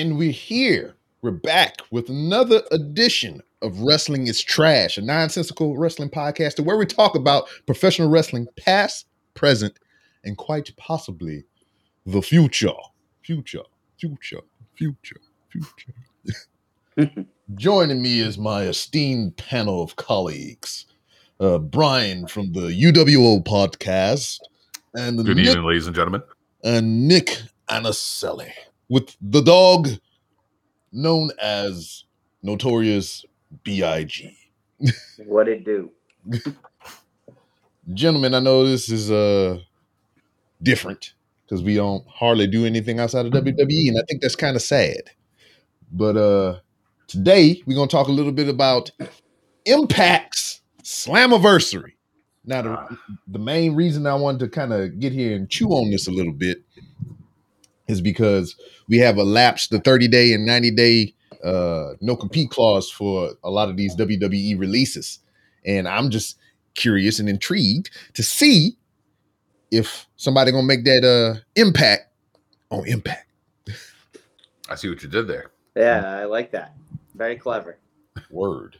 And 0.00 0.16
we're 0.16 0.30
here. 0.32 0.94
We're 1.20 1.30
back 1.30 1.82
with 1.90 2.08
another 2.08 2.62
edition 2.70 3.42
of 3.60 3.80
Wrestling 3.80 4.28
is 4.28 4.40
Trash, 4.40 4.96
a 4.96 5.02
nonsensical 5.02 5.76
wrestling 5.76 6.08
podcast 6.08 6.58
where 6.58 6.78
we 6.78 6.86
talk 6.86 7.14
about 7.14 7.50
professional 7.66 8.08
wrestling 8.08 8.46
past, 8.56 9.04
present, 9.34 9.74
and 10.24 10.38
quite 10.38 10.74
possibly 10.78 11.44
the 12.06 12.22
future. 12.22 12.72
Future, 13.20 13.60
future, 13.98 14.40
future, 14.74 15.20
future. 15.50 17.26
Joining 17.54 18.00
me 18.00 18.20
is 18.20 18.38
my 18.38 18.62
esteemed 18.62 19.36
panel 19.36 19.82
of 19.82 19.96
colleagues. 19.96 20.86
Uh, 21.38 21.58
Brian 21.58 22.26
from 22.26 22.54
the 22.54 22.68
UWO 22.68 23.44
podcast 23.44 24.38
and 24.94 25.22
Good 25.26 25.36
Nick, 25.36 25.48
evening, 25.48 25.64
ladies 25.64 25.86
and 25.86 25.94
gentlemen. 25.94 26.22
and 26.64 27.06
Nick 27.06 27.42
Anaselli 27.68 28.50
with 28.90 29.16
the 29.22 29.40
dog 29.40 29.88
known 30.92 31.30
as 31.40 32.04
Notorious 32.42 33.24
B.I.G. 33.62 34.36
What 35.24 35.48
it 35.48 35.64
do? 35.64 35.90
Gentlemen, 37.94 38.34
I 38.34 38.40
know 38.40 38.66
this 38.66 38.90
is 38.90 39.10
uh 39.10 39.58
different 40.62 41.14
because 41.44 41.62
we 41.62 41.74
don't 41.74 42.06
hardly 42.08 42.46
do 42.46 42.66
anything 42.66 43.00
outside 43.00 43.26
of 43.26 43.32
WWE, 43.32 43.88
and 43.88 43.98
I 43.98 44.02
think 44.06 44.20
that's 44.20 44.36
kind 44.36 44.56
of 44.56 44.62
sad. 44.62 45.10
But 45.90 46.16
uh 46.16 46.58
today 47.06 47.62
we're 47.66 47.76
gonna 47.76 47.88
talk 47.88 48.08
a 48.08 48.12
little 48.12 48.32
bit 48.32 48.48
about 48.48 48.90
Impact's 49.66 50.60
Slammiversary. 50.82 51.92
Now, 52.44 52.62
the, 52.62 52.98
the 53.28 53.38
main 53.38 53.74
reason 53.74 54.06
I 54.06 54.14
wanted 54.14 54.40
to 54.40 54.48
kind 54.48 54.72
of 54.72 54.98
get 54.98 55.12
here 55.12 55.36
and 55.36 55.48
chew 55.48 55.68
on 55.68 55.90
this 55.90 56.08
a 56.08 56.10
little 56.10 56.32
bit 56.32 56.64
is 57.90 58.00
because 58.00 58.56
we 58.88 58.98
have 58.98 59.18
elapsed 59.18 59.70
the 59.70 59.80
30 59.80 60.08
day 60.08 60.32
and 60.32 60.46
90 60.46 60.70
day 60.72 61.14
uh, 61.44 61.94
no 62.00 62.16
compete 62.16 62.50
clause 62.50 62.90
for 62.90 63.30
a 63.42 63.50
lot 63.50 63.68
of 63.68 63.76
these 63.76 63.96
WWE 63.96 64.58
releases. 64.58 65.20
And 65.64 65.88
I'm 65.88 66.10
just 66.10 66.36
curious 66.74 67.18
and 67.18 67.28
intrigued 67.28 67.90
to 68.14 68.22
see 68.22 68.76
if 69.70 70.06
somebody 70.16 70.50
gonna 70.50 70.66
make 70.66 70.84
that 70.84 71.04
uh 71.04 71.40
impact 71.54 72.12
on 72.70 72.86
impact. 72.86 73.26
I 74.68 74.74
see 74.74 74.88
what 74.88 75.02
you 75.02 75.08
did 75.08 75.26
there. 75.26 75.50
Yeah, 75.76 76.18
I 76.18 76.24
like 76.24 76.50
that. 76.52 76.74
Very 77.14 77.36
clever. 77.36 77.78
Word. 78.30 78.78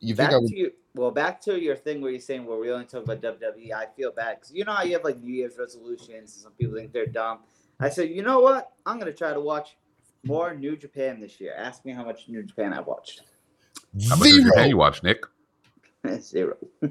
You 0.00 0.14
Back 0.14 0.30
think 0.30 0.34
I 0.34 0.38
would 0.38 0.50
to 0.50 0.58
you. 0.58 0.72
Well, 0.94 1.10
back 1.10 1.40
to 1.42 1.60
your 1.60 1.76
thing 1.76 2.00
where 2.00 2.10
you're 2.10 2.20
saying 2.20 2.44
where 2.46 2.58
we 2.58 2.70
only 2.70 2.86
talk 2.86 3.04
about 3.04 3.20
WWE. 3.20 3.72
I 3.72 3.86
feel 3.96 4.10
bad 4.10 4.36
because 4.40 4.52
you 4.52 4.64
know 4.64 4.72
how 4.72 4.82
you 4.82 4.94
have 4.94 5.04
like 5.04 5.20
New 5.22 5.32
Year's 5.32 5.56
resolutions. 5.58 6.10
And 6.10 6.28
some 6.28 6.52
people 6.52 6.74
think 6.74 6.92
they're 6.92 7.06
dumb. 7.06 7.40
I 7.80 7.88
said, 7.88 8.10
you 8.10 8.22
know 8.22 8.40
what? 8.40 8.72
I'm 8.86 8.98
gonna 8.98 9.12
try 9.12 9.32
to 9.32 9.40
watch 9.40 9.76
more 10.24 10.54
New 10.54 10.76
Japan 10.76 11.20
this 11.20 11.40
year. 11.40 11.54
Ask 11.56 11.84
me 11.84 11.92
how 11.92 12.04
much 12.04 12.28
New 12.28 12.42
Japan 12.42 12.72
I've 12.74 12.86
watched. 12.86 13.22
How 14.08 14.16
much 14.16 14.28
did 14.28 14.36
you, 14.36 14.50
zero? 14.50 14.64
you 14.66 14.76
watch, 14.76 15.02
Nick? 15.02 15.24
Zero. 16.20 16.56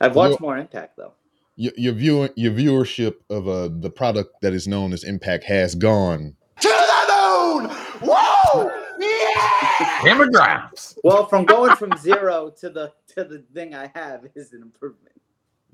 I've 0.00 0.14
watched 0.14 0.40
more 0.40 0.56
Impact 0.58 0.96
though. 0.96 1.14
Your, 1.56 1.72
your 1.76 1.92
viewer 1.92 2.30
your 2.36 2.52
viewership 2.52 3.16
of 3.30 3.48
uh 3.48 3.68
the 3.72 3.90
product 3.90 4.40
that 4.42 4.52
is 4.52 4.66
known 4.68 4.92
as 4.92 5.04
Impact 5.04 5.44
has 5.44 5.74
gone. 5.74 6.36
to 6.60 6.68
the 6.68 7.60
moon! 7.60 7.70
Whoa! 8.02 8.70
Yeah! 8.98 9.84
Hammer 10.02 10.28
Grimes. 10.30 10.96
Well, 11.04 11.26
from 11.26 11.44
going 11.44 11.76
from 11.76 11.96
zero 11.98 12.50
to 12.60 12.70
the 12.70 12.92
to 13.14 13.24
the 13.24 13.44
thing 13.52 13.74
I 13.74 13.90
have 13.94 14.26
is 14.34 14.52
an 14.52 14.62
improvement. 14.62 15.20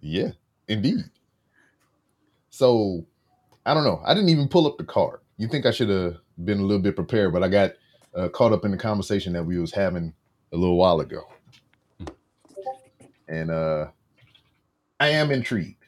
Yeah, 0.01 0.31
indeed. 0.69 1.05
So 2.59 3.07
I 3.67 3.73
don't 3.73 3.85
know. 3.85 4.03
I 4.05 4.15
didn't 4.15 4.31
even 4.31 4.49
pull 4.49 4.67
up 4.67 4.79
the 4.79 4.85
card. 4.85 5.21
You 5.37 5.47
think 5.47 5.65
I 5.65 5.71
should 5.71 5.89
have 5.91 6.17
been 6.45 6.59
a 6.59 6.63
little 6.63 6.83
bit 6.83 6.97
prepared, 6.97 7.33
but 7.33 7.45
I 7.45 7.49
got 7.49 7.75
uh, 8.17 8.29
caught 8.31 8.53
up 8.53 8.65
in 8.65 8.73
the 8.73 8.77
conversation 8.77 9.33
that 9.35 9.45
we 9.45 9.61
was 9.61 9.71
having 9.73 10.13
a 10.53 10.57
little 10.57 10.77
while 10.77 10.99
ago, 10.99 11.23
and 13.29 13.53
uh, 13.53 13.87
I 14.99 15.11
am 15.11 15.31
intrigued. 15.31 15.85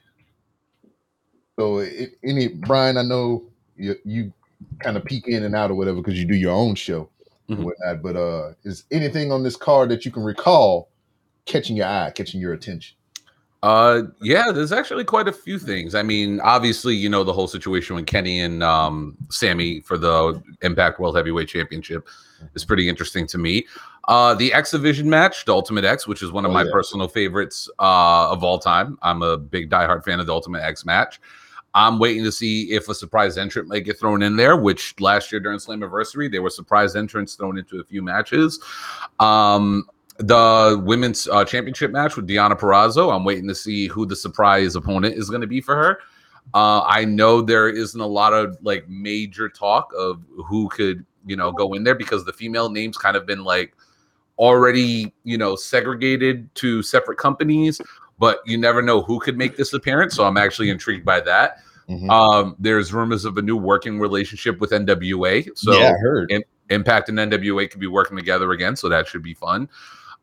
So, 1.58 1.78
it, 1.78 2.12
any 2.22 2.46
Brian, 2.46 2.96
I 2.96 3.02
know 3.02 3.42
you, 3.74 3.96
you 4.04 4.32
kind 4.78 4.96
of 4.96 5.04
peek 5.04 5.26
in 5.26 5.42
and 5.42 5.56
out 5.56 5.72
or 5.72 5.74
whatever 5.74 5.96
because 5.96 6.20
you 6.20 6.24
do 6.24 6.36
your 6.36 6.52
own 6.54 6.76
show 6.76 7.10
Mhm. 7.48 7.56
and 7.56 7.64
whatnot. 7.64 8.00
But 8.00 8.14
uh, 8.16 8.52
is 8.62 8.84
anything 8.92 9.32
on 9.32 9.42
this 9.42 9.56
card 9.56 9.88
that 9.88 10.04
you 10.04 10.12
can 10.12 10.22
recall 10.22 10.88
catching 11.46 11.74
your 11.74 11.86
eye, 11.86 12.12
catching 12.14 12.40
your 12.40 12.52
attention? 12.52 12.96
Uh, 13.62 14.02
yeah, 14.22 14.50
there's 14.52 14.72
actually 14.72 15.04
quite 15.04 15.28
a 15.28 15.32
few 15.32 15.58
things. 15.58 15.94
I 15.94 16.02
mean, 16.02 16.40
obviously, 16.40 16.94
you 16.96 17.10
know 17.10 17.24
the 17.24 17.32
whole 17.32 17.46
situation 17.46 17.94
with 17.94 18.06
Kenny 18.06 18.40
and 18.40 18.62
um, 18.62 19.16
Sammy 19.28 19.80
for 19.80 19.98
the 19.98 20.42
Impact 20.62 20.98
World 20.98 21.14
Heavyweight 21.16 21.48
Championship 21.48 22.08
is 22.54 22.64
pretty 22.64 22.88
interesting 22.88 23.26
to 23.26 23.36
me. 23.36 23.66
Uh, 24.08 24.34
the 24.34 24.52
X 24.54 24.70
Division 24.70 25.10
match, 25.10 25.44
the 25.44 25.52
Ultimate 25.52 25.84
X, 25.84 26.06
which 26.06 26.22
is 26.22 26.32
one 26.32 26.46
of 26.46 26.52
Oh, 26.52 26.54
my 26.54 26.62
yeah. 26.62 26.70
personal 26.72 27.06
favorites 27.06 27.68
uh, 27.78 28.30
of 28.32 28.42
all 28.42 28.58
time. 28.58 28.98
I'm 29.02 29.20
a 29.22 29.36
big 29.36 29.68
diehard 29.68 30.04
fan 30.04 30.20
of 30.20 30.26
the 30.26 30.32
Ultimate 30.32 30.62
X 30.62 30.86
match. 30.86 31.20
I'm 31.74 31.98
waiting 31.98 32.24
to 32.24 32.32
see 32.32 32.72
if 32.72 32.88
a 32.88 32.94
surprise 32.94 33.36
entrant 33.38 33.68
might 33.68 33.84
get 33.84 33.98
thrown 34.00 34.22
in 34.22 34.36
there, 34.36 34.56
which 34.56 34.98
last 35.00 35.30
year 35.30 35.40
during 35.40 35.58
Slammiversary, 35.58 36.32
there 36.32 36.42
were 36.42 36.50
surprise 36.50 36.96
entrants 36.96 37.34
thrown 37.34 37.58
into 37.58 37.78
a 37.78 37.84
few 37.84 38.02
matches. 38.02 38.58
Um, 39.20 39.84
the 40.20 40.80
women's 40.84 41.26
uh, 41.28 41.44
championship 41.44 41.90
match 41.90 42.16
with 42.16 42.28
Deonna 42.28 42.58
Purrazzo, 42.58 43.14
I'm 43.14 43.24
waiting 43.24 43.48
to 43.48 43.54
see 43.54 43.86
who 43.88 44.06
the 44.06 44.16
surprise 44.16 44.76
opponent 44.76 45.16
is 45.16 45.28
going 45.30 45.40
to 45.40 45.46
be 45.46 45.60
for 45.60 45.74
her. 45.74 45.98
Uh, 46.52 46.82
I 46.82 47.04
know 47.04 47.42
there 47.42 47.68
isn't 47.68 48.00
a 48.00 48.06
lot 48.06 48.32
of 48.32 48.56
like 48.62 48.88
major 48.88 49.48
talk 49.48 49.92
of 49.96 50.22
who 50.46 50.68
could, 50.68 51.04
you 51.26 51.36
know, 51.36 51.52
go 51.52 51.72
in 51.74 51.84
there 51.84 51.94
because 51.94 52.24
the 52.24 52.32
female 52.32 52.70
names 52.70 52.96
kind 52.96 53.16
of 53.16 53.24
been 53.26 53.44
like 53.44 53.74
already, 54.38 55.12
you 55.24 55.38
know, 55.38 55.54
segregated 55.56 56.52
to 56.56 56.82
separate 56.82 57.18
companies, 57.18 57.80
but 58.18 58.40
you 58.46 58.58
never 58.58 58.82
know 58.82 59.00
who 59.02 59.20
could 59.20 59.38
make 59.38 59.56
this 59.56 59.72
appearance. 59.72 60.14
So 60.14 60.24
I'm 60.24 60.36
actually 60.36 60.70
intrigued 60.70 61.04
by 61.04 61.20
that. 61.20 61.58
Mhm. 61.88 62.10
Um, 62.10 62.56
there's 62.58 62.92
rumors 62.92 63.24
of 63.24 63.36
a 63.36 63.42
new 63.42 63.56
working 63.56 63.98
relationship 63.98 64.60
with 64.60 64.70
NWA. 64.72 65.48
So 65.54 65.72
yeah, 65.78 65.90
I 65.90 65.98
heard. 66.00 66.30
Im- 66.30 66.42
Impact 66.70 67.08
and 67.08 67.18
NWA 67.18 67.68
could 67.68 67.80
be 67.80 67.88
working 67.88 68.16
together 68.16 68.52
again, 68.52 68.76
so 68.76 68.88
that 68.88 69.08
should 69.08 69.24
be 69.24 69.34
fun. 69.34 69.68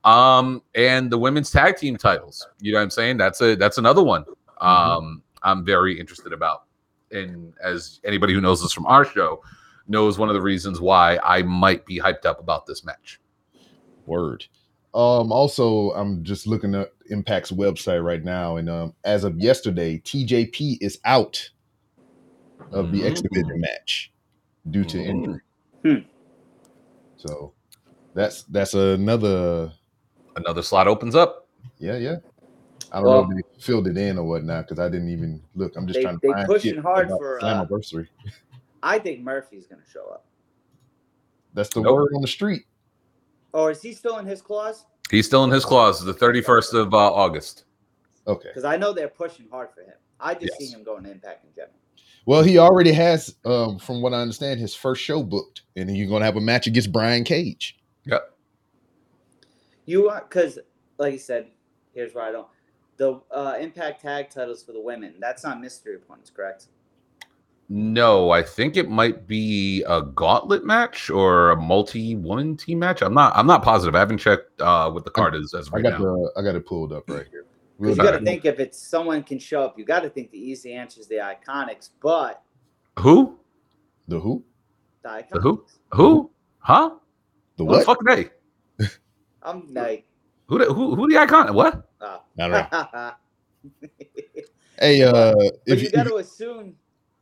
Um, 0.04 0.62
and 0.76 1.12
the 1.12 1.18
women's 1.18 1.52
tag 1.52 1.78
team 1.78 1.98
titles, 1.98 2.48
you 2.62 2.72
know 2.72 2.80
what 2.80 2.84
I'm 2.84 2.90
saying? 2.92 3.18
That's 3.18 3.42
a 3.42 3.56
that's 3.56 3.78
another 3.78 4.04
one. 4.04 4.26
Um, 4.62 5.22
I'm 5.44 5.66
very 5.66 6.00
interested 6.00 6.34
about. 6.34 6.64
And 7.12 7.54
as 7.64 8.00
anybody 8.04 8.34
who 8.34 8.42
knows 8.42 8.64
us 8.64 8.74
from 8.74 8.86
our 8.86 9.06
show 9.06 9.42
knows, 9.88 10.18
one 10.18 10.30
of 10.30 10.36
the 10.36 10.42
reasons 10.42 10.80
why 10.80 11.20
I 11.24 11.42
might 11.44 11.86
be 11.86 12.00
hyped 12.00 12.26
up 12.26 12.40
about 12.40 12.66
this 12.66 12.84
match. 12.86 13.20
Word. 14.06 14.46
Um, 14.94 15.32
also, 15.32 15.92
I'm 15.92 16.24
just 16.24 16.48
looking 16.48 16.74
at 16.74 16.92
Impact's 17.12 17.52
website 17.52 18.04
right 18.04 18.24
now, 18.24 18.58
and 18.58 18.70
um, 18.70 18.94
as 19.04 19.24
of 19.24 19.38
yesterday, 19.40 20.00
TJP 20.00 20.78
is 20.82 21.00
out 21.06 21.50
of 22.72 22.92
the 22.92 23.06
X 23.06 23.22
Division 23.22 23.60
match 23.62 24.12
due 24.70 24.86
to 24.86 24.98
Mm. 24.98 25.06
injury. 25.06 25.40
Hmm. 25.84 26.08
So 27.18 27.54
that's 28.14 28.44
that's 28.44 28.74
another 28.74 29.72
Another 30.38 30.62
slot 30.62 30.88
opens 30.88 31.16
up. 31.16 31.48
yeah, 31.80 31.98
yeah. 31.98 32.18
I 32.92 32.98
don't 32.98 33.06
Well- 33.06 33.28
know 33.28 33.38
if 33.38 33.46
they 33.56 33.62
filled 33.62 33.88
it 33.88 33.98
in 33.98 34.18
or 34.18 34.24
whatnot 34.26 34.66
because 34.66 34.80
I 34.80 34.88
didn't 34.88 35.10
even 35.10 35.42
look. 35.56 35.76
I'm 35.76 35.86
just 35.88 35.98
They- 35.98 36.04
trying 36.04 36.20
to 36.20 36.28
they 36.28 36.32
find 36.34 36.48
pushing 36.48 36.78
hard 36.78 37.10
for, 37.10 37.44
uh, 37.44 37.66
Slammiversary. 37.66 38.08
I 38.82 38.98
think 39.00 39.22
Murphy's 39.22 39.68
gonna 39.68 39.82
show 39.92 40.06
up. 40.08 40.26
That's 41.54 41.70
the 41.74 41.82
Nope. 41.82 41.96
word 41.96 42.12
on 42.16 42.22
the 42.22 42.28
street. 42.28 42.66
Or 43.52 43.72
is 43.72 43.82
he 43.82 43.94
still 43.94 44.20
in 44.20 44.26
his 44.26 44.42
clause? 44.42 44.86
He's 45.10 45.26
still 45.26 45.44
in 45.44 45.52
his 45.52 45.66
clause, 45.66 46.04
the 46.04 46.14
31st 46.14 46.74
of 46.74 46.94
uh, 46.94 46.98
August. 46.98 47.66
Okay. 48.28 48.50
Because 48.50 48.64
I 48.64 48.78
know 48.78 48.94
they're 48.94 49.08
pushing 49.08 49.48
hard 49.50 49.70
for 49.74 49.82
him. 49.82 49.96
I 50.20 50.34
just 50.34 50.46
Yes. 50.46 50.58
see 50.60 50.66
him 50.68 50.84
going 50.84 51.04
to 51.04 51.12
Impact 51.12 51.46
in 51.46 51.52
general. 51.56 51.74
Well, 52.26 52.44
he 52.44 52.58
already 52.58 52.92
has, 52.92 53.36
um, 53.46 53.80
from 53.80 54.02
what 54.02 54.14
I 54.14 54.18
understand, 54.18 54.60
his 54.60 54.76
first 54.76 55.02
show 55.02 55.24
booked, 55.24 55.62
and 55.78 55.90
he's 55.90 56.08
going 56.10 56.20
to 56.22 56.26
have 56.26 56.36
a 56.36 56.42
match 56.42 56.68
against 56.68 56.92
Brian 56.92 57.24
Cage. 57.24 57.80
Yep. 58.06 58.34
You 59.88 60.10
are 60.10 60.22
because, 60.22 60.60
like 61.00 61.14
you 61.14 61.20
said, 61.20 61.48
here's 61.96 62.14
why 62.14 62.28
I 62.28 62.32
don't. 62.34 62.48
The 62.98 63.22
uh, 63.32 63.56
Impact 63.60 64.02
tag 64.02 64.30
titles 64.30 64.64
for 64.64 64.74
the 64.74 64.82
women. 64.82 65.16
That's 65.20 65.44
not 65.44 65.62
mystery 65.62 65.96
opponents, 65.96 66.30
correct? 66.30 66.68
No, 67.70 68.32
I 68.32 68.44
think 68.44 68.76
it 68.76 68.90
might 68.90 69.28
be 69.28 69.84
a 69.88 70.02
gauntlet 70.02 70.66
match 70.66 71.10
or 71.10 71.52
a 71.52 71.56
multi-woman 71.56 72.58
team 72.58 72.80
match. 72.80 73.02
I'm 73.02 73.14
not. 73.14 73.36
I'm 73.36 73.48
not 73.48 73.64
positive. 73.64 73.96
I 73.96 74.00
haven't 74.00 74.18
checked 74.18 74.62
uh, 74.62 74.92
what 74.92 75.06
the 75.06 75.12
card 75.12 75.36
is 75.36 75.54
as 75.54 75.68
of 75.68 75.74
I 75.74 75.78
right 75.78 75.84
got 75.84 76.00
now. 76.00 76.06
the 76.06 76.32
I 76.38 76.42
got 76.42 76.56
it 76.56 76.66
pulled 76.66 76.92
up 76.92 77.10
right 77.10 77.26
here. 77.32 77.46
We'll 77.78 77.94
Because 77.94 77.98
you 77.98 78.12
got 78.12 78.20
to 78.20 78.26
think 78.26 78.46
if 78.46 78.60
it's 78.60 78.78
someone 78.78 79.24
can 79.24 79.40
show 79.40 79.64
up, 79.64 79.78
you 79.78 79.86
got 79.86 80.02
to 80.02 80.10
think 80.10 80.32
the 80.32 80.40
easy 80.40 80.74
answer 80.74 81.00
is 81.00 81.08
the 81.08 81.16
Iconics. 81.16 81.90
But 82.02 82.42
Who? 83.00 83.38
the 84.08 84.20
who? 84.20 84.44
the 85.04 85.10
Iconics. 85.10 85.30
The 85.32 85.40
who? 85.42 85.66
Who? 85.94 86.32
Huh? 86.60 86.92
The 87.58 87.66
What 87.66 87.80
the 87.80 87.86
fuck 87.86 88.00
they? 88.06 88.30
I'm 89.44 89.74
like, 89.74 90.06
Who? 90.48 90.58
The, 90.60 90.66
who? 90.66 90.96
Who 90.96 91.10
the 91.10 91.18
icon? 91.18 91.54
What? 91.54 91.90
uh, 92.02 92.20
I 92.40 92.48
don't 92.48 92.72
know. 92.72 93.12
Hey, 94.80 95.02
uh, 95.04 95.34
if 95.66 95.82
you 95.82 95.88
if, 95.88 95.94
got 95.94 96.04
to 96.08 96.18
assume 96.18 96.76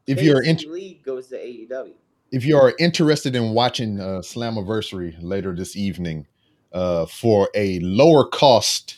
if 0.07 0.21
you're 0.21 0.43
KC 0.43 0.63
in, 0.65 0.71
Lee 0.73 1.01
goes 1.05 1.27
to 1.27 1.37
AEW. 1.37 1.93
if 2.31 2.45
you 2.45 2.57
are 2.57 2.73
interested 2.79 3.35
in 3.35 3.51
watching 3.51 3.99
uh, 3.99 4.19
Slammiversary 4.19 5.15
later 5.21 5.55
this 5.55 5.75
evening 5.77 6.27
uh, 6.73 7.05
for 7.05 7.49
a 7.55 7.79
lower 7.79 8.25
cost 8.27 8.97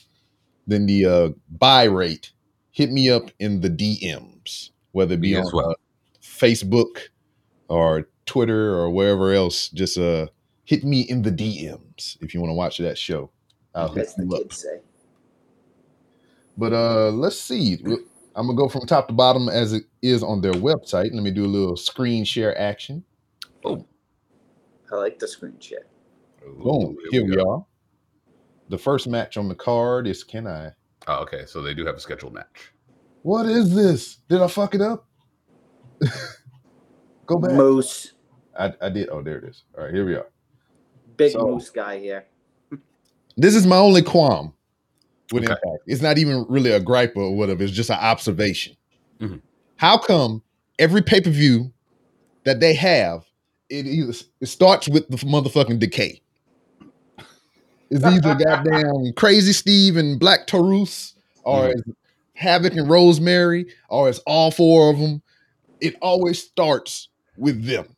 than 0.66 0.88
the 0.88 1.06
uh, 1.06 1.30
buy 1.60 1.84
rate, 1.84 2.31
hit 2.72 2.92
me 2.92 3.10
up 3.12 3.30
in 3.40 3.62
the 3.62 3.69
DMs, 3.69 4.72
whether 4.92 5.14
it 5.14 5.22
be 5.22 5.34
Me 5.34 5.40
on 5.40 5.46
well. 5.54 5.69
uh, 5.72 5.74
Facebook 6.22 6.98
or 7.69 8.10
Twitter 8.25 8.74
or 8.74 8.90
wherever 8.90 9.34
else. 9.34 9.69
Just 9.69 9.98
uh, 10.00 10.28
hit 10.68 10.84
me 10.84 11.00
in 11.02 11.22
the 11.22 11.31
DMs 11.31 12.18
if 12.22 12.34
you 12.34 12.42
want 12.42 12.50
to 12.52 12.54
watch 12.54 12.78
that 12.78 12.98
show. 12.98 13.31
I'll 13.74 13.88
hook 13.88 14.00
As 14.00 14.16
the 14.16 14.25
you 14.25 14.36
up. 14.36 14.42
kids 14.42 14.58
say. 14.62 14.81
But 16.58 16.74
uh, 16.74 17.10
let's 17.12 17.40
see. 17.40 17.78
I'm 18.36 18.48
gonna 18.48 18.54
go 18.58 18.68
from 18.68 18.86
top 18.86 19.08
to 19.08 19.14
bottom 19.14 19.48
as 19.48 19.72
it 19.74 19.84
is 20.02 20.22
on 20.24 20.42
their 20.42 20.54
website. 20.54 21.14
Let 21.14 21.24
me 21.24 21.31
do 21.31 21.46
a 21.46 21.48
little 21.48 21.78
screen 21.78 22.25
share 22.25 22.58
action. 22.60 23.04
Boom. 23.64 23.86
I 24.92 24.96
like 24.96 25.19
the 25.19 25.28
screen 25.28 25.58
share. 25.60 25.86
Boom. 26.42 26.68
Ooh, 26.68 26.98
Here 27.12 27.25
we 27.25 27.36
go. 27.36 27.50
are. 27.50 27.66
The 28.69 28.78
first 28.78 29.08
match 29.08 29.38
on 29.38 29.48
the 29.48 29.56
card 29.56 30.06
is 30.06 30.24
can 30.24 30.48
I? 30.48 30.72
Oh, 31.08 31.22
okay, 31.22 31.46
so 31.46 31.62
they 31.62 31.74
do 31.74 31.86
have 31.86 31.96
a 31.96 32.00
scheduled 32.02 32.34
match. 32.34 32.74
What 33.22 33.46
is 33.46 33.74
this? 33.74 34.18
Did 34.28 34.42
I 34.42 34.48
fuck 34.48 34.75
it 34.75 34.81
up? 34.81 35.08
go 37.25 37.38
back. 37.38 37.54
Moose. 37.54 38.14
I, 38.60 38.74
I 38.81 38.90
did. 38.90 39.08
Oh, 39.10 39.22
there 39.22 39.38
it 39.38 39.46
is. 39.46 39.64
All 39.78 39.86
right, 39.86 39.94
here 39.94 40.06
we 40.06 40.16
are. 40.16 40.28
Big 41.18 41.31
So- 41.34 41.46
moose 41.48 41.69
guy 41.69 42.00
here. 42.00 42.25
This 43.36 43.54
is 43.56 43.68
my 43.68 43.78
only 43.78 44.02
qualm 44.02 44.54
with 45.31 45.44
Okay. 45.44 45.54
Impact. 45.54 45.84
It's 45.88 46.02
not 46.02 46.18
even 46.18 46.46
really 46.50 46.72
a 46.72 46.80
gripe 46.80 47.14
or 47.16 47.36
whatever. 47.36 47.64
It's 47.64 47.72
just 47.74 47.90
an 47.90 47.98
observation. 48.00 48.75
Mhm. 49.19 49.42
How 49.75 49.98
come 49.98 50.42
every 50.80 51.02
pay 51.02 51.22
per 51.22 51.30
view 51.30 51.72
that 52.46 52.60
they 52.60 52.74
have, 52.74 53.25
it 53.69 53.86
either 53.86 54.14
it 54.42 54.46
starts 54.48 54.88
with 54.90 55.08
the 55.10 55.18
motherfucking 55.18 55.80
decay? 55.80 56.22
It's 57.90 58.04
either 58.04 58.36
goddamn 58.36 59.14
crazy 59.16 59.54
Steve 59.54 59.98
and 59.98 60.19
Black 60.19 60.48
Taurus, 60.48 61.16
or 61.44 61.68
Mhm. 61.68 61.72
it's 61.72 61.81
Havoc 62.34 62.74
and 62.75 62.90
Rosemary, 62.90 63.68
or 63.90 64.10
it's 64.10 64.19
all 64.25 64.52
four 64.52 64.90
of 64.92 65.00
them. 65.00 65.22
It 65.80 65.96
always 66.02 66.42
starts 66.42 67.10
with 67.38 67.64
them. 67.66 67.96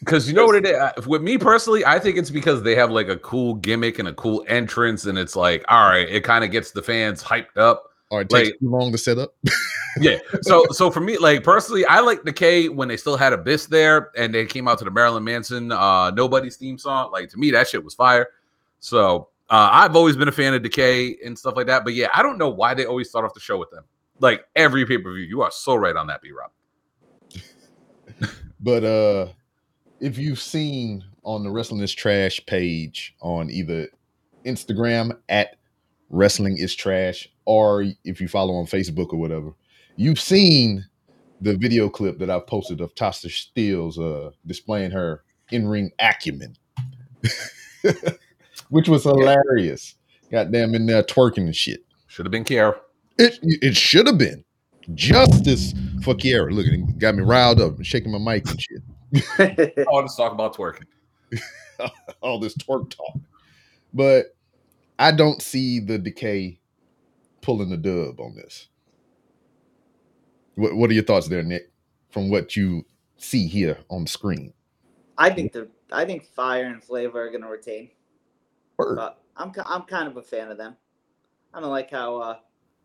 Because 0.00 0.28
you 0.28 0.34
know 0.34 0.46
what 0.46 0.54
it 0.54 0.66
is? 0.66 1.06
With 1.06 1.22
me 1.22 1.38
personally, 1.38 1.84
I 1.84 1.98
think 1.98 2.16
it's 2.16 2.30
because 2.30 2.62
they 2.62 2.74
have 2.76 2.90
like 2.90 3.08
a 3.08 3.16
cool 3.16 3.54
gimmick 3.54 3.98
and 3.98 4.06
a 4.08 4.12
cool 4.14 4.44
entrance, 4.46 5.06
and 5.06 5.18
it's 5.18 5.34
like, 5.34 5.64
all 5.68 5.88
right, 5.88 6.08
it 6.08 6.22
kind 6.22 6.44
of 6.44 6.50
gets 6.50 6.70
the 6.70 6.82
fans 6.82 7.22
hyped 7.22 7.56
up. 7.56 7.84
Or 8.10 8.22
it 8.22 8.30
takes 8.30 8.50
Like- 8.50 8.58
too 8.60 8.70
long 8.70 8.92
to 8.92 8.98
set 8.98 9.18
up. 9.18 9.34
Yeah. 10.00 10.18
So, 10.42 10.64
so 10.70 10.92
for 10.92 11.00
me, 11.00 11.18
like 11.18 11.42
personally, 11.42 11.84
I 11.86 11.98
like 11.98 12.22
Decay 12.22 12.68
when 12.68 12.86
they 12.86 12.96
still 12.96 13.16
had 13.16 13.32
Abyss 13.32 13.66
there, 13.66 14.12
and 14.16 14.32
they 14.32 14.46
came 14.46 14.68
out 14.68 14.78
to 14.78 14.84
the 14.84 14.92
Marilyn 14.92 15.24
Manson 15.24 15.72
uh 15.72 16.10
Nobody's 16.12 16.56
theme 16.56 16.78
song. 16.78 17.10
Like 17.10 17.30
to 17.30 17.36
me, 17.36 17.50
that 17.50 17.66
shit 17.68 17.82
was 17.82 17.94
fire. 17.94 18.28
So 18.78 19.28
uh, 19.50 19.70
I've 19.72 19.96
always 19.96 20.14
been 20.14 20.28
a 20.28 20.32
fan 20.32 20.54
of 20.54 20.62
Decay 20.62 21.16
and 21.24 21.36
stuff 21.36 21.56
like 21.56 21.66
that. 21.66 21.82
But 21.82 21.94
yeah, 21.94 22.08
I 22.14 22.22
don't 22.22 22.38
know 22.38 22.48
why 22.48 22.74
they 22.74 22.84
always 22.84 23.08
start 23.10 23.24
off 23.24 23.34
the 23.34 23.40
show 23.40 23.58
with 23.58 23.72
them. 23.72 23.82
Like 24.20 24.46
every 24.54 24.86
pay 24.86 24.98
per 24.98 25.12
view, 25.12 25.24
you 25.24 25.42
are 25.42 25.50
so 25.50 25.74
right 25.74 25.96
on 25.96 26.06
that, 26.06 26.22
B 26.22 26.30
Rob. 26.30 26.52
But 28.60 28.84
uh 28.84 29.28
if 30.00 30.18
you've 30.18 30.40
seen 30.40 31.04
on 31.24 31.42
the 31.42 31.50
Wrestling 31.50 31.80
is 31.82 31.94
Trash 31.94 32.40
page 32.46 33.14
on 33.20 33.50
either 33.50 33.88
Instagram 34.44 35.18
at 35.28 35.56
Wrestling 36.10 36.56
is 36.56 36.74
Trash 36.74 37.28
or 37.44 37.84
if 38.04 38.20
you 38.20 38.28
follow 38.28 38.54
on 38.54 38.66
Facebook 38.66 39.12
or 39.12 39.16
whatever, 39.18 39.52
you've 39.96 40.20
seen 40.20 40.86
the 41.40 41.56
video 41.56 41.88
clip 41.88 42.18
that 42.18 42.30
I've 42.30 42.46
posted 42.46 42.80
of 42.80 42.94
Tasha 42.94 43.28
Steelz 43.28 43.98
uh 43.98 44.30
displaying 44.46 44.90
her 44.92 45.22
in-ring 45.50 45.90
acumen. 45.98 46.56
Which 48.70 48.88
was 48.88 49.04
hilarious. 49.04 49.94
Goddamn 50.30 50.74
in 50.74 50.86
there 50.86 51.02
twerking 51.02 51.44
and 51.44 51.56
shit. 51.56 51.84
Should 52.06 52.26
have 52.26 52.32
been 52.32 52.44
Kiera. 52.44 52.74
It 53.18 53.38
it 53.42 53.76
should 53.76 54.06
have 54.06 54.18
been 54.18 54.44
justice 54.94 55.74
for 56.02 56.14
Kiera. 56.14 56.52
Look 56.52 56.66
at 56.66 56.72
it, 56.72 56.98
got 56.98 57.14
me 57.14 57.22
riled 57.22 57.60
up 57.60 57.76
and 57.76 57.86
shaking 57.86 58.12
my 58.12 58.18
mic 58.18 58.48
and 58.48 58.60
shit. 58.60 58.82
Oh, 59.90 59.96
let's 59.96 60.16
talk 60.16 60.32
about 60.32 60.54
twerking. 60.54 60.84
all 62.20 62.38
this 62.38 62.56
twerk 62.56 62.90
talk. 62.90 63.18
But 63.94 64.36
I 64.98 65.12
don't 65.12 65.40
see 65.40 65.80
the 65.80 65.98
decay 65.98 66.60
pulling 67.40 67.70
the 67.70 67.76
dub 67.76 68.20
on 68.20 68.34
this. 68.34 68.68
What, 70.56 70.74
what 70.74 70.90
are 70.90 70.94
your 70.94 71.04
thoughts 71.04 71.28
there, 71.28 71.42
Nick? 71.42 71.70
From 72.10 72.30
what 72.30 72.56
you 72.56 72.84
see 73.16 73.46
here 73.46 73.78
on 73.90 74.04
the 74.04 74.10
screen. 74.10 74.52
I 75.16 75.30
think 75.30 75.52
the 75.52 75.68
I 75.90 76.04
think 76.04 76.24
Fire 76.24 76.66
and 76.66 76.82
Flavor 76.82 77.26
are 77.26 77.30
gonna 77.30 77.48
retain, 77.48 77.90
Word. 78.76 78.96
but 78.96 79.20
I'm 79.36 79.52
I'm 79.66 79.82
kind 79.82 80.08
of 80.08 80.16
a 80.16 80.22
fan 80.22 80.50
of 80.50 80.58
them. 80.58 80.76
I 81.52 81.60
don't 81.60 81.70
like 81.70 81.90
how 81.90 82.16
uh, 82.18 82.36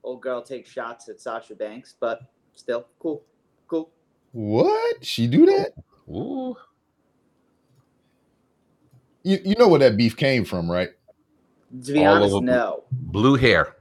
old 0.03 0.21
girl 0.21 0.41
takes 0.41 0.69
shots 0.69 1.09
at 1.09 1.19
Sasha 1.21 1.55
Banks, 1.55 1.95
but 2.00 2.21
still 2.53 2.88
cool, 3.00 3.23
cool. 3.67 3.89
What? 4.31 5.03
She 5.05 5.27
do 5.27 5.45
that? 5.45 5.73
Ooh. 6.09 6.55
You, 9.23 9.39
you 9.44 9.55
know 9.57 9.67
where 9.67 9.79
that 9.79 9.95
beef 9.97 10.17
came 10.17 10.44
from, 10.44 10.69
right? 10.69 10.89
To 11.85 11.94
be 11.94 12.05
All 12.05 12.15
honest, 12.15 12.41
no. 12.44 12.83
Blue 12.91 13.35
hair. 13.35 13.75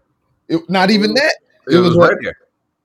It, 0.48 0.68
not 0.70 0.90
even 0.90 1.14
that. 1.14 1.34
It, 1.66 1.74
It 1.74 1.78
was, 1.78 1.96
was 1.96 2.08
right 2.08 2.16
like- 2.24 2.36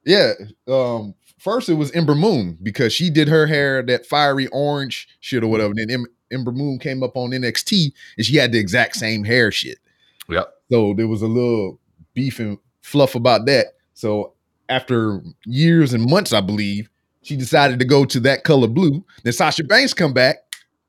Yeah. 0.06 0.34
Um, 0.68 1.14
first 1.38 1.70
it 1.70 1.76
was 1.76 1.92
Ember 1.92 2.16
Moon 2.16 2.58
because 2.64 2.94
she 2.94 3.10
did 3.10 3.28
her 3.28 3.46
hair 3.46 3.84
that 3.84 4.06
fiery 4.06 4.48
orange 4.48 5.08
shit 5.20 5.44
or 5.44 5.48
whatever. 5.48 5.74
Then 5.76 5.90
em- 5.92 6.06
Ember 6.32 6.52
Moon 6.52 6.80
came 6.80 7.04
up 7.04 7.16
on 7.16 7.30
NXT 7.32 7.92
and 8.18 8.26
she 8.26 8.36
had 8.36 8.52
the 8.52 8.60
exact 8.60 8.96
same 8.96 9.24
hair 9.24 9.52
shit. 9.52 9.78
Yep. 10.30 10.54
So 10.72 10.94
there 10.96 11.08
was 11.08 11.22
a 11.22 11.28
little 11.28 11.80
beef 12.14 12.40
and 12.40 12.58
fluff 12.88 13.16
about 13.16 13.46
that. 13.46 13.74
So 13.94 14.34
after 14.70 15.22
years 15.46 15.94
and 15.94 16.10
months, 16.10 16.32
I 16.34 16.42
believe, 16.42 16.90
she 17.22 17.36
decided 17.36 17.80
to 17.80 17.86
go 17.86 18.06
to 18.06 18.20
that 18.22 18.44
color 18.46 18.68
blue. 18.68 19.04
Then 19.24 19.34
Sasha 19.34 19.64
Banks 19.64 19.94
come 19.94 20.14
back, 20.14 20.38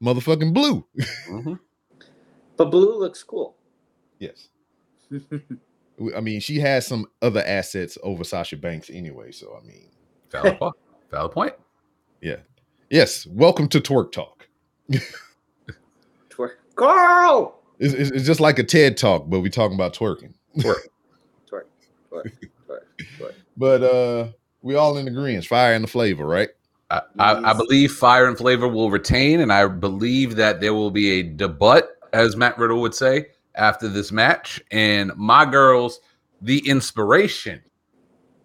motherfucking 0.03 0.55
blue. 0.55 0.87
Mhm. 1.29 1.59
But 2.57 2.73
blue 2.73 2.99
looks 2.99 3.23
cool. 3.23 3.55
Yes. 4.19 4.49
I 6.17 6.21
mean, 6.21 6.41
she 6.41 6.59
has 6.59 6.85
some 6.89 7.07
other 7.23 7.41
assets 7.47 7.97
over 8.03 8.25
Sasha 8.25 8.57
Banks 8.57 8.91
anyway. 8.91 9.31
So 9.31 9.57
I 9.57 9.65
mean, 9.65 9.91
Valid 10.33 10.59
point. 10.59 10.75
Valid 11.13 11.33
point. 11.33 11.53
Yeah. 12.21 12.39
yes. 12.91 13.27
Welcome 13.27 13.69
to 13.69 13.81
Twerk 13.81 14.11
Talk. 14.11 14.49
Twerk. 16.31 16.55
Carl! 16.75 17.61
It's, 17.79 17.95
it's, 17.95 18.11
it's 18.11 18.27
just 18.27 18.41
like 18.41 18.59
a 18.59 18.65
TED 18.65 18.97
talk, 18.97 19.31
but 19.31 19.39
we 19.39 19.51
talking 19.51 19.77
about 19.77 19.95
twerking. 19.95 20.35
Twerk, 20.59 20.89
But 23.57 23.83
uh 23.83 24.29
we 24.63 24.75
all 24.75 24.99
in 24.99 25.09
agreement. 25.09 25.47
Fire 25.47 25.75
and 25.75 25.85
the 25.85 25.89
flavor, 25.89 26.27
right? 26.27 26.51
I, 26.91 27.03
I, 27.19 27.51
I 27.51 27.53
believe 27.53 27.93
Fire 27.93 28.27
and 28.27 28.37
Flavor 28.37 28.67
will 28.67 28.91
retain, 28.91 29.41
and 29.41 29.53
I 29.53 29.67
believe 29.69 30.37
that 30.37 30.61
there 30.61 30.73
will 30.73 30.91
be 30.91 31.21
a 31.21 31.23
debut, 31.23 31.83
as 32.13 32.35
Matt 32.35 32.59
Riddle 32.59 32.81
would 32.81 32.95
say, 32.95 33.27
after 33.57 33.89
this 33.89 34.11
match. 34.11 34.61
And 34.71 35.13
my 35.15 35.45
girls, 35.45 36.01
the 36.41 36.67
inspiration, 36.67 37.63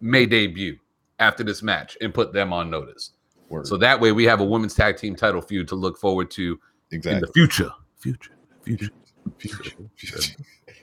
may 0.00 0.26
debut 0.26 0.78
after 1.18 1.42
this 1.42 1.62
match 1.62 1.96
and 2.02 2.12
put 2.12 2.34
them 2.34 2.52
on 2.52 2.68
notice. 2.68 3.12
Word. 3.48 3.66
So 3.66 3.76
that 3.78 3.98
way, 4.00 4.12
we 4.12 4.24
have 4.24 4.40
a 4.40 4.44
women's 4.44 4.74
tag 4.74 4.98
team 4.98 5.16
title 5.16 5.40
feud 5.40 5.68
to 5.68 5.74
look 5.74 5.96
forward 5.96 6.30
to 6.32 6.60
in 6.90 6.98
exactly. 6.98 7.26
the 7.26 7.32
future. 7.32 7.70
Future, 7.98 8.32
future, 8.62 8.90
Future, 9.38 9.70
future. 9.96 10.36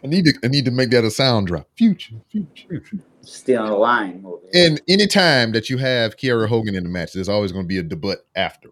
I 0.04 0.08
need 0.08 0.26
to 0.26 0.34
I 0.44 0.48
need 0.48 0.66
to 0.66 0.72
make 0.72 0.90
that 0.92 1.04
a 1.04 1.12
sound 1.12 1.48
drop. 1.48 1.68
Future, 1.76 2.16
future. 2.30 2.82
Stealing 3.22 3.70
a 3.70 3.78
line 3.78 4.24
over 4.26 4.42
here. 4.52 4.68
And 4.68 4.82
anytime 4.88 5.52
that 5.52 5.70
you 5.70 5.78
have 5.78 6.18
Kiera 6.18 6.48
Hogan 6.48 6.76
in 6.76 6.84
the 6.84 6.90
match, 6.90 7.14
there's 7.14 7.30
always 7.30 7.52
going 7.52 7.66
to 7.66 7.68
be 7.68 7.78
a 7.78 7.84
debut 7.84 8.16
after, 8.36 8.70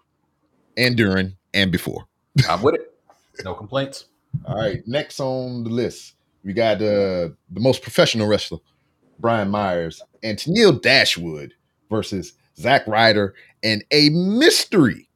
and 0.75 0.97
during, 0.97 1.35
and 1.53 1.71
before. 1.71 2.05
I'm 2.49 2.61
with 2.61 2.75
it. 2.75 2.93
No 3.43 3.53
complaints. 3.53 4.05
All 4.45 4.55
right, 4.55 4.81
next 4.87 5.19
on 5.19 5.63
the 5.63 5.69
list, 5.69 6.15
we 6.43 6.53
got 6.53 6.77
uh, 6.77 7.29
the 7.51 7.59
most 7.59 7.81
professional 7.81 8.27
wrestler, 8.27 8.59
Brian 9.19 9.49
Myers, 9.49 10.01
and 10.23 10.37
Tennille 10.37 10.81
Dashwood 10.81 11.53
versus 11.89 12.33
Zack 12.57 12.85
Ryder 12.87 13.33
and 13.63 13.83
a 13.91 14.09
mystery 14.09 15.09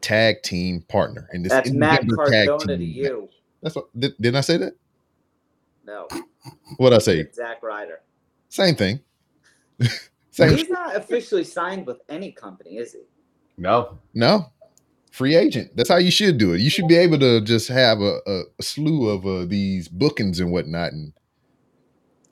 tag 0.00 0.42
team 0.42 0.82
partner 0.88 1.28
in 1.32 1.42
this 1.42 1.52
That's 1.52 1.70
Matt 1.70 2.02
Independent 2.02 2.32
tag 2.32 2.48
Cardona 2.48 2.72
to 2.72 2.78
team 2.78 3.04
you. 3.04 3.28
That's 3.62 3.74
what 3.74 3.86
did, 3.98 4.14
didn't 4.20 4.36
I 4.36 4.42
say 4.42 4.56
that? 4.58 4.74
No, 5.86 6.08
What 6.78 6.92
I 6.92 6.98
say? 6.98 7.26
Zack 7.32 7.62
Ryder. 7.62 8.00
Same 8.48 8.74
thing. 8.74 9.00
Same. 10.30 10.56
He's 10.56 10.70
not 10.70 10.96
officially 10.96 11.44
signed 11.44 11.86
with 11.86 12.00
any 12.08 12.32
company, 12.32 12.78
is 12.78 12.92
he? 12.92 13.02
No. 13.56 13.98
No, 14.14 14.50
free 15.12 15.36
agent. 15.36 15.70
That's 15.76 15.88
how 15.88 15.98
you 15.98 16.10
should 16.10 16.38
do 16.38 16.54
it. 16.54 16.60
You 16.60 16.70
should 16.70 16.88
be 16.88 16.96
able 16.96 17.18
to 17.20 17.40
just 17.40 17.68
have 17.68 18.00
a, 18.00 18.18
a, 18.26 18.42
a 18.58 18.62
slew 18.62 19.08
of 19.08 19.26
uh, 19.26 19.44
these 19.44 19.86
bookings 19.88 20.40
and 20.40 20.50
whatnot 20.50 20.92
and 20.92 21.12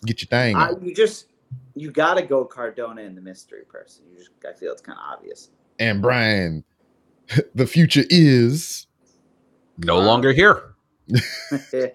get 0.04 0.20
your 0.20 0.26
thing. 0.26 0.56
I, 0.56 0.72
you 0.82 0.94
just 0.94 1.26
you 1.74 1.90
got 1.90 2.14
to 2.14 2.22
go 2.22 2.44
Cardona 2.44 3.02
and 3.02 3.16
the 3.16 3.20
mystery 3.20 3.64
person. 3.68 4.04
You 4.10 4.18
just 4.18 4.30
I 4.48 4.52
feel 4.52 4.72
it's 4.72 4.82
kind 4.82 4.98
of 4.98 5.04
obvious. 5.18 5.50
and 5.78 6.02
Brian, 6.02 6.64
the 7.54 7.66
future 7.66 8.04
is. 8.10 8.86
No 9.78 9.98
longer 10.00 10.32
here. 10.32 10.74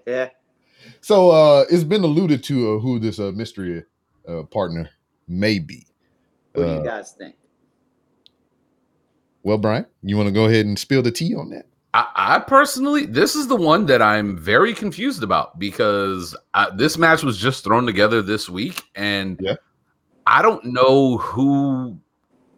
yeah. 0.08 0.30
So 1.08 1.30
uh 1.30 1.64
it's 1.70 1.86
been 1.86 2.04
alluded 2.04 2.44
to 2.44 2.76
uh, 2.76 2.80
who 2.80 3.00
this 3.00 3.18
uh, 3.18 3.32
mystery 3.34 3.82
uh, 4.28 4.44
partner 4.44 4.90
may 5.30 5.58
be. 5.58 5.88
What 6.52 6.64
do 6.66 6.70
Uh, 6.70 6.78
you 6.80 6.84
guys 6.84 7.14
think? 7.14 7.36
well, 9.44 9.58
Brian, 9.58 9.86
you 10.04 10.18
want 10.18 10.28
to 10.28 10.34
go 10.34 10.48
ahead 10.48 10.66
and 10.66 10.78
spill 10.78 11.02
the 11.02 11.10
tea 11.10 11.34
on 11.34 11.50
that? 11.52 11.66
I, 11.94 12.08
I 12.14 12.40
personally, 12.40 13.06
this 13.06 13.38
is 13.38 13.48
the 13.48 13.56
one 13.56 13.86
that 13.86 14.02
I'm 14.02 14.38
very 14.38 14.74
confused 14.74 15.24
about 15.24 15.58
because 15.58 16.36
uh, 16.56 16.76
this 16.76 16.98
match 16.98 17.24
was 17.24 17.38
just 17.38 17.64
thrown 17.64 17.86
together 17.86 18.22
this 18.22 18.50
week, 18.50 18.84
and 18.96 19.40
Yeah. 19.42 19.56
I 20.26 20.42
don't 20.42 20.66
know 20.66 21.20
who 21.20 21.98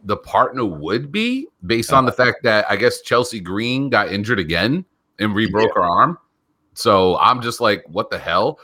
the 0.05 0.17
partner 0.17 0.65
would 0.65 1.11
be 1.11 1.45
based 1.67 1.93
on 1.93 2.05
the 2.05 2.11
fact 2.11 2.41
that 2.41 2.65
I 2.67 2.77
guess 2.77 3.01
Chelsea 3.01 3.39
Green 3.39 3.91
got 3.91 4.11
injured 4.11 4.39
again 4.39 4.85
and 5.19 5.35
re-broke 5.35 5.75
her 5.75 5.83
arm. 5.83 6.17
So 6.73 7.17
I'm 7.17 7.41
just 7.41 7.59
like, 7.59 7.83
what 7.87 8.09
the 8.09 8.19
hell? 8.19 8.59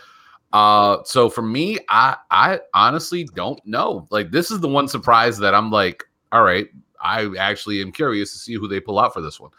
Uh, 0.54 1.04
so 1.04 1.30
for 1.30 1.42
me, 1.42 1.78
I 1.90 2.16
I 2.32 2.60
honestly 2.74 3.26
don't 3.36 3.60
know. 3.66 4.08
Like, 4.10 4.32
this 4.32 4.52
is 4.52 4.60
the 4.60 4.70
one 4.70 4.88
surprise 4.88 5.38
that 5.40 5.54
I'm 5.54 5.70
like, 5.72 6.04
all 6.32 6.44
right, 6.44 6.68
I 7.02 7.30
actually 7.38 7.82
am 7.82 7.92
curious 7.92 8.32
to 8.32 8.38
see 8.40 8.54
who 8.54 8.68
they 8.68 8.80
pull 8.80 9.00
out 9.00 9.14
for 9.14 9.22
this 9.22 9.40
one 9.40 9.52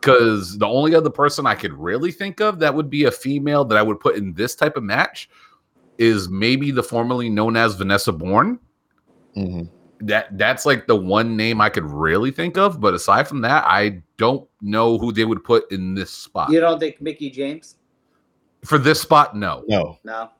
because 0.00 0.56
the 0.58 0.66
only 0.66 0.94
other 0.94 1.10
person 1.10 1.46
I 1.46 1.56
could 1.56 1.72
really 1.72 2.12
think 2.12 2.40
of 2.40 2.60
that 2.60 2.72
would 2.72 2.88
be 2.88 3.04
a 3.04 3.10
female 3.10 3.64
that 3.64 3.76
I 3.76 3.82
would 3.82 3.98
put 3.98 4.14
in 4.14 4.34
this 4.34 4.54
type 4.54 4.76
of 4.76 4.84
match 4.84 5.28
is 5.98 6.28
maybe 6.28 6.70
the 6.70 6.82
formerly 6.82 7.28
known 7.28 7.56
as 7.56 7.74
Vanessa 7.74 8.12
Borne. 8.12 8.60
Mhm. 9.36 9.68
That 10.00 10.36
that's 10.38 10.64
like 10.64 10.86
the 10.86 10.94
one 10.94 11.36
name 11.36 11.60
I 11.60 11.70
could 11.70 11.90
really 11.90 12.30
think 12.30 12.56
of. 12.56 12.80
But 12.80 12.94
aside 12.94 13.26
from 13.26 13.40
that, 13.40 13.64
I 13.66 14.02
don't 14.16 14.46
know 14.60 14.96
who 14.98 15.10
they 15.10 15.24
would 15.24 15.42
put 15.42 15.70
in 15.72 15.94
this 15.94 16.10
spot. 16.10 16.50
You 16.50 16.60
don't 16.60 16.78
think 16.78 17.00
Mickie 17.00 17.30
James? 17.30 17.76
For 18.66 18.78
this 18.78 19.00
spot, 19.00 19.36
no. 19.36 19.64
No. 19.68 19.98
No. 20.04 20.30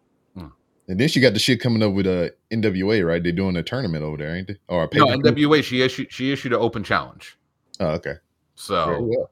And 0.88 1.00
then 1.00 1.08
she 1.08 1.18
got 1.18 1.32
the 1.32 1.40
shit 1.40 1.60
coming 1.60 1.82
up 1.82 1.92
with 1.94 2.06
uh, 2.06 2.28
NWA, 2.52 3.04
right? 3.04 3.20
They're 3.20 3.32
doing 3.32 3.56
a 3.56 3.62
tournament 3.64 4.04
over 4.04 4.16
there, 4.18 4.36
ain't 4.36 4.46
they? 4.46 4.56
Or 4.68 4.84
a 4.84 4.88
No. 4.96 5.06
NWA 5.06 5.60
she 5.64 5.82
issued 5.82 6.12
she 6.12 6.30
issued 6.32 6.52
an 6.52 6.60
open 6.60 6.84
challenge. 6.84 7.36
Oh, 7.80 7.88
okay. 7.88 8.14
So 8.54 9.02
well. 9.02 9.30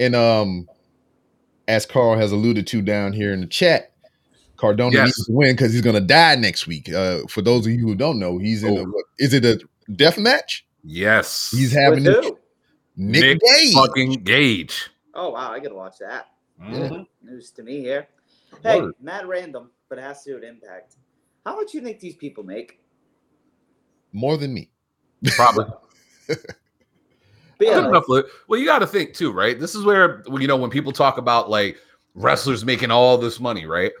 And 0.00 0.16
um, 0.16 0.68
as 1.68 1.86
Carl 1.86 2.18
has 2.18 2.32
alluded 2.32 2.66
to 2.68 2.82
down 2.82 3.12
here 3.12 3.32
in 3.32 3.40
the 3.40 3.46
chat, 3.46 3.92
Cardona 4.56 4.92
Yes. 4.96 5.04
needs 5.06 5.26
to 5.26 5.32
win 5.32 5.52
because 5.54 5.72
he's 5.72 5.80
gonna 5.82 6.00
die 6.00 6.34
next 6.34 6.66
week. 6.66 6.92
Uh, 6.92 7.20
for 7.28 7.40
those 7.40 7.66
of 7.66 7.72
you 7.72 7.78
who 7.86 7.94
don't 7.94 8.18
know, 8.18 8.38
he's 8.38 8.64
in. 8.64 8.76
A, 8.76 8.80
Oh. 8.80 8.84
what, 8.86 9.04
is 9.20 9.32
it 9.32 9.44
a 9.44 9.60
death 9.94 10.18
match? 10.18 10.66
yes, 10.82 11.52
He's 11.52 11.72
having 11.72 12.04
who? 12.04 12.36
Nick, 12.96 13.22
Nick 13.22 13.40
Gage. 13.42 13.74
fucking 13.74 14.12
Gage. 14.24 14.90
Oh 15.14 15.28
wow, 15.30 15.52
I 15.52 15.60
gotta 15.60 15.76
watch 15.76 15.98
that. 16.00 16.26
Mhm. 16.60 17.06
News 17.22 17.52
to 17.52 17.62
me 17.62 17.78
here. 17.78 18.08
Hey, 18.62 18.80
Word. 18.80 18.94
mad 19.00 19.26
random, 19.26 19.70
but 19.88 19.98
it 19.98 20.02
has 20.02 20.22
to 20.24 20.30
do 20.30 20.34
with 20.36 20.44
impact. 20.44 20.96
How 21.46 21.56
much 21.56 21.74
you 21.74 21.80
think 21.80 22.00
these 22.00 22.16
people 22.16 22.44
make? 22.44 22.80
more 24.12 24.36
than 24.36 24.54
me. 24.54 24.70
Probably. 25.36 25.66
Yeah, 27.62 27.80
like, 27.80 27.88
enough. 27.88 28.24
Well, 28.48 28.58
you 28.58 28.64
got 28.64 28.78
to 28.78 28.86
think 28.86 29.12
too, 29.12 29.32
right? 29.32 29.60
This 29.60 29.74
is 29.74 29.84
where 29.84 30.24
you 30.30 30.46
know 30.46 30.56
when 30.56 30.70
people 30.70 30.92
talk 30.92 31.18
about 31.18 31.50
like 31.50 31.76
wrestlers 32.14 32.64
making 32.64 32.90
all 32.90 33.18
this 33.18 33.38
money, 33.38 33.66
right? 33.66 33.92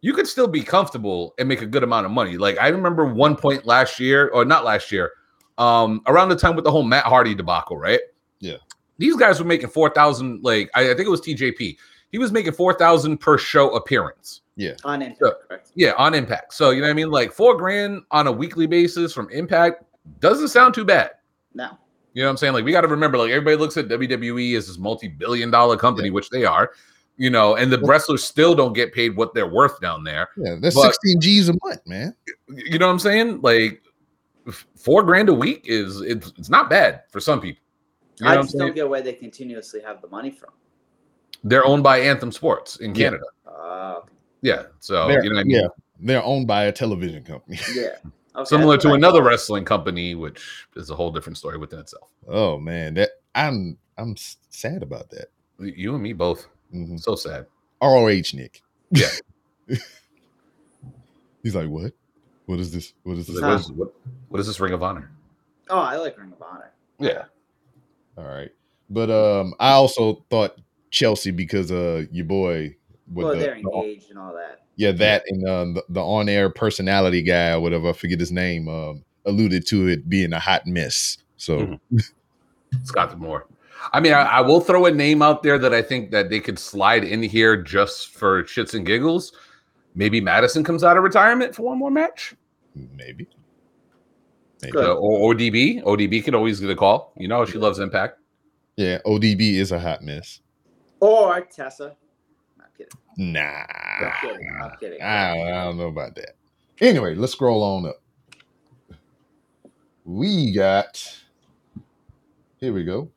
You 0.00 0.14
could 0.14 0.26
still 0.26 0.48
be 0.48 0.62
comfortable 0.62 1.34
and 1.38 1.46
make 1.46 1.60
a 1.60 1.66
good 1.66 1.82
amount 1.82 2.06
of 2.06 2.12
money. 2.12 2.38
Like 2.38 2.58
I 2.58 2.68
remember 2.68 3.04
one 3.04 3.36
point 3.36 3.66
last 3.66 4.00
year, 4.00 4.28
or 4.28 4.46
not 4.46 4.64
last 4.64 4.90
year, 4.90 5.12
um, 5.58 6.00
around 6.06 6.30
the 6.30 6.36
time 6.36 6.56
with 6.56 6.64
the 6.64 6.70
whole 6.70 6.84
Matt 6.84 7.04
Hardy 7.04 7.34
debacle, 7.34 7.76
right? 7.76 8.00
Yeah. 8.40 8.56
These 8.96 9.16
guys 9.16 9.38
were 9.38 9.44
making 9.44 9.68
four 9.68 9.90
thousand. 9.90 10.42
Like 10.42 10.70
I, 10.74 10.92
I 10.92 10.94
think 10.94 11.06
it 11.06 11.10
was 11.10 11.20
TJP. 11.20 11.76
He 12.12 12.18
was 12.18 12.30
making 12.30 12.52
four 12.52 12.72
thousand 12.74 13.18
per 13.18 13.36
show 13.38 13.70
appearance. 13.74 14.42
Yeah. 14.56 14.74
On 14.84 15.00
impact, 15.02 15.22
Yeah. 15.50 15.56
Yeah, 15.88 15.92
on 15.96 16.12
Impact. 16.14 16.52
So 16.52 16.70
you 16.70 16.82
know 16.82 16.86
what 16.86 16.90
I 16.90 16.94
mean? 16.94 17.10
Like 17.10 17.32
four 17.32 17.56
grand 17.56 18.02
on 18.10 18.26
a 18.26 18.32
weekly 18.32 18.66
basis 18.66 19.12
from 19.14 19.30
Impact 19.30 19.82
doesn't 20.20 20.48
sound 20.48 20.74
too 20.74 20.84
bad. 20.84 21.12
No. 21.54 21.70
You 22.12 22.22
know 22.22 22.28
what 22.28 22.32
I'm 22.32 22.36
saying? 22.36 22.52
Like 22.52 22.64
we 22.66 22.70
got 22.72 22.82
to 22.82 22.88
remember, 22.88 23.16
like 23.16 23.30
everybody 23.30 23.56
looks 23.56 23.78
at 23.78 23.88
WWE 23.88 24.54
as 24.58 24.66
this 24.66 24.76
multi-billion 24.76 25.50
dollar 25.50 25.78
company, 25.78 26.10
which 26.10 26.28
they 26.28 26.44
are. 26.44 26.72
You 27.16 27.30
know, 27.30 27.56
and 27.56 27.72
the 27.72 27.78
wrestlers 27.80 28.24
still 28.24 28.54
don't 28.54 28.74
get 28.74 28.92
paid 28.92 29.16
what 29.16 29.32
they're 29.32 29.46
worth 29.50 29.80
down 29.80 30.04
there. 30.04 30.28
Yeah, 30.36 30.56
that's 30.60 30.74
But- 30.74 30.88
16 30.94 31.20
G's 31.22 31.48
a 31.48 31.54
month, 31.64 31.80
man. 31.86 32.14
You 32.48 32.78
know 32.78 32.86
what 32.88 32.92
I'm 32.92 32.98
saying? 32.98 33.40
Like 33.40 33.82
four 34.76 35.02
grand 35.02 35.30
a 35.30 35.34
week 35.34 35.62
is 35.64 36.02
it's 36.02 36.32
it's 36.38 36.50
not 36.50 36.68
bad 36.68 37.02
for 37.10 37.20
some 37.20 37.40
people. 37.40 37.62
You 38.18 38.26
know 38.26 38.32
I 38.32 38.36
what 38.36 38.42
just 38.42 38.52
don't 38.58 38.66
saying? 38.66 38.74
get 38.74 38.88
where 38.90 39.00
they 39.00 39.14
continuously 39.14 39.80
have 39.80 40.02
the 40.02 40.08
money 40.08 40.30
from. 40.30 40.50
They're 41.44 41.64
owned 41.64 41.82
by 41.82 41.98
Anthem 42.00 42.32
Sports 42.32 42.76
in 42.76 42.94
Yeah. 42.94 43.04
Canada. 43.10 43.24
Uh, 43.46 44.00
Yeah, 44.42 44.64
so 44.80 45.06
They're- 45.08 45.22
you 45.22 45.30
know 45.30 45.36
what 45.36 45.40
I 45.40 45.44
mean. 45.44 45.56
yeah, 45.60 45.68
they're 46.00 46.22
owned 46.24 46.46
by 46.48 46.64
a 46.64 46.72
television 46.72 47.22
company. 47.24 47.58
yeah. 47.74 47.96
Okay, 48.34 48.44
Similar 48.44 48.76
to 48.78 48.92
another 48.94 49.20
thought. 49.20 49.28
wrestling 49.28 49.64
company, 49.64 50.14
which 50.14 50.66
is 50.76 50.90
a 50.90 50.96
whole 50.96 51.10
different 51.12 51.36
story 51.38 51.58
within 51.58 51.78
itself. 51.78 52.10
oh 52.28 52.58
man, 52.58 52.94
that 52.94 53.10
I'm 53.34 53.78
I'm 53.98 54.16
sad 54.16 54.82
about 54.82 55.10
that. 55.10 55.26
You 55.58 55.94
and 55.94 56.02
me 56.02 56.12
both. 56.12 56.48
Mhm. 56.74 56.98
So 57.00 57.14
sad. 57.14 57.46
ROH 57.80 58.32
Nick. 58.34 58.62
Yeah. 58.90 59.08
He's 61.42 61.54
like, 61.54 61.68
what? 61.68 61.92
What 62.46 62.58
is 62.60 62.72
this? 62.72 62.94
What 63.02 63.18
is 63.18 63.26
this? 63.26 63.36
Like, 63.36 63.50
what, 63.50 63.60
is, 63.60 63.72
what, 63.72 63.92
what 64.28 64.40
is 64.40 64.46
this 64.46 64.60
Ring 64.60 64.72
of 64.72 64.82
Honor? 64.82 65.10
Oh, 65.70 65.78
I 65.78 65.96
like 65.96 66.18
Ring 66.18 66.32
of 66.32 66.42
Honor. 66.42 66.72
Yeah. 66.98 67.24
All 68.16 68.24
right. 68.24 68.50
But 68.90 69.10
um, 69.10 69.54
I 69.58 69.72
also 69.72 70.24
thought 70.30 70.58
Chelsea 70.92 71.32
because 71.32 71.72
uh 71.72 72.04
your 72.12 72.26
boy 72.26 72.76
with 73.12 73.24
Well, 73.26 73.34
the- 73.34 73.40
they're 73.40 73.54
the- 73.54 73.60
engaged 73.60 74.10
and 74.10 74.18
all 74.20 74.32
that. 74.34 74.60
yeah, 74.76 74.92
that 74.92 75.24
and 75.26 75.48
um, 75.48 75.74
the, 75.74 75.84
the 75.88 76.00
on-air 76.00 76.48
personality 76.50 77.20
guy 77.22 77.50
or 77.50 77.60
whatever, 77.60 77.88
I 77.88 77.92
forget 77.94 78.20
his 78.20 78.30
name, 78.30 78.68
um, 78.68 79.04
alluded 79.26 79.66
to 79.68 79.88
it 79.88 80.08
being 80.08 80.32
a 80.32 80.38
hot 80.38 80.66
mess. 80.66 81.18
So 81.36 81.78
Mhm. 81.92 82.12
Scott 82.84 83.18
Moore. 83.18 83.46
I 83.92 83.98
mean, 84.00 84.12
I, 84.12 84.22
I 84.22 84.40
will 84.42 84.60
throw 84.60 84.86
a 84.86 84.90
name 84.92 85.22
out 85.22 85.42
there 85.42 85.58
that 85.58 85.74
I 85.74 85.82
think 85.82 86.12
that 86.12 86.30
they 86.30 86.38
could 86.40 86.58
slide 86.58 87.02
in 87.04 87.20
here 87.22 87.56
just 87.60 88.10
for 88.12 88.44
shits 88.44 88.74
and 88.74 88.86
giggles. 88.86 89.32
Maybe 89.96 90.20
Madison 90.20 90.62
comes 90.64 90.84
out 90.84 90.96
of 90.96 91.02
retirement 91.02 91.54
for 91.54 91.62
one 91.64 91.78
more 91.78 91.90
match. 91.90 92.34
maybe. 92.74 93.26
Maybe. 94.62 94.78
Uh, 94.78 94.94
or 94.94 95.34
ODB. 95.34 95.82
ODB 95.82 96.22
could 96.24 96.34
always 96.36 96.60
get 96.60 96.70
a 96.70 96.76
call. 96.76 97.12
You 97.18 97.26
know, 97.28 97.44
she 97.44 97.58
loves 97.58 97.80
Impact. 97.80 98.18
Yeah, 98.76 98.98
ODB 99.04 99.54
is 99.56 99.72
a 99.72 99.78
hot 99.80 100.02
mess. 100.02 100.40
Or 101.02 101.40
Tessa. 101.40 101.96
Not 102.56 102.68
kidding. 102.78 102.92
Nah. 103.16 103.64
I'm 104.00 104.12
kidding. 104.20 104.56
I'm 104.62 104.70
kidding. 104.78 105.02
I 105.02 105.34
don't, 105.34 105.48
I 105.48 105.64
don't 105.64 105.76
know 105.76 105.88
about 105.88 106.14
that. 106.14 106.36
Anyway, 106.80 107.16
let's 107.16 107.32
scroll 107.32 107.60
on 107.64 107.86
up. 107.86 108.00
We 110.04 110.52
got 110.52 111.22
here 112.60 112.72
we 112.72 112.84
go. 112.84 113.10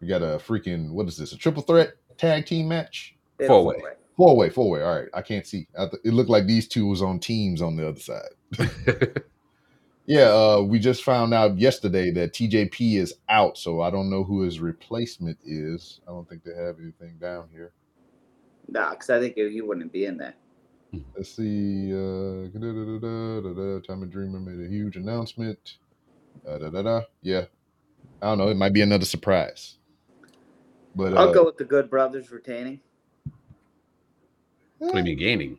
We 0.00 0.06
got 0.06 0.22
a 0.22 0.38
freaking 0.38 0.92
what 0.92 1.08
is 1.08 1.16
this? 1.16 1.32
A 1.32 1.36
triple 1.36 1.62
threat 1.62 1.94
tag 2.16 2.46
team 2.46 2.68
match? 2.68 3.16
Four-way. 3.44 3.74
four-way. 3.74 3.92
Four 4.16 4.36
way, 4.36 4.48
four 4.48 4.70
way. 4.70 4.82
All 4.82 4.94
right, 4.94 5.08
I 5.12 5.20
can't 5.20 5.44
see. 5.44 5.66
I 5.76 5.86
th- 5.86 6.02
it 6.04 6.14
looked 6.14 6.30
like 6.30 6.46
these 6.46 6.68
two 6.68 6.86
was 6.86 7.02
on 7.02 7.18
teams 7.18 7.60
on 7.60 7.74
the 7.74 7.88
other 7.88 7.98
side. 7.98 9.22
Yeah, 10.06 10.28
uh, 10.28 10.62
we 10.62 10.78
just 10.78 11.02
found 11.02 11.34
out 11.34 11.58
yesterday 11.58 12.12
that 12.12 12.32
TJP 12.32 12.96
is 12.96 13.14
out, 13.28 13.58
so 13.58 13.80
I 13.80 13.90
don't 13.90 14.08
know 14.08 14.22
who 14.22 14.42
his 14.42 14.60
replacement 14.60 15.36
is. 15.44 16.00
I 16.06 16.12
don't 16.12 16.28
think 16.28 16.44
they 16.44 16.54
have 16.54 16.76
anything 16.80 17.16
down 17.20 17.48
here. 17.52 17.72
Nah, 18.68 18.90
because 18.90 19.10
I 19.10 19.18
think 19.18 19.34
he 19.34 19.60
wouldn't 19.60 19.92
be 19.92 20.06
in 20.06 20.16
there. 20.16 20.34
Let's 21.16 21.34
see. 21.34 21.92
Uh, 21.92 22.48
da-da-da-da-da-da. 22.48 23.80
Tommy 23.80 24.06
Dreamer 24.06 24.38
made 24.38 24.64
a 24.64 24.68
huge 24.68 24.96
announcement. 24.96 25.78
Da, 26.44 26.58
da, 26.58 26.70
da, 26.70 26.82
da. 26.82 27.00
Yeah, 27.22 27.46
I 28.22 28.26
don't 28.26 28.38
know. 28.38 28.48
It 28.48 28.56
might 28.56 28.72
be 28.72 28.82
another 28.82 29.04
surprise. 29.04 29.78
But 30.94 31.16
I'll 31.16 31.30
uh, 31.30 31.32
go 31.32 31.44
with 31.44 31.56
the 31.56 31.64
Good 31.64 31.90
Brothers 31.90 32.30
retaining. 32.30 32.80
what 34.78 34.92
do 34.92 34.98
you 34.98 35.04
mean 35.04 35.18
gaining? 35.18 35.58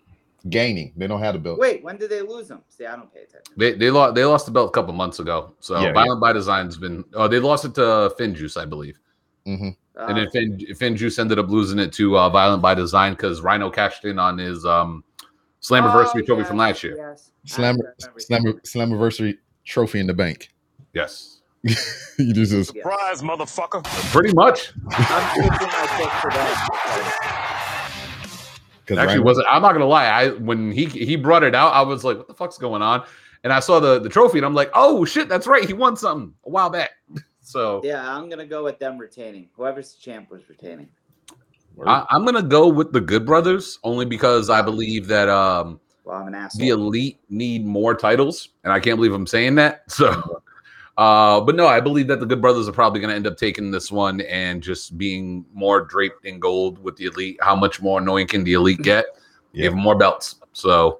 Gaining. 0.50 0.94
They 0.96 1.08
don't 1.08 1.20
have 1.20 1.34
the 1.34 1.40
belt. 1.40 1.60
Wait, 1.60 1.84
when 1.84 1.98
did 1.98 2.10
they 2.10 2.22
lose 2.22 2.48
them? 2.48 2.62
See, 2.70 2.86
I 2.86 2.96
don't 2.96 3.12
pay 3.14 3.22
attention. 3.22 3.54
They 3.58 3.74
they 3.74 3.90
lost 3.90 4.16
they 4.16 4.24
lost 4.24 4.46
the 4.46 4.52
belt 4.52 4.70
a 4.70 4.72
couple 4.72 4.94
months 4.94 5.20
ago. 5.20 5.54
So 5.60 5.80
Yeah, 5.80 5.92
Violent 5.94 6.22
by 6.22 6.32
Design's 6.34 6.78
been 6.78 7.04
oh 7.14 7.28
they 7.28 7.40
lost 7.40 7.66
it 7.66 7.74
to 7.76 8.14
FinJuice, 8.20 8.56
I 8.56 8.66
believe. 8.66 9.00
hmm 9.46 9.70
Uh, 9.98 10.06
and 10.08 10.18
then 10.18 10.30
Finn, 10.30 10.58
FinJuice 10.58 11.18
ended 11.20 11.40
up 11.40 11.50
losing 11.50 11.80
it 11.80 11.92
to 11.94 12.18
uh, 12.18 12.30
Violent 12.30 12.62
by 12.62 12.76
Design 12.76 13.14
because 13.14 13.42
Rhino 13.42 13.70
cashed 13.72 14.06
in 14.06 14.20
on 14.20 14.38
his 14.38 14.64
um, 14.64 15.04
Slammiversary 15.62 16.22
oh, 16.22 16.26
trophy 16.26 16.42
yes, 16.42 16.48
from 16.48 16.58
last 16.58 16.84
year. 16.84 16.96
Yes. 16.98 17.32
I 17.46 17.50
Slam, 17.50 17.78
remember 17.78 17.96
slam, 18.20 18.42
seeing. 18.44 18.90
Slammiversary 18.90 19.38
trophy 19.66 20.00
in 20.00 20.08
the 20.08 20.14
bank. 20.14 20.50
Yes, 20.94 21.42
you 22.18 22.34
just, 22.34 22.52
just 22.52 22.76
Yes. 22.76 22.84
Surprise, 22.84 23.22
motherfucker. 23.22 23.84
pretty 24.12 24.34
much. 24.34 24.72
I'm 24.90 25.36
switching 25.36 25.68
my 25.68 25.88
pick 25.98 26.10
to 26.22 26.30
that. 26.30 27.44
because 28.88 29.04
Actually, 29.04 29.20
wasn't. 29.20 29.48
I'm 29.50 29.62
not 29.62 29.74
gonna 29.74 29.86
lie. 29.86 30.06
I 30.06 30.30
when 30.30 30.72
he 30.72 30.86
he 30.86 31.16
brought 31.18 31.44
it 31.44 31.54
out, 31.54 31.74
I 31.74 31.82
was 31.82 32.04
like, 32.04 32.18
"What 32.18 32.28
the 32.28 32.34
fuck's 32.34 32.58
going 32.58 32.82
on?" 32.82 33.04
And 33.44 33.52
I 33.52 33.60
saw 33.60 33.80
the 33.80 34.00
the 34.00 34.10
trophy, 34.10 34.40
and 34.40 34.46
I'm 34.46 34.54
like, 34.54 34.72
"Oh 34.74 35.04
shit, 35.04 35.28
that's 35.28 35.46
right. 35.46 35.66
He 35.66 35.74
won 35.74 35.98
something 35.98 36.34
a 36.46 36.50
while 36.50 36.70
back." 36.70 36.92
So 37.42 37.80
Yeah, 37.82 38.14
I'm 38.14 38.28
gonna 38.30 38.46
go 38.46 38.62
with 38.66 38.78
them 38.78 38.98
retaining. 38.98 39.48
Whoever's 39.56 39.94
the 39.94 40.02
champ 40.02 40.30
was 40.30 40.42
retaining. 40.50 40.90
I, 41.86 42.06
I'm 42.10 42.26
gonna 42.26 42.44
go 42.44 42.68
with 42.68 42.92
the 42.92 43.00
Good 43.00 43.26
Brothers 43.26 43.80
only 43.86 44.04
because 44.04 44.50
I 44.50 44.62
believe 44.62 45.08
that 45.08 45.30
um, 45.30 45.80
Well, 46.04 46.18
I'm 46.18 46.34
an 46.34 46.50
the 46.56 46.70
elite 46.70 47.22
need 47.30 47.66
more 47.66 47.96
titles, 47.96 48.50
and 48.66 48.74
I 48.74 48.82
can't 48.82 48.98
believe 48.98 49.14
I'm 49.14 49.26
saying 49.26 49.56
that. 49.56 49.84
So, 49.90 50.42
uh, 50.98 51.40
but 51.42 51.56
no, 51.56 51.68
I 51.68 51.80
believe 51.80 52.08
that 52.08 52.20
the 52.20 52.26
Good 52.26 52.42
Brothers 52.42 52.68
are 52.68 52.74
probably 52.74 53.00
going 53.00 53.10
to 53.10 53.16
end 53.16 53.28
up 53.28 53.38
taking 53.38 53.72
this 53.72 53.92
one 53.92 54.22
and 54.22 54.62
just 54.64 54.98
being 54.98 55.46
more 55.54 55.82
draped 55.82 56.26
in 56.26 56.40
gold 56.40 56.84
with 56.84 56.96
the 56.98 57.06
elite. 57.06 57.38
How 57.42 57.56
much 57.56 57.82
more 57.82 58.00
annoying 58.00 58.28
can 58.28 58.44
the 58.44 58.54
elite 58.54 58.82
get? 58.82 59.06
Yeah. 59.54 59.64
Give 59.64 59.72
them 59.72 59.82
more 59.82 59.96
belts. 59.96 60.36
So, 60.52 61.00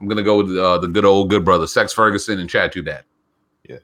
I'm 0.00 0.06
going 0.08 0.16
to 0.16 0.22
go 0.22 0.38
with 0.42 0.56
uh, 0.56 0.78
the 0.78 0.88
good 0.88 1.04
old 1.04 1.28
Good 1.28 1.44
Brothers, 1.44 1.72
Sex 1.72 1.92
Ferguson 1.92 2.38
and 2.38 2.48
Chad 2.48 2.72
Too 2.72 2.82
Bad. 2.82 3.04
Yeah. 3.68 3.78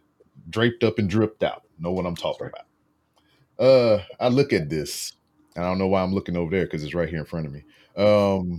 Draped 0.50 0.82
up 0.82 0.98
and 0.98 1.10
dripped 1.10 1.42
out. 1.42 1.64
Know 1.78 1.92
what 1.92 2.06
I'm 2.06 2.16
talking 2.16 2.48
about. 2.48 3.64
Uh, 3.64 4.02
I 4.18 4.28
look 4.28 4.52
at 4.52 4.70
this, 4.70 5.12
and 5.56 5.64
I 5.64 5.68
don't 5.68 5.78
know 5.78 5.88
why 5.88 6.02
I'm 6.02 6.14
looking 6.14 6.36
over 6.36 6.50
there 6.50 6.64
because 6.64 6.82
it's 6.82 6.94
right 6.94 7.08
here 7.08 7.18
in 7.18 7.24
front 7.24 7.46
of 7.46 7.52
me. 7.52 7.64
Um, 7.96 8.58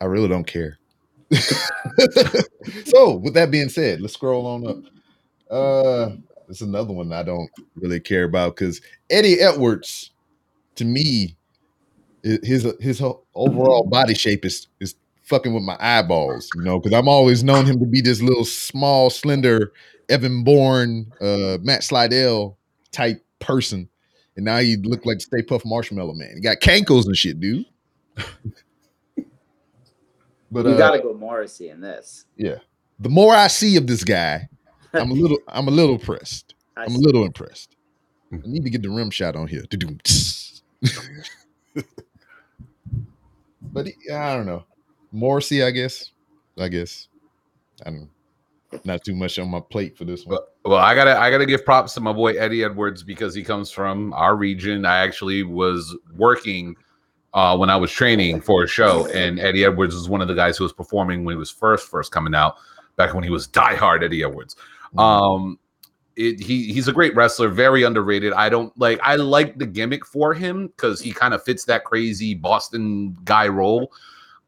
I 0.00 0.04
really 0.04 0.28
don't 0.28 0.46
care. 0.46 0.78
so, 2.84 3.16
with 3.16 3.34
that 3.34 3.50
being 3.50 3.68
said, 3.68 4.00
let's 4.00 4.14
scroll 4.14 4.46
on 4.46 4.66
up. 4.66 4.76
Uh, 5.50 6.16
is 6.48 6.62
another 6.62 6.92
one 6.92 7.12
I 7.12 7.22
don't 7.22 7.50
really 7.76 8.00
care 8.00 8.24
about 8.24 8.56
because 8.56 8.80
Eddie 9.10 9.40
Edwards, 9.40 10.10
to 10.76 10.84
me, 10.84 11.36
his 12.22 12.66
his 12.80 13.02
overall 13.34 13.86
body 13.86 14.14
shape 14.14 14.44
is 14.44 14.68
is 14.80 14.94
fucking 15.22 15.52
with 15.52 15.62
my 15.62 15.76
eyeballs, 15.78 16.48
you 16.54 16.62
know, 16.62 16.80
because 16.80 16.96
I'm 16.96 17.08
always 17.08 17.44
known 17.44 17.66
him 17.66 17.78
to 17.78 17.86
be 17.86 18.00
this 18.00 18.22
little 18.22 18.44
small, 18.44 19.10
slender 19.10 19.72
Evan 20.08 20.42
Bourne, 20.42 21.12
uh, 21.20 21.58
Matt 21.60 21.82
Sydal 21.82 22.56
type 22.92 23.24
person, 23.38 23.88
and 24.36 24.44
now 24.44 24.58
he 24.58 24.76
look 24.76 25.04
like 25.04 25.20
Stay 25.20 25.42
Puft 25.42 25.64
Marshmallow 25.64 26.14
Man. 26.14 26.32
He 26.34 26.40
got 26.40 26.60
cankles 26.60 27.06
and 27.06 27.16
shit, 27.16 27.40
dude. 27.40 27.66
but 30.50 30.66
you 30.66 30.72
uh, 30.72 30.78
gotta 30.78 31.00
go 31.00 31.14
Morrissey 31.14 31.68
in 31.70 31.80
this. 31.80 32.24
yeah, 32.36 32.56
the 32.98 33.08
more 33.08 33.34
I 33.34 33.46
see 33.48 33.76
of 33.76 33.86
this 33.86 34.04
guy, 34.04 34.48
I'm 34.94 35.10
a 35.10 35.14
little, 35.22 35.38
I'm 35.48 35.68
a 35.68 35.70
little 35.70 35.94
impressed. 35.96 36.54
I 36.76 36.84
I'm 36.84 36.94
a 36.94 36.98
little 36.98 37.24
impressed. 37.24 37.76
I 38.32 38.36
need 38.44 38.64
to 38.64 38.70
get 38.70 38.82
the 38.82 38.90
rim 38.90 39.10
shot 39.10 39.36
on 39.36 39.48
here. 39.48 39.64
But 43.60 43.86
he- 43.86 44.10
I 44.12 44.36
don't 44.36 44.46
know. 44.46 44.64
Morrissey, 45.12 45.62
I 45.62 45.70
guess. 45.70 46.10
I 46.58 46.68
guess. 46.68 47.08
I 47.84 47.90
don't. 47.90 48.10
Not 48.84 49.02
too 49.02 49.14
much 49.14 49.38
on 49.38 49.48
my 49.48 49.60
plate 49.60 49.96
for 49.96 50.04
this 50.04 50.26
one. 50.26 50.34
Well, 50.36 50.48
well, 50.64 50.78
I 50.78 50.94
gotta 50.94 51.18
I 51.18 51.30
gotta 51.30 51.46
give 51.46 51.64
props 51.64 51.94
to 51.94 52.00
my 52.00 52.12
boy 52.12 52.34
Eddie 52.34 52.64
Edwards 52.64 53.02
because 53.02 53.34
he 53.34 53.42
comes 53.42 53.70
from 53.70 54.12
our 54.12 54.36
region. 54.36 54.84
I 54.84 54.98
actually 54.98 55.42
was 55.42 55.96
working 56.16 56.76
uh, 57.34 57.56
when 57.56 57.70
I 57.70 57.76
was 57.76 57.90
training 57.90 58.40
for 58.40 58.64
a 58.64 58.68
show, 58.68 59.06
and 59.08 59.38
Eddie 59.38 59.64
Edwards 59.64 59.94
was 59.94 60.08
one 60.08 60.20
of 60.20 60.28
the 60.28 60.34
guys 60.34 60.56
who 60.56 60.64
was 60.64 60.72
performing 60.72 61.24
when 61.24 61.34
he 61.34 61.38
was 61.38 61.50
first 61.50 61.88
first 61.88 62.12
coming 62.12 62.34
out, 62.34 62.56
back 62.96 63.14
when 63.14 63.24
he 63.24 63.30
was 63.30 63.46
diehard 63.48 64.02
Eddie 64.02 64.24
Edwards. 64.24 64.56
Um, 64.96 65.58
it, 66.16 66.40
he 66.40 66.72
he's 66.72 66.88
a 66.88 66.92
great 66.92 67.14
wrestler, 67.14 67.48
very 67.48 67.84
underrated. 67.84 68.32
I 68.32 68.48
don't 68.48 68.76
like 68.78 68.98
I 69.02 69.16
like 69.16 69.58
the 69.58 69.66
gimmick 69.66 70.04
for 70.04 70.34
him 70.34 70.66
because 70.68 71.00
he 71.00 71.12
kind 71.12 71.32
of 71.32 71.42
fits 71.44 71.64
that 71.66 71.84
crazy 71.84 72.34
Boston 72.34 73.16
guy 73.24 73.46
role. 73.46 73.92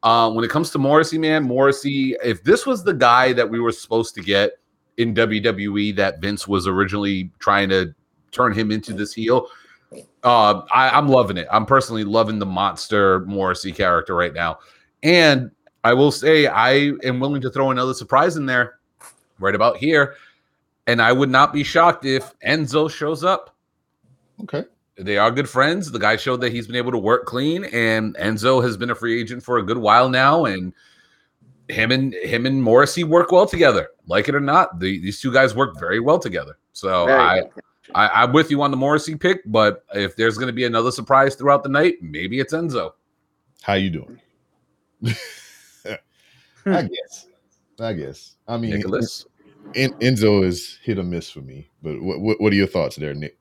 Uh, 0.03 0.31
when 0.31 0.43
it 0.43 0.49
comes 0.49 0.71
to 0.71 0.79
Morrissey, 0.79 1.19
man, 1.19 1.43
Morrissey, 1.43 2.15
if 2.23 2.43
this 2.43 2.65
was 2.65 2.83
the 2.83 2.93
guy 2.93 3.33
that 3.33 3.47
we 3.47 3.59
were 3.59 3.71
supposed 3.71 4.15
to 4.15 4.21
get 4.21 4.53
in 4.97 5.13
WWE 5.13 5.95
that 5.95 6.19
Vince 6.19 6.47
was 6.47 6.67
originally 6.67 7.31
trying 7.39 7.69
to 7.69 7.93
turn 8.31 8.51
him 8.51 8.71
into 8.71 8.93
this 8.93 9.13
heel, 9.13 9.47
uh, 10.23 10.61
I, 10.73 10.89
I'm 10.89 11.07
loving 11.07 11.37
it. 11.37 11.47
I'm 11.51 11.65
personally 11.65 12.03
loving 12.03 12.39
the 12.39 12.45
monster 12.45 13.21
Morrissey 13.21 13.71
character 13.71 14.15
right 14.15 14.33
now. 14.33 14.59
And 15.03 15.51
I 15.83 15.93
will 15.93 16.11
say, 16.11 16.47
I 16.47 16.93
am 17.03 17.19
willing 17.19 17.41
to 17.41 17.49
throw 17.49 17.71
another 17.71 17.93
surprise 17.93 18.37
in 18.37 18.45
there 18.45 18.79
right 19.39 19.55
about 19.55 19.77
here. 19.77 20.15
And 20.87 21.01
I 21.01 21.11
would 21.11 21.29
not 21.29 21.53
be 21.53 21.63
shocked 21.63 22.05
if 22.05 22.33
Enzo 22.39 22.89
shows 22.89 23.23
up. 23.23 23.55
okay. 24.43 24.65
They 24.97 25.17
are 25.17 25.31
good 25.31 25.49
friends. 25.49 25.89
The 25.89 25.97
guy 25.97 26.15
showed 26.15 26.41
that 26.41 26.51
he's 26.51 26.67
been 26.67 26.75
able 26.75 26.91
to 26.91 26.97
work 26.97 27.25
clean, 27.25 27.63
and 27.65 28.15
Enzo 28.17 28.61
has 28.61 28.77
been 28.77 28.91
a 28.91 28.95
free 28.95 29.19
agent 29.19 29.41
for 29.41 29.57
a 29.57 29.63
good 29.63 29.77
while 29.77 30.09
now. 30.09 30.45
And 30.45 30.73
him 31.69 31.91
and 31.91 32.13
him 32.13 32.45
and 32.45 32.61
Morrissey 32.61 33.03
work 33.03 33.31
well 33.31 33.47
together. 33.47 33.89
Like 34.05 34.29
it 34.29 34.35
or 34.35 34.39
not, 34.41 34.79
the, 34.79 34.99
these 34.99 35.19
two 35.19 35.33
guys 35.33 35.55
work 35.55 35.79
very 35.79 35.99
well 35.99 36.19
together. 36.19 36.57
So 36.73 37.05
Very 37.05 37.19
I, 37.19 37.39
good. 37.39 37.49
I, 37.95 38.07
I'm 38.23 38.33
with 38.33 38.51
you 38.51 38.61
on 38.61 38.71
the 38.71 38.77
Morrissey 38.77 39.15
pick, 39.15 39.41
but 39.45 39.85
if 39.93 40.15
there's 40.15 40.37
going 40.37 40.47
to 40.47 40.53
be 40.53 40.65
another 40.65 40.91
surprise 40.91 41.35
throughout 41.35 41.63
the 41.63 41.69
night, 41.69 41.95
maybe 42.01 42.39
it's 42.39 42.53
Enzo. 42.53 42.91
How 43.61 43.73
you 43.73 43.89
doing? 43.89 44.21
Hmm. 45.03 45.91
I 46.65 46.83
guess. 46.83 47.27
I 47.79 47.93
guess. 47.93 48.35
I 48.47 48.57
mean, 48.57 48.71
Nicholas. 48.71 49.25
En- 49.75 49.93
Enzo 49.93 50.43
is 50.43 50.79
hit 50.83 50.99
or 50.99 51.03
miss 51.03 51.29
for 51.29 51.41
me. 51.41 51.69
But 51.81 52.01
what, 52.01 52.19
what 52.19 52.41
what 52.41 52.53
are 52.53 52.55
your 52.55 52.67
thoughts 52.67 52.95
there, 52.95 53.13
Nick? 53.13 53.37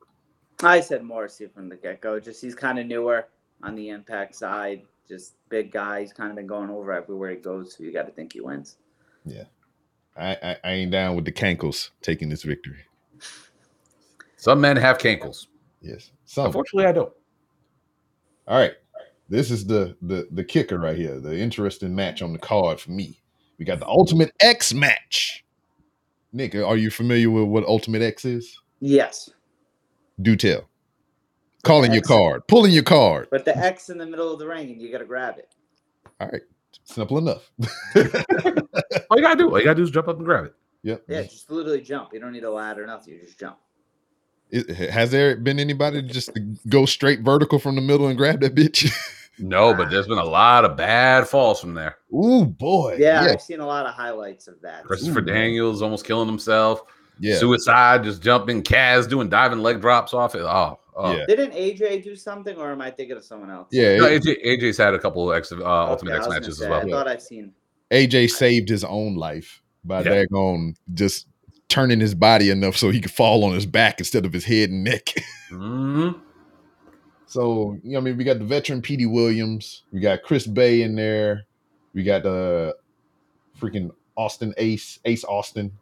I 0.63 0.81
said 0.81 1.03
Morrissey 1.03 1.47
from 1.47 1.69
the 1.69 1.77
get 1.77 2.01
go. 2.01 2.21
Just 2.21 2.41
he's 2.41 2.55
kind 2.55 2.79
of 2.79 2.87
newer 2.87 3.29
on 3.63 3.75
the 3.75 3.89
impact 3.89 4.35
side. 4.35 4.83
Just 5.09 5.35
big 5.49 5.73
guy. 5.73 6.03
He's 6.03 6.13
kind 6.13 6.31
of 6.31 6.37
been 6.37 6.47
going 6.47 6.71
over 6.71 6.93
everywhere 6.93 7.31
he 7.31 7.37
goes, 7.37 7.77
so 7.77 7.83
you 7.83 7.93
got 7.93 8.07
to 8.07 8.13
think 8.13 8.33
he 8.33 8.41
wins. 8.41 8.77
I, 10.17 10.37
I 10.43 10.57
I 10.65 10.71
ain't 10.73 10.91
down 10.91 11.17
with 11.17 11.25
the 11.25 11.33
Cankles 11.33 11.91
taking 12.01 12.29
this 12.29 12.43
victory. 12.43 12.85
Some 14.41 14.59
men 14.63 14.79
have 14.79 14.97
cankles. 14.97 15.49
Yes. 15.83 16.13
Some. 16.25 16.47
Unfortunately, 16.47 16.87
I 16.87 16.93
don't. 16.93 17.13
All 18.49 18.59
right. 18.59 18.73
This 19.29 19.51
is 19.51 19.67
the 19.67 19.95
the 20.01 20.29
the 20.33 20.43
kicker 20.43 20.79
right 20.79 20.97
here. 20.97 21.21
The 21.21 21.39
interesting 21.39 21.95
match 21.95 22.23
on 22.23 22.33
the 22.33 22.39
card 22.39 22.81
for 22.81 22.91
me. 22.91 23.21
We 23.59 23.67
got 23.67 23.81
the 23.81 23.87
Ultimate 23.87 24.33
X 24.41 24.73
match. 24.73 25.45
Nick, 26.33 26.55
are 26.55 26.77
you 26.79 26.91
familiar 26.91 27.29
with 27.31 27.45
what 27.45 27.65
Ultimate 27.65 28.01
X 28.01 28.25
is? 28.25 28.59
Yes, 28.81 29.29
Do 30.23 30.37
tell. 30.37 30.67
Calling 31.63 31.93
your 31.93 32.03
card, 32.03 32.47
pulling 32.49 32.73
your 32.73 32.83
card. 32.83 33.29
but 33.31 33.45
the 33.45 33.55
X 33.55 33.91
in 33.91 33.99
the 33.99 34.07
middle 34.07 34.33
of 34.33 34.39
the 34.39 34.47
ring, 34.47 34.71
and 34.71 34.81
you 34.81 34.91
got 34.91 34.99
to 34.99 35.05
grab 35.05 35.37
it. 35.37 35.55
All 36.19 36.29
right. 36.29 36.41
Simple 36.85 37.19
enough. 37.19 37.51
All 39.11 39.19
you 39.19 39.23
gotta 39.23 39.37
do, 39.37 39.51
all 39.51 39.59
you 39.59 39.65
gotta 39.65 39.75
do 39.75 39.83
is 39.83 39.91
jump 39.91 40.09
up 40.09 40.17
and 40.17 40.25
grab 40.25 40.47
it. 40.47 40.55
yep. 40.83 41.03
Yeah, 41.09 41.23
just 41.23 41.51
literally 41.51 41.83
jump. 41.83 42.15
You 42.15 42.21
don't 42.21 42.33
need 42.33 42.45
a 42.45 42.51
ladder, 42.51 42.85
or 42.85 42.87
nothing. 42.87 43.13
You 43.15 43.21
just 43.21 43.39
jump. 43.39 43.59
Is- 44.51 44.77
has 44.91 45.11
there 45.11 45.37
been 45.37 45.59
anybody 45.59 46.03
just 46.03 46.35
to 46.35 46.41
go 46.69 46.85
straight 46.87 47.21
vertical 47.21 47.59
from 47.59 47.77
the 47.77 47.81
middle 47.83 48.07
and 48.09 48.17
grab 48.17 48.41
that 48.41 48.55
bitch? 48.55 48.91
No, 49.43 49.73
but 49.73 49.89
there's 49.91 50.07
been 50.07 50.19
a 50.19 50.25
lot 50.25 50.67
of 50.67 50.77
bad 50.77 51.27
falls 51.27 51.63
from 51.63 51.73
there. 51.73 51.97
Ooh 52.15 52.45
boy. 52.45 52.97
Yeah, 52.99 53.25
Yeah. 53.25 53.33
I've 53.33 53.41
seen 53.41 53.61
a 53.61 53.67
lot 53.67 53.87
of 53.87 53.95
highlights 53.95 54.49
of 54.49 54.61
that. 54.61 54.85
Christopher 54.85 55.21
Ooh. 55.21 55.25
Daniels 55.25 55.81
almost 55.81 56.05
killing 56.05 56.29
himself. 56.29 56.83
Yeah. 57.19 57.39
Suicide, 57.39 58.05
just 58.05 58.21
jumping. 58.21 58.63
Kaz 58.63 59.09
doing 59.09 59.31
diving 59.31 59.61
leg 59.61 59.81
drops 59.81 60.13
off 60.13 60.35
it. 60.35 60.43
Oh, 60.43 60.79
oh. 60.95 61.17
Yeah. 61.17 61.25
Didn't 61.27 61.53
AJ 61.53 62.05
do 62.05 62.17
something, 62.17 62.55
or 62.59 62.71
am 62.71 62.83
I 62.83 62.91
thinking 62.91 63.17
of 63.17 63.25
someone 63.25 63.51
else? 63.51 63.69
Yeah. 63.73 63.97
No, 63.97 64.05
AJ, 64.05 64.45
AJ's 64.45 64.77
had 64.77 64.93
a 64.93 64.99
couple 64.99 65.31
of 65.33 65.35
X, 65.35 65.53
uh, 65.53 65.55
Okay, 65.55 65.65
Ultimate 65.65 66.13
I 66.13 66.17
X 66.19 66.29
matches 66.29 66.59
say, 66.59 66.65
as 66.67 66.71
well. 66.71 66.87
I 66.87 66.91
thought 66.91 67.09
I've 67.09 67.23
seen. 67.23 67.55
AJ 67.91 68.33
saved 68.33 68.69
his 68.69 68.85
own 68.85 69.15
life 69.15 69.63
by 69.85 70.03
Yeah. 70.03 70.25
daggone 70.27 70.75
just 70.93 71.29
turning 71.71 72.01
his 72.01 72.15
body 72.15 72.51
enough 72.51 72.77
so 72.77 72.91
he 72.91 73.01
could 73.01 73.11
fall 73.13 73.45
on 73.45 73.55
his 73.55 73.65
back 73.65 73.99
instead 73.99 74.27
of 74.27 74.33
his 74.33 74.45
head 74.45 74.69
and 74.69 74.85
neck. 74.85 75.15
Mhm. 75.51 76.21
so, 77.27 77.79
you 77.83 77.93
know, 77.93 77.99
I 77.99 78.01
mean, 78.03 78.17
we 78.17 78.25
got 78.25 78.39
the 78.39 78.45
veteran 78.45 78.83
Petey 78.83 79.07
Williams, 79.07 79.85
we 79.93 80.01
got 80.01 80.23
Chris 80.23 80.47
Bey 80.47 80.83
in 80.83 80.95
there, 80.97 81.45
we 81.95 82.03
got 82.03 82.25
the 82.25 82.77
freaking 83.59 83.91
Austin 84.17 84.53
Ace, 84.59 84.99
Ace 85.05 85.25
Austin. 85.25 85.73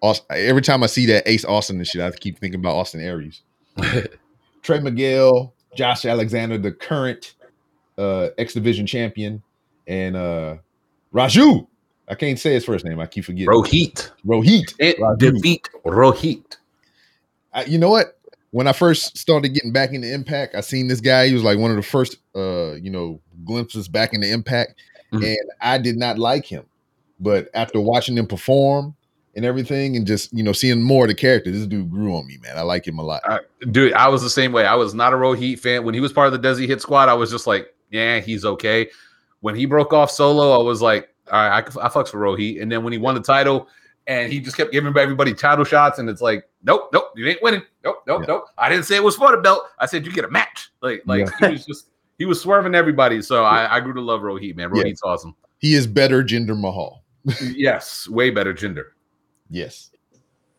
Aus- 0.00 0.22
every 0.30 0.62
time 0.62 0.82
I 0.82 0.86
see 0.86 1.06
that 1.06 1.28
Ace 1.28 1.44
Austin 1.44 1.76
and 1.76 1.86
shit, 1.86 2.00
I 2.00 2.10
keep 2.12 2.38
thinking 2.38 2.60
about 2.60 2.76
Austin 2.76 3.00
Aries. 3.00 3.42
Trey 4.62 4.80
Miguel, 4.80 5.52
Josh 5.76 6.04
Alexander, 6.04 6.56
the 6.58 6.72
current 6.72 7.34
uh 7.98 8.28
X 8.38 8.54
Division 8.54 8.86
champion, 8.86 9.42
and 9.86 10.16
uh 10.16 10.56
Raju. 11.12 11.66
I 12.08 12.14
can't 12.14 12.38
say 12.38 12.52
his 12.52 12.64
first 12.64 12.84
name. 12.84 12.98
I 13.00 13.06
keep 13.06 13.24
forgetting. 13.24 13.48
Rohit. 13.48 14.10
Rohit. 14.26 14.74
It 14.78 14.98
Raju. 14.98 15.18
defeat 15.18 15.68
Rohit. 15.84 16.56
I, 17.52 17.64
you 17.64 17.78
know 17.78 17.90
what? 17.90 18.18
When 18.50 18.66
I 18.66 18.72
first 18.72 19.16
started 19.16 19.50
getting 19.50 19.72
back 19.72 19.92
into 19.92 20.12
Impact, 20.12 20.54
I 20.54 20.60
seen 20.60 20.88
this 20.88 21.00
guy. 21.00 21.28
He 21.28 21.34
was 21.34 21.42
like 21.42 21.58
one 21.58 21.70
of 21.70 21.76
the 21.76 21.82
first, 21.82 22.18
uh, 22.36 22.72
you 22.74 22.90
know, 22.90 23.20
glimpses 23.44 23.88
back 23.88 24.12
into 24.12 24.30
Impact, 24.30 24.74
Mhm. 25.12 25.24
and 25.24 25.50
I 25.60 25.78
did 25.78 25.96
not 25.96 26.18
like 26.18 26.44
him. 26.44 26.64
But 27.18 27.48
after 27.54 27.80
watching 27.80 28.18
him 28.18 28.26
perform 28.26 28.94
and 29.36 29.46
everything, 29.46 29.96
and 29.96 30.06
just 30.06 30.32
you 30.36 30.42
know 30.42 30.52
seeing 30.52 30.82
more 30.82 31.04
of 31.04 31.08
the 31.08 31.14
character, 31.14 31.50
this 31.50 31.66
dude 31.66 31.90
grew 31.90 32.14
on 32.14 32.26
me, 32.26 32.36
man. 32.42 32.58
I 32.58 32.62
like 32.62 32.86
him 32.86 32.98
a 32.98 33.02
lot. 33.02 33.22
Uh, 33.26 33.38
dude, 33.70 33.94
I 33.94 34.08
was 34.08 34.20
the 34.22 34.28
same 34.30 34.52
way. 34.52 34.66
I 34.66 34.74
was 34.74 34.92
not 34.92 35.14
a 35.14 35.16
Rohit 35.16 35.58
fan. 35.60 35.84
When 35.84 35.94
he 35.94 36.00
was 36.00 36.12
part 36.12 36.32
of 36.32 36.40
the 36.42 36.46
Desi 36.46 36.66
Hit 36.66 36.82
Squad, 36.82 37.08
I 37.08 37.14
was 37.14 37.30
just 37.30 37.46
like, 37.46 37.72
yeah, 37.90 38.18
he's 38.20 38.44
okay. 38.44 38.88
When 39.40 39.54
he 39.54 39.64
broke 39.66 39.92
off 39.94 40.10
solo, 40.10 40.58
I 40.60 40.62
was 40.62 40.82
like, 40.82 41.08
all 41.32 41.48
right, 41.48 41.64
I, 41.64 41.86
I 41.86 41.88
fucks 41.88 42.08
for 42.08 42.18
Rohit. 42.20 42.60
And 42.62 42.70
then 42.70 42.84
when 42.84 42.92
he 42.92 42.98
won 42.98 43.14
the 43.14 43.20
title 43.20 43.68
and 44.06 44.32
he 44.32 44.38
just 44.40 44.56
kept 44.56 44.70
giving 44.72 44.96
everybody 44.96 45.32
title 45.32 45.64
shots, 45.64 45.98
and 45.98 46.08
it's 46.08 46.20
like, 46.20 46.48
nope, 46.62 46.90
nope, 46.92 47.12
you 47.16 47.26
ain't 47.26 47.42
winning. 47.42 47.62
Nope, 47.84 48.02
nope, 48.06 48.20
Yeah. 48.22 48.26
nope. 48.26 48.44
I 48.58 48.68
didn't 48.68 48.84
say 48.84 48.96
it 48.96 49.02
was 49.02 49.16
for 49.16 49.30
the 49.34 49.38
belt. 49.42 49.62
I 49.78 49.86
said 49.86 50.04
you 50.06 50.12
get 50.12 50.24
a 50.24 50.30
match. 50.30 50.70
Like, 50.82 51.02
like 51.06 51.28
he 51.38 51.48
was 51.48 51.66
just 51.66 51.88
he 52.18 52.24
was 52.24 52.40
swerving 52.40 52.74
everybody. 52.74 53.22
So 53.22 53.44
I, 53.44 53.76
I 53.76 53.80
grew 53.80 53.94
to 53.94 54.00
love 54.00 54.20
Rohit, 54.20 54.56
man. 54.56 54.70
Yeah. 54.74 54.82
Rohit's 54.82 55.00
awesome. 55.02 55.34
He 55.58 55.74
is 55.74 55.86
better 55.86 56.22
Jinder 56.22 56.58
Mahal. 56.58 57.02
yes, 57.40 58.08
way 58.08 58.30
better 58.30 58.52
gender. 58.52 58.94
Yes. 59.48 59.90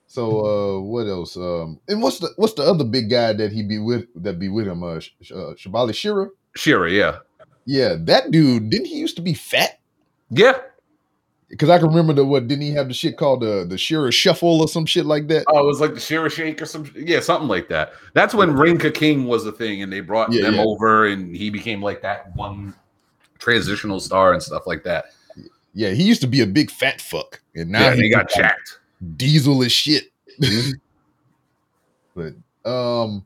So 0.07 0.45
uh 0.45 0.79
what 0.81 1.07
else? 1.07 1.35
Um 1.35 1.79
and 1.87 2.01
what's 2.01 2.19
the 2.19 2.29
what's 2.37 2.53
the 2.53 2.63
other 2.63 2.83
big 2.85 3.09
guy 3.09 3.33
that 3.33 3.51
he 3.51 3.63
be 3.63 3.79
with 3.79 4.05
that 4.23 4.39
be 4.39 4.47
with 4.47 4.67
him? 4.67 4.83
Uh, 4.83 4.99
Sh- 4.99 5.31
uh 5.31 5.53
Shabali 5.55 5.93
Shera? 5.93 6.27
Shera, 6.55 6.89
yeah. 6.91 7.17
Yeah, 7.65 7.95
that 7.99 8.31
dude, 8.31 8.69
didn't 8.69 8.87
he 8.87 8.95
used 8.97 9.15
to 9.15 9.21
be 9.21 9.33
fat? 9.33 9.79
Yeah. 10.33 10.59
Because 11.49 11.69
I 11.69 11.77
can 11.77 11.89
remember 11.89 12.13
the 12.13 12.25
what 12.25 12.47
didn't 12.47 12.63
he 12.63 12.71
have 12.71 12.87
the 12.87 12.93
shit 12.95 13.15
called 13.15 13.41
the 13.41 13.63
the 13.67 13.77
Shera 13.77 14.11
Shuffle 14.11 14.61
or 14.61 14.67
some 14.67 14.87
shit 14.87 15.05
like 15.05 15.27
that? 15.27 15.43
Oh, 15.47 15.59
it 15.59 15.65
was 15.67 15.79
like 15.79 15.93
the 15.93 15.99
Shera 15.99 16.29
Shake 16.29 16.59
or 16.61 16.65
some 16.65 16.91
yeah, 16.95 17.19
something 17.19 17.47
like 17.47 17.69
that. 17.69 17.93
That's 18.13 18.33
when 18.33 18.55
Ring 18.55 18.79
Ka 18.79 18.89
King 18.89 19.25
was 19.25 19.45
a 19.45 19.51
thing, 19.51 19.83
and 19.83 19.93
they 19.93 19.99
brought 19.99 20.31
Yeah, 20.31 20.41
them 20.43 20.55
yeah. 20.55 20.63
over, 20.63 21.05
and 21.05 21.35
he 21.35 21.51
became 21.51 21.79
like 21.81 22.01
that 22.01 22.35
one 22.35 22.73
transitional 23.37 23.99
star 23.99 24.33
and 24.33 24.41
stuff 24.41 24.65
like 24.65 24.83
that. 24.85 25.05
Yeah, 25.75 25.89
he 25.91 26.03
used 26.03 26.21
to 26.21 26.27
be 26.27 26.41
a 26.41 26.47
big 26.47 26.71
fat 26.71 26.99
fuck. 27.01 27.39
And 27.55 27.69
now 27.69 27.89
yeah, 27.89 27.95
he 27.95 28.09
got 28.09 28.25
like 28.25 28.35
jacked. 28.35 28.79
diesel 29.17 29.61
as 29.63 29.71
shit. 29.71 30.11
but 32.15 32.33
um 32.65 33.25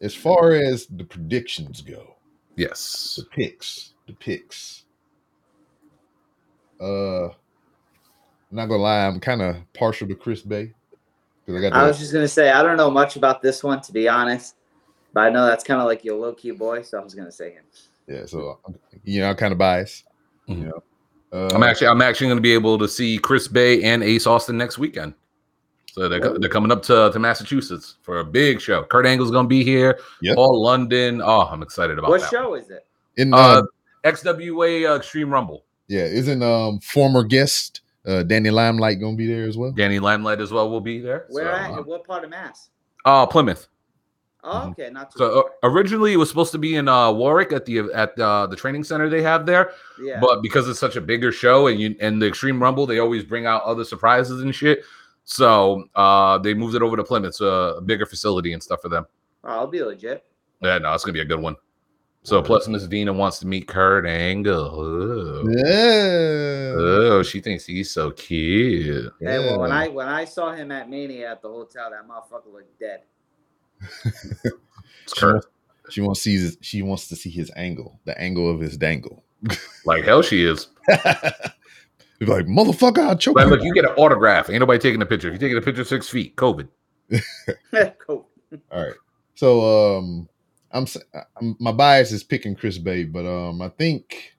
as 0.00 0.14
far 0.14 0.52
as 0.52 0.86
the 0.86 1.04
predictions 1.04 1.80
go, 1.80 2.14
Yes. 2.56 3.16
the 3.18 3.24
picks, 3.24 3.94
the 4.06 4.12
picks. 4.12 4.83
Uh 6.80 7.26
I'm 7.26 7.32
not 8.58 8.66
gonna 8.66 8.82
lie, 8.82 9.06
I'm 9.06 9.20
kind 9.20 9.42
of 9.42 9.56
partial 9.72 10.06
to 10.08 10.14
Chris 10.14 10.42
Bey. 10.42 10.72
I 11.48 11.60
got 11.60 11.72
I 11.72 11.86
was 11.86 11.98
just 11.98 12.12
gonna 12.12 12.28
say 12.28 12.50
I 12.50 12.62
don't 12.62 12.76
know 12.76 12.90
much 12.90 13.16
about 13.16 13.42
this 13.42 13.62
one 13.62 13.80
to 13.82 13.92
be 13.92 14.08
honest, 14.08 14.56
but 15.12 15.20
I 15.22 15.30
know 15.30 15.44
that's 15.46 15.64
kind 15.64 15.80
of 15.80 15.86
like 15.86 16.04
your 16.04 16.16
low 16.16 16.32
key 16.34 16.52
boy, 16.52 16.82
so 16.82 16.98
I 16.98 17.04
was 17.04 17.14
gonna 17.14 17.32
say 17.32 17.52
him. 17.52 17.64
yeah, 18.06 18.26
so 18.26 18.58
you 19.04 19.20
know, 19.20 19.30
I'm 19.30 19.36
kind 19.36 19.52
of 19.52 19.58
biased. 19.58 20.04
Mhm. 20.48 20.58
You 20.58 20.64
know. 20.66 20.82
Uh, 21.32 21.48
I'm 21.52 21.64
actually 21.64 21.88
I'm 21.88 22.00
actually 22.00 22.28
going 22.28 22.36
to 22.38 22.42
be 22.42 22.52
able 22.54 22.78
to 22.78 22.86
see 22.86 23.18
Chris 23.18 23.48
Bey 23.48 23.82
and 23.82 24.04
Ace 24.04 24.24
Austin 24.24 24.56
next 24.56 24.78
weekend. 24.78 25.14
So 25.90 26.08
they're, 26.08 26.20
co- 26.20 26.38
they're 26.38 26.48
coming 26.48 26.70
up 26.70 26.80
to, 26.84 27.10
to 27.12 27.18
Massachusetts 27.18 27.96
for 28.02 28.20
a 28.20 28.24
big 28.24 28.60
show. 28.60 28.84
Kurt 28.84 29.04
Angle's 29.04 29.32
going 29.32 29.46
to 29.46 29.48
be 29.48 29.64
here. 29.64 29.98
Yep. 30.22 30.36
All 30.36 30.62
London. 30.62 31.20
Oh, 31.20 31.40
I'm 31.40 31.60
excited 31.60 31.98
about 31.98 32.10
What 32.10 32.20
that. 32.20 32.30
show 32.30 32.54
is 32.54 32.70
it? 32.70 32.86
in 33.16 33.34
uh, 33.34 33.36
Uh, 33.36 33.62
XWA 34.04 34.90
uh, 34.92 34.96
Extreme 34.96 35.30
Rumble. 35.32 35.64
Yeah, 35.88 36.02
isn't 36.04 36.42
um 36.42 36.80
former 36.80 37.22
guest 37.24 37.80
uh 38.06 38.22
Danny 38.22 38.50
Limelight 38.50 39.00
gonna 39.00 39.16
be 39.16 39.26
there 39.26 39.44
as 39.44 39.56
well? 39.56 39.72
Danny 39.72 39.98
Limelight 39.98 40.40
as 40.40 40.50
well 40.52 40.70
will 40.70 40.80
be 40.80 41.00
there. 41.00 41.26
Where 41.30 41.44
so, 41.44 41.50
at? 41.52 41.70
uh, 41.78 41.82
what 41.82 42.06
part 42.06 42.24
of 42.24 42.30
Mass? 42.30 42.70
Uh, 43.04 43.26
Plymouth. 43.26 43.68
Oh, 44.46 44.50
Mhm. 44.66 44.70
okay, 44.72 44.90
not 44.90 45.10
too. 45.10 45.18
So 45.18 45.40
uh, 45.40 45.42
originally 45.62 46.12
it 46.12 46.16
was 46.16 46.28
supposed 46.28 46.52
to 46.52 46.58
be 46.58 46.76
in 46.76 46.86
uh, 46.86 47.10
Warwick 47.10 47.52
at 47.52 47.64
the 47.64 47.78
at 47.94 48.18
uh, 48.18 48.46
the 48.46 48.56
training 48.56 48.84
center 48.84 49.08
they 49.08 49.22
have 49.22 49.46
there, 49.46 49.72
yeah, 50.02 50.20
but 50.20 50.42
because 50.42 50.68
it's 50.68 50.78
such 50.78 50.96
a 50.96 51.00
bigger 51.00 51.32
show 51.32 51.66
and 51.68 51.80
you 51.80 51.96
and 52.00 52.20
the 52.20 52.26
Extreme 52.28 52.62
Rumble 52.62 52.84
they 52.86 52.98
always 52.98 53.24
bring 53.24 53.46
out 53.46 53.62
other 53.62 53.84
surprises 53.84 54.42
and 54.42 54.54
shit. 54.54 54.84
So 55.24 55.84
uh, 55.94 56.36
they 56.38 56.52
moved 56.52 56.74
it 56.74 56.82
over 56.82 56.94
to 56.98 57.04
Plymouth, 57.04 57.34
so 57.36 57.76
a 57.76 57.80
bigger 57.80 58.04
facility 58.04 58.52
and 58.52 58.62
stuff 58.62 58.82
for 58.82 58.90
them. 58.90 59.06
oh, 59.44 59.48
I'll 59.48 59.66
be 59.66 59.82
legit. 59.82 60.22
Yeah, 60.60 60.76
no, 60.76 60.92
it's 60.92 61.04
gonna 61.04 61.14
be 61.14 61.20
a 61.20 61.24
good 61.24 61.40
one. 61.40 61.56
So 62.24 62.40
plus 62.40 62.66
Miss 62.68 62.84
Vina 62.84 63.12
wants 63.12 63.38
to 63.40 63.46
meet 63.46 63.68
Kurt 63.68 64.06
Angle. 64.06 64.70
Oh, 64.74 65.44
Yeah. 65.46 66.74
Oh, 66.76 67.22
she 67.22 67.40
thinks 67.40 67.66
he's 67.66 67.90
so 67.90 68.10
cute. 68.12 69.12
Hey, 69.20 69.38
well, 69.38 69.60
when 69.60 69.70
I 69.72 69.88
when 69.88 70.08
I 70.08 70.24
saw 70.24 70.52
him 70.52 70.72
at 70.72 70.88
Mania 70.88 71.30
at 71.32 71.42
the 71.42 71.48
hotel, 71.48 71.90
that 71.90 72.08
motherfucker 72.08 72.52
looked 72.52 72.80
dead. 72.80 73.00
It's 75.04 75.14
She 75.14 75.20
Kurt. 75.20 75.34
wants, 75.34 75.46
she 75.90 76.00
wants 76.00 76.20
to 76.20 76.24
see 76.30 76.36
his, 76.36 76.58
she 76.62 76.82
wants 76.82 77.08
to 77.08 77.16
see 77.16 77.28
his 77.30 77.50
angle, 77.56 78.00
the 78.06 78.18
angle 78.18 78.50
of 78.50 78.58
his 78.60 78.78
dangle. 78.78 79.22
Like 79.84 80.04
hell, 80.04 80.22
she 80.22 80.44
is. 80.44 80.68
He's 80.88 82.28
like, 82.28 82.46
motherfucker, 82.46 83.00
I'll 83.06 83.16
choke 83.18 83.34
But 83.34 83.44
you. 83.44 83.50
look, 83.50 83.62
you 83.62 83.74
get 83.74 83.84
an 83.84 83.90
autograph. 83.96 84.48
Ain't 84.48 84.60
nobody 84.60 84.78
taking 84.78 85.02
a 85.02 85.06
picture. 85.06 85.28
If 85.28 85.34
you're 85.34 85.40
taking 85.50 85.58
a 85.58 85.60
picture 85.60 85.84
six 85.84 86.08
feet, 86.08 86.36
COVID. 86.36 86.68
cool. 87.98 88.28
All 88.72 88.82
right. 88.82 88.94
So 89.34 89.98
um 89.98 90.28
I'm, 90.74 90.82
s- 90.82 90.98
I'm 91.40 91.56
my 91.60 91.72
bias 91.72 92.12
is 92.12 92.22
picking 92.24 92.54
Chris 92.56 92.76
Bey, 92.78 93.04
but 93.04 93.24
um 93.24 93.62
I 93.62 93.68
think 93.70 94.34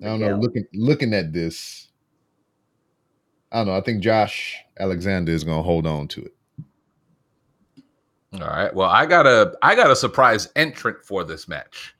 I 0.00 0.06
don't 0.06 0.20
know, 0.20 0.26
Miguel. 0.36 0.40
looking 0.40 0.66
looking 0.74 1.14
at 1.14 1.32
this, 1.32 1.88
I 3.50 3.58
don't 3.58 3.66
know. 3.68 3.76
I 3.76 3.80
think 3.80 4.02
Josh 4.02 4.56
Alexander 4.78 5.32
is 5.32 5.44
gonna 5.44 5.62
hold 5.62 5.86
on 5.86 6.08
to 6.08 6.22
it. 6.24 6.34
All 8.34 8.40
right. 8.40 8.74
Well, 8.74 8.88
I 8.88 9.04
got 9.06 9.26
a 9.26 9.54
I 9.62 9.74
got 9.74 9.90
a 9.90 9.96
surprise 9.96 10.48
entrant 10.56 11.04
for 11.04 11.24
this 11.24 11.48
match 11.48 11.94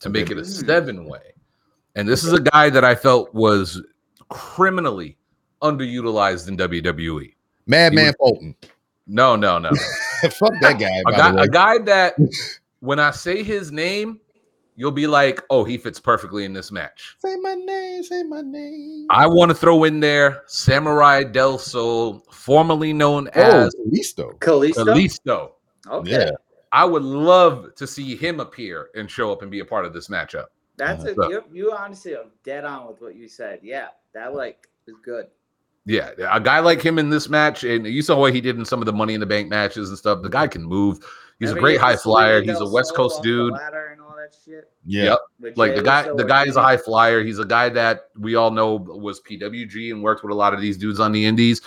to 0.00 0.08
make 0.08 0.30
it 0.30 0.38
a 0.38 0.44
seven 0.44 1.04
way, 1.06 1.32
and 1.96 2.08
this 2.08 2.22
is 2.24 2.32
a 2.32 2.40
guy 2.40 2.70
that 2.70 2.84
I 2.84 2.94
felt 2.94 3.34
was 3.34 3.82
criminally 4.28 5.16
underutilized 5.62 6.48
in 6.48 6.56
WWE. 6.56 7.34
Madman 7.66 8.06
He 8.06 8.12
Fulton. 8.18 8.54
No, 9.06 9.36
no, 9.36 9.58
no. 9.58 9.70
Fuck 10.30 10.54
that 10.60 10.78
guy. 10.78 10.88
a 10.88 11.02
by 11.04 11.12
guy 11.12 11.30
the 11.30 11.36
way. 11.36 11.42
a 11.42 11.48
guy 11.48 11.78
that 11.78 12.14
when 12.80 12.98
I 12.98 13.10
say 13.10 13.42
his 13.42 13.70
name, 13.70 14.20
you'll 14.76 14.90
be 14.90 15.06
like, 15.06 15.42
oh, 15.50 15.64
he 15.64 15.76
fits 15.76 16.00
perfectly 16.00 16.44
in 16.44 16.52
this 16.52 16.72
match. 16.72 17.16
Say 17.20 17.36
my 17.36 17.54
name, 17.54 18.02
say 18.02 18.22
my 18.22 18.40
name. 18.40 19.06
I 19.10 19.26
want 19.26 19.50
to 19.50 19.54
throw 19.54 19.84
in 19.84 20.00
there 20.00 20.42
Samurai 20.46 21.24
Del 21.24 21.58
Sol, 21.58 22.24
formerly 22.30 22.92
known 22.92 23.28
oh, 23.36 23.40
as 23.40 23.74
Kalisto. 23.74 24.38
Kalisto. 24.38 24.84
Kalisto. 24.84 25.50
Okay, 25.90 26.10
Yeah. 26.10 26.30
I 26.72 26.84
would 26.84 27.02
love 27.04 27.74
to 27.76 27.86
see 27.86 28.16
him 28.16 28.40
appear 28.40 28.88
and 28.96 29.08
show 29.08 29.30
up 29.30 29.42
and 29.42 29.50
be 29.50 29.60
a 29.60 29.64
part 29.64 29.84
of 29.84 29.92
this 29.92 30.08
matchup. 30.08 30.46
that's 30.76 31.04
uh-huh. 31.04 31.12
a 31.12 31.14
So- 31.14 31.30
you. 31.30 31.44
You 31.52 31.72
honestly 31.72 32.14
are 32.16 32.24
dead 32.42 32.64
on 32.64 32.88
with 32.88 33.00
what 33.00 33.14
you 33.14 33.28
said. 33.28 33.60
Yeah, 33.62 33.88
that 34.12 34.34
like 34.34 34.66
is 34.88 34.96
good. 35.04 35.26
Yeah, 35.86 36.12
a 36.30 36.40
guy 36.40 36.60
like 36.60 36.80
him 36.80 36.98
in 36.98 37.10
this 37.10 37.28
match, 37.28 37.62
and 37.62 37.86
you 37.86 38.00
saw 38.00 38.18
what 38.18 38.34
he 38.34 38.40
did 38.40 38.56
in 38.56 38.64
some 38.64 38.80
of 38.80 38.86
the 38.86 38.92
Money 38.92 39.12
in 39.14 39.20
the 39.20 39.26
Bank 39.26 39.50
matches 39.50 39.90
and 39.90 39.98
stuff. 39.98 40.22
The 40.22 40.30
guy 40.30 40.46
can 40.46 40.62
move. 40.62 40.98
He's 41.40 41.50
a 41.50 41.54
great 41.54 41.74
he 41.74 41.78
high 41.78 41.96
flyer. 41.96 42.40
He's 42.40 42.60
a 42.60 42.68
West 42.68 42.94
Coast 42.94 43.22
dude. 43.22 43.52
ladder 43.52 43.90
and 43.92 44.00
all 44.00 44.14
that 44.16 44.34
shit. 44.44 44.70
Yeah. 44.86 45.16
Yep. 45.40 45.56
Like 45.56 45.76
the 45.76 45.82
guy, 45.82 46.02
Uso 46.02 46.16
the 46.16 46.24
guy 46.24 46.44
is 46.44 46.56
a 46.56 46.62
high 46.62 46.76
flyer. 46.78 47.22
He's 47.22 47.38
a 47.38 47.44
guy 47.44 47.68
that 47.70 48.08
we 48.18 48.34
all 48.34 48.50
know 48.50 48.76
was 48.76 49.20
PWG 49.20 49.90
and 49.90 50.02
worked 50.02 50.22
with 50.22 50.32
a 50.32 50.34
lot 50.34 50.54
of 50.54 50.60
these 50.60 50.78
dudes 50.78 51.00
on 51.00 51.12
the 51.12 51.24
indies. 51.26 51.60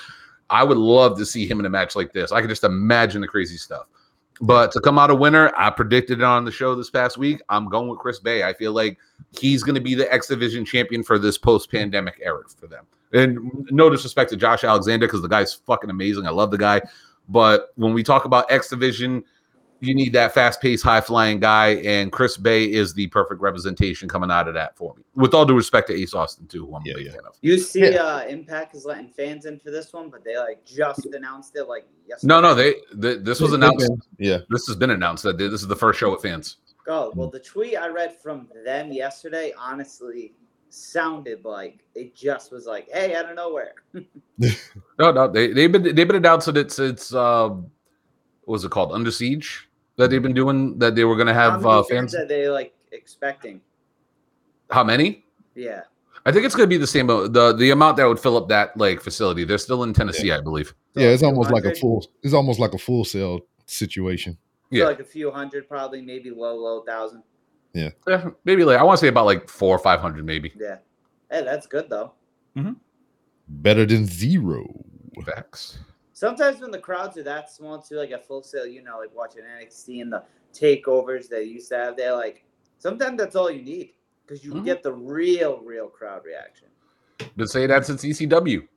I 0.50 0.64
would 0.64 0.78
love 0.78 1.18
to 1.18 1.26
see 1.26 1.46
him 1.46 1.60
in 1.60 1.66
a 1.66 1.70
match 1.70 1.96
like 1.96 2.14
this. 2.14 2.32
I 2.32 2.40
can 2.40 2.50
just 2.50 2.64
imagine 2.64 3.22
the 3.22 3.28
crazy 3.28 3.58
stuff. 3.58 3.86
But 4.40 4.72
to 4.74 4.80
come 4.80 5.00
out 5.00 5.10
a 5.10 5.16
winner, 5.16 5.52
I 5.58 5.70
predicted 5.72 6.20
it 6.20 6.24
on 6.24 6.46
the 6.46 6.52
show 6.52 6.76
this 6.76 6.90
past 6.90 7.18
week. 7.18 7.42
I'm 7.50 7.70
going 7.70 7.90
with 7.90 8.00
Chris 8.00 8.20
Bey. 8.20 8.44
I 8.44 8.54
feel 8.54 8.72
like 8.72 8.98
he's 9.38 9.64
going 9.64 9.76
to 9.76 9.82
be 9.82 9.96
the 9.96 10.12
X 10.12 10.28
Division 10.28 10.64
champion 10.64 11.04
for 11.04 11.18
this 11.18 11.38
post 11.38 11.72
pandemic 11.72 12.20
era 12.24 12.44
for 12.60 12.68
them. 12.68 12.86
And 13.14 13.52
no 13.72 13.90
disrespect 13.90 14.30
to 14.32 14.36
Josh 14.38 14.64
Alexander 14.64 15.08
because 15.08 15.22
the 15.22 15.28
guy's 15.30 15.54
fucking 15.54 15.90
amazing. 15.90 16.28
I 16.28 16.32
love 16.32 16.52
the 16.52 16.58
guy. 16.58 16.82
But 17.30 17.70
when 17.76 17.94
we 17.94 18.04
talk 18.04 18.26
about 18.26 18.52
X 18.52 18.70
Division, 18.70 19.24
you 19.80 19.94
need 19.94 20.12
that 20.14 20.34
fast 20.34 20.60
paced, 20.60 20.84
high 20.84 21.02
flying 21.02 21.40
guy. 21.40 21.76
And 21.86 22.12
Chris 22.12 22.36
Bey 22.36 22.66
is 22.72 22.94
the 22.94 23.08
perfect 23.08 23.42
representation 23.42 24.10
coming 24.10 24.32
out 24.32 24.48
of 24.48 24.54
that 24.56 24.76
for 24.76 24.96
me. 24.96 25.04
With 25.16 25.34
all 25.34 25.46
due 25.46 25.56
respect 25.56 25.88
to 25.90 25.94
Ace 25.94 26.14
Austin, 26.14 26.48
too, 26.48 26.66
who 26.66 26.76
I'm 26.76 26.82
Yeah, 26.86 26.94
a 26.94 26.98
big 26.98 27.06
yeah. 27.06 27.12
fan 27.12 27.22
of. 27.28 27.36
You 27.42 27.58
see, 27.60 27.92
Yeah. 27.92 28.02
uh, 28.04 28.26
Impact 28.28 28.76
is 28.76 28.86
letting 28.86 29.10
fans 29.10 29.46
in 29.46 29.60
for 29.60 29.70
this 29.72 29.94
one, 29.94 30.10
but 30.10 30.24
they 30.24 30.38
like 30.38 30.66
just 30.66 31.06
announced 31.06 31.56
it 31.56 31.66
like 31.66 31.88
yesterday. 32.08 32.28
No, 32.34 32.42
no, 32.42 32.56
they, 32.56 32.74
th- 33.00 33.24
this 33.24 33.40
was 33.40 33.54
announced. 33.54 33.90
Yeah. 34.18 34.40
This 34.50 34.66
has 34.68 34.76
been 34.76 34.90
announced 34.90 35.24
that 35.24 35.38
this 35.38 35.54
is 35.62 35.68
the 35.68 35.76
first 35.76 36.00
show 36.00 36.12
with 36.12 36.22
fans. 36.22 36.58
Oh 36.90 37.12
well, 37.16 37.30
the 37.30 37.40
tweet 37.40 37.78
I 37.78 37.90
read 37.90 38.18
from 38.18 38.48
them 38.64 38.92
yesterday 38.94 39.54
honestly 39.60 40.34
sounded 40.70 41.44
like 41.46 41.84
it 41.96 42.16
just 42.16 42.52
was 42.52 42.66
like, 42.66 42.88
hey, 42.92 43.16
out 43.16 43.30
of 43.30 43.36
nowhere. 43.36 43.74
No, 45.00 45.12
no, 45.12 45.28
they 45.28 45.52
they've 45.54 45.72
been 45.72 45.84
they've 45.84 46.08
been 46.08 46.16
announced 46.16 46.46
that 46.48 46.58
it's 46.58 46.78
it's 46.80 47.14
uh, 47.14 47.50
what 47.50 47.66
was 48.46 48.64
it 48.66 48.72
called 48.72 48.92
Under 48.92 49.12
Siege 49.12 49.68
that 49.98 50.10
they've 50.10 50.22
been 50.22 50.34
doing 50.34 50.78
that 50.80 50.96
they 50.96 51.06
were 51.06 51.16
gonna 51.16 51.34
How 51.34 51.52
have 51.52 51.62
many 51.62 51.74
uh, 51.74 51.84
fans 51.84 52.14
fans. 52.14 52.16
are 52.16 52.28
they 52.28 52.50
like 52.50 52.74
expecting? 52.92 53.62
How 54.70 54.84
many? 54.84 55.26
Yeah. 55.56 55.82
I 56.26 56.32
think 56.32 56.46
it's 56.46 56.56
gonna 56.56 56.68
be 56.68 56.78
the 56.78 56.88
same 56.88 57.10
uh, 57.10 57.28
the 57.28 57.54
the 57.54 57.70
amount 57.72 57.98
that 57.98 58.06
would 58.08 58.20
fill 58.20 58.38
up 58.38 58.48
that 58.50 58.76
like 58.78 59.02
facility. 59.02 59.44
They're 59.44 59.58
still 59.58 59.84
in 59.84 59.94
Tennessee, 59.94 60.32
I 60.32 60.42
believe. 60.42 60.74
So 60.94 61.02
Yeah, 61.02 61.08
it's 61.10 61.22
few 61.22 61.30
almost 61.30 61.52
like 61.52 61.66
a 61.66 61.74
full 61.76 62.06
it's 62.24 62.34
almost 62.34 62.60
like 62.60 62.74
a 62.74 62.78
Full 62.80 63.06
Sail 63.06 63.42
situation. 63.68 64.34
So 64.34 64.78
Yeah. 64.78 64.86
like 64.86 65.00
a 65.00 65.04
few 65.06 65.32
hundred, 65.32 65.68
probably 65.70 66.02
maybe 66.02 66.30
low, 66.32 66.56
low 66.56 66.82
thousand. 66.82 67.24
Yeah, 67.78 68.30
maybe 68.44 68.64
like 68.64 68.80
I 68.80 68.84
want 68.84 68.98
to 69.00 69.02
say 69.06 69.08
about 69.10 69.26
like 69.26 69.50
four 69.50 69.76
or 69.76 69.80
five 69.80 70.00
hundred, 70.00 70.26
maybe. 70.26 70.52
Yeah. 70.58 70.78
Hey, 71.30 71.44
that's 71.44 71.68
good 71.68 71.90
though. 71.90 72.14
Better 73.50 73.86
than 73.86 74.06
zero. 74.06 74.66
Facts. 75.26 75.80
Sometimes 76.14 76.60
when 76.62 76.72
the 76.72 76.80
crowds 76.80 77.18
are 77.18 77.24
that 77.24 77.50
small 77.52 77.82
too, 77.82 77.96
like 77.96 78.12
a 78.12 78.18
Full 78.20 78.44
Sail, 78.44 78.66
you 78.66 78.84
know, 78.84 78.98
like 79.00 79.16
watching 79.16 79.44
NXT 79.44 80.02
and 80.02 80.12
the 80.12 80.24
takeovers 80.54 81.28
they 81.30 81.44
used 81.44 81.70
to 81.70 81.78
have, 81.78 81.98
they're 81.98 82.16
like 82.16 82.44
sometimes 82.80 83.18
that's 83.18 83.36
all 83.36 83.50
you 83.52 83.62
need 83.62 83.94
because 84.26 84.44
you 84.44 84.54
Mhm. 84.54 84.66
get 84.66 84.84
the 84.84 84.92
real, 84.94 85.60
real 85.64 85.88
crowd 85.88 86.24
reaction. 86.26 86.68
Been 87.36 87.48
saying 87.48 87.70
that 87.70 87.86
since 87.86 88.04
ECW. 88.04 88.68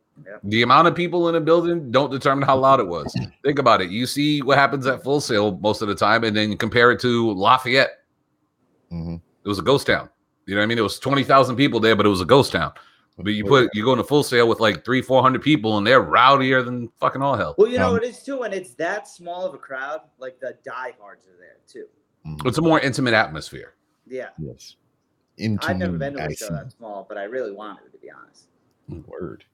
The 0.45 0.63
amount 0.63 0.87
of 0.87 0.95
people 0.95 1.29
in 1.31 1.35
a 1.37 1.41
building 1.41 1.91
don't 1.91 2.11
determine 2.11 2.47
how 2.47 2.57
loud 2.59 2.79
it 2.79 2.87
was. 2.87 3.15
Think 3.43 3.59
about 3.59 3.81
it. 3.81 3.89
You 3.91 4.05
see 4.07 4.43
what 4.43 4.59
happens 4.59 4.87
at 4.87 5.03
Full 5.03 5.21
Sail 5.21 5.59
most 5.63 5.81
of 5.81 5.89
the 5.89 5.95
time, 5.95 6.25
and 6.25 6.37
then 6.37 6.59
compare 6.59 6.91
it 6.91 7.01
to 7.01 7.33
Lafayette. 7.33 8.00
Mhm. 8.93 9.21
It 9.45 9.49
was 9.49 9.59
a 9.59 9.63
ghost 9.63 9.87
town. 9.87 10.09
You 10.47 10.55
know 10.55 10.61
what 10.61 10.65
I 10.65 10.67
mean? 10.67 10.79
It 10.79 10.83
was 10.83 10.99
twenty 10.99 11.25
thousand 11.25 11.57
people 11.57 11.81
there, 11.81 11.95
but 11.97 12.07
it 12.07 12.11
was 12.11 12.21
a 12.21 12.25
ghost 12.27 12.53
town. 12.53 12.73
But 13.19 13.31
you 13.35 13.45
put 13.45 13.69
you 13.75 13.85
go 13.85 13.93
into 13.93 14.05
Full 14.05 14.23
Sail 14.23 14.49
with 14.49 14.61
like 14.61 14.85
three, 14.85 15.03
four 15.03 15.23
hundred 15.23 15.43
people, 15.43 15.77
and 15.79 15.87
they're 15.87 16.03
rowdier 16.03 16.65
than 16.65 16.89
fucking 17.01 17.21
all 17.23 17.37
hell. 17.37 17.55
Well, 17.59 17.69
you 17.69 17.79
know 17.79 17.91
Um, 17.91 17.97
it 17.99 18.05
is 18.05 18.23
too, 18.23 18.43
and 18.43 18.55
it's 18.55 18.75
that 18.75 19.07
small 19.09 19.45
of 19.47 19.55
a 19.55 19.59
crowd. 19.59 20.01
Like 20.19 20.41
the 20.41 20.57
diehards 20.65 21.27
are 21.27 21.37
there 21.39 21.57
too. 21.67 21.87
Mhm. 22.27 22.47
It's 22.47 22.59
a 22.59 22.63
more 22.63 22.81
intimate 22.81 23.15
atmosphere. 23.15 23.75
Yeah, 24.07 24.31
Yes. 24.39 24.77
Into 25.37 25.69
I've 25.69 25.77
never 25.79 25.97
been 25.97 26.15
to 26.15 26.25
a 26.27 26.35
show 26.35 26.47
see. 26.49 26.53
that 26.55 26.73
small, 26.73 27.07
but 27.09 27.17
I 27.17 27.25
really 27.25 27.53
wanted 27.53 27.91
to 27.93 27.99
be 27.99 28.11
honest. 28.11 28.47
Word. 29.07 29.45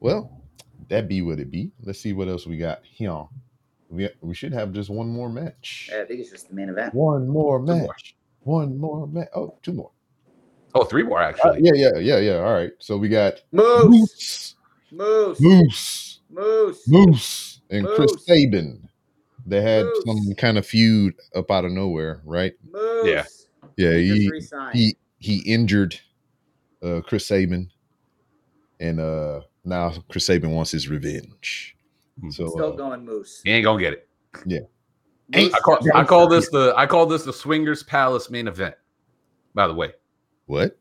Well, 0.00 0.42
that 0.88 1.06
be 1.08 1.22
what 1.22 1.38
it 1.38 1.50
be. 1.50 1.70
Let's 1.84 2.00
see 2.00 2.12
what 2.12 2.28
else 2.28 2.46
we 2.46 2.56
got 2.58 2.84
here. 2.84 3.24
We 3.88 4.08
we 4.20 4.34
should 4.34 4.52
have 4.52 4.72
just 4.72 4.90
one 4.90 5.08
more 5.08 5.28
match. 5.28 5.88
Yeah, 5.92 6.00
I 6.02 6.04
think 6.06 6.20
it's 6.20 6.30
just 6.30 6.48
the 6.48 6.54
main 6.54 6.68
event. 6.68 6.92
One 6.94 7.28
more 7.28 7.58
Two 7.60 7.66
more. 7.66 7.86
match. 7.88 8.15
One 8.46 8.78
more 8.78 9.08
match. 9.08 9.26
Oh, 9.34 9.58
two 9.60 9.72
more. 9.72 9.90
Oh, 10.72 10.84
three 10.84 11.02
more 11.02 11.20
Uh, 11.20 11.28
actually. 11.30 11.62
yeah, 11.62 11.72
yeah, 11.74 11.98
yeah, 11.98 12.18
yeah. 12.18 12.34
All 12.36 12.52
right. 12.54 12.70
So 12.78 12.96
we 12.96 13.08
got 13.08 13.40
Moose, 13.50 14.54
Moose, 14.92 15.40
Moose, 15.40 15.40
Moose, 15.40 16.20
Moose. 16.30 16.86
Moose, 16.86 17.60
and 17.70 17.88
Chris 17.88 18.12
Moose. 18.12 18.24
Sabin. 18.24 18.88
They 19.46 19.60
had 19.62 19.86
Moose. 19.86 20.04
some 20.06 20.34
kind 20.36 20.58
of 20.58 20.66
feud 20.66 21.14
up 21.34 21.50
out 21.50 21.64
of 21.64 21.72
nowhere, 21.72 22.22
right? 22.24 22.52
Moose. 22.70 23.04
Yeah. 23.04 23.24
Yeah, 23.76 23.98
He 23.98 24.30
he 24.30 24.40
he 24.72 24.96
he 25.18 25.38
injured 25.38 25.98
uh 26.84 27.00
Chris 27.00 27.26
Sabin, 27.26 27.68
and 28.78 29.00
uh 29.00 29.40
now 29.64 29.92
Chris 30.08 30.26
Sabin 30.26 30.52
wants 30.52 30.70
his 30.70 30.88
revenge. 30.88 31.76
Hmm. 32.20 32.30
So 32.30 32.46
Still 32.46 32.74
uh, 32.74 32.76
going 32.76 33.04
Moose. 33.04 33.40
He 33.44 33.50
ain't 33.50 33.64
gonna 33.64 33.82
get 33.82 33.92
it. 33.94 34.08
Moose 34.46 34.68
I 35.34 35.48
call, 35.62 35.78
I 35.94 36.04
call 36.04 36.28
this 36.28 36.48
the 36.50 36.72
I 36.76 36.86
call 36.86 37.06
this 37.06 37.24
the 37.24 37.32
Swingers 37.32 37.82
Palace 37.82 38.30
main 38.30 38.46
event. 38.48 38.74
By 39.54 39.66
the 39.66 39.74
way, 39.74 39.92
what? 40.46 40.78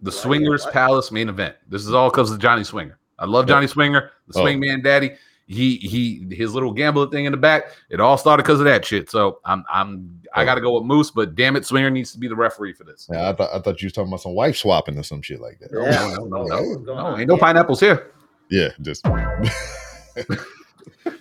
the 0.00 0.10
Swingers 0.12 0.64
What? 0.64 0.72
Palace 0.74 1.10
main 1.12 1.28
event. 1.28 1.56
This 1.68 1.86
is 1.86 1.94
all 1.94 2.10
because 2.10 2.30
of 2.30 2.38
Johnny 2.40 2.64
Swinger. 2.64 2.98
I 3.18 3.24
love 3.26 3.46
Johnny 3.46 3.66
Swinger, 3.68 4.10
the 4.28 4.38
Oh. 4.38 4.42
Swing 4.42 4.58
Man 4.60 4.82
Daddy. 4.82 5.12
He 5.46 5.76
he 5.76 6.26
his 6.34 6.54
little 6.54 6.72
gambler 6.72 7.06
thing 7.08 7.26
in 7.26 7.32
the 7.32 7.36
back. 7.38 7.66
It 7.90 8.00
all 8.00 8.16
started 8.16 8.42
because 8.42 8.60
of 8.60 8.64
that 8.64 8.84
shit. 8.84 9.10
So 9.10 9.40
I'm 9.44 9.62
I'm 9.72 10.20
I 10.34 10.42
Oh. 10.42 10.44
got 10.46 10.54
to 10.56 10.60
go 10.62 10.72
with 10.74 10.84
Moose, 10.84 11.10
but 11.10 11.34
damn 11.34 11.54
it, 11.54 11.64
Swinger 11.66 11.90
needs 11.90 12.12
to 12.12 12.18
be 12.18 12.28
the 12.28 12.34
referee 12.34 12.72
for 12.72 12.84
this. 12.84 13.08
Yeah, 13.12 13.28
I 13.28 13.32
thought 13.34 13.50
I 13.54 13.58
thought 13.60 13.80
you 13.82 13.86
was 13.86 13.92
talking 13.92 14.08
about 14.08 14.22
some 14.22 14.34
wife 14.34 14.56
swapping 14.56 14.98
or 14.98 15.02
some 15.02 15.20
shit 15.22 15.40
like 15.40 15.58
that. 15.60 15.68
Oh, 15.72 15.80
no, 15.80 15.84
Yeah. 15.84 16.14
no, 16.16 16.24
no, 16.24 16.36
Oh, 16.38 16.46
no, 16.46 16.94
no, 16.94 17.10
no, 17.12 17.18
ain't 17.18 17.28
no 17.28 17.36
pineapples 17.36 17.78
here. 17.80 18.10
Yeah, 18.50 18.70
just 18.80 19.04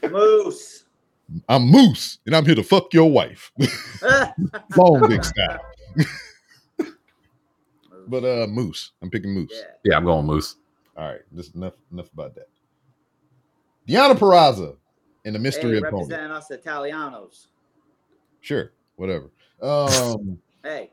Moose. 0.10 0.83
I'm 1.50 1.64
Moose, 1.64 2.20
and 2.26 2.36
I'm 2.36 2.46
here 2.46 2.56
to 2.56 2.64
fuck 2.64 2.94
your 2.94 3.10
wife, 3.12 3.52
long 4.78 5.08
dick 5.10 5.24
style. 5.24 5.60
But 8.08 8.26
uh, 8.26 8.48
Moose, 8.48 8.92
I'm 9.02 9.10
picking 9.10 9.32
Moose. 9.32 9.52
yeah. 9.54 9.62
Yeah, 9.86 9.98
I'm 9.98 10.04
going 10.04 10.26
Moose. 10.26 10.58
All 10.98 11.08
right, 11.10 11.22
just 11.36 11.56
enough 11.56 11.74
enough 11.92 12.12
about 12.12 12.36
that. 12.36 12.48
Deonna 13.88 14.14
Purrazzo 14.16 14.76
and 15.26 15.34
the 15.34 15.40
mystery 15.40 15.72
hey, 15.72 15.78
opponent. 15.78 16.12
representing 16.12 16.32
us 16.32 16.48
Italianos. 16.52 17.48
Sure, 18.42 18.72
whatever. 18.98 19.32
Um, 19.62 20.40
Hey, 20.64 20.92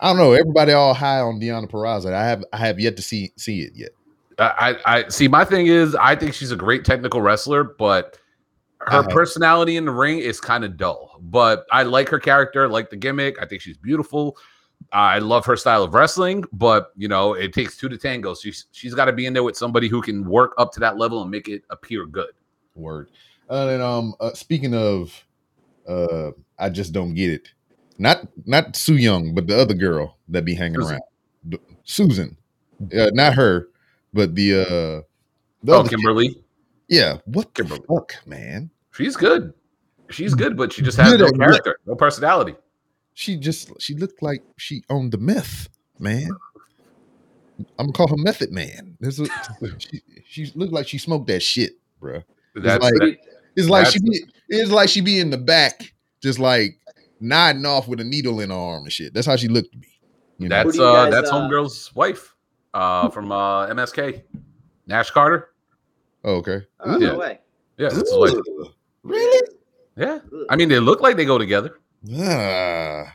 I 0.00 0.08
don't 0.10 0.16
know. 0.16 0.32
Everybody 0.32 0.72
all 0.72 0.94
high 0.94 1.20
on 1.20 1.40
Deonna 1.40 1.68
Purrazzo. 1.70 2.12
I 2.12 2.24
have 2.24 2.44
I 2.52 2.56
have 2.58 2.78
yet 2.80 2.96
to 2.96 3.02
see 3.02 3.32
see 3.36 3.62
it 3.62 3.72
yet. 3.74 3.90
I, 4.38 4.76
I 4.86 4.96
I- 4.98 5.08
see. 5.08 5.26
My 5.28 5.44
thing 5.44 5.66
is, 5.66 5.94
I 5.96 6.14
think 6.14 6.34
she's 6.34 6.52
a 6.52 6.56
great 6.56 6.84
technical 6.84 7.20
wrestler, 7.20 7.64
but 7.64 8.16
her 8.80 8.98
Uh-huh. 9.00 9.08
personality 9.10 9.76
in 9.76 9.84
the 9.84 9.90
ring 9.90 10.18
is 10.18 10.40
kind 10.40 10.64
of 10.64 10.76
dull. 10.76 11.18
But 11.20 11.66
I 11.72 11.82
like 11.82 12.08
her 12.10 12.18
character, 12.18 12.68
like 12.68 12.90
the 12.90 12.96
gimmick. 12.96 13.40
I 13.42 13.46
think 13.46 13.60
she's 13.62 13.76
beautiful. 13.76 14.36
I 14.92 15.18
love 15.18 15.44
her 15.46 15.56
style 15.56 15.82
of 15.82 15.92
wrestling, 15.92 16.44
but 16.52 16.92
you 16.96 17.08
know, 17.08 17.34
it 17.34 17.52
takes 17.52 17.76
two 17.76 17.88
to 17.88 17.98
tango. 17.98 18.34
She's 18.34 18.66
she's 18.70 18.94
got 18.94 19.06
to 19.06 19.12
be 19.12 19.26
in 19.26 19.32
there 19.32 19.42
with 19.42 19.56
somebody 19.56 19.88
who 19.88 20.00
can 20.00 20.24
work 20.24 20.54
up 20.56 20.72
to 20.74 20.80
that 20.80 20.96
level 20.96 21.20
and 21.22 21.30
make 21.30 21.48
it 21.48 21.62
appear 21.70 22.06
good. 22.06 22.30
Word. 22.76 23.10
Uh, 23.50 23.66
and 23.68 23.82
um, 23.82 24.14
uh, 24.20 24.32
speaking 24.34 24.74
of, 24.74 25.24
uh, 25.88 26.30
I 26.58 26.68
just 26.70 26.92
don't 26.92 27.14
get 27.14 27.30
it. 27.32 27.48
Not 27.98 28.28
not 28.46 28.76
Su 28.76 28.94
Yung, 28.94 29.34
but 29.34 29.48
the 29.48 29.58
other 29.58 29.74
girl 29.74 30.16
that 30.28 30.44
be 30.44 30.54
hanging 30.54 30.80
Susan. 30.80 30.98
around, 31.50 31.60
Susan. 31.82 32.36
Uh, 32.96 33.10
not 33.12 33.34
her, 33.34 33.68
but 34.14 34.36
the 34.36 34.54
uh, 34.54 35.02
the 35.64 35.72
Oh, 35.74 35.82
Kimber 35.82 36.12
Lee, 36.12 36.40
yeah. 36.88 37.18
What 37.26 37.54
the 37.54 37.62
Kimber 37.62 37.76
Lee. 37.76 37.86
fuck, 37.88 38.14
man? 38.26 38.70
she's 38.92 39.16
good. 39.16 39.52
She's 40.10 40.34
good, 40.34 40.56
but 40.56 40.72
she 40.72 40.82
just 40.82 40.96
has 40.98 41.10
Good 41.12 41.20
no 41.20 41.26
at 41.26 41.32
what? 41.32 41.40
character, 41.40 41.78
no 41.86 41.94
personality. 41.94 42.54
She 43.14 43.36
just 43.36 43.70
she 43.80 43.94
looked 43.94 44.22
like 44.22 44.42
she 44.56 44.82
owned 44.88 45.12
the 45.12 45.18
meth, 45.18 45.68
man. 45.98 46.30
I'm 47.78 47.86
gonna 47.86 47.92
call 47.92 48.08
her 48.08 48.16
Method 48.16 48.52
Man. 48.52 48.96
This 49.00 49.18
is, 49.18 49.28
she 49.78 50.00
she 50.26 50.52
looked 50.54 50.72
like 50.72 50.86
she 50.88 50.98
smoked 50.98 51.26
that 51.26 51.40
shit, 51.42 51.72
bruh. 52.00 52.22
That's 52.54 52.82
like- 52.82 52.94
that- 52.94 53.16
It's 53.56 53.68
like 53.68 53.86
she 53.88 53.98
That's- 53.98 54.20
be 54.20 54.32
it's 54.48 54.70
like 54.70 54.88
she 54.88 55.00
be 55.00 55.18
in 55.18 55.30
the 55.30 55.36
back, 55.38 55.92
just 56.22 56.38
like 56.38 56.78
nodding 57.20 57.66
off 57.66 57.88
with 57.88 58.00
a 58.00 58.04
needle 58.04 58.40
in 58.40 58.50
her 58.50 58.56
arm 58.56 58.84
and 58.84 58.92
shit. 58.92 59.12
That's 59.12 59.26
how 59.26 59.36
she 59.36 59.48
looked 59.48 59.72
to 59.72 59.78
me. 59.78 59.88
You 60.38 60.48
know? 60.48 60.54
that's 60.56 60.66
Who 60.68 60.72
do 60.72 60.78
you 60.78 60.84
uh 60.84 61.04
guys, 61.04 61.12
that's 61.12 61.30
uh, 61.30 61.34
homegirl's 61.34 61.94
wife, 61.96 62.34
uh, 62.72 63.08
from 63.10 63.32
uh 63.32 63.66
MSK, 63.66 64.22
Nash 64.86 65.10
Carter. 65.10 65.50
Oh, 66.28 66.34
okay. 66.36 66.60
oh, 66.80 66.98
Yeah. 66.98 67.08
no 67.12 67.18
way. 67.18 67.40
Yeah, 67.78 67.88
that's 67.88 68.10
his 68.10 68.14
wife. 68.16 68.34
Really? 69.02 69.48
Yeah, 69.96 70.18
I 70.50 70.56
mean 70.56 70.68
they 70.68 70.78
look 70.78 71.00
like 71.00 71.16
they 71.16 71.24
go 71.24 71.38
together. 71.38 71.78
Ah. 72.14 73.12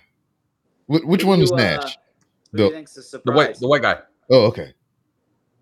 Wh- 0.87 1.05
which 1.07 1.21
Who 1.21 1.27
one 1.29 1.41
is 1.41 1.49
you, 1.51 1.55
uh, 1.55 1.59
Nash? 1.59 1.97
Who 2.51 2.57
The- 2.57 2.69
the 2.71 3.21
The 3.25 3.31
white 3.31 3.55
the 3.59 3.67
white 3.67 3.81
guy, 3.81 3.99
Oh, 4.29 4.45
okay. 4.47 4.73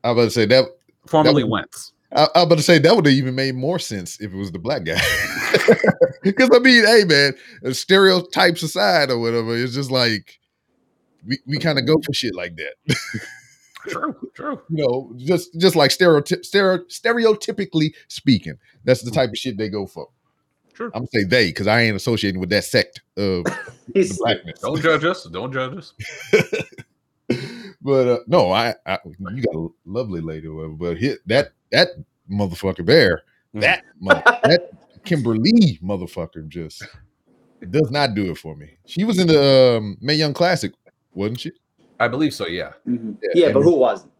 I 0.03 0.11
was 0.11 0.15
about 0.15 0.23
to 0.25 0.31
say 0.31 0.45
that. 0.47 0.65
formerly 1.07 1.43
That 1.43 1.47
was- 1.47 1.51
Wentz. 1.51 1.93
I, 2.13 2.23
I 2.35 2.39
was 2.39 2.45
about 2.45 2.57
to 2.57 2.63
say 2.63 2.77
that 2.79 2.95
would 2.95 3.05
have 3.05 3.13
even 3.15 3.35
made 3.35 3.55
more 3.55 3.79
sense 3.79 4.19
if 4.19 4.33
it 4.33 4.37
was 4.37 4.51
the 4.51 4.59
black 4.59 4.83
guy. 4.83 4.99
Because 6.23 6.49
I 6.53 6.59
mean, 6.59 6.85
hey 6.85 7.03
man, 7.05 7.33
uh, 7.65 7.73
stereotypes 7.73 8.61
aside 8.61 9.09
or 9.09 9.17
whatever, 9.19 9.55
it's 9.57 9.73
just 9.73 9.89
like 9.89 10.39
we, 11.27 11.39
we 11.47 11.57
kind 11.57 11.79
of 11.79 11.85
go 11.87 11.95
for 12.05 12.13
shit 12.13 12.35
like 12.35 12.55
that. 12.57 12.75
True, 13.87 14.15
true. 14.33 14.61
you 14.69 14.85
know, 14.85 15.13
just 15.17 15.57
just 15.59 15.75
like 15.75 15.91
stereotyp 15.91 16.45
stereo, 16.45 16.79
stereotypically 16.85 17.93
speaking, 18.07 18.57
that's 18.83 19.01
the 19.01 19.11
type 19.11 19.29
of 19.29 19.37
shit 19.37 19.57
they 19.57 19.69
go 19.69 19.85
for. 19.87 20.07
Sure. 20.73 20.87
I'm 20.93 21.01
gonna 21.01 21.07
say 21.13 21.23
they 21.23 21.47
because 21.47 21.67
I 21.67 21.81
ain't 21.81 21.95
associating 21.95 22.39
with 22.39 22.49
that 22.51 22.63
sect 22.63 23.01
of 23.17 23.43
the 23.93 24.15
blackness. 24.19 24.59
Don't 24.59 24.81
judge 24.81 25.03
us. 25.05 25.23
Don't 25.25 25.51
judge 25.51 25.77
us. 25.77 25.93
but 27.81 28.07
uh, 28.07 28.19
no, 28.27 28.51
I, 28.51 28.75
I 28.85 28.99
you 29.33 29.41
got 29.43 29.55
a 29.55 29.67
lovely 29.85 30.21
lady, 30.21 30.47
or 30.47 30.55
whatever, 30.55 30.73
but 30.73 30.97
hit 30.97 31.19
that 31.27 31.51
that 31.71 31.89
motherfucker 32.31 32.85
there, 32.85 33.23
Mhm. 33.55 33.61
that 33.61 33.83
mother, 33.99 34.21
that 34.43 34.71
Kimber 35.03 35.35
Lee 35.35 35.79
motherfucker 35.83 36.47
just 36.47 36.83
does 37.69 37.91
not 37.91 38.15
do 38.15 38.31
it 38.31 38.37
for 38.37 38.55
me. 38.55 38.77
She 38.85 39.03
was 39.03 39.19
in 39.19 39.27
the 39.27 39.77
um, 39.77 39.97
Mae 40.01 40.15
Young 40.15 40.33
Classic, 40.33 40.71
wasn't 41.13 41.39
she? 41.41 41.51
I 42.03 42.07
believe 42.07 42.33
so. 42.33 42.47
Yeah. 42.47 42.73
Mhm. 42.87 43.17
Yeah, 43.21 43.47
Yeah, 43.47 43.53
but 43.53 43.61
who 43.61 43.75
wasn't? 43.75 44.11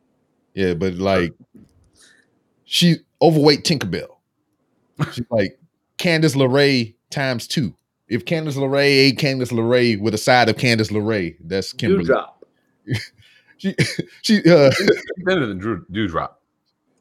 Yeah, 0.54 0.74
but 0.76 0.94
like 0.96 1.34
she 2.66 2.98
overweight 3.22 3.64
Tinkerbell. 3.64 4.18
She's 5.12 5.26
like 5.32 5.60
Candice 5.98 6.36
LeRae 6.36 6.94
times 7.10 7.48
two. 7.48 7.74
If 8.08 8.26
Candice 8.26 8.56
LeRae 8.58 8.84
ate 8.86 9.18
Candice 9.18 9.52
LeRae 9.52 10.00
with 10.00 10.14
a 10.14 10.18
side 10.18 10.50
of 10.50 10.58
Candice 10.58 10.92
LeRae, 10.92 11.38
that's 11.42 11.74
Kimber 11.74 11.98
Lee. 12.00 12.04
Dewdrop. 12.04 12.46
She 13.58 13.76
she 14.24 14.38
uh 14.52 14.72
She's 14.72 14.90
thinner 15.24 15.46
than 15.46 15.60
Drew 15.60 15.86
Dewdrop. 15.92 16.42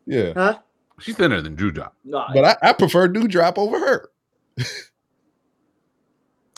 yeah. 0.06 0.32
Huh? 0.34 0.58
She's 1.00 1.16
thinner 1.16 1.40
than 1.40 1.56
Dewdrop. 1.56 1.94
No, 2.04 2.22
But 2.34 2.44
I, 2.62 2.68
I 2.68 2.72
prefer 2.74 3.08
Dewdrop 3.08 3.56
over 3.58 3.78
her. 3.78 4.10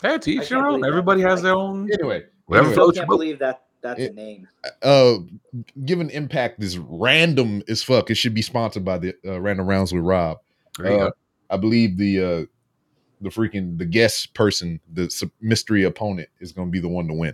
Hey, 0.01 0.17
teach 0.17 0.39
I 0.39 0.43
each 0.43 0.49
can't 0.49 0.49
their 0.49 0.57
own. 0.59 0.65
believe 0.65 0.81
that. 0.81 0.87
Everybody 0.89 1.21
has 1.21 1.33
Like- 1.35 1.43
their 1.43 1.53
own. 1.55 1.89
Anyway, 1.93 2.25
Whatever 2.47 2.67
anyway, 2.67 2.73
still 2.73 2.83
floats 2.85 2.95
your 2.97 3.01
can't 3.03 3.09
boat. 3.09 3.15
believe 3.15 3.39
that 3.39 3.63
that's 3.83 3.99
It- 3.99 4.11
a 4.11 4.13
name. 4.15 4.47
uh 4.81 5.15
given 5.85 6.09
impact 6.09 6.63
is 6.63 6.77
random 6.79 7.61
as 7.67 7.83
fuck. 7.83 8.09
It 8.09 8.15
should 8.15 8.33
be 8.33 8.41
sponsored 8.41 8.83
by 8.85 8.97
the 8.97 9.13
uh, 9.25 9.39
Random 9.41 9.67
Rounds 9.67 9.93
with 9.93 10.03
Rob. 10.03 10.39
Uh. 10.83 11.11
I 11.49 11.57
believe 11.57 11.97
the 11.97 12.19
uh 12.19 12.45
the 13.21 13.29
freaking 13.29 13.77
the 13.77 13.85
guest 13.85 14.33
person, 14.33 14.79
the 14.93 15.29
mystery 15.39 15.83
opponent 15.83 16.27
is 16.39 16.51
going 16.51 16.67
to 16.67 16.71
be 16.71 16.79
the 16.79 16.89
one 16.89 17.07
to 17.07 17.13
win 17.13 17.33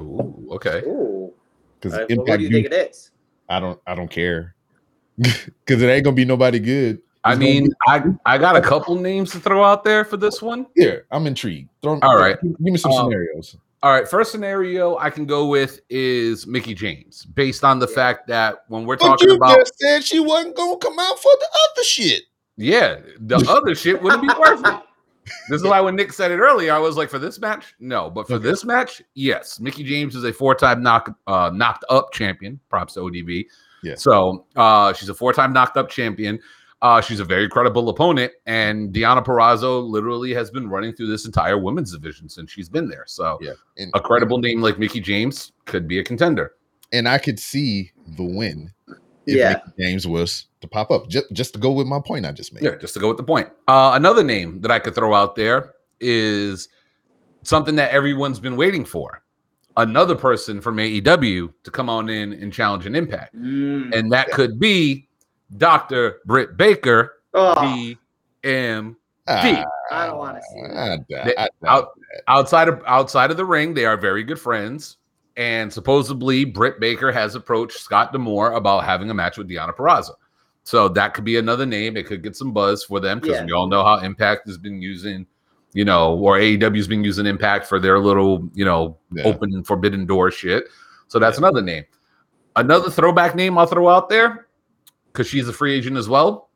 Ooh, 0.00 0.48
okay. 0.52 0.82
Ooh. 0.86 1.32
because 1.78 1.92
All 1.94 2.00
right, 2.00 2.16
well, 2.16 2.26
who 2.26 2.36
do 2.38 2.42
you 2.44 2.48
you- 2.48 2.54
think 2.62 2.66
it 2.66 2.90
is? 2.90 3.10
I 3.48 3.60
don't 3.60 3.78
I 3.86 3.94
don't 3.94 4.10
care 4.10 4.54
because 5.18 5.82
it 5.82 5.86
ain't 5.88 6.04
gonna 6.04 6.16
be 6.16 6.24
nobody 6.24 6.58
good. 6.58 7.02
I 7.24 7.32
It's 7.32 7.38
gonna 7.38 7.50
mean, 7.52 7.64
be- 7.66 7.72
I 7.86 8.02
I 8.24 8.38
got 8.38 8.56
a 8.56 8.60
couple 8.62 8.94
names 8.96 9.30
to 9.32 9.40
throw 9.40 9.62
out 9.62 9.84
there 9.84 10.04
for 10.04 10.16
this 10.16 10.40
one. 10.40 10.66
here 10.74 11.04
I'm 11.10 11.26
intrigued. 11.26 11.68
Throw, 11.82 11.98
All 12.00 12.16
right. 12.16 12.38
give 12.42 12.58
me 12.60 12.76
some 12.78 12.92
Um, 12.92 13.04
scenarios. 13.06 13.56
All 13.84 13.90
right, 13.92 14.06
first 14.08 14.30
scenario 14.30 14.96
I 14.98 15.10
can 15.10 15.26
go 15.26 15.46
with 15.48 15.80
is 15.90 16.46
Mickie 16.46 16.74
James, 16.74 17.24
based 17.24 17.64
on 17.64 17.80
the 17.80 17.88
Yeah. 17.88 17.94
fact 17.94 18.28
that 18.28 18.62
when 18.68 18.84
we're 18.86 18.96
But 18.96 19.06
talking 19.08 19.28
you 19.30 19.34
about 19.34 19.58
just 19.58 19.72
said 19.78 20.04
she 20.04 20.20
wasn't 20.20 20.54
gonna 20.54 20.76
come 20.76 20.98
out 21.00 21.18
for 21.18 21.32
the 21.40 21.46
other 21.70 21.82
shit. 21.84 22.22
yeah, 22.56 23.00
the 23.18 23.36
other 23.50 23.74
shit 23.74 24.00
wouldn't 24.00 24.22
be 24.22 24.28
worth 24.38 24.64
it. 24.64 24.80
This 25.48 25.62
is 25.62 25.66
why 25.66 25.80
when 25.80 25.96
Nick 25.96 26.12
said 26.12 26.30
it 26.30 26.38
earlier, 26.38 26.72
I 26.72 26.78
was 26.78 26.96
like, 26.96 27.08
for 27.08 27.18
this 27.18 27.40
match, 27.40 27.74
no, 27.80 28.08
but 28.10 28.26
for 28.28 28.34
Okay. 28.34 28.44
this 28.44 28.64
match, 28.64 29.02
yes. 29.14 29.58
Mickie 29.60 29.84
James 29.84 30.14
is 30.14 30.24
a 30.24 30.32
four-time 30.32 30.82
knock 30.82 31.16
uh, 31.26 31.50
knocked 31.52 31.84
up 31.88 32.12
champion. 32.12 32.60
Props 32.68 32.94
to 32.94 33.00
ODB. 33.00 33.46
Yeah. 33.82 33.94
So 33.96 34.46
uh, 34.56 34.92
she's 34.92 35.08
a 35.08 35.14
four-time 35.14 35.52
knocked 35.52 35.76
up 35.76 35.88
champion. 35.88 36.38
Uh, 36.82 37.00
she's 37.00 37.20
a 37.20 37.24
very 37.24 37.48
credible 37.48 37.88
opponent, 37.88 38.32
and 38.46 38.92
Deonna 38.92 39.24
Purrazzo 39.24 39.88
literally 39.88 40.34
has 40.34 40.50
been 40.50 40.68
running 40.68 40.92
through 40.92 41.06
this 41.06 41.24
entire 41.24 41.56
women's 41.56 41.92
division 41.92 42.28
since 42.28 42.50
she's 42.50 42.68
been 42.68 42.88
there. 42.88 43.04
So 43.06 43.38
Yeah. 43.40 43.52
And 43.78 43.90
a 43.94 44.00
credible 44.00 44.38
name 44.38 44.60
like 44.60 44.78
Mickie 44.80 45.00
James 45.00 45.52
could 45.64 45.86
be 45.88 45.98
a 46.00 46.04
contender. 46.04 46.54
and 46.92 47.08
I 47.08 47.16
could 47.16 47.38
see 47.38 47.90
the 48.18 48.24
win 48.24 48.70
if 49.26 49.36
Yeah. 49.36 49.60
Mickie 49.64 49.82
James 49.82 50.06
was 50.06 50.46
to 50.60 50.66
pop 50.68 50.90
up. 50.90 51.08
Just 51.08 51.32
just 51.32 51.54
to 51.54 51.58
go 51.60 51.70
with 51.72 51.86
my 51.86 52.00
point 52.04 52.26
I 52.26 52.32
just 52.32 52.52
made. 52.52 52.64
Yeah, 52.64 52.74
just 52.76 52.94
to 52.94 53.00
go 53.00 53.08
with 53.08 53.16
the 53.16 53.22
point. 53.22 53.48
Uh, 53.68 53.92
another 53.94 54.22
name 54.24 54.60
that 54.60 54.70
I 54.70 54.78
could 54.78 54.94
throw 54.94 55.14
out 55.14 55.34
there 55.36 55.74
is 56.00 56.68
something 57.44 57.76
that 57.76 57.92
everyone's 57.92 58.40
been 58.40 58.56
waiting 58.56 58.84
for. 58.84 59.22
Another 59.76 60.14
person 60.14 60.60
from 60.60 60.76
AEW 60.76 61.52
to 61.62 61.70
come 61.70 61.88
on 61.88 62.10
in 62.10 62.32
and 62.34 62.52
challenge 62.52 62.84
an 62.86 62.94
impact. 62.94 63.34
Mm. 63.36 63.94
And 63.94 64.12
that 64.12 64.30
could 64.32 64.58
be 64.60 65.08
Dr. 65.56 66.20
Britt 66.24 66.56
Baker, 66.56 67.14
Oh, 67.34 67.54
BM. 68.44 68.96
Ah, 69.28 69.64
I 69.90 70.06
don't 70.06 70.18
want 70.18 70.36
to 70.36 70.42
see 70.42 70.60
that. 70.62 70.76
I 70.76 70.96
doubt- 70.96 71.24
They- 71.26 71.36
I 71.36 71.48
doubt 71.62 71.68
out- 71.68 71.88
outside 72.28 72.68
of 72.68 72.82
outside 72.86 73.30
of 73.30 73.36
the 73.36 73.44
ring, 73.44 73.72
they 73.72 73.86
are 73.86 73.96
very 73.96 74.22
good 74.24 74.38
friends. 74.40 74.96
And 75.36 75.72
supposedly 75.72 76.44
Britt 76.44 76.78
Baker 76.80 77.10
has 77.12 77.34
approached 77.34 77.78
Scott 77.78 78.12
D'Amore 78.12 78.52
about 78.52 78.84
having 78.84 79.08
a 79.10 79.14
match 79.14 79.38
with 79.38 79.48
Deonna 79.48 79.74
Purrazzo. 79.74 80.10
So 80.64 80.88
that 80.88 81.14
could 81.14 81.24
be 81.24 81.38
another 81.38 81.64
name. 81.64 81.96
It 81.96 82.06
could 82.06 82.22
get 82.22 82.36
some 82.36 82.52
buzz 82.52 82.84
for 82.84 83.00
them 83.00 83.18
because 83.20 83.36
Yeah. 83.38 83.44
we 83.46 83.52
all 83.52 83.66
know 83.66 83.82
how 83.82 83.96
Impact 83.98 84.46
has 84.46 84.58
been 84.58 84.82
using, 84.82 85.26
you 85.72 85.84
know, 85.86 86.14
or 86.18 86.36
AEW's 86.38 86.86
been 86.86 87.02
using 87.02 87.24
Impact 87.26 87.66
for 87.66 87.78
their 87.80 87.98
little, 87.98 88.46
you 88.52 88.64
know, 88.66 88.98
Yeah. 89.12 89.24
open 89.24 89.54
and 89.54 89.66
forbidden 89.66 90.04
door 90.04 90.30
shit. 90.30 90.64
So 91.08 91.18
that's 91.18 91.38
another 91.38 91.62
name. 91.62 91.84
Another 92.56 92.90
throwback 92.90 93.34
name 93.34 93.56
I'll 93.56 93.66
throw 93.66 93.88
out 93.88 94.08
there 94.10 94.48
because 95.12 95.26
she's 95.26 95.48
a 95.48 95.52
free 95.52 95.74
agent 95.74 95.96
as 95.96 96.08
well. 96.08 96.48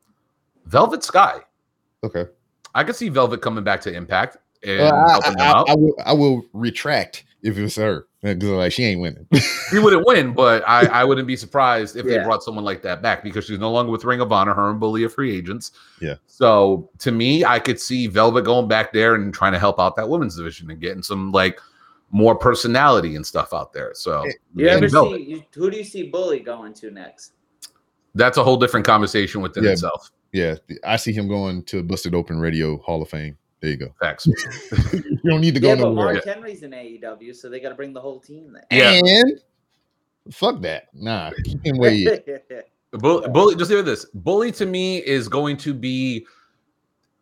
Velvet 0.66 1.05
Sky. 1.05 1.38
Okay. 2.03 2.27
I 2.75 2.85
could 2.85 2.97
see 2.97 3.09
Velvet 3.09 3.40
coming 3.42 3.64
back 3.64 3.81
to 3.83 3.92
Impact 3.95 4.37
and 4.64 4.81
Well, 4.81 4.95
I, 4.95 5.11
helping 5.12 5.33
them 5.37 5.40
I- 5.47 5.51
out. 5.51 5.69
I 5.71 5.75
will, 5.75 5.95
I 6.07 6.12
will 6.12 6.45
retract 6.53 7.25
if 7.42 7.57
it 7.57 7.62
was 7.62 7.77
her 7.77 8.07
because 8.23 8.42
like 8.51 8.73
she 8.73 8.85
ain't 8.85 9.01
winning. 9.01 9.27
He 9.73 9.81
wouldn't 9.81 10.07
win, 10.07 10.33
but 10.33 10.62
I, 10.69 10.87
I 10.87 11.05
wouldn't 11.09 11.27
be 11.27 11.35
surprised 11.37 11.97
if 11.97 12.07
they 12.07 12.19
brought 12.23 12.42
someone 12.42 12.64
like 12.64 12.83
that 12.83 13.03
back 13.03 13.25
because 13.25 13.47
she's 13.47 13.59
no 13.59 13.71
longer 13.73 13.90
with 13.90 14.05
Ring 14.05 14.21
of 14.21 14.31
Honor. 14.33 14.55
Her 14.55 14.71
and 14.71 14.79
Bully 14.79 15.03
are 15.05 15.09
free 15.09 15.37
agents. 15.37 15.73
Yeah. 16.01 16.14
So 16.29 16.88
to 16.99 17.11
me, 17.11 17.45
I 17.45 17.59
could 17.59 17.81
see 17.81 18.07
Velvet 18.07 18.45
going 18.45 18.69
back 18.69 18.92
there 18.92 19.16
and 19.16 19.35
trying 19.35 19.53
to 19.53 19.59
help 19.59 19.81
out 19.81 19.97
that 19.97 20.09
women's 20.09 20.37
division 20.37 20.71
and 20.71 20.81
getting 20.81 21.03
some 21.03 21.33
like 21.33 21.61
more 22.12 22.37
personality 22.37 23.16
and 23.16 23.27
stuff 23.27 23.53
out 23.53 23.73
there. 23.73 23.90
So 23.95 24.25
You 24.55 24.69
ever 24.69 24.88
Velvet. 24.88 25.19
see 25.19 25.45
who 25.55 25.69
do 25.71 25.77
you 25.77 25.85
see 25.85 26.05
Bully 26.05 26.38
going 26.40 26.73
to 26.75 26.90
next? 26.92 27.33
That's 28.17 28.39
a 28.39 28.45
whole 28.45 28.57
different 28.57 28.85
conversation 28.87 29.41
within 29.41 29.65
Yeah. 29.65 29.71
itself. 29.71 30.11
yeah, 30.33 30.57
I 30.85 30.97
see 30.97 31.13
him 31.13 31.29
going 31.29 31.63
to 31.65 31.83
Busted 31.83 32.15
Open 32.15 32.39
Radio 32.39 32.79
Hall 32.79 33.01
of 33.03 33.09
Fame. 33.09 33.37
There 33.61 33.71
you 33.71 33.77
go. 33.77 33.95
Facts. 34.01 34.27
you 34.93 35.19
don't 35.25 35.41
need 35.41 35.55
to 35.55 35.61
go 35.61 35.69
Yeah, 35.69 35.75
but 35.77 35.83
nowhere. 35.83 36.13
Mark 36.15 36.25
Henry's 36.25 36.63
in 36.63 36.73
AEW, 36.73 37.35
so 37.35 37.49
they 37.49 37.59
got 37.61 37.71
to 37.71 37.75
bring 37.75 37.93
the 37.93 38.01
whole 38.01 38.21
team 38.21 38.53
there. 38.53 38.67
Yeah. 38.71 39.01
And 39.03 39.41
fuck 40.31 40.61
that. 40.61 40.89
Nah, 40.93 41.31
keep 41.45 41.65
him 41.65 41.79
where 41.79 41.91
he 41.91 42.07
is. 42.07 42.21
Bull, 42.93 43.27
Bully, 43.29 43.57
just 43.57 43.71
hear 43.71 43.83
this. 43.83 44.05
Bully 44.15 44.53
to 44.53 44.67
me 44.67 44.99
is 44.99 45.29
going 45.29 45.57
to 45.59 45.75
be 45.75 46.27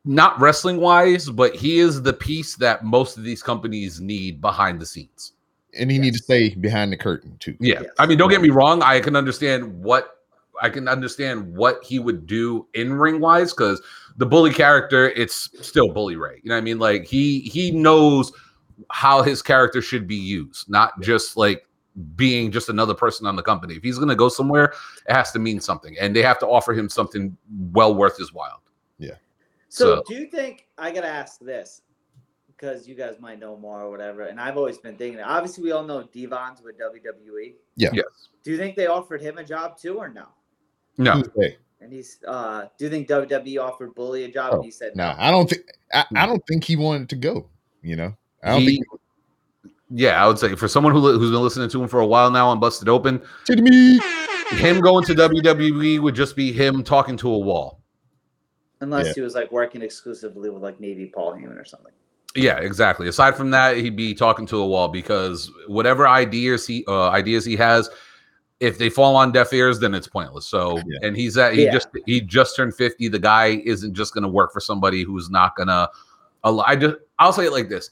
not 0.04 0.38
wrestling 0.40 0.78
wise, 0.80 1.30
but 1.30 1.54
he 1.54 1.78
is 1.78 2.02
the 2.02 2.12
piece 2.12 2.56
that 2.56 2.84
most 2.84 3.16
of 3.16 3.24
these 3.24 3.42
companies 3.42 4.00
need 4.00 4.40
behind 4.40 4.80
the 4.80 4.86
scenes. 4.86 5.32
And 5.76 5.90
he 5.90 5.98
needs 5.98 6.18
to 6.18 6.22
stay 6.22 6.54
behind 6.54 6.92
the 6.92 6.96
curtain 6.96 7.36
too. 7.40 7.56
Yeah. 7.58 7.80
Yes. 7.82 7.90
I 7.98 8.06
mean, 8.06 8.18
don't 8.18 8.30
get 8.30 8.42
me 8.42 8.50
wrong. 8.50 8.82
I 8.82 9.00
can 9.00 9.16
understand 9.16 9.82
what 9.82 10.23
I 10.62 10.70
can 10.70 10.88
understand 10.88 11.54
what 11.56 11.82
he 11.84 11.98
would 11.98 12.26
do 12.26 12.66
in 12.74 12.92
ring 12.94 13.20
wise 13.20 13.52
because 13.52 13.82
the 14.16 14.26
bully 14.26 14.52
character, 14.52 15.10
it's 15.10 15.50
still 15.66 15.92
bully 15.92 16.16
Ray. 16.16 16.40
You 16.42 16.48
know 16.48 16.54
what 16.54 16.58
I 16.58 16.64
mean? 16.64 16.78
Like 16.78 17.04
he 17.06 17.40
he 17.40 17.70
knows 17.70 18.32
how 18.90 19.22
his 19.22 19.42
character 19.42 19.80
should 19.82 20.06
be 20.06 20.16
used, 20.16 20.68
not 20.68 21.00
just 21.00 21.36
like 21.36 21.66
being 22.16 22.50
just 22.50 22.68
another 22.68 22.94
person 22.94 23.26
on 23.26 23.36
the 23.36 23.42
company. 23.42 23.74
If 23.74 23.82
he's 23.82 23.98
gonna 23.98 24.16
go 24.16 24.28
somewhere, 24.28 24.74
it 25.08 25.12
has 25.12 25.32
to 25.32 25.38
mean 25.38 25.60
something, 25.60 25.96
and 25.98 26.14
they 26.14 26.22
have 26.22 26.38
to 26.40 26.46
offer 26.46 26.72
him 26.72 26.88
something 26.88 27.36
well 27.72 27.94
worth 27.94 28.16
his 28.16 28.32
while. 28.32 28.60
So, 29.68 29.96
So- 29.96 30.02
do 30.06 30.14
you 30.14 30.26
think 30.26 30.68
I 30.78 30.92
gotta 30.92 31.08
ask 31.08 31.40
this 31.40 31.82
because 32.46 32.86
you 32.86 32.94
guys 32.94 33.18
might 33.18 33.40
know 33.40 33.56
more 33.56 33.80
or 33.80 33.90
whatever? 33.90 34.22
And 34.22 34.40
I've 34.40 34.56
always 34.56 34.78
been 34.78 34.96
thinking. 34.96 35.20
Obviously, 35.20 35.64
we 35.64 35.72
all 35.72 35.82
know 35.82 36.04
Devon's 36.04 36.62
with 36.62 36.78
WWE. 36.78 37.56
Yeah. 37.74 37.90
Yes. 37.92 38.28
Do 38.44 38.52
you 38.52 38.56
think 38.56 38.76
they 38.76 38.86
offered 38.86 39.20
him 39.20 39.38
a 39.38 39.42
job 39.42 39.76
too, 39.76 39.98
or 39.98 40.08
no? 40.08 40.26
No. 40.98 41.12
Who's 41.12 41.28
they? 41.36 41.56
And 41.80 41.92
he's. 41.92 42.18
uh 42.26 42.66
Do 42.78 42.84
you 42.84 42.90
think 42.90 43.08
WWE 43.08 43.60
offered 43.62 43.94
Bully 43.94 44.24
a 44.24 44.28
job? 44.28 44.50
Oh, 44.52 44.56
and 44.56 44.64
he 44.64 44.70
said 44.70 44.94
Nah, 44.96 45.12
no. 45.14 45.18
I 45.20 45.30
don't 45.30 45.48
think 45.50 45.62
I, 45.92 46.02
Hmm. 46.08 46.16
I 46.16 46.26
don't 46.26 46.46
think 46.46 46.64
he 46.64 46.76
wanted 46.76 47.08
to 47.10 47.16
go. 47.16 47.48
You 47.82 47.96
know, 47.96 48.16
I 48.42 48.50
don't 48.52 48.60
He- 48.62 48.66
think 48.76 48.86
yeah, 49.90 50.22
I 50.22 50.26
would 50.26 50.38
say 50.38 50.54
for 50.56 50.66
someone 50.66 50.92
who, 50.92 51.00
who's 51.00 51.30
been 51.30 51.42
listening 51.42 51.68
to 51.68 51.82
him 51.82 51.88
for 51.88 52.00
a 52.00 52.06
while 52.06 52.30
now 52.30 52.48
on 52.48 52.58
Busted 52.58 52.88
Open, 52.88 53.22
to 53.46 53.56
me. 53.62 54.00
him 54.52 54.80
going 54.80 55.04
to 55.04 55.14
WWE 55.14 56.00
would 56.00 56.14
just 56.14 56.34
be 56.34 56.52
him 56.52 56.82
talking 56.82 57.16
to 57.18 57.30
a 57.30 57.38
wall. 57.38 57.80
Unless 58.80 59.08
Yeah. 59.08 59.12
he 59.16 59.20
was 59.20 59.34
like 59.34 59.52
working 59.52 59.82
exclusively 59.82 60.50
with 60.50 60.62
like 60.62 60.80
maybe 60.80 61.06
Paul 61.06 61.34
Heyman 61.34 61.60
or 61.60 61.64
something. 61.64 61.92
Yeah, 62.34 62.58
exactly. 62.58 63.06
Aside 63.08 63.36
from 63.36 63.50
that, 63.52 63.76
he'd 63.76 63.94
be 63.94 64.14
talking 64.14 64.46
to 64.46 64.56
a 64.56 64.66
wall 64.66 64.88
because 64.88 65.50
whatever 65.68 66.08
ideas 66.08 66.66
he 66.66 66.84
uh, 66.88 67.10
ideas 67.10 67.44
he 67.44 67.54
has, 67.56 67.88
if 68.64 68.78
they 68.78 68.88
fall 68.88 69.14
on 69.16 69.30
deaf 69.32 69.52
ears, 69.52 69.78
then 69.78 69.94
it's 69.94 70.06
pointless. 70.08 70.46
So, 70.46 70.78
Yeah. 70.86 70.98
and 71.02 71.16
he's 71.16 71.36
at 71.36 71.54
he 71.54 71.64
Yeah. 71.64 71.72
just 71.72 71.88
he 72.06 72.20
just 72.20 72.56
turned 72.56 72.74
fifty. 72.74 73.08
The 73.08 73.18
guy 73.18 73.62
isn't 73.64 73.94
just 73.94 74.14
going 74.14 74.22
to 74.22 74.28
work 74.28 74.52
for 74.52 74.60
somebody 74.60 75.02
who's 75.02 75.28
not 75.30 75.54
going 75.56 75.68
to. 75.68 75.88
I 76.44 76.76
just 76.76 76.96
I'll 77.18 77.32
say 77.32 77.46
it 77.46 77.52
like 77.52 77.68
this: 77.68 77.90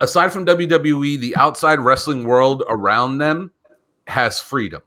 aside 0.00 0.32
from 0.32 0.44
WWE, 0.46 1.18
the 1.18 1.34
outside 1.36 1.80
wrestling 1.80 2.24
world 2.24 2.62
around 2.68 3.18
them 3.18 3.50
has 4.06 4.40
freedom. 4.40 4.82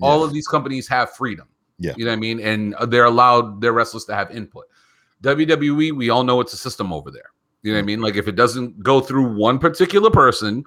All 0.00 0.22
of 0.22 0.32
these 0.32 0.46
companies 0.46 0.86
have 0.88 1.10
freedom. 1.14 1.48
Yeah. 1.78 1.94
You 1.96 2.04
know 2.04 2.12
what 2.12 2.16
I 2.16 2.20
mean? 2.20 2.40
And 2.40 2.74
uh, 2.76 2.86
they're 2.86 3.04
allowed 3.04 3.60
their 3.60 3.72
wrestlers 3.72 4.04
to 4.06 4.14
have 4.14 4.30
input. 4.30 4.64
WWE, 5.22 5.92
we 5.92 6.10
all 6.10 6.22
know 6.22 6.40
it's 6.40 6.52
a 6.52 6.56
system 6.56 6.92
over 6.92 7.10
there. 7.10 7.30
You 7.62 7.72
know 7.72 7.78
what 7.78 7.82
I 7.82 7.86
mean? 7.86 8.00
Like 8.00 8.14
if 8.14 8.28
it 8.28 8.36
doesn't 8.36 8.80
go 8.82 9.00
through 9.00 9.34
one 9.36 9.58
particular 9.58 10.10
person, 10.10 10.64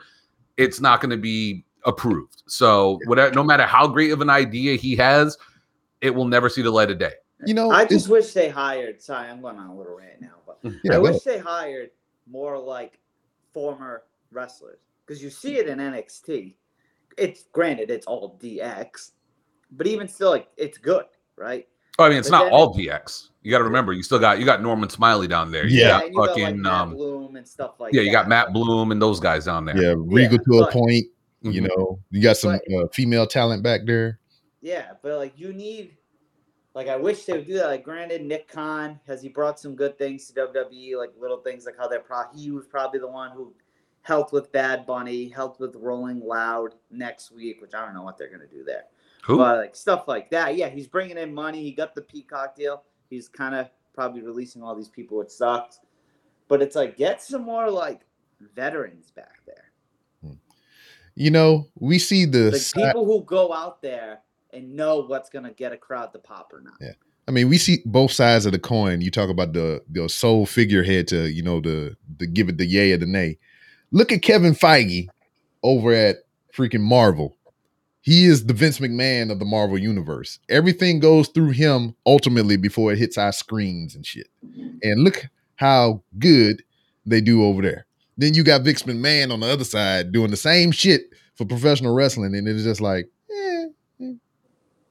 it's 0.58 0.82
not 0.82 1.00
going 1.00 1.12
to 1.12 1.18
be 1.18 1.64
approved. 1.86 2.44
So 2.48 3.00
whatever, 3.06 3.34
no 3.34 3.44
matter 3.44 3.66
how 3.66 3.88
great 3.88 4.12
of 4.12 4.22
an 4.22 4.30
idea 4.30 4.76
he 4.76 4.96
has, 4.98 5.38
it 6.02 6.10
will 6.14 6.26
never 6.26 6.50
see 6.50 6.62
the 6.62 6.72
light 6.72 6.92
of 6.92 6.98
day. 7.00 7.14
You 7.46 7.54
know, 7.56 7.72
I 7.72 7.86
just 7.86 8.08
wish 8.08 8.34
they 8.34 8.50
hired. 8.50 9.02
Sorry, 9.02 9.28
I'm 9.28 9.42
going 9.42 9.58
on 9.58 9.68
a 9.68 9.76
little 9.76 9.96
rant 9.98 10.22
now, 10.22 10.36
but 10.46 10.60
yeah, 10.84 10.92
I 10.94 10.96
go 10.96 11.02
wish 11.02 11.22
they 11.24 11.40
hired 11.40 11.90
more 12.30 12.58
like 12.58 13.00
former 13.54 14.04
wrestlers 14.32 14.80
because 15.06 15.24
you 15.24 15.30
see 15.30 15.58
it 15.58 15.68
in 15.68 15.80
NXT. 15.80 16.54
It's 17.18 17.44
granted 17.52 17.90
it's 17.90 18.06
all 18.06 18.38
DX, 18.42 19.12
but 19.72 19.88
even 19.88 20.08
still, 20.08 20.30
like 20.30 20.48
it's 20.56 20.78
good, 20.78 21.06
right? 21.36 21.68
Oh, 22.00 22.06
I 22.06 22.10
mean, 22.10 22.20
it's 22.20 22.30
But 22.30 22.38
not 22.38 22.44
then- 22.46 22.54
all 22.54 22.74
DX. 22.76 23.30
You 23.44 23.50
got 23.50 23.58
to 23.58 23.64
remember, 23.64 23.92
you 23.92 24.04
still 24.04 24.20
got 24.20 24.38
you 24.40 24.46
got 24.46 24.62
Norman 24.62 24.90
Smiley 24.90 25.28
down 25.28 25.52
there. 25.52 25.66
You 25.66 25.80
Yeah. 25.82 25.88
got 25.90 26.04
and 26.06 26.14
you 26.14 26.16
got 26.18 26.22
like 26.22 26.30
fucking 26.42 26.62
Matt 26.62 26.72
um, 26.74 26.90
Bloom 26.92 27.36
and 27.38 27.48
stuff 27.48 27.80
like 27.80 27.92
that. 27.92 27.98
yeah, 27.98 28.04
you 28.04 28.12
got. 28.12 28.28
Matt 28.30 28.54
Bloom 28.54 28.92
and 28.92 29.02
those 29.02 29.20
guys 29.20 29.46
down 29.46 29.66
there. 29.66 29.76
yeah, 29.76 29.96
regal 29.98 30.34
Yeah, 30.34 30.38
to 30.46 30.58
a 30.60 30.66
but- 30.66 30.74
point. 31.44 31.56
You 31.56 31.62
know, 31.62 32.00
you 32.10 32.22
got 32.22 32.38
some 32.38 32.60
But- 32.68 32.74
uh, 32.74 32.88
female 32.90 33.28
talent 33.28 33.64
back 33.64 33.82
there. 33.86 34.20
Yeah, 34.62 34.92
but 35.02 35.18
like 35.18 35.34
you 35.40 35.54
need, 35.54 35.98
like 36.76 36.88
I 36.88 36.96
wish 36.96 37.26
they 37.26 37.34
would 37.34 37.48
do 37.48 37.54
that. 37.56 37.66
Like, 37.68 37.84
granted, 37.84 38.24
Nick 38.24 38.48
Khan 38.48 39.00
has 39.08 39.22
he 39.22 39.30
brought 39.30 39.60
some 39.60 39.76
good 39.76 39.98
things 39.98 40.28
to 40.28 40.34
WWE, 40.34 40.98
like 40.98 41.12
little 41.20 41.38
things 41.42 41.66
like 41.66 41.78
how 41.78 41.88
they're 41.88 42.00
pro. 42.00 42.24
He 42.36 42.52
was 42.52 42.68
probably 42.68 43.00
the 43.00 43.08
one 43.08 43.32
who 43.32 43.54
helped 44.04 44.32
with 44.34 44.52
Bad 44.52 44.86
Bunny, 44.86 45.28
helped 45.30 45.60
with 45.60 45.76
Rolling 45.76 46.20
Loud 46.20 46.76
next 46.92 47.32
week, 47.32 47.62
which 47.62 47.74
I 47.74 47.84
don't 47.86 47.94
know 47.96 48.04
what 48.04 48.18
they're 48.18 48.30
gonna 48.32 48.48
do 48.48 48.64
there. 48.64 48.86
Who? 49.26 49.38
But 49.38 49.58
like 49.58 49.76
stuff 49.76 50.08
like 50.08 50.30
that, 50.32 50.56
yeah, 50.56 50.70
he's 50.70 50.88
bringing 50.88 51.18
in 51.18 51.34
money. 51.34 51.62
He 51.64 51.72
got 51.72 51.94
the 51.96 52.02
Peacock 52.02 52.56
deal. 52.56 52.84
He's 53.10 53.28
kind 53.28 53.56
of 53.56 53.70
probably 53.94 54.22
releasing 54.22 54.62
all 54.64 54.76
these 54.76 54.90
people, 54.90 55.18
which 55.18 55.30
sucks. 55.30 55.80
But 56.48 56.62
it's 56.62 56.76
like 56.76 56.98
get 56.98 57.22
some 57.22 57.42
more 57.44 57.70
like 57.70 58.02
veterans 58.56 59.12
back 59.12 59.40
there, 59.46 59.71
You 61.22 61.30
know, 61.30 61.68
we 61.76 62.00
see 62.00 62.26
the. 62.26 62.58
si- 62.58 62.82
people 62.84 63.06
who 63.06 63.24
go 63.24 63.54
out 63.54 63.84
there 63.84 64.22
and 64.52 64.76
know 64.76 65.04
what's 65.04 65.30
gonna 65.30 65.52
get 65.52 65.72
a 65.72 65.78
crowd 65.78 66.14
to 66.14 66.20
pop 66.20 66.52
or 66.52 66.62
not. 66.62 66.74
Yeah. 66.82 66.94
I 67.28 67.32
mean, 67.32 67.48
we 67.48 67.60
see 67.60 67.84
both 67.86 68.12
sides 68.12 68.48
of 68.48 68.54
the 68.54 68.60
coin. 68.60 69.02
You 69.02 69.12
talk 69.12 69.30
about 69.30 69.54
the 69.54 69.84
the 69.88 70.10
sole 70.10 70.48
figurehead 70.48 71.08
to 71.10 71.30
you 71.30 71.44
know 71.44 71.62
the 71.62 71.96
the 72.18 72.26
give 72.26 72.50
it 72.50 72.58
the 72.58 72.66
yay 72.66 72.92
or 72.94 72.98
the 72.98 73.06
nay. 73.06 73.38
Look 73.92 74.12
at 74.12 74.24
Kevin 74.24 74.56
Feige 74.56 75.10
over 75.62 75.94
at 75.94 76.18
freaking 76.58 76.82
Marvel. 76.82 77.38
He 78.02 78.26
is 78.26 78.48
the 78.48 78.54
Vince 78.56 78.80
McMahon 78.80 79.32
of 79.32 79.38
the 79.38 79.46
Marvel 79.46 79.78
universe. 79.78 80.40
Everything 80.50 81.00
goes 81.00 81.28
through 81.28 81.52
him 81.52 81.96
ultimately 82.04 82.58
before 82.58 82.92
it 82.94 82.98
hits 82.98 83.20
our 83.20 83.32
screens 83.32 83.94
and 83.94 84.04
shit. 84.04 84.28
And 84.82 85.04
look 85.04 85.28
how 85.58 86.02
good 86.18 86.64
they 87.06 87.22
do 87.22 87.46
over 87.46 87.62
there. 87.62 87.86
Then 88.22 88.36
you 88.36 88.44
got 88.44 88.62
Vince 88.62 88.84
McMahon 88.84 89.34
on 89.34 89.40
the 89.40 89.48
other 89.48 89.64
side 89.64 90.12
doing 90.12 90.30
the 90.30 90.38
same 90.38 90.72
shit 90.72 91.10
for 91.36 91.44
professional 91.46 91.96
wrestling, 91.96 92.36
and 92.36 92.48
it's 92.48 92.64
just 92.64 92.80
like, 92.80 93.10
eh, 93.32 93.66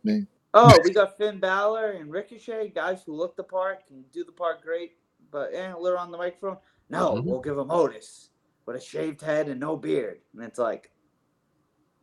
eh, 0.09 0.21
Oh, 0.53 0.77
we 0.83 0.91
got 0.93 1.17
Finn 1.17 1.39
Balor 1.39 1.93
and 1.93 2.11
Ricochet, 2.11 2.73
guys 2.75 3.03
who 3.07 3.15
look 3.15 3.37
the 3.37 3.45
part, 3.45 3.85
and 3.91 4.03
do 4.11 4.25
the 4.25 4.33
part 4.33 4.63
great, 4.63 4.97
but 5.31 5.55
eh, 5.55 5.73
a 5.73 5.79
little 5.79 5.97
on 5.97 6.11
the 6.11 6.19
microphone. 6.19 6.57
No, 6.89 7.13
Mhm. 7.15 7.25
we'll 7.25 7.41
give 7.41 7.57
him 7.57 7.71
Otis 7.71 8.31
with 8.67 8.75
a 8.75 8.81
shaved 8.81 9.21
head 9.21 9.49
and 9.49 9.61
no 9.61 9.77
beard. 9.77 10.19
And 10.35 10.43
it's 10.43 10.59
like, 10.59 10.91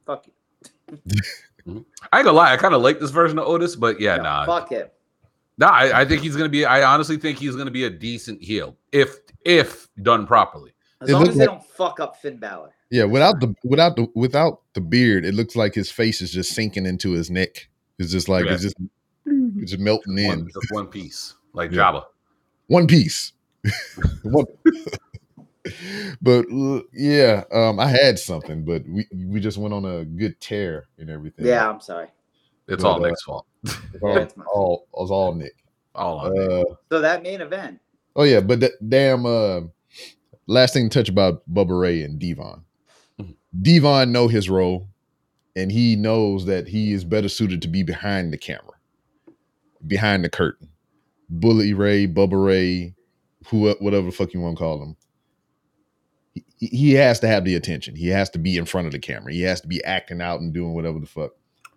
fuck 0.06 0.28
you. 0.28 0.34
I 2.14 2.20
ain't 2.20 2.26
gonna 2.26 2.32
lie, 2.32 2.54
I 2.54 2.58
kind 2.58 2.74
of 2.74 2.82
like 2.82 3.02
this 3.02 3.12
version 3.12 3.38
of 3.38 3.46
Otis, 3.48 3.76
but 3.76 4.00
yeah, 4.00 4.16
No, 4.16 4.24
nah, 4.24 4.46
Fuck 4.46 4.70
him. 4.72 4.88
nah. 5.58 5.68
I, 5.72 6.02
I 6.02 6.06
think 6.06 6.22
he's 6.22 6.38
gonna 6.38 6.48
be. 6.48 6.64
I 6.64 6.84
honestly 6.84 7.18
think 7.18 7.38
he's 7.38 7.58
gonna 7.58 7.70
be 7.70 7.84
a 7.84 7.90
decent 7.90 8.42
heel 8.42 8.78
if 8.94 9.18
if 9.44 9.90
done 10.02 10.26
properly. 10.26 10.72
As 11.02 11.10
It 11.10 11.14
long 11.14 11.28
as 11.28 11.36
they 11.36 11.46
like- 11.46 11.60
don't 11.60 11.64
fuck 11.66 12.00
up 12.00 12.18
Finn 12.22 12.38
Balor. 12.38 12.72
yeah. 12.90 13.04
Without 13.04 13.40
the 13.40 13.54
without 13.64 13.96
the 13.96 14.08
without 14.16 14.62
the 14.74 14.82
beard, 14.82 15.26
it 15.26 15.34
looks 15.36 15.56
like 15.56 15.76
his 15.76 15.92
face 15.92 16.22
is 16.22 16.32
just 16.32 16.54
sinking 16.54 16.86
into 16.86 17.12
his 17.12 17.30
neck. 17.30 17.70
It's 18.00 18.12
just 18.12 18.28
like 18.30 18.46
it's 18.48 18.64
just 18.64 18.76
it's 19.26 19.72
just 19.72 19.82
melting 19.82 20.18
in. 20.18 20.28
One, 20.28 20.48
just 20.48 20.72
one 20.72 20.88
piece, 20.88 21.36
like 21.54 21.72
Yeah. 21.72 21.92
Jabba. 21.92 22.04
one 22.68 22.88
piece. 22.88 23.34
One- 24.24 24.46
but 26.22 26.46
uh, 26.52 26.82
yeah, 26.94 27.44
um, 27.52 27.80
I 27.80 27.88
had 27.88 28.18
something, 28.18 28.64
but 28.64 28.84
we 28.88 29.06
we 29.14 29.40
just 29.40 29.58
went 29.58 29.74
on 29.74 29.84
a 29.86 30.06
good 30.06 30.40
tear 30.40 30.86
and 30.98 31.10
everything. 31.10 31.46
Yeah, 31.46 31.70
I'm 31.70 31.82
sorry. 31.82 32.08
It's 32.68 32.84
But, 32.84 32.90
all 32.90 33.04
uh, 33.04 33.08
Nick's 33.08 33.24
fault. 33.24 33.46
It's 33.64 33.76
all, 34.02 34.18
it's 34.18 34.34
all, 34.48 34.88
it 34.94 35.00
was 35.02 35.12
all 35.12 35.34
Nick. 35.34 35.56
All 35.96 36.20
on 36.20 36.34
Nick. 36.34 36.50
Uh, 36.50 36.64
So 36.90 37.02
that 37.02 37.24
main 37.24 37.42
event. 37.42 37.80
oh 38.16 38.24
yeah, 38.24 38.40
but 38.40 38.60
th- 38.62 38.72
damn. 38.88 39.26
Uh, 39.26 39.62
last 40.48 40.74
thing 40.74 40.90
to 40.90 41.00
touch 41.00 41.10
about 41.10 41.44
Bubba 41.52 41.80
Ray 41.80 42.02
and 42.04 42.20
Devon. 42.20 42.64
Mhm. 43.20 43.36
Devon 43.62 44.12
know 44.12 44.28
his 44.28 44.50
role, 44.50 44.88
and 45.56 45.72
he 45.72 45.96
knows 45.96 46.46
that 46.46 46.68
he 46.68 46.94
is 46.94 47.04
better 47.04 47.30
suited 47.30 47.62
to 47.62 47.68
be 47.68 47.84
behind 47.84 48.32
the 48.34 48.38
camera, 48.38 48.74
behind 49.86 50.24
the 50.24 50.30
curtain. 50.30 50.70
Bully 51.30 51.74
Ray, 51.74 52.08
Bubba 52.08 52.44
Ray, 52.44 52.96
who 53.48 53.70
whatever 53.80 54.06
the 54.08 54.12
fuck 54.12 54.34
you 54.34 54.40
want 54.42 54.58
to 54.58 54.64
call 54.64 54.82
him. 54.82 54.96
He, 56.58 56.68
he 56.68 56.94
has 56.94 57.20
to 57.22 57.28
have 57.28 57.46
the 57.46 57.56
attention. 57.56 57.96
He 57.96 58.08
has 58.08 58.30
to 58.32 58.40
be 58.40 58.58
in 58.58 58.66
front 58.66 58.88
of 58.88 58.94
the 58.94 59.00
camera. 59.00 59.32
He 59.34 59.42
has 59.42 59.62
to 59.62 59.68
be 59.68 59.84
acting 59.84 60.22
out 60.22 60.40
and 60.40 60.54
doing 60.54 60.74
whatever 60.74 61.00
the 61.00 61.06
fuck. 61.06 61.32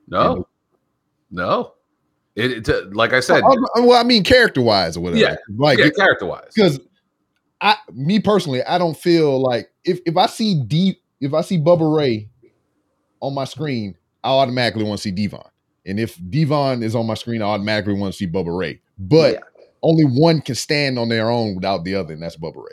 No, 0.08 0.46
no. 1.30 1.74
It, 2.36 2.68
it 2.68 2.94
like 2.94 3.12
I 3.12 3.20
said, 3.20 3.42
Well, 3.42 3.56
I- 3.76 3.80
well, 3.80 4.00
I 4.00 4.04
mean, 4.04 4.22
character 4.24 4.62
wise 4.62 4.96
or 4.96 5.00
whatever. 5.00 5.20
Yeah. 5.20 5.36
like 5.56 5.78
yeah, 5.78 5.90
character 5.90 6.26
wise. 6.26 6.52
because 6.54 6.78
I, 7.60 7.76
me 7.92 8.20
personally, 8.20 8.62
I 8.64 8.78
don't 8.78 8.96
feel 8.96 9.40
like 9.42 9.70
if 9.84 10.00
if 10.06 10.16
I 10.16 10.26
see 10.26 10.62
D, 10.62 10.98
if 11.20 11.34
I 11.34 11.42
see 11.42 11.58
Bubba 11.58 11.94
Ray 11.96 12.28
on 13.20 13.34
my 13.34 13.44
screen, 13.44 13.94
I 14.24 14.30
automatically 14.30 14.84
want 14.84 14.98
to 14.98 15.02
see 15.02 15.10
Devon. 15.10 15.42
And 15.86 15.98
if 16.00 16.18
Devon 16.30 16.82
is 16.82 16.94
on 16.94 17.06
my 17.06 17.14
screen, 17.14 17.42
I 17.42 17.46
automatically 17.46 17.94
want 17.94 18.12
to 18.12 18.16
see 18.16 18.26
Bubba 18.26 18.56
Ray. 18.56 18.80
But 18.98 19.34
Yeah. 19.34 19.40
only 19.82 20.04
one 20.04 20.40
can 20.40 20.54
stand 20.54 20.98
on 20.98 21.08
their 21.08 21.30
own 21.30 21.54
without 21.54 21.84
the 21.84 21.94
other, 21.94 22.12
and 22.14 22.22
that's 22.22 22.36
Bubba 22.36 22.56
Ray. 22.56 22.72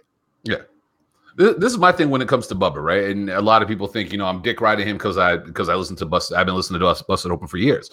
This, 1.37 1.55
this 1.57 1.71
is 1.71 1.77
my 1.77 1.91
thing 1.91 2.09
when 2.09 2.21
it 2.21 2.27
comes 2.27 2.47
to 2.47 2.55
Bubba, 2.55 2.77
right? 2.83 3.03
And 3.05 3.29
a 3.29 3.41
lot 3.41 3.61
of 3.61 3.67
people 3.67 3.87
think, 3.87 4.11
you 4.11 4.17
know, 4.17 4.25
I'm 4.25 4.41
dick 4.41 4.59
riding 4.59 4.87
him 4.87 4.97
because 4.97 5.17
I 5.17 5.37
because 5.37 5.69
I 5.69 5.75
listen 5.75 5.95
to 5.97 6.05
Bust. 6.05 6.33
I've 6.33 6.47
been 6.47 6.55
listening 6.55 6.79
to 6.79 6.87
us 6.87 7.01
Busted 7.03 7.31
Open 7.31 7.47
for 7.47 7.57
years. 7.57 7.91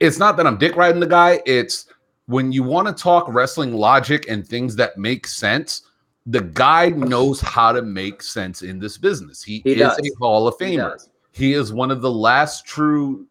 It's 0.00 0.18
not 0.18 0.36
that 0.36 0.46
I'm 0.46 0.58
dick 0.58 0.76
riding 0.76 1.00
the 1.00 1.06
guy. 1.06 1.40
It's 1.46 1.86
when 2.26 2.52
you 2.52 2.62
want 2.62 2.86
to 2.86 2.92
talk 3.02 3.26
wrestling 3.28 3.72
logic 3.74 4.26
and 4.28 4.46
things 4.46 4.76
that 4.76 4.98
make 4.98 5.26
sense. 5.26 5.82
The 6.28 6.42
guy 6.42 6.90
knows 6.90 7.40
how 7.40 7.72
to 7.72 7.80
make 7.82 8.22
sense 8.22 8.62
in 8.62 8.78
this 8.78 8.98
business. 8.98 9.42
He, 9.42 9.60
He 9.64 9.72
is 9.72 9.78
does. 9.78 9.98
a 9.98 10.10
Hall 10.18 10.46
of 10.46 10.56
Famer. 10.58 10.90
does. 10.92 11.08
He 11.32 11.54
is 11.54 11.72
one 11.72 11.90
of 11.90 12.02
the 12.02 12.10
last 12.10 12.66
true 12.66 13.26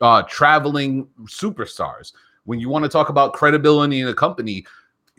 uh, 0.00 0.22
traveling 0.22 1.08
superstars. 1.24 2.12
When 2.44 2.60
you 2.60 2.68
want 2.68 2.84
to 2.84 2.88
talk 2.90 3.08
about 3.08 3.32
credibility 3.32 4.00
in 4.00 4.08
a 4.08 4.14
company, 4.14 4.66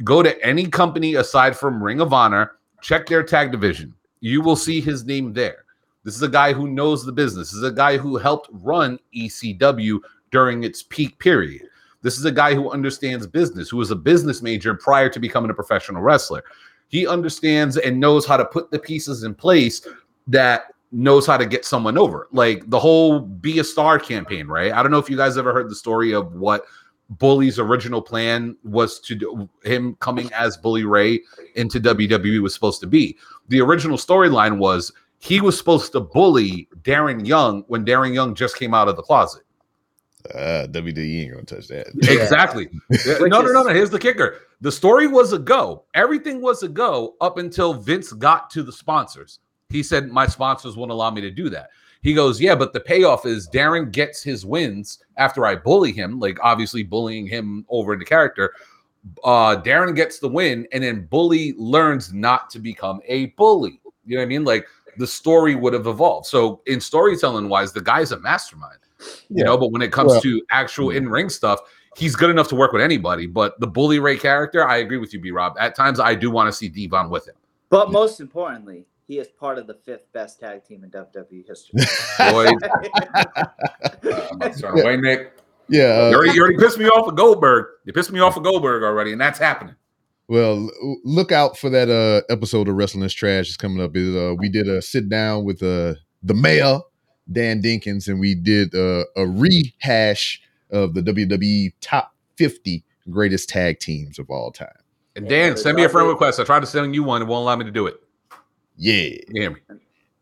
go 0.04 0.22
to 0.22 0.40
any 0.46 0.68
company 0.68 1.16
aside 1.16 1.58
from 1.58 1.84
Ring 1.84 2.02
of 2.02 2.14
Honor, 2.14 2.52
check 2.82 3.08
their 3.08 3.24
tag 3.24 3.52
division. 3.52 3.94
You 4.20 4.42
will 4.42 4.56
see 4.56 4.80
his 4.80 5.04
name 5.06 5.34
there. 5.34 5.66
This 6.04 6.16
is 6.16 6.22
a 6.22 6.30
guy 6.30 6.54
who 6.54 6.68
knows 6.68 7.04
the 7.06 7.12
business. 7.12 7.50
This 7.50 7.58
is 7.58 7.64
a 7.64 7.72
guy 7.72 7.98
who 7.98 8.18
helped 8.18 8.50
run 8.52 9.00
ECW 9.16 10.00
during 10.32 10.64
its 10.64 10.84
peak 10.84 11.18
period. 11.20 11.64
This 12.02 12.18
is 12.18 12.26
a 12.26 12.32
guy 12.32 12.54
who 12.54 12.70
understands 12.72 13.26
business, 13.28 13.70
who 13.70 13.78
was 13.78 13.92
a 13.92 13.96
business 13.96 14.42
major 14.42 14.76
prior 14.76 15.10
to 15.10 15.20
becoming 15.20 15.50
a 15.52 15.54
professional 15.54 16.02
wrestler. 16.02 16.44
He 16.88 17.08
understands 17.08 17.78
and 17.78 18.00
knows 18.00 18.26
how 18.26 18.38
to 18.38 18.46
put 18.46 18.72
the 18.72 18.80
pieces 18.80 19.24
in 19.24 19.36
place 19.36 19.86
that 20.28 20.74
knows 20.92 21.26
how 21.26 21.38
to 21.38 21.46
get 21.46 21.66
someone 21.66 21.98
over. 21.98 22.28
Like 22.32 22.70
the 22.70 22.80
whole 22.80 23.20
Be 23.20 23.60
a 23.60 23.64
Star 23.64 24.00
campaign, 24.00 24.48
right? 24.48 24.72
I 24.72 24.82
don't 24.82 24.92
know 24.92 25.00
if 25.00 25.10
you 25.10 25.18
guys 25.18 25.38
ever 25.38 25.54
heard 25.54 25.70
the 25.70 25.76
story 25.76 26.14
of 26.14 26.34
what 26.34 26.66
Bully's 27.10 27.60
original 27.60 28.02
plan 28.02 28.56
was 28.64 29.00
to 29.02 29.16
do 29.16 29.50
him 29.64 29.96
coming 30.00 30.32
as 30.34 30.58
Bully 30.58 30.84
Ray 30.84 31.22
into 31.56 31.80
WWE 31.80 32.42
was 32.42 32.54
supposed 32.54 32.82
to 32.82 32.88
be. 32.88 33.18
The 33.48 33.62
original 33.62 33.98
storyline 33.98 34.58
was 34.58 34.92
he 35.20 35.42
was 35.42 35.58
supposed 35.58 35.94
to 35.94 36.02
bully 36.02 36.68
Darren 36.82 37.26
Young 37.26 37.64
when 37.68 37.86
Darren 37.86 38.14
Young 38.14 38.36
just 38.36 38.58
came 38.58 38.74
out 38.74 38.88
of 38.88 38.96
the 38.98 39.02
closet. 39.02 39.44
Uh, 40.34 40.68
WWE 40.68 41.24
ain't 41.24 41.32
gonna 41.32 41.44
touch 41.44 41.68
that. 41.68 41.88
Exactly. 42.10 42.70
Yeah, 43.06 43.18
no, 43.20 43.42
no, 43.42 43.52
no, 43.52 43.64
no. 43.64 43.74
Here's 43.74 43.90
the 43.90 44.00
kicker. 44.00 44.40
The 44.62 44.72
story 44.72 45.08
was 45.08 45.34
a 45.34 45.40
go. 45.40 45.84
Everything 45.94 46.42
was 46.42 46.64
a 46.64 46.68
go 46.68 47.16
up 47.22 47.38
until 47.38 47.74
Vince 47.74 48.12
got 48.14 48.50
to 48.52 48.64
the 48.64 48.72
sponsors. 48.72 49.40
He 49.70 49.84
said, 49.84 50.10
My 50.10 50.28
sponsors 50.28 50.76
won't 50.76 50.92
allow 50.92 51.12
me 51.12 51.22
to 51.22 51.32
do 51.32 51.50
that. 51.50 51.70
He 52.02 52.14
goes, 52.14 52.42
Yeah, 52.42 52.56
but 52.56 52.74
the 52.74 52.80
payoff 52.80 53.26
is 53.26 53.50
Darren 53.50 53.92
gets 53.92 54.24
his 54.24 54.46
wins 54.46 55.00
after 55.18 55.46
I 55.46 55.56
bully 55.56 55.92
him, 55.92 56.20
like 56.20 56.38
obviously 56.42 56.84
bullying 56.84 57.28
him 57.28 57.66
over 57.70 57.94
into 57.94 58.06
character. 58.06 58.54
Uh, 59.24 59.56
Darren 59.62 59.96
gets 59.96 60.20
the 60.20 60.28
win, 60.28 60.68
and 60.74 60.84
then 60.84 61.06
Bully 61.06 61.54
learns 61.58 62.12
not 62.12 62.50
to 62.50 62.60
become 62.60 63.00
a 63.06 63.28
bully. 63.38 63.80
You 64.06 64.16
know 64.16 64.22
what 64.22 64.26
I 64.26 64.28
mean? 64.28 64.44
Like 64.44 64.68
the 64.98 65.08
story 65.08 65.56
would 65.56 65.74
have 65.74 65.88
evolved. 65.88 66.26
So, 66.26 66.62
in 66.66 66.82
storytelling 66.82 67.48
wise, 67.48 67.72
the 67.72 67.82
guy's 67.82 68.12
a 68.12 68.20
mastermind 68.20 68.80
you 69.00 69.08
Yeah. 69.30 69.44
know 69.46 69.58
but 69.58 69.72
when 69.72 69.82
it 69.82 69.92
comes 69.92 70.12
Well- 70.12 70.22
to 70.22 70.42
actual 70.52 70.90
in-ring 70.92 71.30
stuff 71.30 71.60
he's 71.96 72.16
good 72.16 72.30
enough 72.30 72.48
to 72.50 72.56
work 72.56 72.72
with 72.74 72.82
anybody 72.82 73.26
but 73.28 73.60
the 73.60 73.68
bully 73.68 74.00
ray 74.00 74.18
character 74.18 74.68
i 74.68 74.78
agree 74.78 74.98
with 74.98 75.14
you 75.14 75.20
b 75.20 75.32
rob 75.32 75.56
at 75.60 75.76
times 75.76 76.00
i 76.00 76.14
do 76.16 76.30
want 76.32 76.48
to 76.48 76.52
see 76.54 76.68
devon 76.70 77.10
with 77.10 77.28
him 77.28 77.36
But 77.70 77.92
most 77.92 78.20
importantly, 78.20 78.86
he 79.08 79.20
is 79.20 79.28
part 79.30 79.58
of 79.58 79.68
the 79.68 79.74
fifth 79.74 80.12
best 80.14 80.40
tag 80.40 80.64
team 80.66 80.84
in 80.84 80.90
WWE 80.92 81.48
history. 81.48 81.80
boy 82.32 82.48
i'm 82.48 84.36
about 84.36 84.54
to 84.54 84.62
turn 84.62 84.80
away 84.80 84.98
nick 84.98 85.34
yeah. 85.70 86.10
you, 86.10 86.16
uh, 86.16 86.18
already, 86.18 86.32
you 86.34 86.42
already 86.42 86.58
pissed 86.58 86.78
me 86.78 86.86
off 86.86 87.06
with 87.06 87.16
goldberg 87.16 87.66
you 87.86 87.94
pissed 87.94 88.12
me 88.12 88.20
off 88.20 88.36
with 88.36 88.44
goldberg 88.44 88.84
already 88.84 89.12
and 89.12 89.20
that's 89.22 89.40
happening 89.40 89.76
Well, 90.30 90.70
look 91.06 91.32
out 91.32 91.58
for 91.58 91.70
that 91.70 91.90
uh 91.90 92.22
episode 92.32 92.68
of 92.68 92.76
Wrestling 92.76 93.06
is 93.06 93.14
Trash 93.14 93.48
is 93.50 93.56
coming 93.58 93.82
up. 93.82 93.96
Is 93.96 94.14
uh 94.14 94.36
we 94.38 94.50
did 94.50 94.68
a 94.68 94.82
sit 94.82 95.08
down 95.08 95.46
with 95.46 95.64
uh 95.64 95.96
the 96.22 96.34
mayor, 96.34 96.80
Dan 97.32 97.62
Dinkins, 97.62 98.08
and 98.08 98.20
we 98.20 98.36
did 98.36 98.74
uh, 98.76 99.04
a 99.16 99.26
rehash 99.28 100.42
of 100.72 100.94
the 100.94 101.02
WWE 101.02 101.72
top 101.82 102.14
50 102.38 102.84
greatest 103.10 103.50
tag 103.50 103.80
teams 103.80 104.20
of 104.20 104.30
all 104.30 104.52
time. 104.52 104.68
and 105.16 105.28
dan 105.30 105.52
the 105.54 105.58
send 105.58 105.76
me 105.78 105.84
a 105.86 105.90
friend 105.90 106.08
request 106.10 106.40
i 106.40 106.44
tried 106.44 106.60
to 106.60 106.66
send 106.68 106.94
you 106.94 107.04
one 107.04 107.22
it 107.22 107.26
won't 107.26 107.42
allow 107.42 107.56
me 107.56 107.64
to 107.66 107.72
do 107.72 107.88
it 107.88 107.96
Yeah. 108.76 109.02
you 109.04 109.20
hear 109.34 109.50
me 109.52 109.60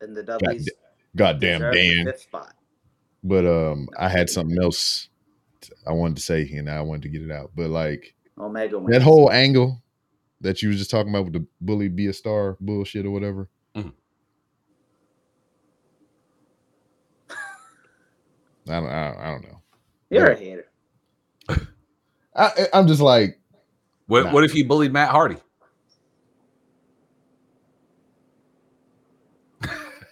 And 0.02 0.16
the 0.16 0.22
Dudleys. 0.24 0.70
Goddamn 1.16 1.62
Dan. 1.74 2.12
Spot. 2.18 2.54
But 3.24 3.46
um 3.48 3.90
I 3.98 4.08
had 4.08 4.30
something 4.30 4.58
else 4.62 5.10
I 5.88 5.94
wanted 5.94 6.18
to 6.18 6.22
say 6.24 6.48
and 6.54 6.70
I 6.70 6.82
wanted 6.82 7.02
to 7.04 7.10
get 7.10 7.24
it 7.24 7.32
out. 7.32 7.52
But 7.56 7.70
like 7.72 8.14
Omega 8.38 8.78
wins. 8.78 8.92
that 8.94 9.02
whole 9.02 9.32
angle 9.32 9.82
that 10.42 10.62
you 10.62 10.70
was 10.70 10.78
just 10.78 10.92
talking 10.92 11.10
about 11.10 11.24
with 11.26 11.34
the 11.34 11.46
bully 11.60 11.88
be 11.88 12.06
a 12.08 12.14
star 12.14 12.56
bullshit 12.60 13.06
or 13.08 13.12
whatever. 13.12 13.50
Mhm. 13.76 13.94
I 18.68 18.74
don't, 18.80 18.90
I 18.90 19.08
don't, 19.08 19.18
I 19.18 19.32
don't 19.32 19.44
know. 19.44 19.62
You're 20.10 20.32
a 20.32 20.38
hater. 20.38 20.66
I, 22.36 22.68
I'm 22.74 22.88
just 22.88 23.02
like, 23.02 23.40
what, 24.08 24.26
Nah. 24.26 24.34
what 24.34 24.44
if 24.44 24.52
he 24.52 24.64
bullied 24.64 24.92
matt 24.94 25.10
hardy 25.10 25.38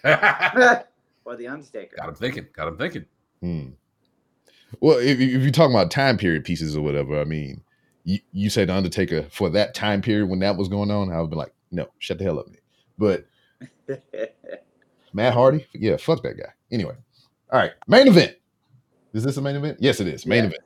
got 0.04 0.88
or 1.24 1.36
the 1.36 1.46
Undertaker. 1.48 1.96
Got 1.96 2.08
him 2.10 2.14
thinking 2.14 2.46
got 2.54 2.68
him 2.68 2.76
thinking 2.76 3.04
hmm. 3.40 3.68
Well, 4.80 4.98
if, 4.98 5.20
if 5.20 5.42
you're 5.42 5.50
talking 5.50 5.74
about 5.74 5.90
time 5.90 6.18
period 6.18 6.44
pieces 6.44 6.76
or 6.76 6.82
whatever, 6.82 7.20
I 7.20 7.24
mean, 7.24 7.62
you, 8.02 8.18
you 8.32 8.50
say 8.50 8.64
the 8.64 8.74
Undertaker 8.74 9.22
for 9.30 9.48
that 9.50 9.72
time 9.74 10.02
period 10.02 10.28
when 10.28 10.40
that 10.40 10.56
was 10.56 10.68
going 10.68 10.90
on, 10.90 11.12
I 11.12 11.20
would 11.20 11.30
be 11.30 11.36
like, 11.36 11.54
no, 11.70 11.86
shut 12.00 12.18
the 12.18 12.24
hell 12.24 12.40
up, 12.40 12.48
Nick. 12.48 12.62
But 12.98 13.26
Matt 15.12 15.32
Hardy. 15.32 15.66
Yeah, 15.72 15.96
fuck 15.96 16.22
that 16.24 16.36
guy. 16.36 16.52
Anyway, 16.72 16.96
all 17.52 17.58
right, 17.60 17.72
main 17.86 18.08
event. 18.08 18.36
Is 19.14 19.22
this 19.24 19.36
a 19.36 19.40
main 19.42 19.56
event? 19.56 19.78
Yes, 19.80 20.00
it 20.00 20.06
is. 20.08 20.26
Main 20.26 20.44
Yeah. 20.44 20.48
event. 20.50 20.62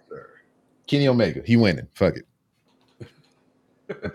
Kenny 0.87 1.07
Omega. 1.07 1.43
He 1.45 1.57
winning. 1.57 1.87
Fuck 1.95 2.15
it. 2.17 2.25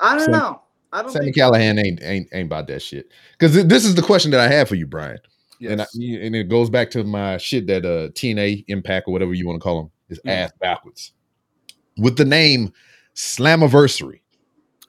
I 0.00 0.12
don't 0.16 0.20
Sam- 0.24 0.32
know. 0.32 0.62
I 0.92 1.02
don't 1.02 1.10
Sami 1.10 1.26
think 1.26 1.36
Callihan 1.36 1.82
ain't 1.84 2.02
ain't 2.02 2.28
ain't 2.32 2.46
about 2.46 2.66
that 2.68 2.80
shit. 2.82 3.08
Because 3.38 3.64
this 3.64 3.84
is 3.84 3.94
the 3.94 4.02
question 4.02 4.30
that 4.32 4.40
I 4.40 4.48
have 4.48 4.68
for 4.68 4.74
you, 4.74 4.86
Brian. 4.86 5.18
And 5.60 5.80
I, 5.80 5.86
Yes. 5.94 6.20
and 6.26 6.34
it 6.36 6.44
goes 6.48 6.68
back 6.70 6.90
to 6.92 7.04
my 7.04 7.36
shit 7.38 7.66
that 7.68 7.84
uh 7.86 8.08
TNA 8.10 8.64
Impact 8.68 9.08
or 9.08 9.12
whatever 9.12 9.32
you 9.34 9.46
want 9.46 9.60
to 9.60 9.62
call 9.62 9.82
them 9.82 9.90
is 10.08 10.18
Mm. 10.26 10.30
ass 10.30 10.52
backwards. 10.60 11.12
With 11.98 12.16
the 12.16 12.24
name 12.24 12.72
Slammiversary, 13.14 14.20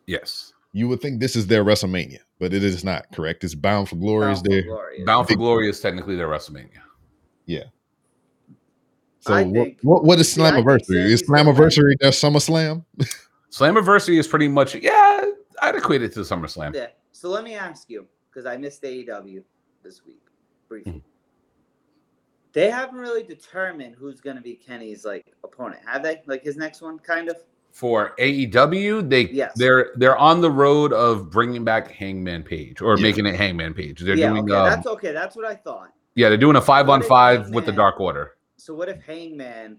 yes. 0.07 0.53
you 0.71 0.87
would 0.87 1.01
think 1.01 1.19
this 1.19 1.35
is 1.35 1.47
their 1.47 1.63
WrestleMania, 1.63 2.19
but 2.39 2.53
it 2.53 2.63
is 2.63 2.83
not. 2.83 3.05
Correct? 3.11 3.43
It's 3.43 3.55
Bound 3.55 3.87
for 3.89 3.95
Glory. 3.97 4.31
Is 4.33 4.39
Bound 4.41 4.45
for 4.45 4.49
there? 4.51 4.63
Glory 4.63 4.97
is- 4.99 5.05
Bound 5.05 5.27
for 5.27 5.35
Glory 5.35 5.69
is 5.69 5.79
technically 5.79 6.15
their 6.15 6.27
WrestleMania. 6.27 6.79
So 9.23 9.33
I 9.33 9.43
what, 9.43 9.53
think- 9.53 9.77
what 9.83 10.03
what 10.03 10.19
is 10.19 10.31
See, 10.33 10.41
I 10.43 10.51
think 10.51 10.67
Slammiversary? 10.67 11.05
Is 11.05 11.21
Sammy's 11.21 11.21
the 11.21 11.33
Slammiversary 11.33 11.99
their 11.99 12.11
SummerSlam? 12.11 12.85
Slammiversary 13.51 14.19
is 14.19 14.27
pretty 14.27 14.47
much 14.47 14.75
yeah. 14.75 15.21
I'd 15.61 15.75
equate 15.75 16.01
it 16.01 16.11
to 16.13 16.19
SummerSlam. 16.21 16.75
Yeah. 16.75 16.87
So 17.13 17.29
let 17.29 17.43
me 17.45 17.55
ask 17.55 17.89
you, 17.89 18.05
because 18.29 18.45
I 18.45 18.57
missed 18.57 18.81
AEW 18.83 19.43
this 19.81 20.05
week 20.05 20.21
briefly. 20.67 20.93
Mhm. 20.93 21.01
They 22.51 22.69
haven't 22.69 22.97
really 22.97 23.23
determined 23.23 23.95
who's 23.95 24.19
going 24.19 24.35
to 24.35 24.41
be 24.41 24.55
Kenny's 24.55 25.05
like 25.05 25.33
opponent, 25.43 25.81
have 25.87 26.03
they? 26.03 26.21
Like 26.27 26.43
his 26.43 26.57
next 26.57 26.81
one, 26.81 26.99
kind 26.99 27.29
of. 27.29 27.37
For 27.71 28.13
AEW, 28.19 29.09
they 29.09 29.29
Yes. 29.29 29.53
they're 29.55 29.93
they're 29.95 30.17
on 30.17 30.41
the 30.41 30.51
road 30.51 30.91
of 30.93 31.31
bringing 31.31 31.63
back 31.63 31.89
Hangman 31.89 32.43
Page 32.43 32.81
or 32.81 32.97
Yeah. 32.97 33.01
making 33.03 33.25
it 33.25 33.35
Hangman 33.35 33.73
Page. 33.73 34.01
They're 34.01 34.15
yeah, 34.15 34.29
doing 34.29 34.43
okay, 34.43 34.53
um, 34.53 34.69
that's 34.69 34.85
okay. 34.87 35.11
That's 35.13 35.35
what 35.35 35.45
I 35.45 35.55
thought. 35.55 35.89
yeah, 36.15 36.27
they're 36.29 36.37
doing 36.37 36.57
a 36.57 36.61
five 36.61 36.89
on 36.89 36.99
What 36.99 37.01
if 37.03 37.07
five 37.07 37.49
with 37.49 37.65
the 37.65 37.71
Dark 37.71 37.99
Order. 37.99 38.32
So 38.63 38.73
what 38.73 38.87
if 38.87 39.03
Hangman 39.03 39.77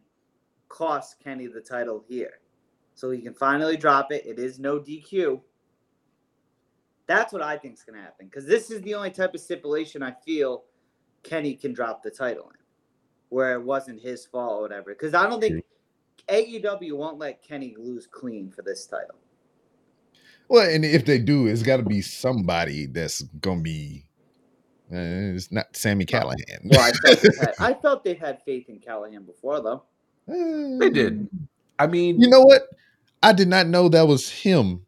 costs 0.69 1.15
Kenny 1.15 1.47
the 1.47 1.63
title 1.63 2.05
here, 2.07 2.41
so 2.95 3.11
he 3.11 3.23
can 3.23 3.33
finally 3.33 3.79
drop 3.79 4.13
it? 4.13 4.27
It 4.27 4.39
is 4.39 4.59
no 4.59 4.79
DQ. 4.79 5.41
That's 7.07 7.33
what 7.33 7.41
I 7.41 7.57
think 7.57 7.77
is 7.77 7.83
going 7.83 7.99
to 7.99 8.05
happen 8.05 8.27
because 8.27 8.45
this 8.45 8.71
is 8.71 8.83
the 8.83 8.95
only 8.95 9.11
type 9.11 9.33
of 9.33 9.41
stipulation 9.41 10.03
I 10.03 10.13
feel 10.27 10.65
Kenny 11.23 11.55
can 11.55 11.73
drop 11.73 12.03
the 12.03 12.11
title 12.11 12.51
in, 12.51 12.59
where 13.31 13.55
it 13.55 13.65
wasn't 13.65 14.03
his 14.03 14.27
fault 14.27 14.59
or 14.59 14.61
whatever. 14.61 14.91
Because 14.91 15.15
I 15.15 15.31
don't 15.31 15.41
think 15.41 15.65
AEW 16.29 16.93
won't 16.93 17.19
let 17.19 17.43
Kenny 17.43 17.75
lose 17.79 18.07
clean 18.07 18.51
for 18.51 18.61
this 18.61 18.85
title. 18.85 19.17
Well, 20.49 20.69
and 20.69 20.85
if 20.85 21.07
they 21.07 21.21
do, 21.21 21.47
it's 21.47 21.63
got 21.63 21.79
to 21.79 21.85
be 21.85 22.03
somebody 22.03 22.85
that's 22.85 23.23
gonna 23.41 23.63
be. 23.63 24.05
Uh, 24.95 25.35
it's 25.35 25.51
not 25.51 25.75
Sami 25.77 26.05
Callihan. 26.07 26.61
Well, 26.65 26.81
I 26.81 26.93
felt, 26.93 27.21
they've 27.21 27.37
had, 27.39 27.55
I 27.59 27.75
felt 27.83 28.05
they've 28.05 28.19
had 28.19 28.43
faith 28.45 28.69
in 28.69 28.79
Callahan 28.79 29.25
before, 29.25 29.61
though. 29.61 29.83
They 30.27 30.91
did. 30.91 31.29
I 31.79 31.87
mean, 31.87 32.21
You 32.21 32.29
know 32.29 32.43
what? 32.43 32.63
I 33.23 33.33
did 33.33 33.49
not 33.49 33.67
know 33.67 33.89
that 33.89 34.07
was 34.07 34.31
him 34.31 34.87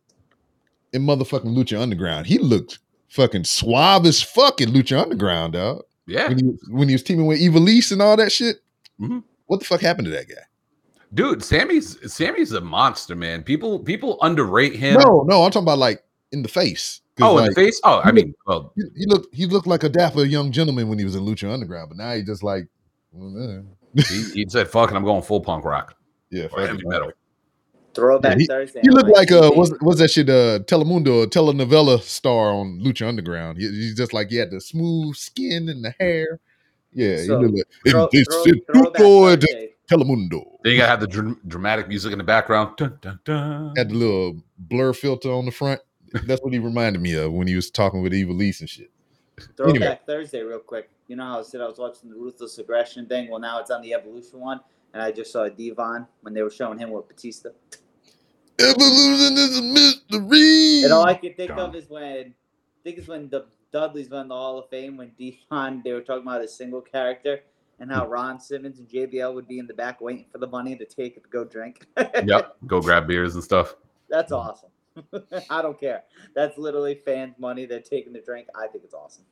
in 0.92 1.02
motherfucking 1.02 1.54
Lucha 1.56 1.80
Underground. 1.80 2.26
He 2.26 2.38
looked 2.38 2.78
fucking 3.08 3.44
suave 3.44 4.06
as 4.06 4.22
fuck 4.22 4.60
in 4.60 4.70
Lucha 4.70 5.02
Underground, 5.02 5.54
dog. 5.54 5.82
yeah, 6.06 6.28
When 6.28 6.38
he, 6.38 6.44
when 6.68 6.88
he 6.88 6.94
was 6.94 7.02
teaming 7.02 7.26
with 7.26 7.40
Ivelisse 7.40 7.92
and 7.92 8.00
all 8.02 8.16
that 8.16 8.30
shit. 8.32 8.58
Mhm. 9.00 9.24
What 9.46 9.60
the 9.60 9.66
fuck 9.66 9.80
happened 9.80 10.06
to 10.06 10.10
that 10.12 10.28
guy? 10.28 10.34
dude, 11.14 11.42
Sami's 11.42 12.12
Sami's 12.12 12.52
a 12.52 12.60
monster, 12.60 13.14
man. 13.14 13.42
People 13.42 13.78
people 13.78 14.18
underrate 14.22 14.74
him. 14.74 14.98
No, 15.00 15.22
no, 15.26 15.44
I'm 15.44 15.50
talking 15.50 15.64
about 15.64 15.78
like 15.78 16.02
in 16.32 16.42
the 16.42 16.48
face. 16.48 17.00
'Cause, 17.16 17.26
oh, 17.28 17.38
in 17.38 17.44
like, 17.44 17.54
the 17.54 17.60
face. 17.60 17.80
Oh, 17.84 18.00
I 18.04 18.12
mean, 18.12 18.34
well, 18.46 18.72
He, 18.76 18.82
he 18.96 19.06
looked 19.06 19.34
he 19.34 19.46
looked 19.46 19.66
like 19.66 19.82
a 19.84 19.88
dapper 19.88 20.24
young 20.24 20.52
gentleman 20.52 20.88
when 20.88 20.98
he 20.98 21.04
was 21.04 21.14
in 21.14 21.22
Lucha 21.24 21.50
Underground, 21.52 21.88
but 21.88 21.96
now 21.98 22.12
he 22.14 22.22
just 22.22 22.42
like, 22.42 22.66
well, 23.12 23.64
he, 23.94 24.22
he 24.34 24.46
said, 24.48 24.68
"Fuck 24.68 24.90
it, 24.90 24.94
I'm 24.96 25.04
going 25.04 25.22
full 25.22 25.40
punk 25.40 25.64
rock 25.64 25.94
yeah, 26.30 26.48
or 26.52 26.60
heavy 26.66 26.80
metal." 26.84 27.12
Throwback 27.94 28.36
he- 28.38 28.46
Thursday. 28.46 28.80
He 28.82 28.90
looked 28.90 29.06
my 29.06 29.12
like 29.12 29.32
uh, 29.32 29.48
TV. 29.50 29.56
what's 29.56 29.72
what's 29.80 29.98
that 30.00 30.10
shit? 30.10 30.28
Uh, 30.28 30.58
Telemundo, 30.60 31.22
a 31.22 31.26
telenovela 31.26 31.98
star 32.02 32.50
on 32.52 32.78
Lucha 32.84 33.08
Underground. 33.08 33.56
He, 33.56 33.66
he's 33.68 33.94
just 33.94 34.12
like 34.12 34.28
he 34.28 34.36
had 34.36 34.50
the 34.50 34.60
smooth 34.60 35.16
skin 35.16 35.70
and 35.70 35.82
the 35.82 35.94
hair. 35.98 36.38
Yeah, 36.92 37.16
So, 37.24 37.40
he 37.40 37.46
looked 37.46 37.56
like 37.84 37.92
Throw- 37.92 38.02
"And 38.02 38.10
this 38.12 38.26
throw- 38.26 38.44
is 38.44 38.60
throwback 38.70 39.40
de 39.40 39.68
Telemundo. 39.90 40.42
Then 40.62 40.72
you 40.72 40.78
gotta 40.78 40.90
have 40.90 41.00
the 41.00 41.06
dr- 41.06 41.38
dramatic 41.48 41.88
music 41.88 42.12
in 42.12 42.18
the 42.18 42.24
background. 42.24 42.76
Dun, 42.76 42.98
dun, 43.00 43.18
dun. 43.24 43.72
Had 43.76 43.88
the 43.90 43.94
little 43.94 44.42
blur 44.58 44.92
filter 44.92 45.30
on 45.32 45.46
the 45.46 45.50
front. 45.52 45.80
That's 46.24 46.42
what 46.42 46.52
he 46.52 46.58
reminded 46.58 47.02
me 47.02 47.14
of 47.14 47.32
when 47.32 47.46
he 47.46 47.54
was 47.54 47.70
talking 47.70 48.02
with 48.02 48.12
Ivelisse 48.12 48.60
and 48.60 48.70
shit. 48.70 48.90
Throwback 49.56 49.76
Anyway. 49.76 50.00
Thursday, 50.06 50.42
real 50.42 50.58
quick. 50.58 50.90
You 51.08 51.16
know 51.16 51.24
how 51.24 51.40
I 51.40 51.42
said 51.42 51.60
I 51.60 51.66
was 51.66 51.78
watching 51.78 52.10
the 52.10 52.16
Ruthless 52.16 52.58
Aggression 52.58 53.06
thing? 53.06 53.30
Well, 53.30 53.40
now 53.40 53.60
it's 53.60 53.70
on 53.70 53.82
the 53.82 53.94
Evolution 53.94 54.40
one, 54.40 54.60
and 54.92 55.02
I 55.02 55.12
just 55.12 55.32
saw 55.32 55.48
Devon 55.48 56.06
when 56.22 56.34
they 56.34 56.42
were 56.42 56.50
showing 56.50 56.78
him 56.78 56.90
with 56.90 57.06
Batista. 57.06 57.50
Evolution 58.58 59.36
is 59.36 59.58
a 59.58 59.62
mystery. 59.62 60.82
And 60.84 60.92
all 60.92 61.04
I 61.04 61.14
can 61.14 61.34
think 61.34 61.50
Done. 61.50 61.58
of 61.58 61.74
is 61.74 61.88
when, 61.90 62.18
I 62.18 62.82
think 62.82 62.98
it's 62.98 63.06
when 63.06 63.28
the 63.28 63.46
Dudleys 63.72 64.08
won 64.08 64.28
the 64.28 64.34
Hall 64.34 64.58
of 64.58 64.70
Fame 64.70 64.96
when 64.96 65.12
Devon, 65.18 65.82
they 65.84 65.92
were 65.92 66.00
talking 66.00 66.22
about 66.22 66.40
his 66.40 66.56
single 66.56 66.80
character 66.80 67.40
and 67.78 67.92
how 67.92 68.06
Ron 68.06 68.40
Simmons 68.40 68.78
and 68.78 68.88
JBL 68.88 69.34
would 69.34 69.46
be 69.46 69.58
in 69.58 69.66
the 69.66 69.74
back 69.74 70.00
waiting 70.00 70.24
for 70.32 70.38
the 70.38 70.46
money 70.46 70.76
to 70.76 70.84
take 70.86 71.16
it 71.16 71.24
to 71.24 71.28
go 71.28 71.44
drink. 71.44 71.86
Yep, 72.24 72.56
go 72.66 72.80
grab 72.80 73.06
beers 73.06 73.34
and 73.34 73.44
stuff. 73.44 73.76
That's 74.08 74.32
awesome. 74.32 74.70
I 75.50 75.62
don't 75.62 75.78
care. 75.78 76.02
That's 76.34 76.56
literally 76.58 77.00
fans' 77.04 77.34
money. 77.38 77.66
They're 77.66 77.80
taking 77.80 78.12
the 78.12 78.20
drink. 78.20 78.48
I 78.54 78.66
think 78.66 78.84
it's 78.84 78.94
awesome. 78.94 79.24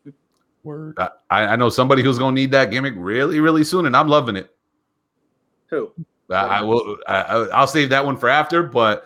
Word. 0.62 0.99
I, 0.99 1.11
I 1.31 1.57
know 1.57 1.69
somebody 1.69 2.03
who's 2.03 2.19
gonna 2.19 2.35
need 2.35 2.51
that 2.53 2.71
gimmick 2.71 2.95
really, 2.97 3.41
really 3.41 3.65
soon, 3.65 3.87
and 3.87 3.97
I'm 3.97 4.09
loving 4.09 4.37
it. 4.37 4.55
Who? 5.67 5.93
I, 6.31 6.35
I 6.35 6.61
will. 6.62 6.97
I, 7.07 7.15
I- 7.23 7.49
I'll 7.49 7.67
save 7.67 7.91
that 7.91 8.05
one 8.05 8.17
for 8.17 8.29
after. 8.29 8.62
But 8.62 9.05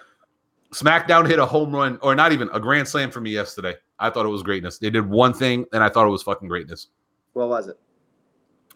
SmackDown 0.73 1.27
hit 1.27 1.39
a 1.39 1.47
home 1.47 1.75
run, 1.75 1.99
or 2.03 2.15
not 2.15 2.33
even 2.33 2.49
a 2.53 2.61
grand 2.61 2.87
slam 2.87 3.11
for 3.11 3.21
me 3.21 3.31
yesterday. 3.31 3.75
I 3.99 4.11
thought 4.11 4.25
it 4.27 4.31
was 4.31 4.43
greatness. 4.45 4.79
They 4.79 4.91
did 4.91 5.09
one 5.09 5.33
thing, 5.35 5.65
and 5.73 5.83
I 5.83 5.89
thought 5.89 6.07
it 6.07 6.11
was 6.11 6.23
fucking 6.23 6.47
greatness. 6.49 6.89
What 7.33 7.49
was 7.49 7.69
it? 7.69 7.79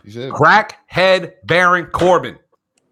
He 0.05 0.11
said, 0.11 0.33
Crackhead 0.33 1.35
Baron 1.45 1.87
Corbin 1.87 2.37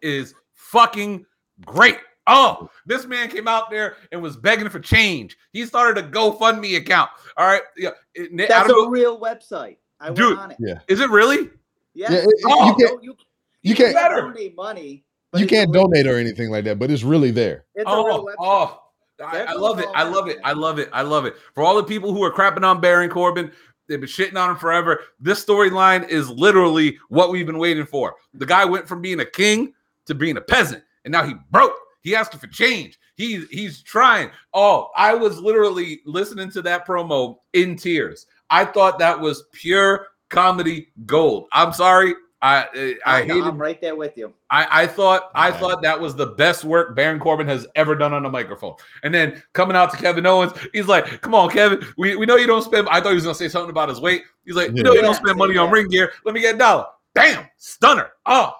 is 0.00 0.34
fucking 0.54 1.26
great. 1.66 1.98
Oh, 2.26 2.70
this 2.86 3.06
man 3.06 3.28
came 3.28 3.48
out 3.48 3.70
there 3.70 3.96
and 4.12 4.22
was 4.22 4.36
begging 4.36 4.68
for 4.68 4.78
change. 4.78 5.36
He 5.52 5.64
started 5.66 6.04
a 6.04 6.08
GoFundMe 6.08 6.76
account. 6.76 7.10
All 7.36 7.46
right, 7.46 7.62
yeah. 7.76 7.90
That's 8.36 8.68
a 8.68 8.72
know- 8.72 8.88
real 8.88 9.18
website. 9.20 9.78
I 10.00 10.10
Dude. 10.10 10.28
went 10.28 10.38
on 10.40 10.50
it. 10.52 10.56
Yeah. 10.60 10.78
is 10.88 11.00
it 11.00 11.10
really? 11.10 11.50
Yes. 11.94 12.10
Yeah, 12.12 12.18
it- 12.20 12.28
Oh, 12.46 12.66
you 12.78 12.86
can't 12.86 13.02
you, 13.04 13.16
you 13.62 13.74
can't 13.74 13.94
better. 13.94 14.20
donate 14.22 14.54
money. 14.56 15.04
you 15.34 15.46
can't 15.46 15.70
real- 15.72 15.84
donate 15.88 16.06
or 16.06 16.16
anything 16.16 16.50
like 16.50 16.64
that, 16.64 16.78
but 16.78 16.90
it's 16.90 17.02
really 17.02 17.30
there. 17.30 17.64
It's 17.74 17.90
a 17.90 17.94
real 17.96 18.06
Oh, 18.06 18.24
website. 18.24 18.34
oh. 18.38 18.82
I, 19.22 19.40
I 19.42 19.52
love 19.52 19.78
it. 19.78 19.86
I 19.94 20.02
love 20.04 20.28
it. 20.28 20.38
I 20.44 20.52
love 20.54 20.78
it. 20.78 20.88
I 20.94 21.02
love 21.02 21.26
it. 21.26 21.34
For 21.54 21.62
all 21.62 21.76
the 21.76 21.84
people 21.84 22.14
who 22.14 22.22
are 22.22 22.32
crapping 22.32 22.64
on 22.64 22.80
Baron 22.80 23.10
Corbin, 23.10 23.52
they've 23.86 24.00
been 24.00 24.08
shitting 24.08 24.36
on 24.40 24.48
him 24.50 24.56
forever. 24.56 25.00
This 25.20 25.44
storyline 25.44 26.08
is 26.08 26.30
literally 26.30 26.96
what 27.10 27.30
we've 27.30 27.44
been 27.44 27.58
waiting 27.58 27.84
for. 27.84 28.14
The 28.32 28.46
guy 28.46 28.64
went 28.64 28.88
from 28.88 29.02
being 29.02 29.20
a 29.20 29.26
king 29.26 29.74
to 30.06 30.14
being 30.14 30.38
a 30.38 30.40
peasant, 30.40 30.82
and 31.04 31.12
now 31.12 31.22
he 31.26 31.34
broke. 31.50 31.74
He 32.02 32.14
asking 32.16 32.40
for 32.40 32.46
change. 32.46 32.98
He's 33.16 33.48
he's 33.50 33.82
trying. 33.82 34.30
Oh, 34.54 34.90
I 34.96 35.14
was 35.14 35.38
literally 35.40 36.00
listening 36.06 36.50
to 36.52 36.62
that 36.62 36.86
promo 36.86 37.38
in 37.52 37.76
tears. 37.76 38.26
I 38.48 38.64
thought 38.64 38.98
that 38.98 39.18
was 39.18 39.44
pure 39.52 40.08
comedy 40.30 40.88
gold. 41.06 41.46
I'm 41.52 41.72
sorry. 41.72 42.14
I 42.42 42.64
I, 42.74 42.94
I 43.04 43.16
I'm- 43.18 43.28
hated 43.28 43.44
I'm 43.44 43.58
right 43.60 43.78
there 43.82 43.94
with 43.96 44.16
you. 44.16 44.32
I, 44.50 44.84
I 44.84 44.86
thought 44.86 45.30
I 45.34 45.50
thought 45.50 45.82
that 45.82 46.00
was 46.00 46.14
the 46.16 46.28
best 46.28 46.64
work 46.64 46.96
Baron 46.96 47.18
Corbin 47.20 47.46
has 47.48 47.66
ever 47.74 47.94
done 47.94 48.14
on 48.14 48.24
a 48.24 48.30
microphone. 48.30 48.74
And 49.02 49.14
then 49.14 49.42
coming 49.52 49.76
out 49.76 49.90
to 49.90 49.98
Kevin 49.98 50.24
Owens, 50.24 50.52
he's 50.72 50.86
like, 50.88 51.20
"Come 51.20 51.34
on, 51.34 51.50
Kevin. 51.50 51.86
We, 51.98 52.16
we 52.16 52.24
know 52.24 52.36
you 52.36 52.46
don't 52.46 52.62
spend." 52.62 52.88
I 52.88 53.00
thought 53.02 53.10
he 53.10 53.14
was 53.16 53.24
gonna 53.24 53.34
say 53.34 53.48
something 53.48 53.68
about 53.70 53.90
his 53.90 54.00
weight. 54.00 54.22
He's 54.46 54.56
like, 54.56 54.70
"You 54.74 54.82
know 54.82 54.92
you 54.92 55.00
Yeah. 55.00 55.06
don't 55.06 55.14
spend 55.16 55.36
money 55.36 55.58
on 55.58 55.70
ring 55.70 55.88
gear. 55.88 56.12
Let 56.24 56.34
me 56.34 56.40
get 56.40 56.54
a 56.54 56.58
dollar." 56.58 56.86
Bam, 57.12 57.44
stunner. 57.58 58.10
Oh, 58.24 58.52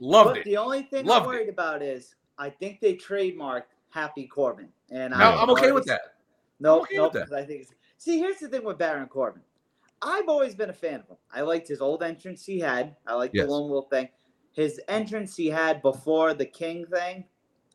loved 0.00 0.28
But 0.30 0.38
it. 0.38 0.44
the 0.44 0.58
only 0.58 0.82
thing 0.82 1.06
Loved 1.06 1.26
I'm 1.26 1.32
it. 1.32 1.34
worried 1.36 1.48
about 1.48 1.82
is 1.82 2.14
I 2.38 2.50
think 2.50 2.80
they 2.80 2.94
trademarked 2.94 3.74
Happy 3.90 4.26
Corbin, 4.26 4.68
and 4.90 5.12
No, 5.12 5.16
I 5.32 5.42
I'm 5.42 5.50
okay 5.50 5.72
with 5.72 5.84
that. 5.86 6.14
No, 6.60 6.76
I'm 6.76 6.82
okay 6.82 6.96
no, 6.96 7.10
because 7.10 7.32
I 7.32 7.44
think. 7.44 7.62
It's, 7.62 7.74
see, 7.98 8.18
here's 8.18 8.38
the 8.38 8.48
thing 8.48 8.64
with 8.64 8.78
Baron 8.78 9.08
Corbin. 9.08 9.42
I've 10.02 10.28
always 10.28 10.54
been 10.54 10.70
a 10.70 10.74
fan 10.74 11.00
of 11.00 11.08
him. 11.08 11.16
I 11.32 11.40
liked 11.40 11.66
his 11.68 11.80
old 11.80 12.02
entrance 12.02 12.44
he 12.44 12.60
had. 12.60 12.96
I 13.06 13.14
liked 13.14 13.34
Yes. 13.34 13.46
the 13.46 13.52
Lone 13.52 13.70
Wolf 13.70 13.88
thing. 13.90 14.08
His 14.52 14.80
entrance 14.88 15.36
he 15.36 15.46
had 15.48 15.80
before 15.82 16.34
the 16.34 16.46
King 16.46 16.86
thing. 16.86 17.24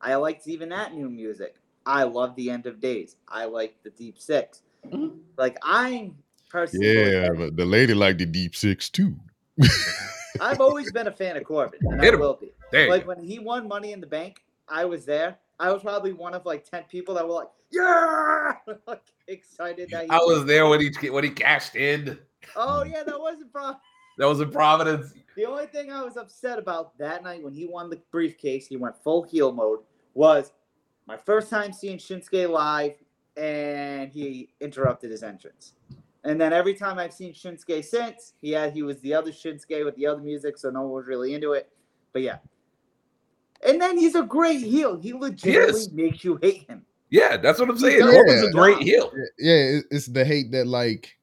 I 0.01 0.15
liked 0.15 0.47
even 0.47 0.69
that 0.69 0.93
new 0.93 1.09
music. 1.09 1.55
I 1.85 2.03
love 2.03 2.35
the 2.35 2.49
End 2.49 2.65
of 2.67 2.79
Days. 2.79 3.15
I 3.27 3.45
like 3.45 3.75
the 3.83 3.89
Deep 3.91 4.19
6 4.19 4.61
Mhm. 4.87 5.19
Like 5.37 5.57
I'm 5.63 6.17
personally, 6.49 6.87
Yeah, 6.87 7.29
but 7.35 7.55
the 7.55 7.65
lady 7.65 7.93
liked 7.93 8.19
the 8.19 8.25
deep 8.25 8.55
six 8.55 8.89
too. 8.89 9.15
I've 10.39 10.59
always 10.59 10.91
been 10.91 11.07
a 11.07 11.11
fan 11.11 11.37
of 11.37 11.43
Corbin, 11.43 11.79
and 11.83 12.01
I 12.01 12.05
him. 12.05 12.19
will 12.19 12.35
be. 12.35 12.51
There 12.71 12.89
like 12.89 13.05
when 13.07 13.23
he 13.23 13.39
won 13.39 13.67
Money 13.67 13.91
in 13.93 14.01
the 14.01 14.07
Bank, 14.07 14.41
I 14.71 14.85
was 14.85 15.05
there. 15.05 15.37
I 15.59 15.71
was 15.71 15.83
probably 15.83 16.13
one 16.13 16.33
of 16.33 16.45
like 16.45 16.69
ten 16.69 16.83
people 16.89 17.13
that 17.15 17.27
were 17.27 17.33
like, 17.33 17.49
"Yeah!" 17.71 18.53
like 18.87 19.03
excited 19.27 19.89
that 19.91 20.05
he 20.05 20.09
I 20.09 20.17
was 20.17 20.45
there 20.45 20.67
when 20.67 20.81
he 20.81 21.09
when 21.09 21.23
he 21.23 21.29
cashed 21.29 21.75
in. 21.75 22.17
Oh 22.55 22.83
yeah, 22.83 23.03
that 23.03 23.19
wasn't 23.19 23.51
from. 23.51 23.75
That 24.17 24.27
was 24.27 24.39
in 24.39 24.51
Providence. 24.51 25.13
The 25.35 25.45
only 25.45 25.67
thing 25.67 25.91
I 25.91 26.03
was 26.03 26.17
upset 26.17 26.59
about 26.59 26.97
that 26.97 27.23
night 27.23 27.43
when 27.43 27.53
he 27.53 27.65
won 27.65 27.89
the 27.89 28.01
briefcase, 28.11 28.67
he 28.67 28.77
went 28.77 28.95
full 29.01 29.23
heel 29.23 29.51
mode, 29.51 29.79
was 30.13 30.51
my 31.07 31.17
first 31.17 31.49
time 31.49 31.71
seeing 31.71 31.97
Shinsuke 31.97 32.49
live, 32.49 32.93
and 33.37 34.11
he 34.11 34.49
interrupted 34.59 35.11
his 35.11 35.23
entrance. 35.23 35.73
And 36.23 36.39
then 36.39 36.53
every 36.53 36.73
time 36.73 36.99
I've 36.99 37.13
seen 37.13 37.33
Shinsuke 37.33 37.83
since, 37.83 38.33
he 38.41 38.51
had 38.51 38.73
he 38.73 38.83
was 38.83 38.99
the 38.99 39.13
other 39.13 39.31
Shinsuke 39.31 39.85
with 39.85 39.95
the 39.95 40.07
other 40.07 40.21
music, 40.21 40.57
so 40.57 40.69
no 40.69 40.81
one 40.81 40.91
was 40.91 41.07
really 41.07 41.33
into 41.33 41.53
it. 41.53 41.69
But 42.13 42.21
yeah. 42.23 42.37
And 43.67 43.79
then 43.81 43.97
he's 43.97 44.15
a 44.15 44.23
great 44.23 44.61
heel. 44.61 44.97
He 44.99 45.13
legitimately 45.13 45.81
is. 45.81 45.91
makes 45.91 46.23
you 46.23 46.39
hate 46.41 46.67
him. 46.67 46.85
Yeah, 47.09 47.37
that's 47.37 47.59
what 47.59 47.69
I'm 47.69 47.77
saying. 47.77 47.99
does 47.99 48.13
Corbin's 48.13 48.43
a 48.47 48.51
great 48.51 48.77
heel. 48.79 49.11
Yeah, 49.37 49.79
it's 49.91 50.07
the 50.07 50.23
hate 50.23 50.51
that 50.51 50.65
like 50.65 51.17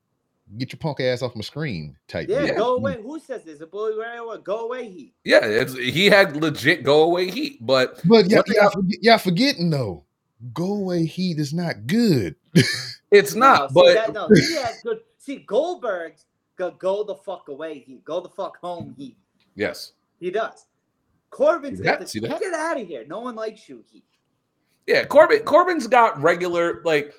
get 0.56 0.72
your 0.72 0.78
punk 0.78 1.00
ass 1.00 1.22
off 1.22 1.34
my 1.34 1.42
screen 1.42 1.96
type. 2.06 2.28
Yeah, 2.28 2.46
hate. 2.46 2.56
go 2.56 2.76
away. 2.76 3.00
Who 3.02 3.18
says 3.18 3.42
this? 3.44 3.60
A 3.60 3.66
bully 3.66 3.98
Ray 3.98 4.18
or 4.18 4.26
what? 4.26 4.44
Go 4.44 4.66
away, 4.66 4.90
heat. 4.90 5.14
Yeah, 5.24 5.44
it's, 5.44 5.76
he 5.76 6.06
had 6.06 6.36
legit 6.36 6.84
go 6.84 7.02
away 7.02 7.30
heat, 7.30 7.64
but 7.64 8.00
But 8.04 8.28
y'all, 8.28 8.38
One 8.38 8.44
thing 8.44 8.56
y'all, 8.56 8.70
forget, 8.70 8.98
y'all 9.02 9.18
forgetting 9.18 9.70
though, 9.70 10.04
go 10.52 10.74
away 10.74 11.04
heat 11.04 11.38
is 11.38 11.52
not 11.52 11.86
good. 11.86 12.36
it's 13.10 13.34
not. 13.34 13.60
No, 13.60 13.66
see, 13.68 13.72
but 13.74 13.94
that, 13.94 14.12
no, 14.12 14.28
he 14.28 14.54
has 14.56 14.80
good. 14.82 15.00
See, 15.18 15.36
Goldberg's 15.38 16.26
go 16.56 16.70
go 16.72 17.02
the 17.02 17.14
fuck 17.14 17.48
away, 17.48 17.80
heat. 17.80 18.04
Go 18.04 18.20
the 18.20 18.28
fuck 18.28 18.58
home, 18.58 18.94
heat. 18.96 19.16
yes, 19.54 19.92
He 20.20 20.30
does. 20.30 20.66
Corbin's 21.30 21.78
See 21.78 21.84
got 21.84 21.98
that? 21.98 22.04
the, 22.06 22.10
See 22.10 22.20
get 22.20 22.54
out 22.54 22.80
of 22.80 22.86
here. 22.86 23.04
No 23.06 23.20
one 23.20 23.34
likes 23.34 23.68
you, 23.68 23.84
heat. 23.90 24.04
yeah, 24.86 25.04
Corbin. 25.04 25.40
Corbin's 25.40 25.86
got 25.86 26.20
regular 26.20 26.80
like 26.84 27.12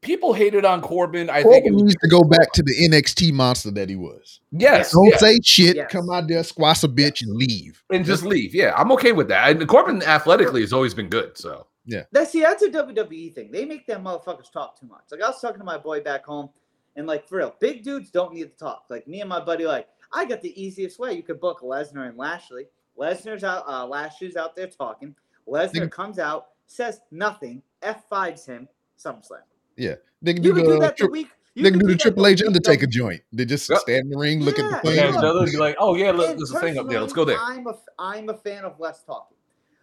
people 0.00 0.32
hated 0.32 0.64
on 0.64 0.80
Corbin. 0.80 1.28
I 1.28 1.42
Corbin 1.42 1.62
think. 1.62 1.66
It, 1.80 1.84
needs 1.84 1.96
to 1.96 2.08
go 2.08 2.22
back 2.22 2.52
to 2.52 2.62
the 2.62 2.72
NXT 2.88 3.32
monster 3.32 3.70
that 3.72 3.88
he 3.88 3.96
was. 3.96 4.40
yes, 4.52 4.92
Don't 4.92 5.08
yeah, 5.10 5.16
say 5.18 5.38
shit, 5.42 5.76
Yes. 5.76 5.90
come 5.90 6.10
out 6.10 6.28
there, 6.28 6.42
squash 6.44 6.84
a 6.84 6.88
bitch, 6.88 7.22
and 7.22 7.34
leave. 7.36 7.82
and 7.90 8.04
just 8.04 8.22
leave. 8.24 8.54
Yeah, 8.54 8.72
I'm 8.76 8.90
okay 8.92 9.12
with 9.12 9.28
that. 9.28 9.50
And 9.50 9.66
Corbin 9.68 10.02
athletically 10.02 10.60
has 10.62 10.72
always 10.72 10.94
been 10.94 11.08
good. 11.08 11.36
So 11.36 11.66
yeah. 11.84 12.02
That's 12.12 12.32
see, 12.32 12.40
that's 12.40 12.62
a 12.62 12.68
WWE 12.68 13.34
thing. 13.34 13.50
They 13.52 13.64
make 13.64 13.86
them 13.86 14.04
motherfuckers 14.04 14.50
talk 14.52 14.78
too 14.80 14.86
much. 14.86 15.04
Like 15.10 15.22
I 15.22 15.28
was 15.28 15.40
talking 15.40 15.58
to 15.58 15.64
my 15.64 15.78
boy 15.78 16.00
back 16.00 16.24
home, 16.24 16.48
and 16.96 17.06
like 17.06 17.28
for 17.28 17.38
real, 17.38 17.54
big 17.60 17.82
dudes 17.84 18.10
don't 18.10 18.32
need 18.34 18.44
to 18.50 18.56
talk. 18.56 18.84
Like 18.88 19.06
me 19.06 19.20
and 19.20 19.28
my 19.28 19.40
buddy, 19.40 19.66
like 19.66 19.88
I 20.12 20.24
got 20.24 20.40
the 20.40 20.60
easiest 20.60 20.98
way. 20.98 21.12
You 21.14 21.22
could 21.22 21.40
book 21.40 21.60
Lesnar 21.60 22.08
and 22.08 22.16
Lashley. 22.16 22.64
Lesnar's 22.98 23.44
out, 23.44 23.64
uh, 23.66 23.86
Lashley's 23.86 24.36
out 24.36 24.56
there 24.56 24.66
talking. 24.68 25.14
Lesnar 25.48 25.72
Nigga- 25.74 25.90
comes 25.90 26.18
out, 26.18 26.48
says 26.66 27.00
nothing, 27.10 27.62
F 27.82 28.08
fives 28.08 28.46
him, 28.46 28.68
SummerSlam. 28.98 29.42
Yeah. 29.76 29.94
They 30.22 30.34
can 30.34 30.42
You 30.42 30.50
do 30.54 30.56
can 30.56 30.64
do 30.64 30.72
the, 30.74 30.78
that 30.80 30.96
the 30.96 31.08
week. 31.08 31.28
you 31.54 31.62
they 31.62 31.70
can 31.70 31.78
can 31.80 31.88
do 31.88 31.92
the 31.94 31.98
Triple 31.98 32.26
H 32.26 32.38
week 32.40 32.40
of- 32.42 32.46
Undertaker 32.48 32.86
joint. 32.86 33.22
They 33.32 33.44
just 33.44 33.68
Yep. 33.68 33.78
stand 33.80 34.00
in 34.06 34.10
the 34.10 34.18
ring, 34.18 34.40
look 34.42 34.58
at 34.58 34.64
the 34.64 34.70
Yeah, 34.70 34.80
thing. 34.80 34.96
yeah, 35.14 35.34
yeah. 35.40 35.44
be 35.44 35.56
like, 35.58 35.76
oh 35.78 35.94
yeah, 35.94 36.10
look, 36.10 36.36
there's 36.36 36.50
a 36.50 36.58
thing 36.60 36.78
up 36.78 36.88
there. 36.88 37.00
Let's 37.00 37.12
go 37.12 37.24
there. 37.24 37.38
I'm 37.38 37.66
a 37.66 37.76
I'm 37.98 38.28
a 38.30 38.34
fan 38.34 38.64
of 38.64 38.80
less 38.80 39.02
talking. 39.04 39.36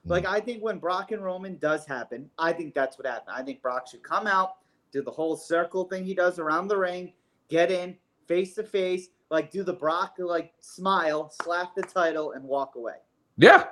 Mm. 0.05 0.09
Like 0.09 0.25
I 0.25 0.39
think 0.41 0.63
when 0.63 0.79
Brock 0.79 1.11
and 1.11 1.23
Roman 1.23 1.57
does 1.57 1.85
happen, 1.85 2.29
I 2.37 2.51
think 2.51 2.73
that's 2.73 2.97
what 2.97 3.05
happened. 3.07 3.35
I 3.37 3.43
think 3.43 3.61
Brock 3.61 3.87
should 3.87 4.03
come 4.03 4.27
out, 4.27 4.55
do 4.91 5.01
the 5.03 5.11
whole 5.11 5.37
circle 5.37 5.85
thing 5.85 6.03
he 6.03 6.13
does 6.15 6.39
around 6.39 6.67
the 6.67 6.77
ring, 6.77 7.13
get 7.47 7.71
in 7.71 7.95
face 8.27 8.55
to 8.55 8.63
face, 8.63 9.09
like 9.33 9.49
do 9.51 9.63
the 9.63 9.73
Brock 9.73 10.13
like 10.19 10.53
smile, 10.61 11.33
slap 11.41 11.73
the 11.75 11.81
title, 11.81 12.33
and 12.33 12.43
walk 12.43 12.75
away. 12.75 12.97
Yeah, 13.35 13.65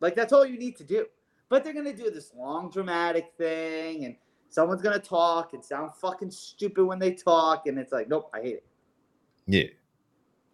Like 0.00 0.14
that's 0.14 0.34
all 0.34 0.44
you 0.44 0.58
need 0.58 0.76
to 0.76 0.84
do. 0.84 1.06
But 1.48 1.64
they're 1.64 1.72
gonna 1.72 1.94
do 1.94 2.10
this 2.10 2.32
long 2.36 2.70
dramatic 2.70 3.32
thing, 3.38 4.04
and 4.04 4.16
someone's 4.50 4.82
gonna 4.82 4.98
talk 4.98 5.54
and 5.54 5.64
sound 5.64 5.92
fucking 6.00 6.30
stupid 6.30 6.84
when 6.84 6.98
they 6.98 7.12
talk, 7.12 7.66
and 7.66 7.78
it's 7.78 7.90
like, 7.90 8.06
nope, 8.08 8.28
I 8.34 8.42
hate 8.42 8.54
it. 8.56 8.66
Yeah. 9.46 9.64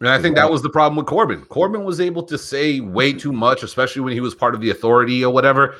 And 0.01 0.09
I 0.09 0.21
think 0.23 0.37
that 0.37 0.49
was 0.51 0.63
the 0.63 0.71
problem 0.71 0.97
with 0.97 1.07
Corbin. 1.07 1.45
Corbin 1.47 1.83
was 1.85 2.01
able 2.01 2.23
to 2.25 2.39
say 2.39 2.79
way 2.81 3.13
too 3.13 3.33
much, 3.33 3.63
especially 3.65 4.03
when 4.03 4.13
he 4.13 4.21
was 4.21 4.35
part 4.37 4.55
of 4.55 4.61
the 4.61 4.71
authority 4.71 5.25
or 5.25 5.33
whatever. 5.33 5.77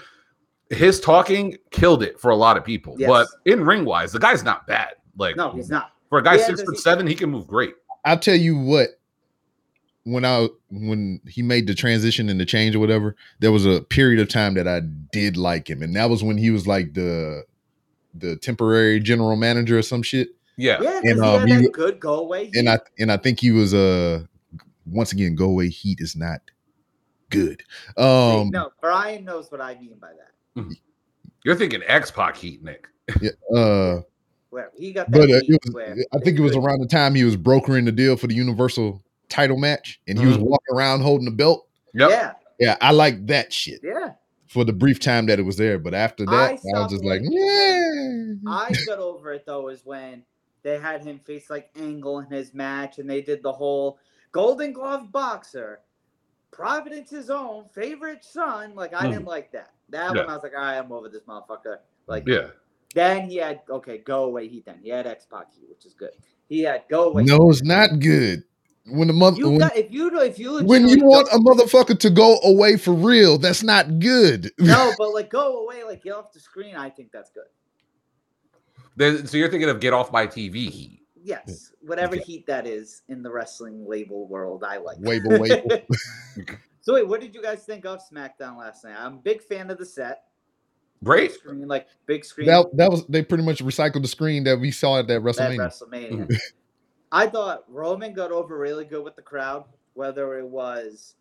His 0.71 0.99
talking 1.01 1.57
killed 1.71 2.03
it 2.03 2.19
for 2.19 2.31
a 2.33 2.37
lot 2.37 2.57
of 2.57 2.65
people. 2.65 2.97
Yes. 2.99 3.09
But 3.09 3.29
in 3.45 3.63
ring 3.65 3.85
wise, 3.85 4.11
the 4.13 4.19
guy's 4.19 4.43
not 4.43 4.67
bad. 4.67 4.95
Like 5.17 5.37
No, 5.37 5.51
he's 5.53 5.69
not. 5.71 5.93
for 6.09 6.19
a 6.19 6.23
guy 6.25 6.37
Yeah, 6.37 6.47
six 6.47 6.61
does 6.61 6.67
foot 6.67 6.75
he- 6.77 6.81
seven, 6.81 7.07
he 7.07 7.15
can 7.15 7.31
move 7.31 7.47
great. 7.47 7.75
I'll 8.05 8.19
tell 8.19 8.37
you 8.37 8.59
what. 8.59 8.89
When 10.07 10.27
I 10.27 10.49
when 10.71 11.23
he 11.27 11.41
made 11.41 11.67
the 11.67 11.75
transition 11.75 12.29
and 12.29 12.39
the 12.39 12.45
change 12.45 12.77
or 12.77 12.79
whatever, 12.79 13.17
there 13.39 13.51
was 13.51 13.65
a 13.65 13.81
period 13.81 14.21
of 14.21 14.29
time 14.29 14.53
that 14.55 14.69
I 14.69 14.81
did 15.13 15.39
like 15.39 15.71
him, 15.71 15.83
and 15.83 15.97
that 15.97 16.11
was 16.11 16.23
when 16.23 16.37
he 16.37 16.51
was 16.51 16.67
like 16.67 16.93
the 16.93 17.45
the 18.15 18.37
temporary 18.37 19.01
general 19.01 19.35
manager 19.37 19.79
or 19.79 19.83
some 19.83 20.03
shit. 20.03 20.29
Yeah. 20.57 20.79
Yeah, 20.81 21.01
because 21.01 21.19
And, 21.19 21.25
he 21.25 21.31
um, 21.31 21.41
had 21.41 21.49
he 21.49 21.55
that 21.55 21.63
w- 21.63 21.71
good 21.73 22.01
go 22.01 22.21
away. 22.21 22.51
And 22.55 22.69
I 22.69 22.79
and 22.99 23.11
I 23.11 23.17
think 23.17 23.41
he 23.41 23.51
was 23.51 23.75
uh 23.75 24.25
once 24.87 25.13
again 25.13 25.35
go 25.35 25.47
away 25.47 25.69
heat 25.69 26.01
is 26.01 26.15
not 26.15 26.41
good. 27.31 27.63
Um 27.97 28.51
no, 28.51 28.71
Brian 28.81 29.25
knows 29.25 29.51
what 29.51 29.61
I 29.61 29.75
mean 29.75 29.97
by 30.01 30.11
that. 30.13 30.77
You're 31.45 31.57
thinking 31.57 31.83
X 31.87 32.11
Pac 32.11 32.37
heat, 32.37 32.63
Nick. 32.63 32.89
yeah, 33.21 33.31
uh 33.57 34.03
Where 34.55 34.71
he 34.77 34.93
got 34.93 35.11
that 35.11 35.19
but 35.19 35.31
uh, 35.31 35.41
it 35.47 35.61
was, 35.65 35.75
where 35.75 35.97
I 36.15 36.19
think 36.19 36.39
it 36.39 36.43
was 36.43 36.53
good. 36.53 36.63
around 36.65 36.81
the 36.81 36.87
time 36.87 37.15
he 37.17 37.25
was 37.25 37.35
brokering 37.37 37.85
the 37.87 37.93
deal 37.93 38.17
for 38.17 38.29
the 38.29 38.35
Universal 38.35 39.03
title 39.29 39.57
match 39.57 40.01
and 40.07 40.17
he 40.19 40.25
was 40.27 40.37
Mhm. 40.37 40.43
walking 40.43 40.75
around 40.77 41.01
holding 41.01 41.25
the 41.25 41.33
belt. 41.33 41.67
Yep. 41.93 42.11
Yeah, 42.11 42.33
Yeah, 42.61 42.77
I 42.81 42.93
like 42.93 43.27
that 43.27 43.53
shit 43.53 43.81
yeah. 43.83 44.13
for 44.47 44.65
the 44.65 44.73
brief 44.73 45.01
time 45.01 45.27
that 45.27 45.41
it 45.41 45.43
was 45.43 45.57
there. 45.57 45.79
But 45.81 45.93
after 45.95 46.25
that, 46.27 46.33
I, 46.33 46.79
was 46.81 46.93
just 46.93 47.05
like, 47.05 47.21
yeah. 47.25 48.35
I 48.47 48.73
got 48.87 48.99
over 49.01 49.33
it 49.33 49.45
though 49.45 49.69
is 49.71 49.85
when 49.85 50.23
they 50.63 50.79
had 50.79 51.05
him 51.05 51.19
face 51.19 51.51
like 51.51 51.71
Angle 51.77 52.21
in 52.21 52.27
his 52.31 52.55
match, 52.55 52.99
and 52.99 53.11
they 53.11 53.21
did 53.23 53.43
the 53.43 53.53
whole 53.53 53.99
Golden 54.33 54.73
Glove 54.73 55.11
boxer, 55.11 55.81
Providence's 56.53 57.29
own 57.31 57.67
favorite 57.75 58.25
son. 58.25 58.75
Like 58.77 58.95
I 58.95 59.07
Hmm. 59.07 59.11
didn't 59.13 59.27
like 59.27 59.51
that. 59.53 59.71
That 59.89 60.15
Yeah. 60.15 60.23
one 60.23 60.31
I 60.31 60.35
was 60.35 60.43
like, 60.45 60.55
all 60.55 60.61
right, 60.63 60.79
I'm 60.79 60.93
over 60.93 61.09
this 61.09 61.23
motherfucker. 61.25 61.79
Like 62.07 62.27
Yeah. 62.29 62.51
Then 62.95 63.29
he 63.29 63.37
had 63.37 63.61
okay, 63.69 63.99
go 63.99 64.25
away 64.25 64.49
heat. 64.49 64.65
Then 64.65 64.79
he 64.83 64.89
had 64.91 65.07
X 65.07 65.27
Pac 65.27 65.53
heat, 65.53 65.69
which 65.69 65.85
is 65.85 65.95
good. 65.95 66.11
He 66.49 66.61
had 66.63 66.85
go 66.89 67.11
away. 67.11 67.25
No, 67.25 67.51
it's 67.51 67.63
not 67.63 67.99
good. 67.99 68.45
When 68.87 69.09
the 69.09 69.15
mother 69.15 69.49
when, 69.49 69.59
got 69.59 69.77
if 69.77 69.91
you 69.91 70.11
know 70.11 70.21
if 70.21 70.39
you 70.39 70.63
when 70.65 70.87
you 70.87 71.05
want 71.05 71.31
go- 71.31 71.37
a 71.37 71.41
motherfucker 71.41 71.99
to 71.99 72.11
go 72.11 72.39
away 72.45 72.77
for 72.77 72.93
real, 72.93 73.39
that's 73.39 73.63
not 73.63 73.99
good. 73.99 74.51
no, 74.59 74.93
but 74.99 75.13
like 75.15 75.31
go 75.31 75.65
away, 75.65 75.85
like 75.85 76.03
get 76.03 76.13
off 76.13 76.33
the 76.33 76.41
screen. 76.41 76.77
I 76.77 76.91
think 76.91 77.11
that's 77.13 77.31
good. 77.31 77.45
Then- 78.97 79.27
so 79.27 79.37
you're 79.37 79.51
thinking 79.51 79.71
of 79.71 79.81
get 79.81 79.93
off 79.93 80.13
my 80.13 80.27
TV 80.27 80.71
heat. 80.71 81.01
Yes, 81.23 81.73
whatever 81.81 82.17
Okay. 82.17 82.25
heat 82.25 82.47
that 82.47 82.67
is 82.67 83.01
in 83.09 83.23
the 83.23 83.31
wrestling 83.31 83.87
label 83.89 84.29
world, 84.29 84.63
I 84.63 84.77
like. 84.77 84.99
Wable, 84.99 85.39
wable. 85.41 85.81
so 86.83 86.93
wait, 86.93 87.09
what 87.09 87.23
did 87.23 87.35
you 87.35 87.41
guys 87.41 87.65
think 87.65 87.87
of 87.87 88.03
SmackDown 88.07 88.59
last 88.59 88.85
night? 88.85 88.97
I'm 88.99 89.15
a 89.15 89.17
big 89.17 89.41
fan 89.43 89.71
of 89.71 89.79
the 89.79 89.87
set. 89.87 90.25
Great. 91.03 91.33
Screen, 91.33 91.67
like 91.69 91.87
big 92.07 92.25
screen. 92.25 92.47
that 92.47 92.67
that 92.77 92.91
was 92.91 93.05
they 93.07 93.23
pretty 93.23 93.45
much 93.45 93.63
recycled 93.63 94.03
the 94.03 94.09
screen 94.09 94.45
that 94.45 94.59
we 94.59 94.71
saw 94.71 94.99
at 95.01 95.07
that 95.09 95.23
that 95.23 95.23
WrestleMania. 95.23 95.59
WrestleMania. 96.29 96.39
I 97.13 97.27
thought 97.27 97.65
Roman 97.69 98.13
got 98.15 98.33
over 98.33 98.57
really 98.59 98.85
good 98.85 99.05
with 99.05 99.17
the 99.17 99.23
crowd, 99.23 99.65
whether 99.95 100.39
it 100.39 100.47
was 100.47 101.15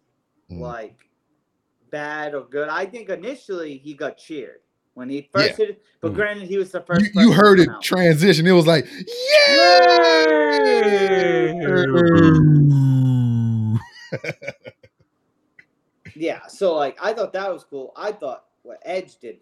Mm. 0.51 0.59
like 0.59 0.97
bad 1.89 2.33
or 2.35 2.43
good. 2.45 2.67
I 2.69 2.85
think 2.85 3.09
initially 3.09 3.77
he 3.77 3.93
got 3.93 4.17
cheered 4.17 4.59
when 4.93 5.09
he 5.09 5.29
first 5.33 5.51
Yeah. 5.51 5.55
hit 5.55 5.69
it, 5.71 5.81
but 6.01 6.11
Mm. 6.11 6.15
granted 6.15 6.47
he 6.49 6.57
was 6.57 6.71
the 6.71 6.81
first. 6.81 7.05
You, 7.15 7.21
you 7.21 7.31
heard 7.31 7.59
it 7.59 7.69
out. 7.69 7.81
transition. 7.81 8.45
It 8.47 8.51
was 8.51 8.67
like, 8.67 8.85
yeah. 9.33 11.53
Yeah, 16.15 16.45
so 16.47 16.75
like 16.75 16.95
I 17.01 17.13
thought 17.13 17.33
that 17.33 17.51
was 17.51 17.63
cool. 17.63 17.91
I 17.95 18.11
thought 18.11 18.45
what 18.61 18.77
Edge 18.85 19.17
did, 19.17 19.37
what 19.37 19.41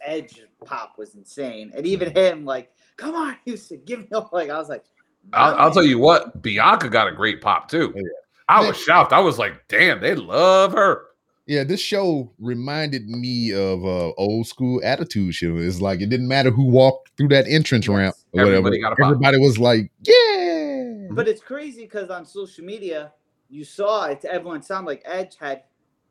Edge 0.00 0.42
pop 0.64 0.94
was 0.98 1.14
insane, 1.14 1.72
and 1.74 1.86
even 1.86 2.14
him 2.14 2.44
like, 2.44 2.72
come 2.96 3.14
on, 3.14 3.36
Houston, 3.44 3.82
give 3.84 4.00
me 4.00 4.08
a 4.12 4.18
like. 4.32 4.50
I 4.50 4.58
was 4.58 4.68
like, 4.68 4.84
I'll, 5.32 5.54
I'll 5.56 5.70
tell 5.70 5.84
you 5.84 5.98
what, 5.98 6.42
Bianca 6.42 6.88
got 6.88 7.08
a 7.08 7.12
great 7.12 7.40
pop 7.40 7.68
too. 7.68 7.92
Yeah. 7.94 8.02
I 8.48 8.66
was 8.66 8.76
shocked. 8.76 9.12
I 9.12 9.20
was 9.20 9.38
like, 9.38 9.66
damn, 9.68 10.00
they 10.00 10.14
love 10.14 10.72
her. 10.72 11.06
Yeah, 11.46 11.64
this 11.64 11.80
show 11.80 12.32
reminded 12.38 13.08
me 13.08 13.52
of 13.52 13.84
uh, 13.84 14.12
old 14.16 14.46
school 14.46 14.80
attitude 14.84 15.34
show. 15.34 15.56
It's 15.56 15.80
like 15.80 16.00
it 16.00 16.08
didn't 16.08 16.28
matter 16.28 16.50
who 16.50 16.64
walked 16.64 17.10
through 17.16 17.28
that 17.28 17.46
entrance 17.48 17.86
Yes. 17.86 17.96
ramp 17.96 18.14
or 18.32 18.44
whatever. 18.44 18.56
Everybody 18.56 18.80
got 18.80 18.92
a 18.92 18.96
pop. 18.96 19.06
Everybody 19.06 19.38
was 19.38 19.58
like, 19.58 19.90
yeah. 20.02 21.08
But 21.10 21.28
it's 21.28 21.42
crazy 21.42 21.82
because 21.82 22.10
on 22.10 22.24
social 22.24 22.64
media, 22.64 23.12
you 23.50 23.64
saw 23.64 24.06
it. 24.06 24.24
Everyone 24.24 24.62
sounded 24.62 24.86
like 24.86 25.02
Edge 25.04 25.36
had 25.38 25.64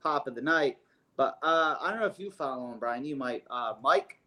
pop 0.04 0.28
of 0.28 0.36
the 0.36 0.42
night. 0.42 0.78
But 1.18 1.38
uh, 1.44 1.76
I 1.80 1.92
don't 1.92 2.00
know 2.00 2.06
if 2.08 2.20
you 2.20 2.32
follow 2.32 2.72
him, 2.72 2.80
Brian. 2.80 3.06
You 3.06 3.16
might. 3.16 3.44
Uh, 3.50 3.74
Mike, 3.82 4.20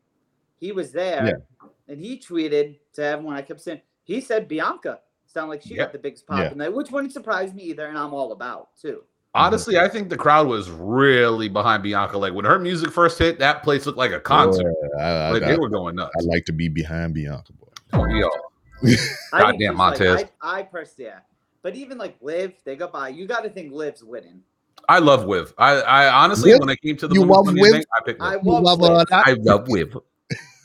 he 0.59 0.73
was 0.73 0.93
there, 0.93 1.43
and 1.89 1.99
he 2.01 2.19
tweeted 2.19 2.79
to 2.95 3.05
everyone. 3.05 3.37
I 3.37 3.43
kept 3.43 3.61
saying 3.61 3.81
he 4.05 4.21
said 4.21 4.49
Bianca 4.49 5.01
sounded 5.27 5.51
like 5.51 5.63
she 5.63 5.71
Yep. 5.75 5.79
got 5.79 5.93
the 5.93 5.99
biggest 5.99 6.27
pop 6.27 6.39
Yeah. 6.39 6.53
in 6.53 6.59
there, 6.59 6.71
which 6.71 6.91
wouldn't 6.91 7.13
surprise 7.13 7.53
me 7.53 7.65
either. 7.65 7.87
And 7.87 7.99
I'm 7.99 8.15
all 8.15 8.33
about 8.33 8.77
too. 8.81 9.03
Honestly, 9.37 9.79
I 9.79 9.89
think 9.89 10.11
the 10.11 10.17
crowd 10.17 10.47
was 10.47 10.71
really 10.71 11.49
behind 11.49 11.83
Bianca. 11.83 12.17
Like 12.17 12.35
when 12.35 12.45
her 12.45 12.59
music 12.61 12.93
first 12.93 13.19
hit, 13.19 13.41
that 13.41 13.65
place 13.65 13.85
looked 13.85 13.99
like 13.99 14.13
a 14.13 14.21
concert. 14.21 14.63
Boy, 14.63 14.99
I, 15.01 15.09
I, 15.09 15.31
like 15.33 15.43
I, 15.43 15.51
they 15.53 15.59
were 15.59 15.69
going 15.69 15.97
nuts. 15.97 16.13
I 16.21 16.23
like 16.23 16.45
to 16.45 16.53
be 16.53 16.69
behind 16.69 17.15
Bianca. 17.15 17.53
Boy. 17.55 17.67
Oh, 17.95 18.05
yeah. 18.07 18.27
I 18.85 18.87
think 18.87 19.01
Goddamn 19.33 19.59
she's, 19.59 19.69
like, 19.69 19.77
Montez. 19.77 20.25
I, 20.41 20.61
I 20.61 20.63
personally, 20.63 21.11
yeah. 21.11 21.19
But 21.63 21.75
even 21.75 21.99
like 21.99 22.17
Liv, 22.21 22.53
they 22.65 22.77
go 22.77 22.87
by. 22.87 23.09
You 23.09 23.27
got 23.27 23.41
to 23.43 23.51
think 23.51 23.73
Liv's 23.73 24.05
winning. 24.05 24.43
I 24.89 24.99
love 24.99 25.25
Wiv. 25.25 25.53
I, 25.59 25.81
I 25.81 26.25
honestly, 26.25 26.53
Wiv? 26.53 26.61
when 26.61 26.71
I 26.71 26.77
came 26.77 26.97
to 26.99 27.09
the 27.09 27.15
You 27.15 27.21
women's 27.23 27.37
love 27.37 27.47
Money 27.47 27.61
Wiv? 27.63 27.73
thing, 27.73 27.85
I 27.97 28.05
picked 28.05 28.21
I 28.23 28.35
Liv. 28.37 28.45
love 28.45 28.81
Liv. 28.81 29.07
I 29.11 29.33
love 29.41 29.69
Wiv. 29.69 29.97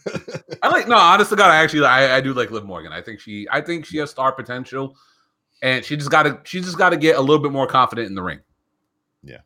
I 0.63 0.70
like 0.70 0.88
no, 0.88 0.95
honest 0.97 1.30
to 1.30 1.36
God, 1.36 1.51
I 1.51 1.57
actually 1.57 1.86
I, 1.86 2.17
I 2.17 2.22
do 2.22 2.34
like 2.34 2.51
Liv 2.51 2.65
Morgan. 2.65 2.91
I 2.91 3.01
think 3.01 3.20
she 3.20 3.47
I 3.51 3.61
think 3.61 3.86
she 3.86 3.97
has 3.97 4.09
star 4.09 4.32
potential, 4.32 4.95
and 5.61 5.84
she 5.86 5.95
just 5.97 6.09
got 6.09 6.24
to 6.24 6.39
she 6.43 6.61
just 6.61 6.78
got 6.78 6.89
to 6.89 6.97
get 6.97 7.15
a 7.17 7.22
little 7.22 7.39
bit 7.41 7.51
more 7.51 7.67
confident 7.67 8.07
in 8.07 8.15
the 8.15 8.24
ring. 8.24 8.39
Yeah. 9.24 9.39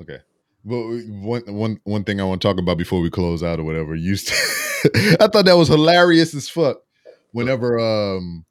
Okay. 0.00 0.18
Well, 0.64 0.98
one 1.08 1.42
one 1.46 1.80
one 1.84 2.04
thing 2.04 2.20
I 2.20 2.24
want 2.24 2.40
to 2.42 2.48
talk 2.48 2.58
about 2.58 2.78
before 2.78 3.00
we 3.00 3.10
close 3.10 3.42
out 3.42 3.58
or 3.58 3.64
whatever. 3.64 3.94
You, 3.94 4.16
st- 4.16 5.20
I 5.20 5.26
thought 5.26 5.44
that 5.46 5.56
was 5.56 5.68
hilarious 5.68 6.34
as 6.34 6.48
fuck. 6.48 6.78
Whenever 7.32 7.80
um, 7.80 8.44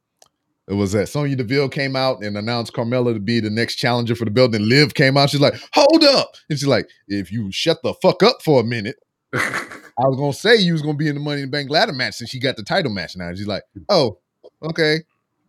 it 0.68 0.74
was 0.74 0.92
that 0.92 1.08
Sonya 1.08 1.36
Deville 1.36 1.68
came 1.68 1.96
out 1.96 2.22
and 2.22 2.36
announced 2.36 2.72
Carmella 2.72 3.14
to 3.14 3.20
be 3.20 3.40
the 3.40 3.50
next 3.50 3.76
challenger 3.76 4.14
for 4.14 4.24
the 4.24 4.30
belt, 4.30 4.54
and 4.54 4.66
Liv 4.66 4.94
came 4.94 5.16
out. 5.16 5.30
She's 5.30 5.40
like, 5.40 5.54
"Hold 5.74 6.04
up!" 6.04 6.34
And 6.48 6.58
she's 6.58 6.68
like, 6.68 6.88
"If 7.08 7.30
you 7.30 7.50
shut 7.52 7.78
the 7.82 7.94
fuck 8.00 8.22
up 8.22 8.42
for 8.42 8.60
a 8.60 8.64
minute, 8.64 8.96
I 9.34 9.68
was 9.98 10.16
gonna 10.16 10.32
say 10.32 10.56
you 10.56 10.72
was 10.72 10.82
gonna 10.82 10.96
be 10.96 11.08
in 11.08 11.14
the 11.14 11.20
Money 11.20 11.42
in 11.42 11.48
the 11.48 11.50
Bank 11.50 11.70
ladder 11.70 11.92
match 11.92 12.14
since 12.14 12.30
she 12.30 12.40
got 12.40 12.56
the 12.56 12.62
title 12.62 12.92
match 12.92 13.16
now." 13.16 13.32
She's 13.34 13.46
like, 13.46 13.64
"Oh, 13.88 14.18
okay, 14.62 15.00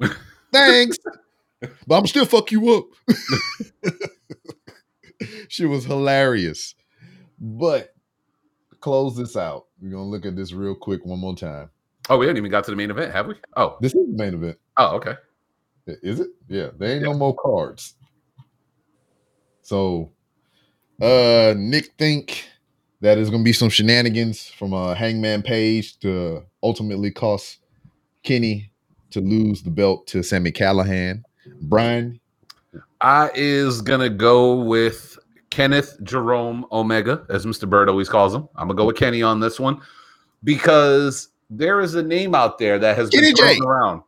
thanks, 0.51 0.97
but 1.87 1.97
I'm 1.97 2.07
still 2.07 2.25
fuck 2.25 2.51
you 2.51 2.73
up." 2.73 2.85
she 5.47 5.65
was 5.65 5.85
hilarious. 5.85 6.75
But 7.39 7.93
close 8.79 9.15
this 9.15 9.35
out, 9.35 9.65
we're 9.81 9.91
gonna 9.91 10.03
look 10.03 10.25
at 10.25 10.35
this 10.35 10.53
real 10.53 10.75
quick 10.75 11.05
one 11.05 11.19
more 11.19 11.35
time. 11.35 11.69
oh, 12.09 12.17
we 12.17 12.25
haven't 12.25 12.37
even 12.37 12.51
got 12.51 12.63
to 12.65 12.71
the 12.71 12.77
main 12.77 12.91
event, 12.91 13.13
have 13.13 13.27
we? 13.27 13.35
Oh, 13.55 13.77
This 13.81 13.93
is 13.93 14.07
the 14.07 14.17
main 14.17 14.33
event, 14.33 14.57
oh, 14.77 14.95
okay. 14.95 15.15
Is 15.87 16.19
it? 16.19 16.29
Yeah, 16.47 16.69
there 16.77 16.91
ain't 16.93 17.01
Yeah. 17.01 17.11
no 17.11 17.17
more 17.17 17.35
cards. 17.35 17.93
So, 19.61 20.11
uh, 21.01 21.53
Nick 21.57 21.91
think 21.97 22.45
that 23.01 23.17
is 23.17 23.29
gonna 23.29 23.43
be 23.43 23.53
some 23.53 23.69
shenanigans 23.69 24.47
from 24.47 24.73
uh, 24.73 24.93
Hangman 24.95 25.41
Page 25.43 25.99
to 25.99 26.43
ultimately 26.63 27.11
cost 27.11 27.59
Kenny 28.23 28.71
to 29.11 29.21
lose 29.21 29.61
the 29.61 29.69
belt 29.69 30.07
to 30.07 30.23
Sami 30.23 30.51
Callihan. 30.51 31.23
Brian, 31.63 32.19
I 33.01 33.29
is 33.35 33.81
gonna 33.81 34.09
go 34.09 34.55
with 34.63 35.17
Kenneth 35.51 35.97
Jerome 36.03 36.65
Omega, 36.71 37.25
as 37.29 37.45
Mr. 37.45 37.69
Bird 37.69 37.89
always 37.89 38.09
calls 38.09 38.33
him. 38.33 38.49
I'm 38.55 38.67
gonna 38.67 38.77
go 38.77 38.85
with 38.85 38.97
Kenny 38.97 39.21
on 39.21 39.39
this 39.39 39.59
one 39.59 39.79
because 40.43 41.29
there 41.49 41.79
is 41.81 41.95
a 41.95 42.03
name 42.03 42.33
out 42.33 42.57
there 42.57 42.79
that 42.79 42.97
has 42.97 43.09
Kenny 43.09 43.27
been 43.27 43.35
thrown 43.35 43.53
J. 43.55 43.59
around. 43.63 44.01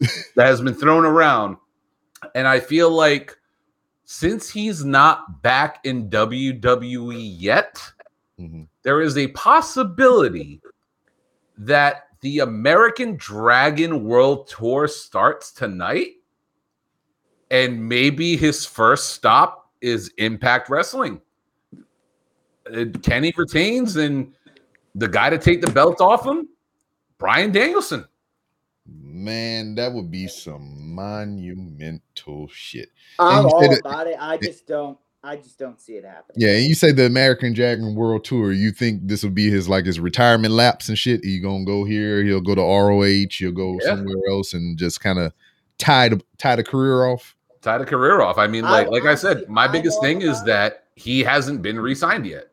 That 0.00 0.46
has 0.46 0.60
been 0.60 0.74
thrown 0.74 1.04
around, 1.04 1.56
and 2.34 2.46
I 2.48 2.60
feel 2.60 2.90
like 2.90 3.36
since 4.04 4.50
he's 4.50 4.84
not 4.84 5.42
back 5.42 5.80
in 5.84 6.10
WWE 6.10 7.16
yet, 7.38 7.80
Mhm. 8.38 8.68
there 8.82 9.00
is 9.00 9.16
a 9.16 9.28
possibility 9.28 10.60
that 11.56 12.08
the 12.20 12.40
American 12.40 13.16
Dragon 13.16 14.04
World 14.04 14.48
Tour 14.48 14.88
starts 14.88 15.52
tonight, 15.52 16.16
and 17.50 17.88
maybe 17.88 18.36
his 18.36 18.66
first 18.66 19.10
stop 19.10 19.70
is 19.80 20.12
Impact 20.18 20.68
Wrestling. 20.68 21.20
Uh, 22.66 22.86
Kenny 23.02 23.32
retains, 23.36 23.96
and 23.96 24.34
the 24.94 25.08
guy 25.08 25.30
to 25.30 25.38
take 25.38 25.60
the 25.60 25.70
belt 25.70 26.00
off 26.00 26.26
him, 26.26 26.48
Bryan 27.18 27.52
Danielson. 27.52 28.06
Man, 29.24 29.74
that 29.76 29.92
would 29.92 30.10
be 30.10 30.26
some 30.28 30.94
monumental 30.94 32.48
shit. 32.52 32.90
I'm 33.18 33.46
all 33.46 33.62
it- 33.72 33.80
about 33.84 34.06
it. 34.06 34.16
I 34.20 34.36
just 34.36 34.66
don't. 34.66 34.98
I 35.26 35.36
just 35.36 35.58
don't 35.58 35.80
see 35.80 35.94
it 35.94 36.04
happening. 36.04 36.36
Yeah, 36.36 36.50
and 36.54 36.64
you 36.66 36.74
say 36.74 36.92
the 36.92 37.06
American 37.06 37.54
Dragon 37.54 37.94
World 37.94 38.24
Tour. 38.24 38.52
You 38.52 38.70
think 38.72 39.08
this 39.08 39.22
will 39.22 39.30
be 39.30 39.48
his 39.50 39.66
like 39.70 39.86
his 39.86 39.98
retirement 39.98 40.52
laps 40.52 40.90
and 40.90 40.98
shit? 40.98 41.24
He 41.24 41.40
gonna 41.40 41.64
go 41.64 41.84
here? 41.84 42.22
He'll 42.22 42.42
go 42.42 42.54
to 42.54 42.60
ROH. 42.60 43.28
He'll 43.38 43.50
go 43.52 43.78
Yeah. 43.82 43.96
somewhere 43.96 44.16
else 44.28 44.52
and 44.52 44.76
just 44.76 45.00
kind 45.00 45.18
of 45.18 45.32
tie 45.78 46.10
the 46.10 46.20
tie 46.36 46.56
the 46.56 46.62
career 46.62 47.06
off. 47.06 47.34
Tie 47.62 47.78
the 47.78 47.86
career 47.86 48.20
off. 48.20 48.36
I 48.36 48.46
mean, 48.48 48.66
I- 48.66 48.70
like 48.82 48.88
like 48.90 49.04
I 49.06 49.14
said, 49.14 49.48
my 49.48 49.64
I'm 49.64 49.72
biggest 49.72 49.98
thing 50.02 50.20
is 50.20 50.42
it. 50.42 50.46
that 50.46 50.84
he 50.94 51.20
hasn't 51.20 51.62
been 51.62 51.80
re-signed 51.80 52.26
yet, 52.26 52.48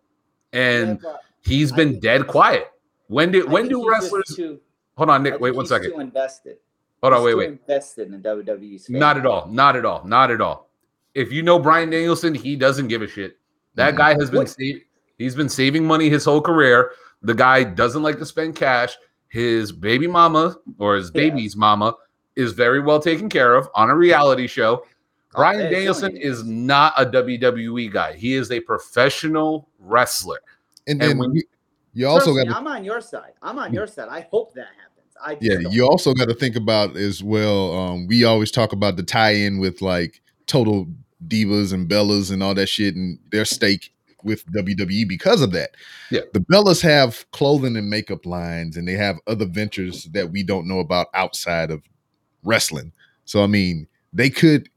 and 0.53 0.91
Yeah, 0.91 0.95
but 1.11 1.19
he's 1.41 1.73
I 1.73 1.75
been 1.75 1.89
think 1.91 2.03
dead 2.03 2.27
quiet. 2.27 2.71
When 3.07 3.33
do 3.33 3.45
I 3.47 3.51
when 3.51 3.67
do 3.67 3.85
wrestlers? 3.89 4.33
Too, 4.33 4.61
Hold 4.97 5.09
on, 5.09 5.21
I 5.21 5.23
Nick. 5.23 5.33
think 5.33 5.41
Wait 5.41 5.55
one 5.55 5.63
he's 5.63 5.69
second. 5.69 5.91
Too 5.91 5.99
invested. 5.99 6.57
Hold 7.01 7.13
on, 7.13 7.19
He's 7.19 7.25
wait, 7.25 7.31
too 7.31 7.37
wait. 7.37 7.49
Invested 7.49 8.13
in 8.13 8.21
WWE's. 8.21 8.89
Not 8.89 9.17
at 9.17 9.25
all. 9.25 9.47
Not 9.47 9.75
at 9.75 9.85
all. 9.85 10.03
Not 10.05 10.31
at 10.31 10.41
all. 10.41 10.69
If 11.15 11.31
you 11.31 11.41
know 11.41 11.57
Bryan 11.59 11.89
Danielson, 11.89 12.35
he 12.35 12.55
doesn't 12.55 12.87
give 12.87 13.01
a 13.01 13.07
shit. 13.07 13.37
That 13.75 13.93
Mhm. 13.93 13.97
guy 13.97 14.13
has 14.13 14.29
been 14.29 14.39
What- 14.39 14.49
sa- 14.49 14.79
he's 15.17 15.35
been 15.35 15.49
saving 15.49 15.85
money 15.85 16.09
his 16.09 16.25
whole 16.25 16.41
career. 16.41 16.91
The 17.21 17.33
guy 17.33 17.63
doesn't 17.63 18.03
like 18.03 18.17
to 18.19 18.25
spend 18.25 18.55
cash. 18.55 18.97
His 19.29 19.71
baby 19.71 20.07
mama 20.07 20.57
or 20.77 20.95
his 20.95 21.11
Yeah. 21.13 21.29
baby's 21.29 21.55
mama 21.55 21.95
is 22.35 22.51
very 22.53 22.79
well 22.79 22.99
taken 22.99 23.29
care 23.29 23.55
of 23.55 23.69
on 23.75 23.89
a 23.89 23.95
reality 23.95 24.47
show. 24.47 24.83
Oh, 24.83 24.87
Brian 25.35 25.61
yeah, 25.61 25.69
Danielson 25.69 26.17
is 26.17 26.43
not 26.43 26.93
a 26.97 27.05
WWE 27.05 27.87
guy. 27.87 28.13
He 28.13 28.33
is 28.33 28.51
a 28.51 28.59
professional 28.59 29.69
wrestler. 29.79 30.41
And 30.87 31.01
And 31.01 31.11
then 31.11 31.17
when- 31.17 31.35
you, 31.35 31.43
you 31.93 32.07
also 32.07 32.33
got 32.33 32.45
to 32.45 32.55
I'm 32.55 32.67
on 32.67 32.83
your 32.83 33.01
side. 33.01 33.33
I'm 33.41 33.59
on 33.59 33.73
your 33.73 33.87
side. 33.87 34.07
I 34.09 34.27
hope 34.31 34.53
that 34.53 34.67
happens. 34.67 35.15
I 35.23 35.37
yeah, 35.39 35.61
don't. 35.61 35.73
you 35.73 35.85
also 35.85 36.13
got 36.13 36.29
to 36.29 36.33
think 36.33 36.55
about 36.55 36.95
as 36.95 37.23
well. 37.23 37.73
Um, 37.77 38.07
we 38.07 38.23
always 38.23 38.51
talk 38.51 38.73
about 38.73 38.95
the 38.95 39.03
tie-in 39.03 39.59
with 39.59 39.81
like 39.81 40.21
total 40.47 40.87
divas 41.27 41.73
and 41.73 41.87
Bellas 41.89 42.31
and 42.31 42.41
all 42.41 42.55
that 42.55 42.67
shit, 42.67 42.95
and 42.95 43.19
their 43.31 43.45
stake 43.45 43.93
with 44.23 44.45
WWE 44.47 45.07
because 45.07 45.41
of 45.41 45.51
that. 45.51 45.71
Yeah. 46.09 46.21
the 46.33 46.39
Bellas 46.39 46.81
have 46.81 47.29
clothing 47.31 47.75
and 47.75 47.89
makeup 47.89 48.25
lines, 48.25 48.77
and 48.77 48.87
they 48.87 48.93
have 48.93 49.17
other 49.27 49.45
ventures 49.45 50.05
that 50.13 50.31
we 50.31 50.43
don't 50.43 50.67
know 50.67 50.79
about 50.79 51.07
outside 51.13 51.71
of 51.71 51.83
wrestling. 52.43 52.91
So 53.25 53.43
I 53.43 53.47
mean, 53.47 53.87
they 54.13 54.29
could 54.29 54.69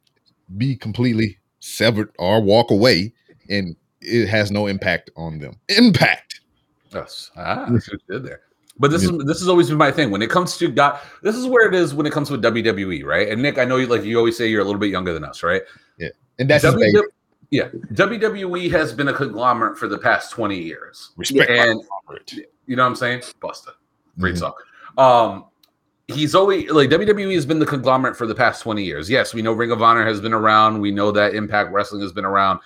be 0.57 0.77
completely 0.77 1.39
severed 1.61 2.11
or 2.19 2.43
walk 2.43 2.71
away, 2.71 3.12
and 3.49 3.77
it 4.01 4.27
has 4.29 4.51
no 4.51 4.67
impact 4.67 5.11
on 5.17 5.39
them. 5.39 5.57
Impact. 5.69 6.41
Yes. 6.95 7.30
Ah, 7.36 7.66
that's 7.70 7.90
what 7.90 8.01
you 8.09 8.14
did 8.14 8.24
there. 8.24 8.40
But 8.78 8.90
this 8.90 9.05
is 9.05 9.11
this 9.24 9.38
has 9.38 9.49
always 9.49 9.68
been 9.68 9.78
my 9.78 9.90
thing 9.92 10.11
when 10.11 10.20
it 10.22 10.30
comes 10.30 10.57
to 10.59 10.68
God. 10.68 10.99
This 11.22 11.36
is 11.36 11.47
where 11.47 11.68
it 11.68 11.74
is 11.74 11.95
when 11.95 12.07
it 12.07 12.12
comes 12.12 12.30
with 12.30 12.42
WWE, 12.42 13.05
right? 13.05 13.28
And 13.28 13.40
Nick, 13.40 13.59
I 13.59 13.64
know 13.64 13.76
you 13.76 13.86
like 13.86 14.03
you 14.05 14.18
always 14.18 14.36
say 14.36 14.49
you're 14.49 14.62
a 14.62 14.64
little 14.64 14.80
bit 14.80 14.90
younger 14.90 15.12
than 15.12 15.24
us, 15.24 15.42
right? 15.42 15.62
Yeah, 15.99 16.09
and 16.38 16.51
that's 16.51 16.64
WW 16.64 17.03
yeah, 17.51 17.68
WWE 17.92 18.68
has 18.72 18.92
been 18.92 19.07
a 19.09 19.12
conglomerate 19.12 19.78
for 19.78 19.86
the 19.86 19.99
past 19.99 20.32
20 20.32 20.59
years. 20.59 21.11
respect. 21.16 21.51
And 21.51 21.80
conglomerate. 21.80 22.32
you 22.66 22.74
know 22.74 22.82
what 22.82 22.88
I'm 22.88 22.97
saying? 22.97 23.20
Busta. 23.40 23.68
Great 24.18 24.34
Mhm. 24.34 24.38
song. 24.38 24.55
Um 24.99 25.45
he's 26.09 26.34
always 26.34 26.68
like 26.70 26.90
WWE 26.90 27.34
has 27.34 27.47
been 27.47 27.61
the 27.61 27.66
conglomerate 27.66 28.16
for 28.16 28.26
the 28.26 28.34
past 28.34 28.62
20 28.62 28.82
years. 28.82 29.09
Yes, 29.09 29.34
we 29.34 29.40
know 29.42 29.53
Ring 29.53 29.70
of 29.70 29.82
Honor 29.82 30.05
has 30.05 30.20
been 30.20 30.32
around. 30.34 30.80
We 30.80 30.90
know 30.90 31.12
that 31.12 31.34
Impact 31.34 31.70
Wrestling 31.72 32.03
has 32.03 32.12
been 32.12 32.24
around. 32.24 32.59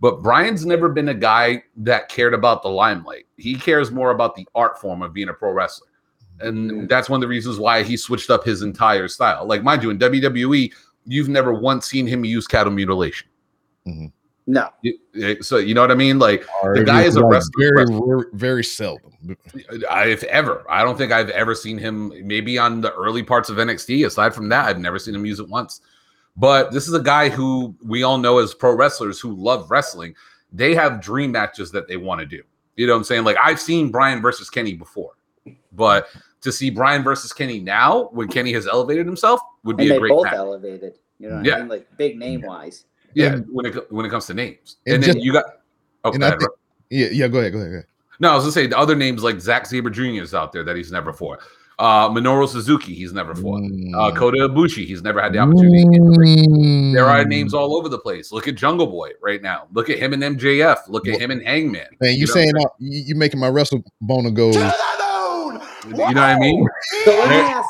But 0.00 0.22
Brian's 0.22 0.66
never 0.66 0.88
been 0.88 1.08
a 1.08 1.14
guy 1.14 1.62
that 1.78 2.08
cared 2.08 2.34
about 2.34 2.62
the 2.62 2.68
limelight. 2.68 3.26
He 3.36 3.54
cares 3.54 3.90
more 3.90 4.10
about 4.10 4.34
the 4.34 4.46
art 4.54 4.78
form 4.80 5.02
of 5.02 5.12
being 5.14 5.28
a 5.28 5.32
pro 5.34 5.52
wrestler. 5.52 5.88
And 6.40 6.88
that's 6.88 7.08
one 7.08 7.18
of 7.18 7.20
the 7.22 7.28
reasons 7.28 7.58
why 7.58 7.82
he 7.84 7.96
switched 7.96 8.28
up 8.28 8.44
his 8.44 8.62
entire 8.62 9.08
style. 9.08 9.46
Like, 9.46 9.62
mind 9.62 9.82
you, 9.82 9.90
in 9.90 9.98
WWE, 9.98 10.72
you've 11.06 11.28
never 11.28 11.54
once 11.54 11.86
seen 11.86 12.06
him 12.06 12.24
use 12.24 12.46
cattle 12.46 12.72
mutilation. 12.72 13.28
No. 14.46 14.68
You- 14.82 14.98
eh, 15.22 15.36
So, 15.40 15.56
you 15.58 15.72
know 15.74 15.80
what 15.80 15.90
I 15.90 15.94
mean? 15.94 16.18
Like, 16.18 16.44
Or 16.62 16.74
the 16.76 16.84
guy 16.84 17.02
is 17.02 17.16
a 17.16 17.24
wrestler- 17.24 17.50
Very, 17.58 17.76
wrestler. 17.86 18.06
very, 18.06 18.24
very 18.34 18.64
seldom. 18.64 19.12
I, 19.90 20.06
if 20.08 20.22
ever, 20.24 20.64
I 20.68 20.82
don't 20.82 20.98
think 20.98 21.12
I've 21.12 21.30
ever 21.30 21.54
seen 21.54 21.78
him. 21.78 22.12
Maybe 22.26 22.58
on 22.58 22.80
the 22.82 22.92
early 22.94 23.22
parts 23.22 23.48
of 23.48 23.56
NXT. 23.58 24.04
Aside 24.06 24.34
from 24.34 24.48
that, 24.50 24.66
I've 24.66 24.78
never 24.80 24.98
seen 24.98 25.14
him 25.14 25.24
use 25.24 25.40
it 25.40 25.48
once. 25.48 25.80
But 26.36 26.72
this 26.72 26.88
is 26.88 26.94
a 26.94 27.00
guy 27.00 27.28
who 27.28 27.74
we 27.84 28.02
all 28.02 28.18
know 28.18 28.38
as 28.38 28.54
pro 28.54 28.74
wrestlers 28.74 29.20
who 29.20 29.34
love 29.34 29.70
wrestling. 29.70 30.14
They 30.52 30.74
have 30.74 31.00
dream 31.00 31.32
matches 31.32 31.70
that 31.72 31.86
they 31.88 31.96
want 31.96 32.20
to 32.20 32.26
do. 32.26 32.42
You 32.76 32.86
know 32.86 32.92
what 32.94 32.98
I'm 32.98 33.04
saying? 33.04 33.24
Like 33.24 33.36
I've 33.42 33.60
seen 33.60 33.90
Brian 33.90 34.20
versus 34.20 34.50
Kenny 34.50 34.74
before, 34.74 35.12
but 35.72 36.08
to 36.40 36.50
see 36.50 36.70
Brian 36.70 37.02
versus 37.04 37.32
Kenny 37.32 37.60
now, 37.60 38.08
when 38.12 38.28
Kenny 38.28 38.52
has 38.52 38.66
elevated 38.66 39.06
himself, 39.06 39.40
would 39.62 39.76
be 39.76 39.84
And 39.84 39.92
a 39.92 39.94
they 39.94 40.00
great 40.00 40.10
both 40.10 40.24
match. 40.24 40.34
elevated. 40.34 40.98
You 41.20 41.28
know 41.30 41.36
what 41.36 41.44
Yeah. 41.44 41.54
I 41.56 41.58
mean? 41.60 41.68
Like 41.68 41.96
big 41.96 42.18
name 42.18 42.42
wise. 42.42 42.84
Yeah, 43.14 43.34
And- 43.34 43.46
when 43.52 43.66
it 43.66 43.92
when 43.92 44.04
it 44.04 44.08
comes 44.10 44.26
to 44.26 44.34
names, 44.34 44.76
and 44.86 44.94
and, 44.96 45.02
then 45.04 45.14
just- 45.14 45.24
you 45.24 45.32
got. 45.32 45.44
Oh, 46.04 46.10
go 46.10 46.26
ahead, 46.26 46.40
think- 46.40 46.50
Yeah, 46.90 47.06
yeah. 47.12 47.28
Go 47.28 47.38
ahead. 47.38 47.52
Go 47.52 47.58
ahead. 47.60 47.70
Go 47.70 47.76
ahead. 47.76 47.86
No, 48.20 48.30
I 48.32 48.34
was 48.34 48.42
gonna 48.44 48.52
say 48.52 48.66
the 48.66 48.78
other 48.78 48.96
names 48.96 49.22
like 49.22 49.40
Zack 49.40 49.66
Sabre 49.66 49.90
Jr. 49.90 50.22
is 50.22 50.34
out 50.34 50.52
there 50.52 50.64
that 50.64 50.74
he's 50.76 50.90
never 50.92 51.12
fought. 51.12 51.40
Uh, 51.78 52.08
Minoru 52.08 52.46
Suzuki, 52.48 52.94
he's 52.94 53.12
never 53.12 53.34
fought. 53.34 53.62
Uh, 53.62 54.10
Mm. 54.12 54.16
Kota 54.16 54.36
Ibushi, 54.48 54.86
he's 54.86 55.02
never 55.02 55.20
had 55.20 55.32
the 55.32 55.38
opportunity. 55.40 55.82
There 56.92 57.06
are 57.06 57.24
Mm. 57.24 57.28
names 57.28 57.52
all 57.54 57.76
over 57.76 57.88
the 57.88 57.98
place. 57.98 58.30
Look 58.32 58.46
at 58.46 58.54
Jungle 58.54 58.86
Boy 58.86 59.10
right 59.20 59.42
now. 59.42 59.66
Look 59.72 59.90
at 59.90 59.98
him 59.98 60.12
and 60.12 60.22
MJF. 60.22 60.78
Look 60.88 61.08
at 61.08 61.20
him 61.20 61.30
and 61.32 61.42
Hangman. 61.42 61.86
Man, 62.00 62.14
you 62.14 62.26
know 62.26 62.32
saying 62.32 62.52
what 62.56 62.66
uh, 62.68 62.74
you, 62.78 63.02
you 63.08 63.14
making 63.16 63.40
my 63.40 63.48
wrestle 63.48 63.82
boner 64.00 64.30
go? 64.30 64.52
To 64.52 64.58
the 64.58 64.64
moon! 64.68 65.60
You 65.90 65.96
know 65.96 66.04
what 66.04 66.18
I 66.18 66.38
mean? 66.38 66.66
So 67.04 67.10
let 67.10 67.28
me 67.28 67.36
ask. 67.36 67.68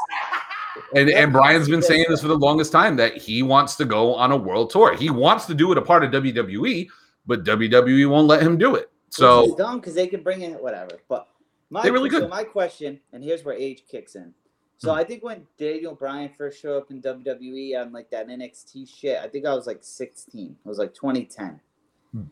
And, 0.94 1.10
and 1.10 1.32
Brian's 1.32 1.68
been 1.68 1.82
saying 1.82 2.04
this 2.08 2.20
for 2.20 2.28
the 2.28 2.36
longest 2.38 2.70
time 2.72 2.94
that 2.96 3.16
he 3.16 3.42
wants 3.42 3.74
to 3.76 3.84
go 3.84 4.14
on 4.14 4.30
a 4.32 4.36
world 4.36 4.70
tour. 4.70 4.94
He 4.94 5.10
wants 5.10 5.46
to 5.46 5.54
do 5.54 5.72
it 5.72 5.78
a 5.78 5.82
part 5.82 6.04
of 6.04 6.10
WWE, 6.12 6.88
but 7.26 7.42
WWE 7.44 8.08
won't 8.08 8.28
let 8.28 8.42
him 8.42 8.58
do 8.58 8.76
it. 8.76 8.90
Which 9.06 9.12
is 9.12 9.16
So 9.16 9.54
dumb 9.56 9.80
because 9.80 9.94
they 9.94 10.06
can 10.06 10.22
bring 10.22 10.42
in 10.42 10.52
whatever. 10.54 11.00
But 11.08 11.26
my 11.70 11.82
They 11.82 11.90
really 11.90 12.10
so 12.10 12.28
my 12.28 12.44
question, 12.44 13.00
and 13.12 13.22
here's 13.22 13.44
where 13.44 13.54
age 13.54 13.84
kicks 13.90 14.14
in. 14.14 14.32
So 14.78 14.92
Hmm. 14.92 14.98
I 14.98 15.04
think 15.04 15.22
when 15.22 15.46
Daniel 15.58 15.94
Bryan 15.94 16.30
first 16.36 16.60
showed 16.60 16.76
up 16.76 16.90
in 16.90 17.00
WWE 17.00 17.80
on 17.80 17.92
like 17.92 18.10
that 18.10 18.28
NXT 18.28 18.88
shit, 18.88 19.18
I 19.18 19.28
think 19.28 19.46
I 19.46 19.54
was 19.54 19.66
like 19.66 19.82
16. 19.82 20.56
It 20.64 20.68
was 20.68 20.78
like 20.78 20.94
2010. 20.94 21.60
Hmm. 22.12 22.22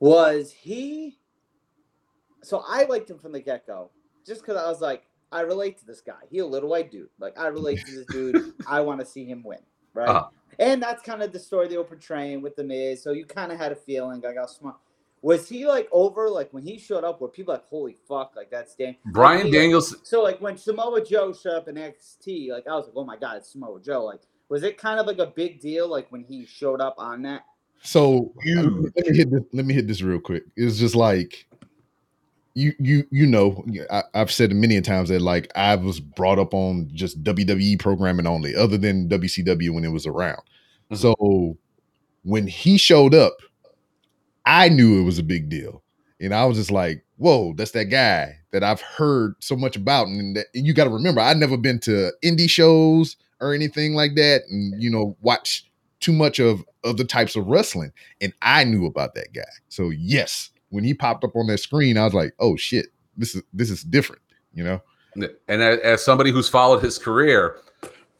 Was 0.00 0.52
he? 0.52 1.18
So 2.42 2.64
I 2.66 2.84
liked 2.84 3.08
him 3.10 3.18
from 3.18 3.32
the 3.32 3.40
get 3.40 3.66
go, 3.66 3.90
just 4.26 4.42
because 4.42 4.56
I 4.56 4.68
was 4.68 4.80
like, 4.80 5.04
I 5.30 5.40
relate 5.40 5.78
to 5.78 5.86
this 5.86 6.00
guy. 6.00 6.20
He 6.30 6.38
a 6.38 6.46
little 6.46 6.68
white 6.68 6.90
dude. 6.90 7.08
Like 7.18 7.38
I 7.38 7.46
relate 7.46 7.84
to 7.86 7.92
this 7.92 8.06
dude. 8.06 8.52
I 8.68 8.80
want 8.80 9.00
to 9.00 9.06
see 9.06 9.24
him 9.24 9.42
win, 9.42 9.60
right? 9.94 10.08
Uh-huh. 10.08 10.28
And 10.58 10.82
that's 10.82 11.02
kind 11.02 11.22
of 11.22 11.32
the 11.32 11.38
story 11.38 11.68
they 11.68 11.78
were 11.78 11.84
portraying 11.84 12.42
with 12.42 12.54
the 12.56 12.64
Miz. 12.64 13.02
So 13.02 13.12
you 13.12 13.24
kind 13.24 13.50
of 13.50 13.58
had 13.58 13.72
a 13.72 13.76
feeling 13.76 14.20
like 14.20 14.36
I 14.36 14.42
was 14.42 14.56
smart. 14.56 14.76
Was 15.22 15.48
he 15.48 15.66
like 15.66 15.88
over 15.92 16.28
like 16.28 16.52
when 16.52 16.64
he 16.64 16.78
showed 16.78 17.04
up? 17.04 17.20
Were 17.20 17.28
people 17.28 17.54
like, 17.54 17.64
holy 17.66 17.96
fuck, 18.08 18.32
like 18.36 18.50
that's 18.50 18.74
Dan? 18.74 18.96
Brian 19.06 19.44
Like, 19.44 19.52
Daniels, 19.52 19.96
So 20.02 20.22
like 20.22 20.40
when 20.40 20.56
Samoa 20.56 21.04
Joe 21.04 21.32
showed 21.32 21.54
up 21.54 21.68
in 21.68 21.76
XT, 21.76 22.50
like 22.50 22.66
I 22.66 22.74
was 22.74 22.86
like, 22.86 22.94
oh 22.96 23.04
my 23.04 23.16
god, 23.16 23.36
it's 23.36 23.52
Samoa 23.52 23.80
Joe. 23.80 24.04
Like, 24.04 24.20
was 24.48 24.64
it 24.64 24.76
kind 24.76 24.98
of 24.98 25.06
like 25.06 25.18
a 25.18 25.26
big 25.26 25.60
deal 25.60 25.88
like 25.88 26.10
when 26.10 26.24
he 26.24 26.44
showed 26.44 26.80
up 26.80 26.96
on 26.98 27.22
that? 27.22 27.44
So 27.82 28.32
Huge. 28.42 28.92
let 28.96 29.06
me 29.06 29.16
hit 29.16 29.30
this, 29.30 29.42
let 29.52 29.64
me 29.64 29.74
hit 29.74 29.86
this 29.86 30.02
real 30.02 30.20
quick. 30.20 30.44
It's 30.56 30.78
just 30.78 30.94
like 30.96 31.46
you 32.54 32.74
you 32.78 33.04
you 33.10 33.26
know 33.26 33.64
I, 33.90 34.02
I've 34.14 34.30
said 34.30 34.52
many 34.52 34.76
a 34.76 34.82
times 34.82 35.08
that 35.08 35.22
like 35.22 35.50
I 35.54 35.76
was 35.76 36.00
brought 36.00 36.38
up 36.38 36.52
on 36.52 36.90
just 36.92 37.22
WWE 37.22 37.78
programming 37.78 38.26
only, 38.26 38.54
other 38.54 38.76
than 38.76 39.08
WCW 39.08 39.72
when 39.72 39.84
it 39.84 39.92
was 39.92 40.06
around. 40.06 40.42
Mhm. 40.90 40.96
So 40.98 41.56
when 42.24 42.46
he 42.46 42.76
showed 42.76 43.14
up, 43.14 43.34
I 44.46 44.68
knew 44.68 45.00
it 45.00 45.04
was 45.04 45.18
a 45.18 45.22
big 45.24 45.48
deal, 45.48 45.82
and 46.20 46.34
I 46.34 46.44
was 46.44 46.56
just 46.56 46.70
like, 46.70 47.04
"Whoa, 47.16 47.52
that's 47.54 47.72
that 47.72 47.86
guy 47.86 48.38
that 48.52 48.62
I've 48.64 48.80
heard 48.80 49.34
so 49.40 49.56
much 49.56 49.76
about." 49.76 50.08
And, 50.08 50.36
that, 50.36 50.46
and 50.54 50.66
you 50.66 50.74
got 50.74 50.84
to 50.84 50.90
remember, 50.90 51.20
I'd 51.20 51.36
never 51.36 51.56
been 51.56 51.78
to 51.80 52.12
indie 52.24 52.50
shows 52.50 53.16
or 53.40 53.54
anything 53.54 53.94
like 53.94 54.14
that, 54.16 54.42
and 54.50 54.82
you 54.82 54.90
know, 54.90 55.16
watch 55.20 55.64
too 56.00 56.12
much 56.12 56.38
of 56.38 56.64
of 56.84 56.96
the 56.96 57.04
types 57.04 57.36
of 57.36 57.46
wrestling 57.46 57.92
and 58.20 58.32
I 58.42 58.64
knew 58.64 58.86
about 58.86 59.14
that 59.14 59.32
guy. 59.32 59.42
So 59.68 59.90
yes, 59.90 60.50
when 60.70 60.84
he 60.84 60.94
popped 60.94 61.24
up 61.24 61.36
on 61.36 61.46
that 61.46 61.58
screen, 61.58 61.96
I 61.96 62.04
was 62.04 62.14
like, 62.14 62.34
"Oh 62.38 62.56
shit, 62.56 62.86
this 63.16 63.34
is 63.34 63.42
this 63.52 63.70
is 63.70 63.82
different," 63.82 64.22
you 64.52 64.64
know. 64.64 64.82
and 65.48 65.62
as, 65.62 65.78
as 65.80 66.04
somebody 66.04 66.30
who's 66.30 66.48
followed 66.48 66.82
his 66.82 66.98
career, 66.98 67.58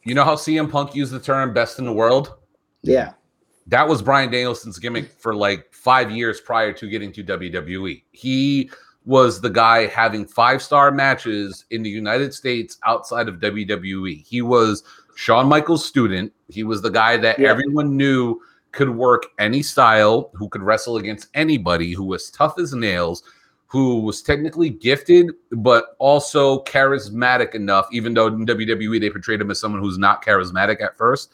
you 0.03 0.15
know 0.15 0.23
how 0.23 0.35
CM 0.35 0.71
Punk 0.71 0.95
used 0.95 1.11
the 1.11 1.19
term 1.19 1.53
"best 1.53 1.77
in 1.77 1.85
the 1.85 1.93
world." 1.93 2.35
Yeah. 2.81 3.13
That 3.67 3.87
was 3.87 4.01
Bryan 4.01 4.29
Danielson's 4.31 4.79
gimmick 4.79 5.11
for 5.19 5.33
like 5.33 5.71
five 5.73 6.11
years 6.11 6.41
prior 6.41 6.73
to 6.73 6.89
getting 6.89 7.11
to 7.13 7.23
WWE. 7.23 8.03
He 8.11 8.69
was 9.05 9.41
the 9.41 9.49
guy 9.49 9.87
having 9.87 10.25
five 10.25 10.61
star 10.61 10.91
matches 10.91 11.65
in 11.71 11.83
the 11.83 11.89
United 11.89 12.33
States 12.33 12.77
outside 12.85 13.27
of 13.27 13.35
WWE. 13.35 14.23
He 14.25 14.41
was 14.41 14.83
Shawn 15.15 15.47
Michaels' 15.47 15.85
student. 15.85 16.31
He 16.49 16.63
was 16.63 16.81
the 16.81 16.89
guy 16.89 17.17
that 17.17 17.39
Yeah. 17.39 17.49
everyone 17.49 17.95
knew 17.97 18.39
could 18.71 18.89
work 18.89 19.27
any 19.39 19.61
style, 19.61 20.31
who 20.33 20.49
could 20.49 20.63
wrestle 20.63 20.97
against 20.97 21.27
anybody, 21.33 21.93
who 21.93 22.03
was 22.05 22.31
tough 22.31 22.57
as 22.57 22.73
nails, 22.73 23.23
who 23.67 23.99
was 23.99 24.21
technically 24.21 24.69
gifted, 24.69 25.31
but 25.51 25.95
also 25.99 26.63
charismatic 26.63 27.55
enough, 27.55 27.87
even 27.91 28.13
though 28.13 28.27
in 28.27 28.45
WWE 28.45 28.99
they 28.99 29.09
portrayed 29.09 29.41
him 29.41 29.51
as 29.51 29.59
someone 29.59 29.81
who's 29.81 29.97
not 29.97 30.23
charismatic 30.25 30.81
at 30.81 30.97
first, 30.97 31.31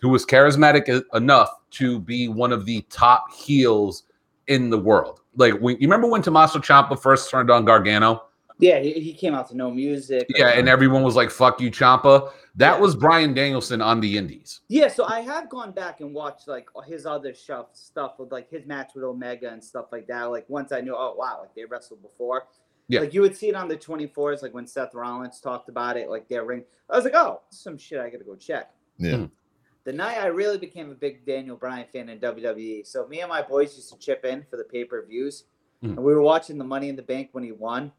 who 0.00 0.08
was 0.08 0.24
charismatic 0.26 1.02
enough 1.14 1.50
to 1.72 1.98
be 2.00 2.28
one 2.28 2.52
of 2.52 2.64
the 2.66 2.82
top 2.90 3.32
heels 3.32 4.04
in 4.46 4.70
the 4.70 4.78
world. 4.78 5.20
Like, 5.36 5.54
when, 5.60 5.76
you 5.76 5.86
remember 5.86 6.08
when 6.08 6.22
Tommaso 6.22 6.58
Ciampa 6.58 7.00
first 7.00 7.30
turned 7.30 7.50
on 7.50 7.64
Gargano? 7.64 8.24
Yeah, 8.58 8.78
he, 8.80 8.92
he 8.92 9.14
came 9.14 9.34
out 9.34 9.48
to 9.50 9.56
no 9.56 9.70
music. 9.70 10.26
Yeah, 10.28 10.48
and 10.48 10.68
everyone 10.68 11.02
was 11.02 11.16
like, 11.16 11.30
fuck 11.30 11.60
you, 11.60 11.70
Ciampa. 11.70 12.30
That 12.56 12.74
Yeah. 12.74 12.78
was 12.78 12.94
Bryan 12.94 13.32
Danielson 13.32 13.80
on 13.80 14.00
the 14.00 14.18
Indies. 14.18 14.60
Yeah, 14.68 14.88
so 14.88 15.04
I 15.04 15.20
have 15.20 15.48
gone 15.48 15.72
back 15.72 16.00
and 16.00 16.12
watched 16.12 16.46
like 16.46 16.68
his 16.86 17.06
other 17.06 17.32
stuff, 17.32 17.68
stuff 17.72 18.18
with 18.18 18.32
like 18.32 18.50
his 18.50 18.66
match 18.66 18.90
with 18.94 19.04
Omega 19.04 19.50
and 19.50 19.64
stuff 19.64 19.86
like 19.92 20.06
that. 20.08 20.24
Like 20.24 20.44
once 20.50 20.72
I 20.72 20.80
knew, 20.82 20.94
oh 20.94 21.14
wow, 21.16 21.38
like 21.40 21.54
they 21.54 21.64
wrestled 21.64 22.02
before. 22.02 22.48
Yeah. 22.88 23.00
Like 23.00 23.14
you 23.14 23.22
would 23.22 23.36
see 23.36 23.48
it 23.48 23.54
on 23.54 23.68
the 23.68 23.76
24s, 23.76 24.42
like 24.42 24.52
when 24.52 24.66
Seth 24.66 24.94
Rollins 24.94 25.40
talked 25.40 25.68
about 25.70 25.96
it, 25.96 26.10
like 26.10 26.28
their 26.28 26.44
ring. 26.44 26.64
I 26.90 26.96
was 26.96 27.04
like, 27.04 27.14
oh, 27.14 27.40
some 27.50 27.78
shit 27.78 27.98
I 28.00 28.10
gotta 28.10 28.24
go 28.24 28.34
check. 28.34 28.72
Yeah. 28.98 29.16
Hmm. 29.16 29.24
The 29.84 29.92
night 29.92 30.18
I 30.18 30.26
really 30.26 30.58
became 30.58 30.90
a 30.90 30.94
big 30.94 31.24
Daniel 31.24 31.56
Bryan 31.56 31.86
fan 31.92 32.08
in 32.08 32.18
WWE. 32.20 32.86
So 32.86 33.06
me 33.08 33.20
and 33.20 33.28
my 33.28 33.42
boys 33.42 33.74
used 33.76 33.90
to 33.92 33.98
chip 33.98 34.24
in 34.24 34.44
for 34.50 34.56
the 34.56 34.64
pay-per-views. 34.64 35.44
Mhm. 35.82 35.96
And 35.96 36.04
we 36.04 36.12
were 36.14 36.20
watching 36.22 36.58
the 36.58 36.64
Money 36.64 36.88
in 36.90 36.96
the 36.96 37.02
Bank 37.02 37.30
when 37.32 37.42
he 37.44 37.52
won. 37.52 37.92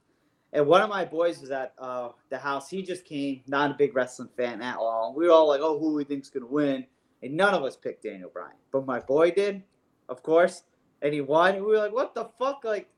And 0.54 0.68
one 0.68 0.82
of 0.82 0.90
my 0.90 1.06
boys 1.06 1.40
was 1.42 1.50
at 1.50 1.74
uh, 1.80 2.10
the 2.30 2.38
house. 2.38 2.70
He 2.70 2.84
just 2.84 3.06
came, 3.06 3.42
not 3.48 3.72
a 3.72 3.74
big 3.74 3.96
wrestling 3.96 4.30
fan 4.38 4.62
at 4.62 4.78
all. 4.78 5.14
We 5.16 5.26
were 5.26 5.32
all 5.34 5.48
like, 5.48 5.62
oh, 5.62 5.80
who 5.80 5.94
we 5.96 6.04
think's 6.04 6.30
going 6.30 6.46
to 6.46 6.52
win? 6.52 6.86
And 7.24 7.36
none 7.36 7.54
of 7.54 7.64
us 7.64 7.76
picked 7.78 8.04
Daniel 8.04 8.30
Bryan. 8.32 8.58
But 8.72 8.86
my 8.86 9.00
boy 9.00 9.32
did, 9.32 9.64
of 10.10 10.22
course. 10.22 10.64
And 11.02 11.14
he 11.14 11.22
won. 11.22 11.56
And 11.56 11.66
we 11.66 11.72
were 11.72 11.78
like, 11.78 11.94
what 11.94 12.14
the 12.14 12.26
fuck? 12.38 12.64
Like, 12.64 12.90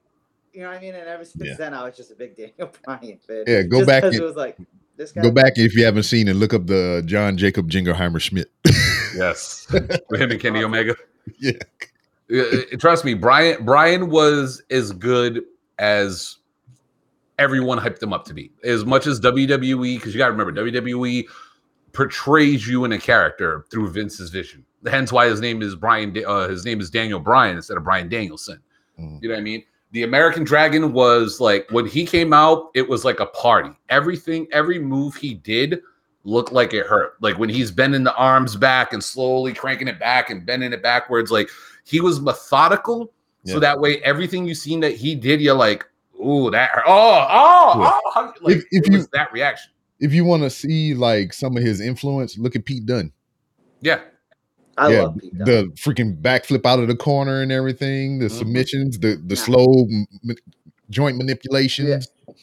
you 0.52 0.62
know 0.62 0.70
what 0.70 0.78
I 0.78 0.82
mean? 0.82 0.96
And 0.96 1.08
ever 1.08 1.24
since 1.24 1.46
Yeah. 1.46 1.54
then, 1.56 1.74
I 1.74 1.84
was 1.86 1.96
just 1.96 2.12
a 2.12 2.16
big 2.16 2.36
Daniel 2.36 2.72
Bryan 2.84 3.20
fan. 3.26 3.44
Yeah, 3.48 3.62
go 3.64 3.78
Just 3.80 3.88
back 3.88 4.04
and- 4.04 4.14
It 4.16 4.22
was 4.24 4.36
like, 4.36 4.58
this 4.98 5.12
guy. 5.12 5.22
Go 5.22 5.32
back 5.32 5.54
if 5.58 5.76
you 5.76 5.86
haven't 5.86 6.04
seen 6.04 6.28
it. 6.28 6.36
Look 6.36 6.54
up 6.54 6.68
the 6.68 7.04
John 7.06 7.38
Jacob 7.38 7.70
Jingleheimer 7.70 8.20
Schmidt. 8.22 8.52
Yes. 9.16 9.68
With 9.72 9.92
him 10.20 10.32
and 10.32 10.40
Kenny 10.42 10.64
Omega. 10.64 10.96
Yeah. 11.38 11.52
Uh, 12.34 12.38
uh, 12.40 12.78
Trust 12.80 13.06
me, 13.06 13.14
Brian 13.14 13.64
Brian 13.64 14.10
was 14.10 14.64
as 14.72 14.92
good 14.92 15.42
as 15.78 16.38
everyone 17.38 17.78
hyped 17.78 18.02
him 18.02 18.12
up 18.12 18.26
to 18.26 18.34
be. 18.34 18.52
As 18.64 18.86
much 18.86 19.06
as 19.06 19.20
WWE, 19.22 19.98
because 19.98 20.16
you 20.16 20.18
gotta 20.18 20.32
remember, 20.32 20.52
WWE 20.52 21.26
portrays 21.92 22.68
you 22.68 22.86
in 22.86 22.92
a 22.92 22.98
character 22.98 23.66
through 23.70 23.92
Vince's 23.92 24.32
vision. 24.32 24.66
Hence 24.88 25.12
why 25.12 25.28
his 25.28 25.40
name 25.40 25.62
is 25.62 25.76
Brian 25.76 26.12
uh, 26.26 26.48
his 26.48 26.66
name 26.66 26.82
is 26.82 26.90
Daniel 26.90 27.20
Bryan 27.20 27.58
instead 27.58 27.78
of 27.78 27.84
Bryan 27.84 28.10
Danielson. 28.10 28.60
Mhm. 29.00 29.22
You 29.22 29.30
know 29.30 29.36
what 29.36 29.42
I 29.42 29.44
mean? 29.44 29.64
The 29.94 30.04
American 30.04 30.44
Dragon 30.44 30.92
was 30.92 31.40
like 31.40 31.68
when 31.72 31.86
he 31.86 32.06
came 32.06 32.34
out, 32.34 32.72
it 32.74 32.88
was 32.90 33.06
like 33.06 33.20
a 33.20 33.28
party. 33.28 33.70
Everything, 33.90 34.48
every 34.52 34.80
move 34.80 35.16
he 35.16 35.36
did 35.36 35.82
looked 36.24 36.52
like 36.52 36.74
it 36.74 36.86
hurt. 36.88 37.14
Like 37.22 37.38
when 37.38 37.48
he's 37.50 37.70
bending 37.72 38.04
the 38.04 38.16
arms 38.16 38.56
back 38.56 38.92
and 38.94 39.04
slowly 39.04 39.54
cranking 39.54 39.88
it 39.88 40.00
back 40.00 40.30
and 40.32 40.46
bending 40.46 40.74
it 40.74 40.82
backwards, 40.82 41.30
like 41.32 41.48
he 41.86 42.00
was 42.02 42.20
methodical. 42.20 43.14
So 43.46 43.60
that 43.60 43.80
way, 43.80 44.02
everything 44.04 44.46
you 44.48 44.56
seen 44.56 44.80
that 44.80 44.94
he 44.96 45.16
did, 45.16 45.42
you're 45.42 45.54
like, 45.54 45.86
"Ooh, 46.20 46.50
that 46.50 46.70
hurt. 46.72 46.86
oh, 46.88 47.28
oh, 47.30 47.80
Yeah. 47.82 47.92
oh!" 48.16 48.34
Like 48.42 48.58
If- 48.58 48.66
if 48.72 48.88
you- 48.92 49.06
that 49.14 49.32
reaction. 49.34 49.72
If 50.00 50.14
you 50.14 50.24
want 50.26 50.44
to 50.44 50.50
see 50.50 50.94
like 50.96 51.34
some 51.34 51.56
of 51.58 51.62
his 51.64 51.82
influence, 51.82 52.38
look 52.38 52.56
at 52.56 52.66
Pete 52.66 52.86
Dunne. 52.86 53.12
Yeah, 53.82 54.00
I 54.78 54.92
yeah, 54.92 55.02
love 55.04 55.18
Pete 55.20 55.38
Dunne. 55.38 55.46
the 55.46 55.64
freaking 55.76 56.20
backflip 56.22 56.66
out 56.66 56.80
of 56.80 56.88
the 56.88 56.96
corner 56.96 57.42
and 57.42 57.52
everything, 57.52 58.20
the 58.20 58.26
Mhm. 58.28 58.32
submissions, 58.38 59.00
the 59.00 59.16
the 59.28 59.36
Yeah. 59.36 59.42
slow 59.44 59.86
m- 59.90 60.06
m- 60.30 60.36
joint 60.90 61.18
manipulations. 61.18 62.08
I, 62.28 62.34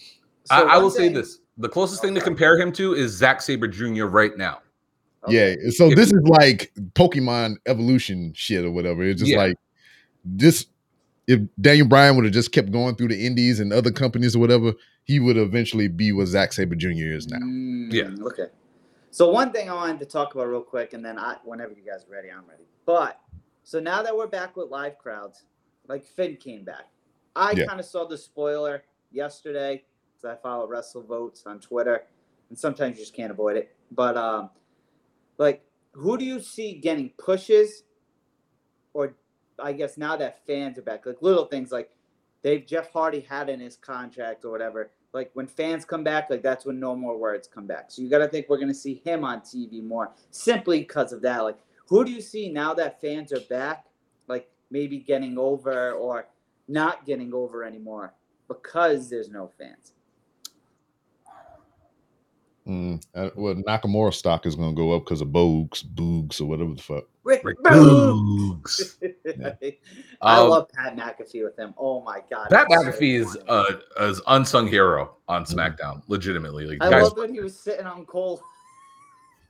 So 0.60 0.66
I 0.68 0.74
one 0.76 0.84
will 0.84 0.90
say 0.90 1.08
this: 1.08 1.38
the 1.58 1.68
closest 1.68 2.02
thing 2.02 2.14
to 2.14 2.20
compare 2.20 2.58
him 2.58 2.72
to 2.72 2.94
is 2.94 3.12
Zack 3.12 3.42
Sabre 3.42 3.68
Jr. 3.68 4.04
right 4.06 4.36
now. 4.36 4.60
Okay. 5.28 5.56
Yeah, 5.62 5.70
so 5.70 5.90
If 5.90 5.96
this 5.96 6.10
you- 6.12 6.18
is 6.18 6.24
like 6.28 6.72
Pokemon 6.94 7.56
evolution 7.66 8.32
shit 8.34 8.64
or 8.64 8.70
whatever. 8.70 9.02
It's 9.02 9.20
just 9.20 9.30
Yeah. 9.32 9.38
like 9.38 9.56
this. 10.24 10.66
If 11.26 11.40
Daniel 11.60 11.86
Bryan 11.86 12.16
would 12.16 12.24
have 12.24 12.34
just 12.34 12.52
kept 12.52 12.70
going 12.72 12.94
through 12.96 13.08
the 13.08 13.26
indies 13.26 13.60
and 13.60 13.72
other 13.72 13.90
companies 13.92 14.34
or 14.34 14.38
whatever, 14.38 14.72
he 15.04 15.20
would 15.20 15.36
eventually 15.36 15.88
be 15.88 16.10
what 16.12 16.26
Zack 16.26 16.52
Sabre 16.52 16.74
Jr. 16.74 17.12
is 17.12 17.28
now. 17.28 17.38
Yeah. 17.90 18.04
Mm, 18.04 18.22
Okay. 18.22 18.46
So 19.10 19.28
one 19.30 19.50
thing 19.52 19.68
I 19.68 19.74
wanted 19.74 19.98
to 20.00 20.06
talk 20.06 20.34
about 20.34 20.46
real 20.48 20.62
quick, 20.62 20.92
and 20.92 21.04
then 21.04 21.18
I, 21.18 21.36
whenever 21.44 21.72
you 21.72 21.82
guys 21.84 22.04
are 22.08 22.12
ready, 22.12 22.30
I'm 22.30 22.46
ready. 22.48 22.64
But 22.86 23.20
so 23.64 23.80
now 23.80 24.02
that 24.02 24.16
we're 24.16 24.28
back 24.28 24.56
with 24.56 24.70
live 24.70 24.98
crowds, 24.98 25.44
like 25.88 26.04
Finn 26.04 26.36
came 26.36 26.64
back. 26.64 26.88
I 27.34 27.52
Yeah. 27.52 27.66
kind 27.66 27.80
of 27.80 27.86
saw 27.86 28.06
the 28.06 28.16
spoiler 28.16 28.84
yesterday 29.10 29.84
because 30.14 30.36
I 30.36 30.40
follow 30.40 30.68
WrestleVotes 30.68 31.46
on 31.46 31.58
Twitter, 31.60 32.04
and 32.48 32.58
sometimes 32.58 32.98
you 32.98 33.02
just 33.04 33.14
can't 33.14 33.30
avoid 33.32 33.56
it. 33.56 33.74
But 33.90 34.16
um, 34.16 34.50
like, 35.38 35.64
who 35.92 36.16
do 36.16 36.24
you 36.24 36.40
see 36.40 36.74
getting 36.74 37.10
pushes, 37.18 37.82
or 38.94 39.16
I 39.58 39.72
guess 39.72 39.98
now 39.98 40.16
that 40.16 40.46
fans 40.46 40.78
are 40.78 40.82
back, 40.82 41.04
like 41.04 41.20
little 41.20 41.46
things 41.46 41.72
like 41.72 41.90
they've 42.42 42.64
Jeff 42.64 42.92
Hardy 42.92 43.20
had 43.20 43.48
in 43.48 43.58
his 43.58 43.76
contract 43.76 44.44
or 44.44 44.50
whatever. 44.52 44.92
Like 45.12 45.30
when 45.34 45.46
fans 45.46 45.84
come 45.84 46.04
back, 46.04 46.30
like 46.30 46.42
that's 46.42 46.64
when 46.64 46.78
no 46.78 46.94
more 46.94 47.18
words 47.18 47.48
come 47.48 47.66
back. 47.66 47.86
So 47.88 48.02
you 48.02 48.08
got 48.08 48.18
to 48.18 48.28
think 48.28 48.48
we're 48.48 48.58
going 48.58 48.68
to 48.68 48.74
see 48.74 49.02
him 49.04 49.24
on 49.24 49.40
TV 49.40 49.82
more 49.82 50.12
simply 50.30 50.80
because 50.80 51.12
of 51.12 51.20
that. 51.22 51.38
Like 51.40 51.58
who 51.88 52.04
do 52.04 52.12
you 52.12 52.20
see 52.20 52.48
now 52.48 52.72
that 52.74 53.00
fans 53.00 53.32
are 53.32 53.40
back? 53.40 53.86
Like 54.28 54.48
maybe 54.70 54.98
getting 54.98 55.36
over 55.36 55.92
or 55.92 56.28
not 56.68 57.04
getting 57.04 57.34
over 57.34 57.64
anymore 57.64 58.14
because 58.46 59.10
there's 59.10 59.28
no 59.28 59.50
fans. 59.58 59.92
Mm, 62.66 63.02
well, 63.34 63.54
Nakamura 63.56 64.14
stock 64.14 64.46
is 64.46 64.54
going 64.54 64.76
to 64.76 64.80
go 64.80 64.94
up 64.94 65.04
because 65.04 65.20
of 65.20 65.28
Bogues, 65.28 65.84
Boogs, 65.84 66.40
or 66.40 66.44
whatever 66.44 66.74
the 66.74 66.82
fuck. 66.82 67.04
Rick 67.24 67.42
Rick 67.44 67.58
Boogs. 67.58 68.96
Boogs. 69.00 69.74
I 70.22 70.38
Um, 70.40 70.48
love 70.50 70.68
Pat 70.70 70.96
McAfee 70.96 71.44
with 71.44 71.58
him. 71.58 71.74
Oh 71.78 72.02
my 72.02 72.20
god. 72.30 72.48
Pat 72.50 72.66
it's 72.70 72.82
so 72.82 72.90
McAfee 72.90 73.20
is 73.20 73.34
funny. 73.46 73.76
uh 73.98 74.04
is 74.08 74.20
unsung 74.26 74.66
hero 74.66 75.16
on 75.28 75.44
SmackDown. 75.44 76.02
Legitimately, 76.08 76.66
like 76.66 76.78
I 76.82 76.90
guys, 76.90 77.02
love 77.04 77.16
that 77.16 77.30
he 77.30 77.40
was 77.40 77.58
sitting 77.58 77.86
on 77.86 78.06
Cole. 78.06 78.40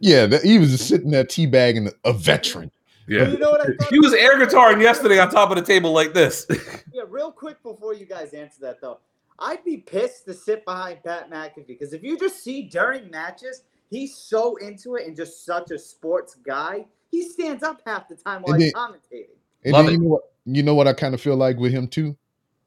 Yeah, 0.00 0.26
that, 0.26 0.42
he 0.42 0.58
was 0.58 0.70
just 0.70 0.88
sitting 0.88 1.10
there 1.10 1.24
teabagging 1.24 1.92
a 2.04 2.12
veteran. 2.12 2.70
yeah. 3.06 3.28
You 3.28 3.38
know 3.38 3.50
what 3.50 3.60
I 3.60 3.74
thought? 3.76 3.92
He 3.92 4.00
was 4.00 4.14
air 4.14 4.38
guitaring 4.38 4.80
yesterday 4.80 5.18
on 5.18 5.30
top 5.30 5.50
of 5.50 5.56
the 5.56 5.62
table 5.62 5.92
like 5.92 6.12
this. 6.14 6.46
Yeah, 6.92 7.04
real 7.08 7.30
quick 7.30 7.62
before 7.62 7.94
you 7.94 8.04
guys 8.04 8.32
answer 8.34 8.60
that 8.62 8.80
though, 8.80 8.98
I'd 9.38 9.64
be 9.64 9.78
pissed 9.78 10.24
to 10.26 10.34
sit 10.34 10.64
behind 10.66 11.02
Pat 11.04 11.30
McAfee 11.30 11.66
because 11.66 11.92
if 11.94 12.02
you 12.02 12.18
just 12.18 12.42
see 12.42 12.62
during 12.62 13.08
matches, 13.10 13.62
he's 13.88 14.16
so 14.16 14.56
into 14.56 14.96
it 14.96 15.06
and 15.06 15.16
just 15.16 15.46
such 15.46 15.70
a 15.70 15.78
sports 15.78 16.34
guy. 16.44 16.84
He 17.10 17.22
stands 17.28 17.62
up 17.62 17.80
half 17.86 18.08
the 18.08 18.16
time 18.16 18.42
while 18.42 18.54
And 18.54 18.62
he's 18.62 18.72
then- 18.72 18.82
commentating. 18.82 19.36
And 19.64 19.72
Love 19.74 19.86
then 19.86 19.94
it. 19.94 19.98
you 19.98 20.02
know 20.04 20.08
what? 20.08 20.22
You 20.46 20.62
know 20.62 20.74
what 20.74 20.88
I 20.88 20.92
kind 20.94 21.14
of 21.14 21.20
feel 21.20 21.36
like 21.36 21.58
with 21.58 21.72
him 21.72 21.86
too. 21.86 22.16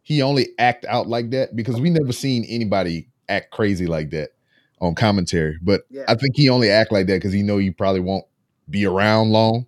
He 0.04 0.22
only 0.22 0.50
act 0.60 0.86
out 0.86 1.08
like 1.08 1.32
that 1.32 1.56
because 1.56 1.80
we 1.82 1.90
never 1.90 2.12
seen 2.12 2.46
anybody 2.48 3.08
act 3.30 3.52
crazy 3.52 3.88
like 3.88 4.10
that 4.12 4.32
on 4.80 4.94
commentary. 4.96 5.58
But 5.62 5.84
Yeah. 5.90 6.04
I 6.08 6.16
think 6.16 6.36
he 6.36 6.50
only 6.50 6.70
act 6.70 6.92
like 6.92 7.08
that 7.08 7.16
because 7.16 7.34
he 7.34 7.42
know 7.42 7.58
you 7.58 7.74
probably 7.74 8.02
won't 8.02 8.26
be 8.70 8.86
around 8.86 9.32
long. 9.32 9.66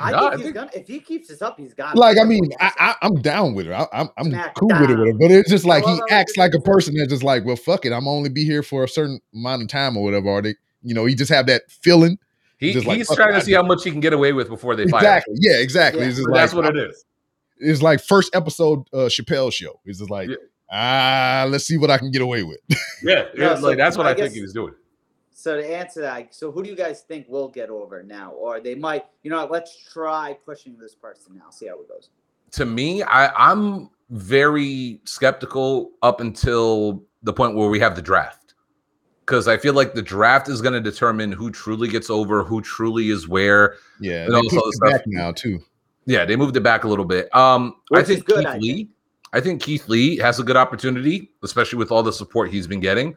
I 0.00 0.12
No, 0.12 0.18
think 0.20 0.32
I 0.32 0.36
he's 0.36 0.42
think- 0.44 0.54
gonna 0.54 0.70
if 0.74 0.86
he 0.88 0.98
keeps 1.00 1.28
this 1.28 1.42
up, 1.42 1.58
he's 1.58 1.74
got 1.74 1.94
like 1.96 2.16
I 2.18 2.24
mean, 2.24 2.48
I, 2.60 2.72
I 2.78 2.94
I'm 3.02 3.16
down 3.20 3.54
with 3.54 3.66
it. 3.66 3.72
I, 3.72 3.86
I'm 3.92 4.08
I'm 4.16 4.32
cool 4.54 4.68
with 4.68 4.90
it 4.90 4.98
with 4.98 5.08
it. 5.08 5.18
But 5.18 5.30
it's 5.30 5.50
just 5.50 5.64
like 5.66 5.84
he 5.84 6.00
acts 6.10 6.36
like 6.38 6.50
a 6.50 6.52
does 6.52 6.62
that. 6.62 6.70
person 6.72 6.94
that's 6.96 7.10
just 7.10 7.22
like, 7.22 7.44
well, 7.44 7.56
fuck 7.56 7.84
it. 7.84 7.92
I'm 7.92 8.08
only 8.08 8.30
be 8.30 8.44
here 8.44 8.62
for 8.62 8.84
a 8.84 8.88
certain 8.88 9.20
amount 9.34 9.62
of 9.62 9.68
time 9.68 9.96
or 9.96 10.04
whatever. 10.04 10.28
Or 10.28 10.40
they, 10.42 10.54
you 10.82 10.94
know, 10.94 11.04
he 11.04 11.14
just 11.14 11.30
have 11.30 11.46
that 11.46 11.62
feeling. 11.70 12.18
He, 12.58 12.72
Just 12.72 12.86
like, 12.86 12.96
he's 12.98 13.14
trying 13.14 13.34
to 13.34 13.40
see 13.40 13.52
how 13.52 13.62
much 13.62 13.84
he 13.84 13.90
can 13.90 14.00
get 14.00 14.12
away 14.12 14.32
with 14.32 14.48
before 14.48 14.74
they 14.76 14.86
fire. 14.88 15.00
him. 15.00 15.06
Exactly. 15.06 15.34
Yeah. 15.38 15.56
Exactly. 15.58 16.02
Yeah. 16.02 16.08
It's 16.08 16.18
like 16.20 16.34
that's 16.34 16.54
what 16.54 16.66
it 16.66 16.76
is. 16.76 17.04
it's 17.58 17.82
like 17.82 18.00
first 18.00 18.34
episode 18.34 18.80
uh 18.92 19.08
Chappelle 19.08 19.52
show. 19.52 19.80
It's 19.84 19.98
just 19.98 20.10
like 20.10 20.28
Yeah. 20.28 20.36
ah, 20.70 21.46
let's 21.48 21.64
see 21.66 21.76
what 21.76 21.90
I 21.90 21.98
can 21.98 22.10
get 22.10 22.22
away 22.22 22.42
with. 22.42 22.58
Yeah, 23.02 23.26
No, 23.36 23.50
yeah, 23.50 23.54
so 23.54 23.66
like 23.68 23.76
that's 23.78 23.96
what 23.96 24.06
I 24.06 24.10
I, 24.10 24.14
think 24.14 24.26
guess- 24.26 24.34
he 24.34 24.42
was 24.42 24.52
doing. 24.52 24.74
So 25.30 25.56
to 25.56 25.64
answer 25.64 26.00
that, 26.00 26.34
so 26.34 26.50
who 26.50 26.64
do 26.64 26.68
you 26.68 26.74
guys 26.74 27.02
think 27.02 27.28
will 27.28 27.48
get 27.48 27.70
over 27.70 28.02
now? 28.02 28.32
Or 28.32 28.58
they 28.58 28.74
might, 28.74 29.04
you 29.22 29.30
know, 29.30 29.46
let's 29.48 29.78
try 29.92 30.36
pushing 30.44 30.76
this 30.76 30.96
person 30.96 31.36
now, 31.38 31.50
see 31.50 31.68
how 31.68 31.78
it 31.80 31.88
goes. 31.88 32.10
To 32.52 32.66
me, 32.66 33.04
I, 33.04 33.28
I'm 33.52 33.88
very 34.10 35.00
skeptical 35.04 35.92
up 36.02 36.20
until 36.20 37.04
the 37.22 37.32
point 37.32 37.54
where 37.54 37.68
we 37.68 37.78
have 37.78 37.94
the 37.94 38.02
draft. 38.02 38.47
Because 39.28 39.46
I 39.46 39.58
feel 39.58 39.74
like 39.74 39.92
the 39.92 40.00
draft 40.00 40.48
is 40.48 40.62
going 40.62 40.72
to 40.72 40.80
determine 40.80 41.30
who 41.32 41.50
truly 41.50 41.86
gets 41.86 42.08
over, 42.08 42.42
who 42.42 42.62
truly 42.62 43.10
is 43.10 43.28
where. 43.28 43.74
Yeah, 44.00 44.24
And 44.24 44.32
they 44.32 44.36
all 44.38 44.42
this 44.44 44.52
pushed 44.54 44.62
other 44.62 44.68
it 44.70 44.74
stuff. 44.74 44.90
back 44.92 45.02
now 45.06 45.32
too. 45.32 45.60
Yeah, 46.06 46.24
they 46.24 46.34
moved 46.34 46.56
it 46.56 46.60
back 46.62 46.84
a 46.84 46.88
little 46.88 47.04
bit. 47.04 47.28
Um, 47.36 47.74
I 47.92 47.98
Which 47.98 48.08
is 48.08 48.08
think 48.08 48.24
good, 48.24 48.36
Keith 48.46 48.46
I 48.46 48.56
Lee. 48.56 48.74
think. 48.76 48.90
I 49.34 49.40
think 49.40 49.60
Keith 49.62 49.86
Lee 49.90 50.16
has 50.16 50.40
a 50.40 50.42
good 50.42 50.56
opportunity, 50.56 51.30
especially 51.42 51.78
with 51.78 51.92
all 51.92 52.02
the 52.02 52.10
support 52.14 52.50
he's 52.50 52.66
been 52.66 52.80
getting. 52.80 53.08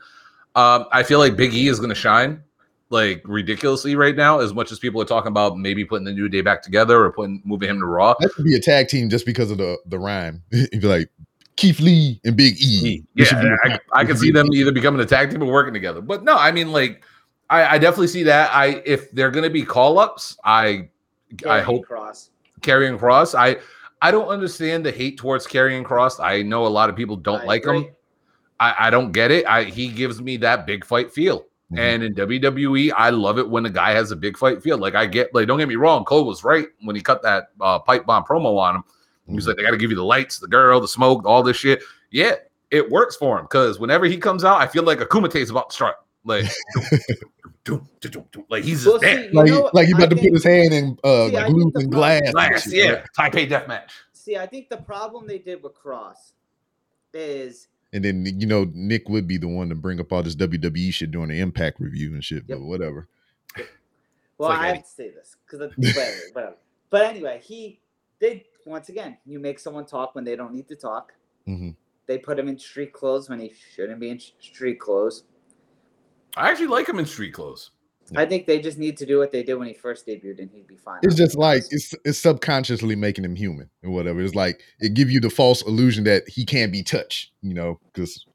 Um, 0.56 0.86
I 0.92 1.04
feel 1.04 1.20
like 1.20 1.38
Big 1.38 1.54
E 1.54 1.70
is 1.70 1.80
going 1.80 1.88
to 1.88 1.96
shine 1.96 2.44
like 2.90 3.22
ridiculously 3.24 3.96
right 3.96 4.18
now. 4.18 4.40
As 4.40 4.54
much 4.54 4.74
as 4.74 4.80
people 4.80 5.02
are 5.02 5.06
talking 5.06 5.30
about 5.30 5.58
maybe 5.58 5.86
putting 5.86 6.04
the 6.04 6.12
New 6.12 6.28
Day 6.28 6.42
back 6.42 6.62
together 6.62 7.02
or 7.06 7.14
putting 7.14 7.42
moving 7.46 7.70
him 7.70 7.80
to 7.80 7.86
Raw. 7.86 8.16
That 8.20 8.34
should 8.36 8.44
be 8.44 8.56
a 8.56 8.60
tag 8.60 8.90
team 8.90 9.10
just 9.10 9.26
because 9.26 9.50
of 9.50 9.58
the 9.60 9.78
the 9.86 9.98
rhyme. 9.98 10.44
It'd 10.52 10.82
be 10.82 10.88
like 10.90 11.10
Keith 11.56 11.80
Lee 11.80 12.20
and 12.24 12.36
Big 12.36 12.56
E. 12.60 13.04
It 13.16 13.32
Yeah, 13.32 13.40
a 13.40 13.58
I, 13.64 13.68
tag- 13.70 13.82
I 13.94 14.02
it 14.02 14.06
can 14.08 14.18
see 14.18 14.32
be 14.32 14.40
a 14.40 14.44
them 14.44 14.54
either 14.54 14.72
becoming 14.72 15.02
a 15.02 15.06
tag 15.06 15.30
team 15.32 15.44
or 15.44 15.52
working 15.52 15.74
together. 15.74 16.02
But 16.02 16.24
no, 16.24 16.36
I 16.36 16.52
mean, 16.52 16.72
like, 16.72 17.04
I, 17.50 17.76
I 17.76 17.78
definitely 17.78 18.08
see 18.08 18.24
that. 18.24 18.50
I 18.54 18.82
if 18.86 19.12
they're 19.12 19.32
going 19.32 19.44
to 19.44 19.50
be 19.50 19.64
call 19.64 20.00
ups, 20.00 20.38
I 20.44 20.90
I 21.32 21.36
Karrion 21.36 21.64
hope 21.64 21.88
Kross. 21.88 22.30
Karrion 22.62 22.98
Kross. 23.00 23.36
I 23.38 23.58
I 24.02 24.10
don't 24.12 24.28
understand 24.28 24.86
the 24.86 24.92
hate 24.92 25.18
towards 25.18 25.46
Karrion 25.46 25.84
Kross. 25.84 26.24
I 26.24 26.42
know 26.42 26.66
a 26.66 26.70
lot 26.70 26.90
of 26.90 26.96
people 26.96 27.16
don't 27.16 27.42
I 27.42 27.46
like 27.46 27.64
agree. 27.66 27.80
him. 27.84 27.96
I, 28.60 28.88
I 28.88 28.90
don't 28.90 29.12
get 29.12 29.32
it. 29.32 29.46
I 29.46 29.64
he 29.66 29.88
gives 29.90 30.22
me 30.22 30.38
that 30.38 30.66
big 30.66 30.86
fight 30.86 31.12
feel. 31.12 31.46
Mhm. 31.72 31.80
And 31.80 32.04
in 32.04 32.14
WWE, 32.16 32.92
I 32.96 33.10
love 33.12 33.38
it 33.40 33.50
when 33.50 33.66
a 33.66 33.70
guy 33.70 33.92
has 33.92 34.12
a 34.12 34.16
big 34.16 34.38
fight 34.38 34.62
feel. 34.62 34.78
Like 34.78 34.94
I 34.96 35.06
get, 35.06 35.34
like, 35.34 35.48
don't 35.48 35.58
get 35.58 35.68
me 35.70 35.76
wrong, 35.78 36.04
Cole 36.04 36.26
was 36.26 36.44
right 36.44 36.68
when 36.82 36.96
he 36.96 37.02
cut 37.02 37.22
that 37.24 37.50
uh, 37.62 37.80
pipe 37.80 38.06
bomb 38.06 38.24
promo 38.24 38.58
on 38.58 38.76
him. 38.78 38.84
He 39.28 39.34
was 39.36 39.46
Mhm. 39.46 39.48
like, 39.50 39.58
they 39.58 39.64
got 39.64 39.72
to 39.72 39.78
give 39.78 39.90
you 39.92 39.96
the 39.96 40.04
lights, 40.04 40.40
the 40.40 40.48
girl, 40.48 40.80
the 40.82 40.88
smoke, 40.88 41.26
all 41.26 41.44
this 41.44 41.58
shit. 41.58 41.82
Yeah, 42.12 42.36
it 42.72 42.90
works 42.90 43.16
for 43.16 43.38
him 43.40 43.46
because 43.46 43.80
whenever 43.80 44.06
he 44.06 44.18
comes 44.18 44.44
out, 44.44 44.60
I 44.62 44.68
feel 44.68 44.84
like 44.84 45.00
a 45.02 45.06
Kumite 45.06 45.36
is 45.36 45.50
about 45.50 45.70
to 45.70 45.76
start. 45.76 45.96
Like, 46.24 46.46
doom, 47.64 47.88
doom, 48.00 48.12
doom, 48.12 48.26
doom. 48.32 48.46
like 48.50 48.64
he's 48.64 48.86
Well, 48.86 49.00
just 49.00 49.06
see, 49.06 49.16
there. 49.22 49.26
you 49.30 49.34
like 49.34 49.48
know, 49.48 49.70
like 49.74 49.88
he 49.88 49.94
I 49.94 49.98
about 49.98 50.10
to 50.12 50.16
think- 50.16 50.28
put 50.28 50.34
his 50.34 50.44
hand 50.44 50.74
in 50.74 50.98
uh 51.04 51.30
See, 51.30 51.38
I 51.38 51.48
glue 51.50 51.62
and 51.64 51.74
problem- 51.74 51.90
glass. 51.92 52.22
and 52.26 52.34
Glass, 52.34 52.64
shit, 52.64 52.74
yeah, 52.74 52.92
right? 52.92 53.06
Taipei 53.34 53.50
death 53.50 53.68
match. 53.68 53.92
See, 54.14 54.38
I 54.38 54.46
think 54.46 54.70
the 54.70 54.78
problem 54.78 55.26
they 55.28 55.40
did 55.40 55.64
with 55.64 55.74
Kross 55.76 56.34
is 57.14 57.68
And 57.94 58.04
then 58.06 58.26
you 58.40 58.46
know 58.48 58.70
Nick 58.74 59.10
would 59.10 59.28
be 59.28 59.38
the 59.38 59.48
one 59.48 59.70
to 59.70 59.76
bring 59.76 60.00
up 60.00 60.12
all 60.14 60.22
this 60.24 60.36
WWE 60.36 60.92
shit 60.94 61.12
during 61.12 61.30
the 61.30 61.40
Impact 61.40 61.80
review 61.80 62.14
and 62.14 62.24
shit. 62.24 62.44
Yep. 62.48 62.60
But 62.60 62.66
whatever. 62.66 63.08
well, 64.38 64.50
like 64.50 64.60
I 64.60 64.68
Eddie. 64.70 64.78
have 64.78 64.86
to 64.86 64.92
say 64.92 65.10
this 65.10 65.36
because 65.46 65.72
whatever, 65.76 66.18
whatever. 66.34 66.56
But 66.90 67.06
anyway, 67.06 67.42
he 67.44 67.80
they 68.20 68.46
once 68.66 68.90
again 68.90 69.18
you 69.26 69.40
make 69.40 69.60
someone 69.60 69.86
talk 69.86 70.16
when 70.16 70.24
they 70.24 70.36
don't 70.36 70.54
need 70.54 70.68
to 70.68 70.76
talk. 70.76 71.14
Mhm. 71.48 71.76
They 72.08 72.18
put 72.18 72.38
him 72.38 72.48
in 72.48 72.58
street 72.58 72.94
clothes 72.94 73.30
when 73.30 73.40
he 73.40 73.54
shouldn't 73.74 74.00
be 74.00 74.10
in 74.10 74.20
street 74.20 74.80
clothes. 74.80 75.24
I 76.36 76.50
actually 76.50 76.68
like 76.68 76.88
him 76.88 77.00
in 77.00 77.06
street 77.06 77.34
clothes. 77.34 77.72
I 78.16 78.26
think 78.26 78.46
they 78.46 78.60
just 78.60 78.78
need 78.78 78.98
to 78.98 79.06
do 79.06 79.20
what 79.20 79.32
they 79.32 79.44
did 79.44 79.56
when 79.56 79.68
he 79.68 79.74
first 79.74 80.06
debuted, 80.06 80.40
and 80.40 80.50
he'd 80.52 80.68
be 80.68 80.76
fine. 80.76 81.00
It's 81.04 81.16
just 81.16 81.38
like 81.38 81.64
it's 81.70 81.94
it's 82.04 82.18
subconsciously 82.18 82.96
making 82.96 83.24
him 83.24 83.36
human 83.36 83.70
and 83.84 83.94
whatever. 83.94 84.22
It's 84.22 84.36
like 84.36 84.62
it 84.80 84.94
give 84.94 85.10
you 85.10 85.22
the 85.22 85.30
false 85.30 85.62
illusion 85.62 86.04
that 86.06 86.28
he 86.28 86.46
can't 86.46 86.72
be 86.72 86.84
touched, 86.84 87.32
you 87.42 87.54
know, 87.54 87.80
because 87.94 88.26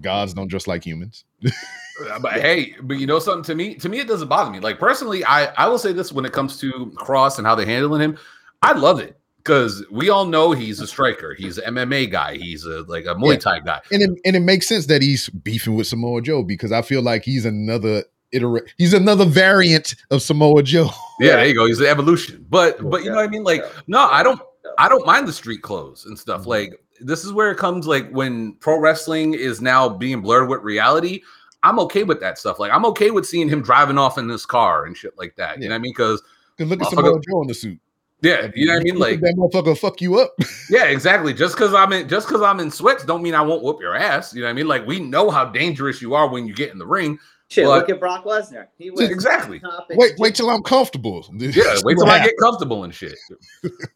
gods 0.00 0.34
don't 0.34 0.48
dress 0.48 0.66
like 0.66 0.84
humans. 0.84 1.24
Uh, 1.44 2.18
But 2.18 2.40
hey, 2.40 2.74
but 2.82 2.98
you 2.98 3.06
know 3.06 3.18
something 3.18 3.44
to 3.44 3.54
me, 3.54 3.74
to 3.76 3.88
me, 3.88 4.00
it 4.00 4.08
doesn't 4.08 4.28
bother 4.28 4.50
me. 4.50 4.58
Like 4.58 4.80
personally, 4.80 5.24
I 5.24 5.46
I 5.54 5.68
will 5.68 5.78
say 5.78 5.92
this 5.92 6.10
when 6.10 6.24
it 6.24 6.32
comes 6.32 6.58
to 6.60 6.92
Kross 6.96 7.38
and 7.38 7.46
how 7.46 7.54
they're 7.54 7.66
handling 7.66 8.00
him, 8.00 8.18
I 8.62 8.72
love 8.72 8.98
it 8.98 9.16
because 9.44 9.84
we 9.90 10.08
all 10.08 10.24
know 10.26 10.52
he's 10.52 10.80
a 10.80 10.86
striker, 10.86 11.34
he's 11.34 11.58
an 11.58 11.74
MMA 11.74 12.10
guy, 12.10 12.36
he's 12.36 12.64
a 12.64 12.82
like 12.82 13.04
a 13.06 13.14
Muay 13.14 13.32
Yeah. 13.34 13.38
Thai 13.38 13.60
guy. 13.60 13.80
and 13.90 14.02
it, 14.02 14.10
and 14.24 14.36
it 14.36 14.40
makes 14.40 14.66
sense 14.68 14.86
that 14.86 15.02
he's 15.02 15.28
beefing 15.30 15.74
with 15.74 15.86
Samoa 15.86 16.22
Joe 16.22 16.42
because 16.42 16.72
I 16.72 16.82
feel 16.82 17.02
like 17.02 17.24
he's 17.24 17.44
another 17.44 18.04
iterate. 18.30 18.72
He's 18.78 18.94
another 18.94 19.24
variant 19.24 19.94
of 20.10 20.22
Samoa 20.22 20.62
Joe. 20.62 20.88
Yeah, 21.20 21.36
there 21.36 21.46
you 21.46 21.54
go. 21.54 21.66
He's 21.66 21.78
the 21.78 21.88
evolution. 21.88 22.44
But 22.48 22.88
but 22.90 23.02
you 23.04 23.10
know 23.10 23.16
what 23.16 23.24
I 23.26 23.28
mean? 23.28 23.44
Like, 23.44 23.64
no, 23.86 24.00
I 24.08 24.22
don't 24.22 24.40
I 24.78 24.88
don't 24.88 25.06
mind 25.06 25.28
the 25.28 25.32
street 25.32 25.62
clothes 25.62 26.06
and 26.06 26.18
stuff. 26.18 26.42
Mhm. 26.42 26.46
Like 26.46 26.84
this 27.00 27.24
is 27.24 27.32
where 27.32 27.50
it 27.50 27.58
comes 27.58 27.86
like 27.86 28.10
when 28.10 28.54
pro 28.54 28.78
wrestling 28.78 29.34
is 29.34 29.60
now 29.60 29.88
being 29.88 30.20
blurred 30.20 30.48
with 30.48 30.62
reality. 30.62 31.20
I'm 31.64 31.78
okay 31.80 32.02
with 32.04 32.20
that 32.20 32.38
stuff. 32.38 32.58
Like 32.58 32.72
I'm 32.72 32.84
okay 32.86 33.10
with 33.10 33.26
seeing 33.26 33.48
him 33.48 33.62
driving 33.62 33.98
off 33.98 34.18
in 34.18 34.26
this 34.28 34.46
car 34.46 34.84
and 34.86 34.96
shit 34.96 35.16
like 35.18 35.36
that. 35.36 35.58
You 35.60 35.68
know 35.68 35.74
what 35.74 35.80
I 35.80 35.82
mean? 35.82 35.92
Because 35.92 36.22
look 36.58 36.72
at 36.72 36.78
Motherfucker- 36.78 36.90
Samoa 36.90 37.20
Joe 37.28 37.42
in 37.42 37.48
the 37.48 37.54
suit. 37.54 37.78
Yeah, 38.22 38.50
you 38.54 38.66
know 38.66 38.74
what 38.74 38.80
I 38.80 38.84
mean? 38.84 38.98
Like 38.98 39.20
that 39.20 39.34
motherfucker 39.36 39.76
fuck 39.78 40.00
you 40.00 40.18
up. 40.20 40.34
Yeah, 40.70 40.84
exactly. 40.84 41.34
Just 41.34 41.54
because 41.56 41.74
I'm 41.74 41.92
in 41.92 42.08
just 42.08 42.26
because 42.28 42.40
I'm 42.40 42.58
in 42.60 42.70
sweats 42.70 43.04
don't 43.04 43.22
mean 43.22 43.34
I 43.34 43.42
won't 43.42 43.62
whoop 43.62 43.80
your 43.80 43.94
ass. 43.94 44.32
You 44.32 44.40
know 44.40 44.46
what 44.46 44.50
I 44.52 44.54
mean? 44.54 44.68
Like 44.68 44.86
we 44.86 45.00
know 45.00 45.30
how 45.30 45.44
dangerous 45.44 46.00
you 46.00 46.14
are 46.14 46.28
when 46.28 46.46
you 46.46 46.54
get 46.54 46.70
in 46.72 46.78
the 46.78 46.86
ring. 46.86 47.18
Shit, 47.48 47.66
But- 47.66 47.80
look 47.80 47.90
at 47.90 48.00
Brock 48.00 48.24
Lesnar. 48.24 48.68
He 48.78 48.90
was 48.90 49.02
Exactly. 49.10 49.60
wait, 49.90 50.12
wait 50.18 50.34
till 50.34 50.48
I'm 50.48 50.62
comfortable. 50.62 51.26
Yeah, 51.38 51.74
wait 51.84 51.98
till 51.98 52.06
I 52.08 52.24
get 52.24 52.32
comfortable 52.40 52.84
and 52.84 52.94
shit. 52.94 53.18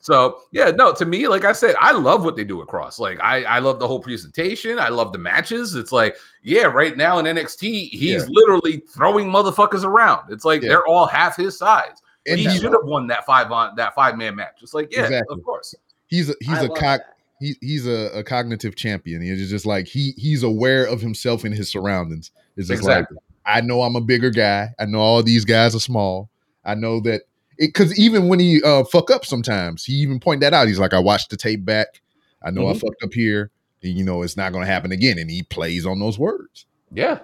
So 0.01 0.41
yeah, 0.53 0.71
no, 0.71 0.93
to 0.93 1.07
me, 1.07 1.27
like 1.29 1.45
I 1.45 1.53
said, 1.53 1.75
I 1.81 1.93
love 1.93 2.23
what 2.25 2.37
they 2.37 2.45
do 2.45 2.61
across. 2.61 2.99
Like 2.99 3.19
I, 3.23 3.45
I 3.45 3.59
love 3.61 3.79
the 3.79 3.89
whole 3.89 4.01
presentation. 4.01 4.79
I 4.79 4.89
love 4.91 5.13
the 5.13 5.19
matches. 5.19 5.75
It's 5.75 5.93
like, 5.93 6.17
yeah, 6.43 6.65
right 6.65 6.97
now 6.97 7.19
in 7.19 7.25
NXT, 7.25 7.89
he's 7.91 8.23
Yeah. 8.23 8.27
literally 8.29 8.83
throwing 8.95 9.29
motherfuckers 9.29 9.85
around. 9.85 10.31
It's 10.31 10.45
like 10.45 10.61
Yeah. 10.63 10.69
they're 10.71 10.87
all 10.87 11.07
half 11.07 11.37
his 11.37 11.57
size. 11.57 11.97
And 12.29 12.39
he 12.41 12.49
should 12.51 12.73
have 12.73 12.85
won 12.85 13.07
that 13.09 13.25
five 13.27 13.51
on 13.53 13.75
that 13.77 13.95
five 13.95 14.17
man 14.19 14.35
match. 14.37 14.59
It's 14.63 14.75
like, 14.75 14.93
yeah, 14.93 15.05
Exactly. 15.05 15.37
of 15.39 15.45
course. 15.45 15.75
he's 16.07 16.31
a 16.31 16.35
he's 16.41 16.59
I 16.59 16.65
a 16.65 16.69
cock. 16.69 17.01
He, 17.39 17.55
he's 17.61 17.87
a, 17.87 18.11
a 18.19 18.25
cognitive 18.25 18.77
champion. 18.77 19.21
He's 19.23 19.51
just 19.51 19.67
like 19.67 19.87
he 19.87 20.13
he's 20.17 20.43
aware 20.43 20.85
of 20.87 21.01
himself 21.01 21.45
and 21.45 21.55
his 21.55 21.71
surroundings. 21.71 22.31
It's 22.57 22.69
just 22.69 22.81
Exactly. 22.81 23.15
like 23.17 23.23
I 23.45 23.61
know 23.61 23.83
I'm 23.83 23.95
a 23.97 24.01
bigger 24.01 24.31
guy. 24.31 24.71
I 24.79 24.87
know 24.87 25.01
all 25.01 25.23
these 25.23 25.45
guys 25.45 25.75
are 25.75 25.81
small. 25.81 26.31
I 26.65 26.75
know 26.75 26.99
that 27.01 27.23
because 27.59 27.97
even 27.99 28.29
when 28.29 28.41
he 28.41 28.63
uh 28.63 28.85
fuck 28.85 29.11
up 29.11 29.25
sometimes, 29.25 29.85
he 29.85 29.93
even 29.95 30.19
point 30.19 30.41
that 30.41 30.53
out. 30.55 30.67
He's 30.67 30.79
like, 30.79 30.95
I 30.95 30.99
watched 30.99 31.31
the 31.31 31.37
tape 31.37 31.65
back. 31.65 32.01
I 32.43 32.51
know 32.51 32.69
I 32.69 32.73
Mhm. 32.73 32.81
fucked 32.81 33.03
up 33.03 33.13
here. 33.13 33.51
And, 33.83 33.93
you 33.97 34.05
know, 34.05 34.23
it's 34.23 34.37
not 34.37 34.53
going 34.53 34.65
to 34.67 34.73
happen 34.73 34.91
again. 34.91 35.19
And 35.19 35.31
he 35.31 35.43
plays 35.43 35.85
on 35.87 36.01
those 36.01 36.19
words. 36.19 36.65
Yeah. 36.93 37.21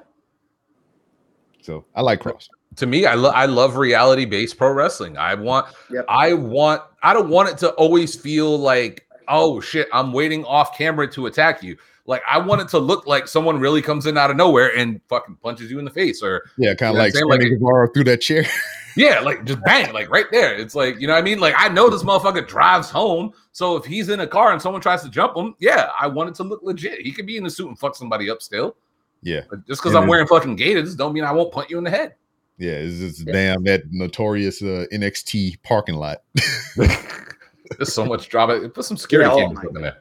So 1.62 1.84
I 1.94 2.02
like 2.02 2.20
Kross. 2.20 2.48
To 2.76 2.86
me 2.86 3.06
i, 3.06 3.14
lo- 3.14 3.30
I 3.30 3.46
love 3.46 3.76
reality 3.76 4.24
based 4.24 4.56
pro 4.58 4.72
wrestling 4.72 5.16
i 5.18 5.34
want 5.34 5.66
Yep. 5.90 6.04
i 6.08 6.32
want 6.32 6.82
i 7.02 7.12
don't 7.12 7.28
want 7.28 7.48
it 7.50 7.58
to 7.58 7.70
always 7.72 8.14
feel 8.14 8.58
like 8.58 9.06
oh 9.28 9.60
shit, 9.60 9.88
I'm 9.92 10.12
waiting 10.12 10.44
off 10.44 10.76
camera 10.76 11.10
to 11.12 11.26
attack 11.26 11.62
you. 11.62 11.76
Like 12.06 12.22
I 12.28 12.38
want 12.38 12.60
it 12.60 12.68
to 12.70 12.78
look 12.78 13.06
like 13.06 13.28
someone 13.28 13.60
really 13.60 13.80
comes 13.80 14.04
in 14.04 14.18
out 14.18 14.30
of 14.32 14.36
nowhere 14.36 14.76
and 14.76 15.00
fucking 15.08 15.36
punches 15.36 15.70
you 15.70 15.78
in 15.78 15.84
the 15.84 15.92
face, 15.92 16.22
or 16.24 16.42
Yeah, 16.58 16.74
kind 16.74 16.94
You 16.94 17.00
of 17.00 17.14
know 17.14 17.20
like 17.20 17.38
I'm? 17.40 17.40
Like 17.40 17.48
Guevara 17.48 17.88
through 17.94 18.04
that 18.04 18.20
chair. 18.20 18.44
yeah, 18.96 19.20
like 19.20 19.44
just 19.44 19.62
bang, 19.62 19.92
like 19.94 20.10
right 20.10 20.26
there. 20.32 20.54
It's 20.56 20.74
like 20.74 21.00
you 21.00 21.06
know 21.06 21.12
what 21.14 21.20
I 21.20 21.22
mean. 21.22 21.38
Like 21.38 21.54
I 21.56 21.68
know 21.68 21.88
this 21.88 22.02
motherfucker 22.02 22.46
drives 22.46 22.90
home, 22.90 23.32
so 23.52 23.76
if 23.76 23.84
he's 23.84 24.08
in 24.08 24.20
a 24.20 24.26
car 24.26 24.52
and 24.52 24.60
someone 24.60 24.82
tries 24.82 25.02
to 25.04 25.08
jump 25.08 25.36
him, 25.36 25.54
yeah, 25.60 25.90
I 25.98 26.08
want 26.08 26.28
it 26.30 26.34
to 26.34 26.42
look 26.42 26.60
legit. 26.64 27.00
He 27.00 27.12
could 27.12 27.24
be 27.24 27.36
in 27.36 27.44
the 27.44 27.50
suit 27.50 27.68
and 27.68 27.78
fuck 27.78 27.94
somebody 27.94 28.28
up 28.28 28.42
still. 28.42 28.74
Yeah. 29.22 29.42
But 29.48 29.64
just 29.68 29.80
because 29.80 29.94
I'm 29.94 30.02
then- 30.02 30.08
wearing 30.10 30.26
fucking 30.26 30.56
gators, 30.56 30.96
don't 30.96 31.12
mean 31.14 31.24
I 31.24 31.30
won't 31.32 31.52
punch 31.52 31.70
you 31.70 31.78
in 31.78 31.84
the 31.84 31.90
head. 31.90 32.16
Yeah, 32.58 32.72
it's 32.72 32.98
just 32.98 33.26
Yeah. 33.26 33.32
damn 33.32 33.64
that 33.64 33.82
notorious 33.90 34.62
uh, 34.62 34.86
NXT 34.92 35.62
parking 35.62 35.94
lot. 35.96 36.22
There's 36.76 37.92
so 37.92 38.04
much 38.04 38.28
drama. 38.28 38.68
Put 38.68 38.84
some 38.84 38.96
security 38.96 39.28
Yeah, 39.30 39.34
oh 39.34 39.48
cameras 39.48 39.72
in 39.76 39.82
there. 39.82 39.96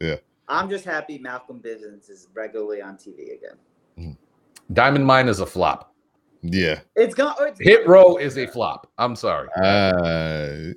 Yeah. 0.00 0.16
I'm 0.48 0.68
just 0.70 0.84
happy 0.84 1.18
Malcolm 1.18 1.60
Bivens 1.60 2.08
is 2.10 2.28
regularly 2.34 2.80
on 2.82 2.96
TV 2.96 3.34
again. 3.36 4.16
Diamond 4.72 5.04
Mine 5.06 5.28
is 5.28 5.40
a 5.40 5.46
flop. 5.46 5.92
yeah, 6.42 6.80
It's 6.96 7.14
gone. 7.14 7.34
oh, 7.38 7.44
It's 7.44 7.60
Hit 7.60 7.86
Row 7.86 8.16
is 8.16 8.38
a 8.38 8.46
flop. 8.46 8.90
I'm 8.98 9.14
sorry. 9.16 9.48
uh, 9.60 10.72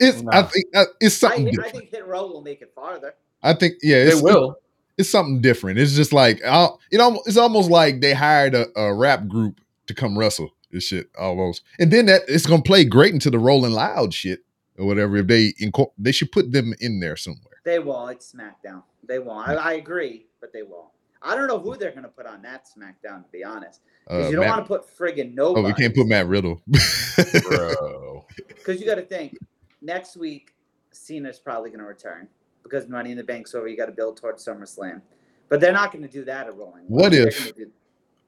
it's 0.00 0.22
I 0.32 0.42
think 0.42 0.64
uh, 0.74 0.84
it's 1.00 1.22
I, 1.22 1.28
something. 1.28 1.48
I 1.48 1.50
different. 1.50 1.72
think 1.76 1.90
Hit 1.90 2.06
Row 2.06 2.26
will 2.26 2.42
make 2.42 2.60
it 2.62 2.72
farther. 2.74 3.14
I 3.42 3.54
think 3.54 3.74
yeah, 3.82 4.04
they 4.04 4.10
it's, 4.12 4.22
will. 4.22 4.56
It's 4.96 5.08
something 5.08 5.40
different. 5.40 5.78
It's 5.78 5.94
just 5.94 6.12
like 6.12 6.40
uh, 6.44 6.70
it 6.90 7.00
almost 7.00 7.28
it's 7.28 7.36
almost 7.36 7.70
like 7.70 8.00
they 8.00 8.12
hired 8.14 8.54
a, 8.54 8.66
a 8.78 8.92
rap 8.92 9.28
group 9.28 9.60
to 9.88 9.94
come 9.94 10.16
wrestle 10.18 10.50
this 10.70 10.84
shit 10.84 11.08
almost, 11.18 11.62
and 11.78 11.90
then 11.92 12.06
that 12.06 12.22
it's 12.28 12.46
gonna 12.46 12.62
play 12.62 12.84
great 12.84 13.12
into 13.12 13.30
the 13.30 13.38
Rolling 13.38 13.72
Loud 13.72 14.14
shit 14.14 14.40
or 14.78 14.86
whatever. 14.86 15.16
If 15.16 15.26
they 15.26 15.52
inco- 15.60 15.92
they 15.98 16.12
should 16.12 16.30
put 16.32 16.52
them 16.52 16.72
in 16.80 17.00
there 17.00 17.16
somewhere. 17.16 17.60
They 17.64 17.78
won't. 17.80 18.12
It's 18.12 18.32
SmackDown. 18.32 18.82
They 19.06 19.18
won't. 19.18 19.48
I, 19.48 19.54
I 19.54 19.72
agree, 19.74 20.26
but 20.40 20.52
they 20.52 20.62
won't. 20.62 20.88
I 21.20 21.34
don't 21.34 21.48
know 21.48 21.58
who 21.58 21.76
they're 21.76 21.90
going 21.90 22.04
to 22.04 22.08
put 22.08 22.26
on 22.26 22.42
that 22.42 22.66
SmackDown, 22.66 23.24
to 23.24 23.30
be 23.32 23.42
honest. 23.42 23.80
Because 24.06 24.26
Uh, 24.26 24.28
you 24.30 24.36
don't 24.36 24.44
Matt- 24.46 24.56
want 24.56 24.68
to 24.68 24.68
put 24.68 24.96
friggin' 24.96 25.34
nobody. 25.34 25.64
oh, 25.64 25.68
we 25.68 25.74
can't 25.74 25.92
put 25.94 26.06
Matt 26.06 26.28
Riddle. 26.28 26.62
Bro. 27.48 28.24
Because 28.46 28.80
you 28.80 28.86
got 28.86 28.94
to 28.96 29.02
think 29.02 29.36
next 29.82 30.16
week, 30.16 30.54
Cena's 30.92 31.38
probably 31.38 31.70
going 31.70 31.80
to 31.80 31.86
return 31.86 32.28
because 32.62 32.88
Money 32.88 33.10
in 33.10 33.16
the 33.16 33.24
Bank's 33.24 33.54
over. 33.54 33.66
You 33.68 33.76
got 33.76 33.86
to 33.86 33.92
build 33.92 34.16
towards 34.16 34.44
SummerSlam. 34.46 35.00
But 35.48 35.60
they're 35.60 35.72
not 35.72 35.92
going 35.92 36.02
to 36.06 36.08
do 36.12 36.24
that 36.26 36.46
at 36.46 36.56
Rolling. 36.56 36.84
What 36.86 37.12
if- 37.14 37.38
gonna 37.38 37.52
do- 37.52 37.72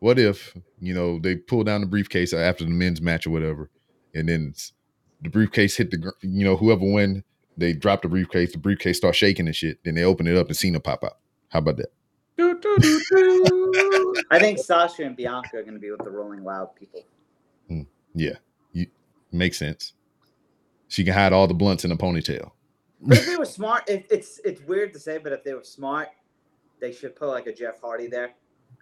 what 0.00 0.18
if 0.18 0.54
you 0.80 0.92
know 0.92 1.18
they 1.18 1.36
pull 1.36 1.64
down 1.64 1.80
the 1.80 1.86
briefcase 1.86 2.32
after 2.32 2.64
the 2.64 2.70
men's 2.70 3.00
match 3.00 3.26
or 3.26 3.30
whatever, 3.30 3.70
and 4.14 4.28
then 4.28 4.54
the 5.22 5.30
briefcase 5.30 5.76
hit 5.76 5.90
the 5.90 6.12
you 6.22 6.44
know 6.44 6.56
whoever 6.56 6.84
win 6.84 7.22
they 7.60 7.74
drop 7.74 8.02
the 8.02 8.08
briefcase, 8.08 8.52
the 8.52 8.58
briefcase 8.58 8.96
start 8.96 9.14
shaking 9.14 9.46
and 9.46 9.54
shit. 9.54 9.78
Then 9.84 9.94
they 9.94 10.04
open 10.04 10.26
it 10.26 10.36
up 10.36 10.48
and 10.48 10.56
Cena 10.56 10.80
pop 10.80 11.04
out. 11.04 11.18
How 11.50 11.58
about 11.58 11.76
that? 11.76 11.92
Do, 12.36 12.58
do, 12.58 12.76
do, 12.78 13.02
do. 13.10 14.14
I 14.30 14.38
think 14.38 14.58
Sasha 14.58 15.04
and 15.04 15.14
Bianca 15.14 15.58
are 15.58 15.62
going 15.62 15.74
to 15.74 15.80
be 15.80 15.90
with 15.90 16.02
the 16.02 16.10
Rolling 16.10 16.42
Loud 16.42 16.74
people. 16.74 17.04
Hmm, 17.68 17.82
yeah, 18.14 18.36
you, 18.72 18.86
makes 19.30 19.58
sense. 19.58 19.92
She 20.88 21.04
can 21.04 21.12
hide 21.12 21.32
all 21.32 21.46
the 21.46 21.54
blunts 21.54 21.84
in 21.84 21.92
a 21.92 21.96
ponytail. 21.96 22.50
But 23.02 23.18
if 23.18 23.26
they 23.26 23.36
were 23.38 23.44
smart, 23.44 23.88
it, 23.88 24.06
it's 24.10 24.40
it's 24.44 24.62
weird 24.62 24.94
to 24.94 24.98
say, 24.98 25.18
but 25.18 25.32
if 25.32 25.44
they 25.44 25.52
were 25.52 25.64
smart, 25.64 26.08
they 26.80 26.92
should 26.92 27.14
put 27.14 27.28
like 27.28 27.46
a 27.46 27.52
Jeff 27.52 27.80
Hardy 27.80 28.06
there, 28.06 28.30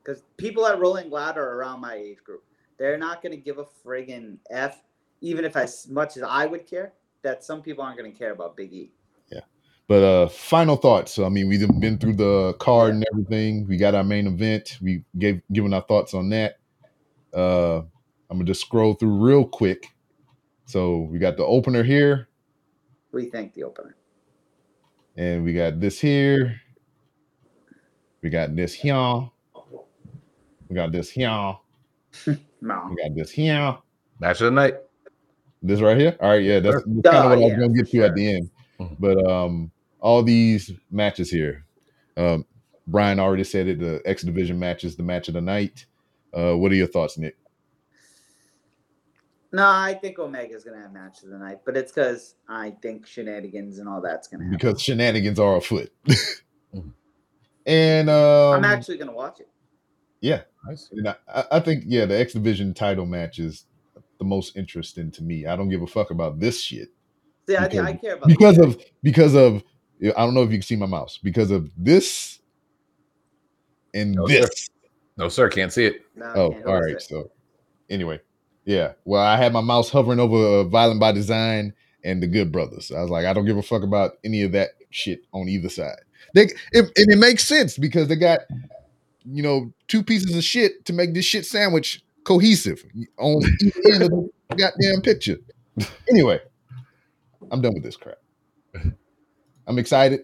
because 0.09 0.22
people 0.38 0.66
at 0.66 0.78
Rolling 0.78 1.11
Loud 1.11 1.36
are 1.36 1.54
around 1.56 1.80
my 1.80 1.94
age 1.94 2.24
group. 2.24 2.42
They're 2.78 2.96
not 2.96 3.22
going 3.22 3.32
to 3.32 3.36
give 3.38 3.59
a 3.59 3.64
friggin' 3.64 4.38
f, 4.50 4.82
even 5.20 5.44
if 5.44 5.54
as 5.54 5.86
much 5.88 6.16
as 6.16 6.22
I 6.22 6.46
would 6.46 6.66
care. 6.66 6.94
That 7.22 7.44
some 7.44 7.61
people 7.62 7.84
aren't 7.84 7.98
going 7.98 8.11
to 8.11 8.16
care 8.18 8.30
about 8.30 8.56
Big 8.56 8.72
E. 8.72 8.92
Yeah, 9.30 9.40
but 9.88 10.02
uh 10.04 10.28
final 10.28 10.76
thoughts. 10.76 11.12
So, 11.12 11.24
I 11.24 11.28
mean, 11.28 11.48
we've 11.48 11.66
been 11.80 11.98
through 11.98 12.14
the 12.14 12.54
card 12.61 12.94
and 12.94 13.04
everything. 13.12 13.66
We 13.66 13.76
got 13.76 13.96
our 13.96 14.04
main 14.04 14.28
event. 14.28 14.78
We 14.80 15.02
gave 15.18 15.42
given 15.52 15.74
our 15.74 15.82
thoughts 15.82 16.14
on 16.14 16.28
that. 16.30 16.59
Uh 17.34 17.78
I'm 18.30 18.38
gonna 18.38 18.44
just 18.44 18.61
scroll 18.61 18.94
through 18.94 19.18
real 19.18 19.44
quick. 19.44 19.88
So 20.64 20.98
we 21.11 21.18
got 21.18 21.36
the 21.36 21.44
opener 21.44 21.82
here, 21.82 22.28
We 23.11 23.26
think 23.26 23.54
the 23.54 23.64
opener. 23.64 23.96
and 25.16 25.42
we 25.44 25.54
got 25.54 25.80
this 25.80 25.98
here. 26.00 26.61
We 28.22 28.30
got 28.30 28.54
this 28.54 28.72
here. 28.74 29.28
We 30.69 30.75
got 30.77 30.93
this 30.93 31.11
here. 31.11 31.57
No, 32.61 32.89
We 32.91 33.01
got 33.03 33.14
this 33.14 33.31
here. 33.31 33.77
Match 34.19 34.41
of 34.41 34.47
the 34.47 34.51
night. 34.51 34.75
This 35.62 35.81
right 35.81 35.97
here. 35.97 36.16
All 36.21 36.31
right, 36.31 36.43
yeah, 36.43 36.59
that's, 36.59 36.75
Sure. 36.75 36.83
that's 36.87 37.14
kind 37.14 37.16
of 37.16 37.23
Duh, 37.23 37.29
what 37.29 37.33
I 37.33 37.37
was 37.37 37.53
gonna 37.53 37.69
for 37.69 37.75
get 37.75 37.91
to 37.91 38.03
at 38.05 38.14
the 38.16 38.33
end. 38.35 38.51
Mhm. 38.81 38.97
But 38.99 39.31
um, 39.31 39.71
all 40.01 40.23
these 40.25 40.73
matches 40.91 41.31
here, 41.31 41.64
um, 42.16 42.45
Brian 42.89 43.21
already 43.21 43.45
said 43.45 43.69
it. 43.69 43.79
The 43.79 44.01
X 44.05 44.23
Division 44.23 44.59
match 44.59 44.83
is 44.85 44.97
the 44.97 45.03
match 45.05 45.29
of 45.29 45.35
the 45.35 45.41
night. 45.41 45.87
Uh, 46.33 46.55
what 46.55 46.73
are 46.73 46.77
your 46.77 46.87
thoughts, 46.89 47.16
Nick? 47.19 47.37
no, 49.53 49.62
I 49.66 49.95
think 49.95 50.19
Omega's 50.19 50.62
going 50.64 50.77
to 50.77 50.83
have 50.83 50.93
match 50.93 51.23
of 51.23 51.31
the 51.31 51.39
night, 51.39 51.61
but 51.64 51.77
it's 51.77 51.91
because 51.93 52.35
I 52.49 52.71
think 52.83 53.07
shenanigans 53.07 53.79
and 53.79 53.89
all 53.89 54.01
that's 54.03 54.29
going 54.29 54.41
to 54.41 54.45
happen. 54.47 54.59
Because 54.59 54.83
shenanigans 54.83 55.39
are 55.39 55.57
afoot. 55.57 55.91
Mhm. 56.75 56.93
and 57.64 58.11
um, 58.11 58.57
I'm 58.57 58.64
actually 58.64 58.99
going 58.99 59.09
to 59.09 59.14
watch 59.14 59.41
it. 59.41 59.49
Yeah, 60.21 60.43
Nice. 60.66 60.89
and 60.93 61.09
I, 61.09 61.14
I 61.33 61.45
I 61.53 61.61
think 61.61 61.85
yeah, 61.87 62.05
the 62.07 62.19
X 62.19 62.33
Division 62.33 62.75
title 62.75 63.07
match 63.07 63.39
is 63.39 63.64
the 64.19 64.25
most 64.25 64.57
interesting 64.57 65.11
to 65.12 65.23
me. 65.23 65.47
I 65.47 65.55
don't 65.57 65.69
give 65.69 65.83
a 65.83 65.87
fuck 65.87 66.11
about 66.11 66.41
this 66.41 66.61
shit. 66.61 66.89
See, 67.49 67.57
I, 67.57 67.69
think 67.69 67.83
I 67.83 67.93
Because- 67.93 68.01
care 68.03 68.14
about 68.16 68.29
because 68.29 68.57
the- 68.57 68.64
of 68.64 68.85
because 69.03 69.35
of 69.35 69.62
I 70.03 70.25
don't 70.25 70.35
know 70.35 70.43
if 70.43 70.51
you 70.51 70.59
can 70.59 70.62
see 70.62 70.77
my 70.77 70.87
mouse 70.87 71.19
because 71.23 71.51
of 71.51 71.71
this 71.77 72.41
and 73.95 74.12
No, 74.14 74.27
sir. 74.27 74.41
this. 74.41 74.69
No, 75.16 75.29
sir. 75.29 75.49
Can't 75.49 75.73
see 75.73 75.87
it. 75.87 76.03
No, 76.14 76.27
Oh, 76.35 76.51
can't 76.53 76.66
all 76.66 76.75
lose 76.75 76.85
right. 76.85 76.95
it. 76.97 77.03
So 77.03 77.31
anyway, 77.91 78.21
yeah. 78.64 78.93
Well, 79.05 79.23
I 79.23 79.37
had 79.37 79.53
my 79.53 79.61
mouse 79.61 79.91
hovering 79.91 80.21
over 80.21 80.37
uh, 80.61 80.64
Violent 80.64 81.01
by 81.01 81.12
Design 81.12 81.75
and 82.05 82.23
the 82.23 82.27
Good 82.29 82.53
Brothers. 82.53 82.93
I 82.93 83.01
was 83.01 83.11
like, 83.11 83.27
I 83.27 83.33
don't 83.33 83.47
give 83.47 83.57
a 83.57 83.62
fuck 83.62 83.83
about 83.83 84.12
any 84.25 84.43
of 84.43 84.53
that 84.53 84.70
shit 84.90 85.23
on 85.32 85.49
either 85.49 85.69
side. 85.69 85.97
They 86.35 86.43
it, 86.73 86.85
and 86.97 87.11
it 87.12 87.19
makes 87.19 87.45
sense 87.45 87.77
because 87.78 88.07
they 88.09 88.16
got 88.16 88.40
you 89.30 89.42
know 89.42 89.72
two 89.86 90.02
pieces 90.02 90.36
of 90.36 90.44
shit 90.44 90.84
to 90.86 90.92
make 90.92 91.14
this 91.14 91.24
shit 91.24 91.46
sandwich 91.46 92.02
cohesive 92.24 92.84
on 93.18 93.42
each 93.62 93.76
end 93.92 94.02
of 94.02 94.10
the 94.10 94.30
goddamn 94.50 95.00
picture. 95.02 95.38
Anyway, 96.10 96.40
I'm 97.50 97.60
done 97.60 97.74
with 97.74 97.82
this 97.82 97.96
crap. 97.96 98.18
I'm 99.66 99.78
excited. 99.78 100.20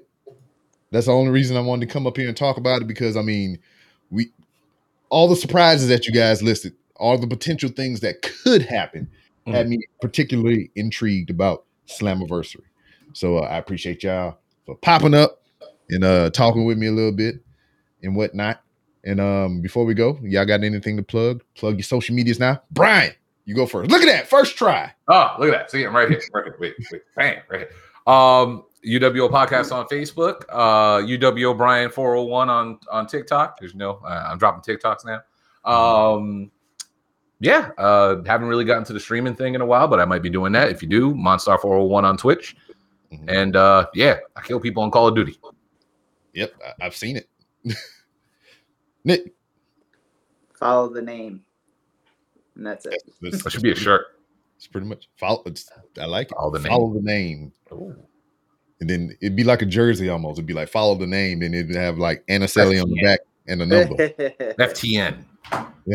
That's 0.91 1.07
the 1.07 1.13
only 1.13 1.31
reason 1.31 1.57
I 1.57 1.61
wanted 1.61 1.87
to 1.87 1.93
come 1.93 2.07
up 2.07 2.17
here 2.17 2.29
and 2.29 2.37
talk 2.37 2.57
about 2.57 2.83
it 2.83 2.89
because 2.89 3.17
I 3.17 3.23
mean, 3.23 3.59
we 4.11 4.33
all 5.11 5.29
the 5.29 5.37
surprises 5.37 5.89
that 5.89 6.07
you 6.07 6.13
guys 6.13 6.43
listed, 6.43 6.75
all 6.97 7.19
the 7.19 7.27
potential 7.27 7.71
things 7.71 8.01
that 8.01 8.23
could 8.23 8.63
happen, 8.63 9.11
had 9.47 9.69
me 9.69 9.79
particularly 10.01 10.71
intrigued 10.75 11.31
about 11.31 11.65
Slammiversary. 11.87 12.63
So 13.13 13.39
uh, 13.39 13.43
I 13.43 13.59
appreciate 13.59 14.03
y'all 14.03 14.39
for 14.65 14.75
popping 14.77 15.15
up 15.15 15.43
and 15.91 16.03
uh 16.03 16.31
talking 16.31 16.65
with 16.65 16.79
me 16.79 16.87
a 16.87 16.93
little 16.93 17.13
bit 17.13 17.37
and 18.03 18.17
whatnot. 18.17 18.64
And 19.05 19.21
um 19.21 19.61
before 19.61 19.85
we 19.85 19.95
go, 19.95 20.19
y'all 20.23 20.47
got 20.47 20.63
anything 20.65 20.97
to 20.97 21.03
plug? 21.03 21.43
Plug 21.55 21.77
your 21.77 21.83
social 21.83 22.15
medias 22.15 22.41
now. 22.41 22.63
Brian, 22.71 23.13
you 23.45 23.55
go 23.55 23.67
first. 23.67 23.91
Look 23.91 24.03
at 24.03 24.07
that, 24.07 24.29
first 24.29 24.57
try. 24.57 24.93
Oh, 25.09 25.37
look 25.39 25.49
at 25.49 25.53
that. 25.53 25.71
See, 25.71 25.85
I'm 25.85 25.95
right 25.95 26.09
here. 26.09 26.23
Right 26.33 26.45
here. 26.45 26.57
Wait, 26.59 26.75
wait. 26.91 27.03
Bang. 27.17 27.39
Right 27.51 27.61
here. 27.61 27.71
Um, 28.07 28.65
UWO 28.87 29.31
podcast 29.31 29.73
on 29.73 29.87
Facebook. 29.87 30.45
Uh, 30.51 30.99
UW 30.99 31.45
O'Brien 31.51 31.91
401 31.91 32.51
on 32.51 32.79
on 32.91 33.07
TikTok. 33.07 33.59
There's 33.59 33.75
no, 33.75 34.01
uh, 34.05 34.29
I'm 34.31 34.39
dropping 34.39 34.63
TikToks 34.77 35.05
now. 35.07 35.21
Um, 35.65 36.51
yeah, 37.41 37.71
uh, 37.79 38.23
haven't 38.25 38.49
really 38.49 38.65
gotten 38.65 38.85
to 38.85 38.93
the 38.93 39.01
streaming 39.01 39.35
thing 39.35 39.55
in 39.55 39.61
a 39.61 39.67
while, 39.67 39.89
but 39.89 40.01
I 40.01 40.05
might 40.05 40.23
be 40.23 40.31
doing 40.31 40.53
that. 40.53 40.71
If 40.71 40.83
you 40.83 40.89
do, 40.89 41.15
Monstar 41.15 41.61
401 41.61 42.05
on 42.05 42.17
Twitch. 42.17 42.57
Mhm. 43.13 43.25
And 43.29 43.57
uh, 43.57 43.87
yeah, 43.95 44.19
I 44.37 44.41
kill 44.43 44.61
people 44.61 44.83
on 44.83 44.91
Call 44.91 45.09
of 45.09 45.15
Duty. 45.15 45.39
Yep, 46.35 46.55
I've 46.81 46.97
seen 46.97 47.17
it. 47.17 47.29
Nick, 49.05 49.35
Follow 50.59 50.89
the 50.89 51.03
name. 51.03 51.45
And 52.57 52.67
that's 52.67 52.87
it. 52.87 53.03
that's, 53.21 53.43
That 53.43 53.51
should 53.51 53.63
be 53.63 53.73
a 53.73 53.75
shirt. 53.77 54.07
It's 54.57 54.67
pretty 54.67 54.87
much 54.87 55.09
follow. 55.19 55.43
It's, 55.47 55.69
I 56.01 56.07
like 56.07 56.31
it. 56.31 56.35
Follow 56.37 56.53
the 56.53 56.61
name. 56.61 56.71
follow 56.71 56.95
the 56.95 57.03
name. 57.03 57.53
And 58.81 58.89
then 58.91 59.17
it'd 59.21 59.37
be 59.37 59.45
like 59.45 59.63
a 59.63 59.67
jersey 59.67 60.09
almost. 60.09 60.39
It'd 60.39 60.47
be 60.47 60.55
like 60.55 60.69
follow 60.69 60.95
the 60.95 61.07
name, 61.07 61.43
and 61.43 61.55
it'd 61.55 61.75
have 61.75 61.99
like 61.99 62.25
Anacelli 62.29 62.83
on 62.83 62.89
the 62.89 63.03
back 63.03 63.21
and 63.47 63.63
a 63.63 63.67
number. 63.67 63.95
FTN. 64.09 65.25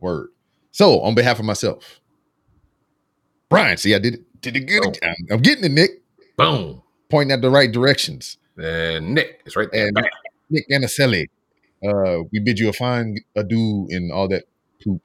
Word. 0.00 0.28
So 0.72 1.00
on 1.00 1.14
behalf 1.14 1.38
of 1.38 1.44
myself, 1.44 2.00
Brian, 3.48 3.76
see, 3.76 3.94
I 3.94 3.98
did 3.98 4.14
it. 4.14 4.40
Did 4.42 4.56
it 4.56 4.60
good. 4.60 4.84
Oh. 4.84 4.88
again. 4.90 5.14
I'm 5.30 5.40
getting 5.40 5.64
it, 5.64 5.72
Nick. 5.72 6.02
Boom. 6.36 6.82
Pointing 7.08 7.32
at 7.32 7.40
the 7.40 7.50
right 7.50 7.70
directions. 7.72 8.36
And 8.58 9.14
Nick 9.14 9.42
is 9.46 9.56
right 9.56 9.68
there. 9.72 9.88
And 9.88 10.08
Nick 10.50 10.66
Anacelli, 10.70 11.26
uh, 11.86 12.22
we 12.32 12.40
bid 12.40 12.58
you 12.58 12.68
a 12.68 12.72
fine 12.72 13.18
adieu 13.36 13.86
and 13.90 14.12
all 14.12 14.28
that 14.28 14.44
poop. 14.82 15.02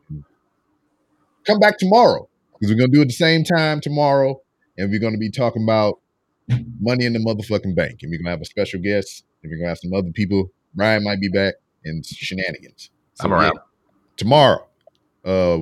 Come 1.46 1.60
back 1.60 1.78
tomorrow 1.78 2.28
because 2.54 2.74
we're 2.74 2.80
gonna 2.80 2.92
do 2.92 3.02
it 3.02 3.06
the 3.06 3.14
same 3.14 3.44
time 3.44 3.82
tomorrow, 3.82 4.40
and 4.78 4.92
we're 4.92 5.00
gonna 5.00 5.18
be 5.18 5.32
talking 5.32 5.64
about 5.64 6.00
money 6.80 7.06
in 7.06 7.14
the 7.14 7.20
motherfucking 7.20 7.76
bank. 7.76 8.00
And 8.02 8.12
we're 8.12 8.20
gonna 8.20 8.30
have 8.32 8.42
a 8.42 8.46
special 8.46 8.80
guest, 8.80 9.26
and 9.44 9.52
we're 9.52 9.58
gonna 9.58 9.70
have 9.70 9.80
some 9.80 9.94
other 9.94 10.12
people. 10.12 10.52
Ryan 10.76 11.04
might 11.04 11.20
be 11.20 11.30
back 11.30 11.56
and 11.84 12.06
shenanigans. 12.06 12.92
So, 13.16 13.26
I'm 13.26 13.34
around. 13.34 13.60
tomorrow, 14.18 14.66
uh 15.26 15.60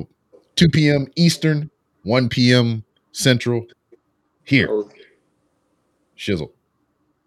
2 0.56 0.70
p.m. 0.70 1.08
Eastern, 1.16 1.70
1 2.04 2.30
p.m. 2.30 2.84
Central. 3.12 3.66
Here, 4.44 4.68
shizzle. 6.18 6.52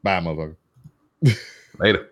Bye, 0.02 0.20
motherfucker. 0.20 0.56
Later. 1.78 2.08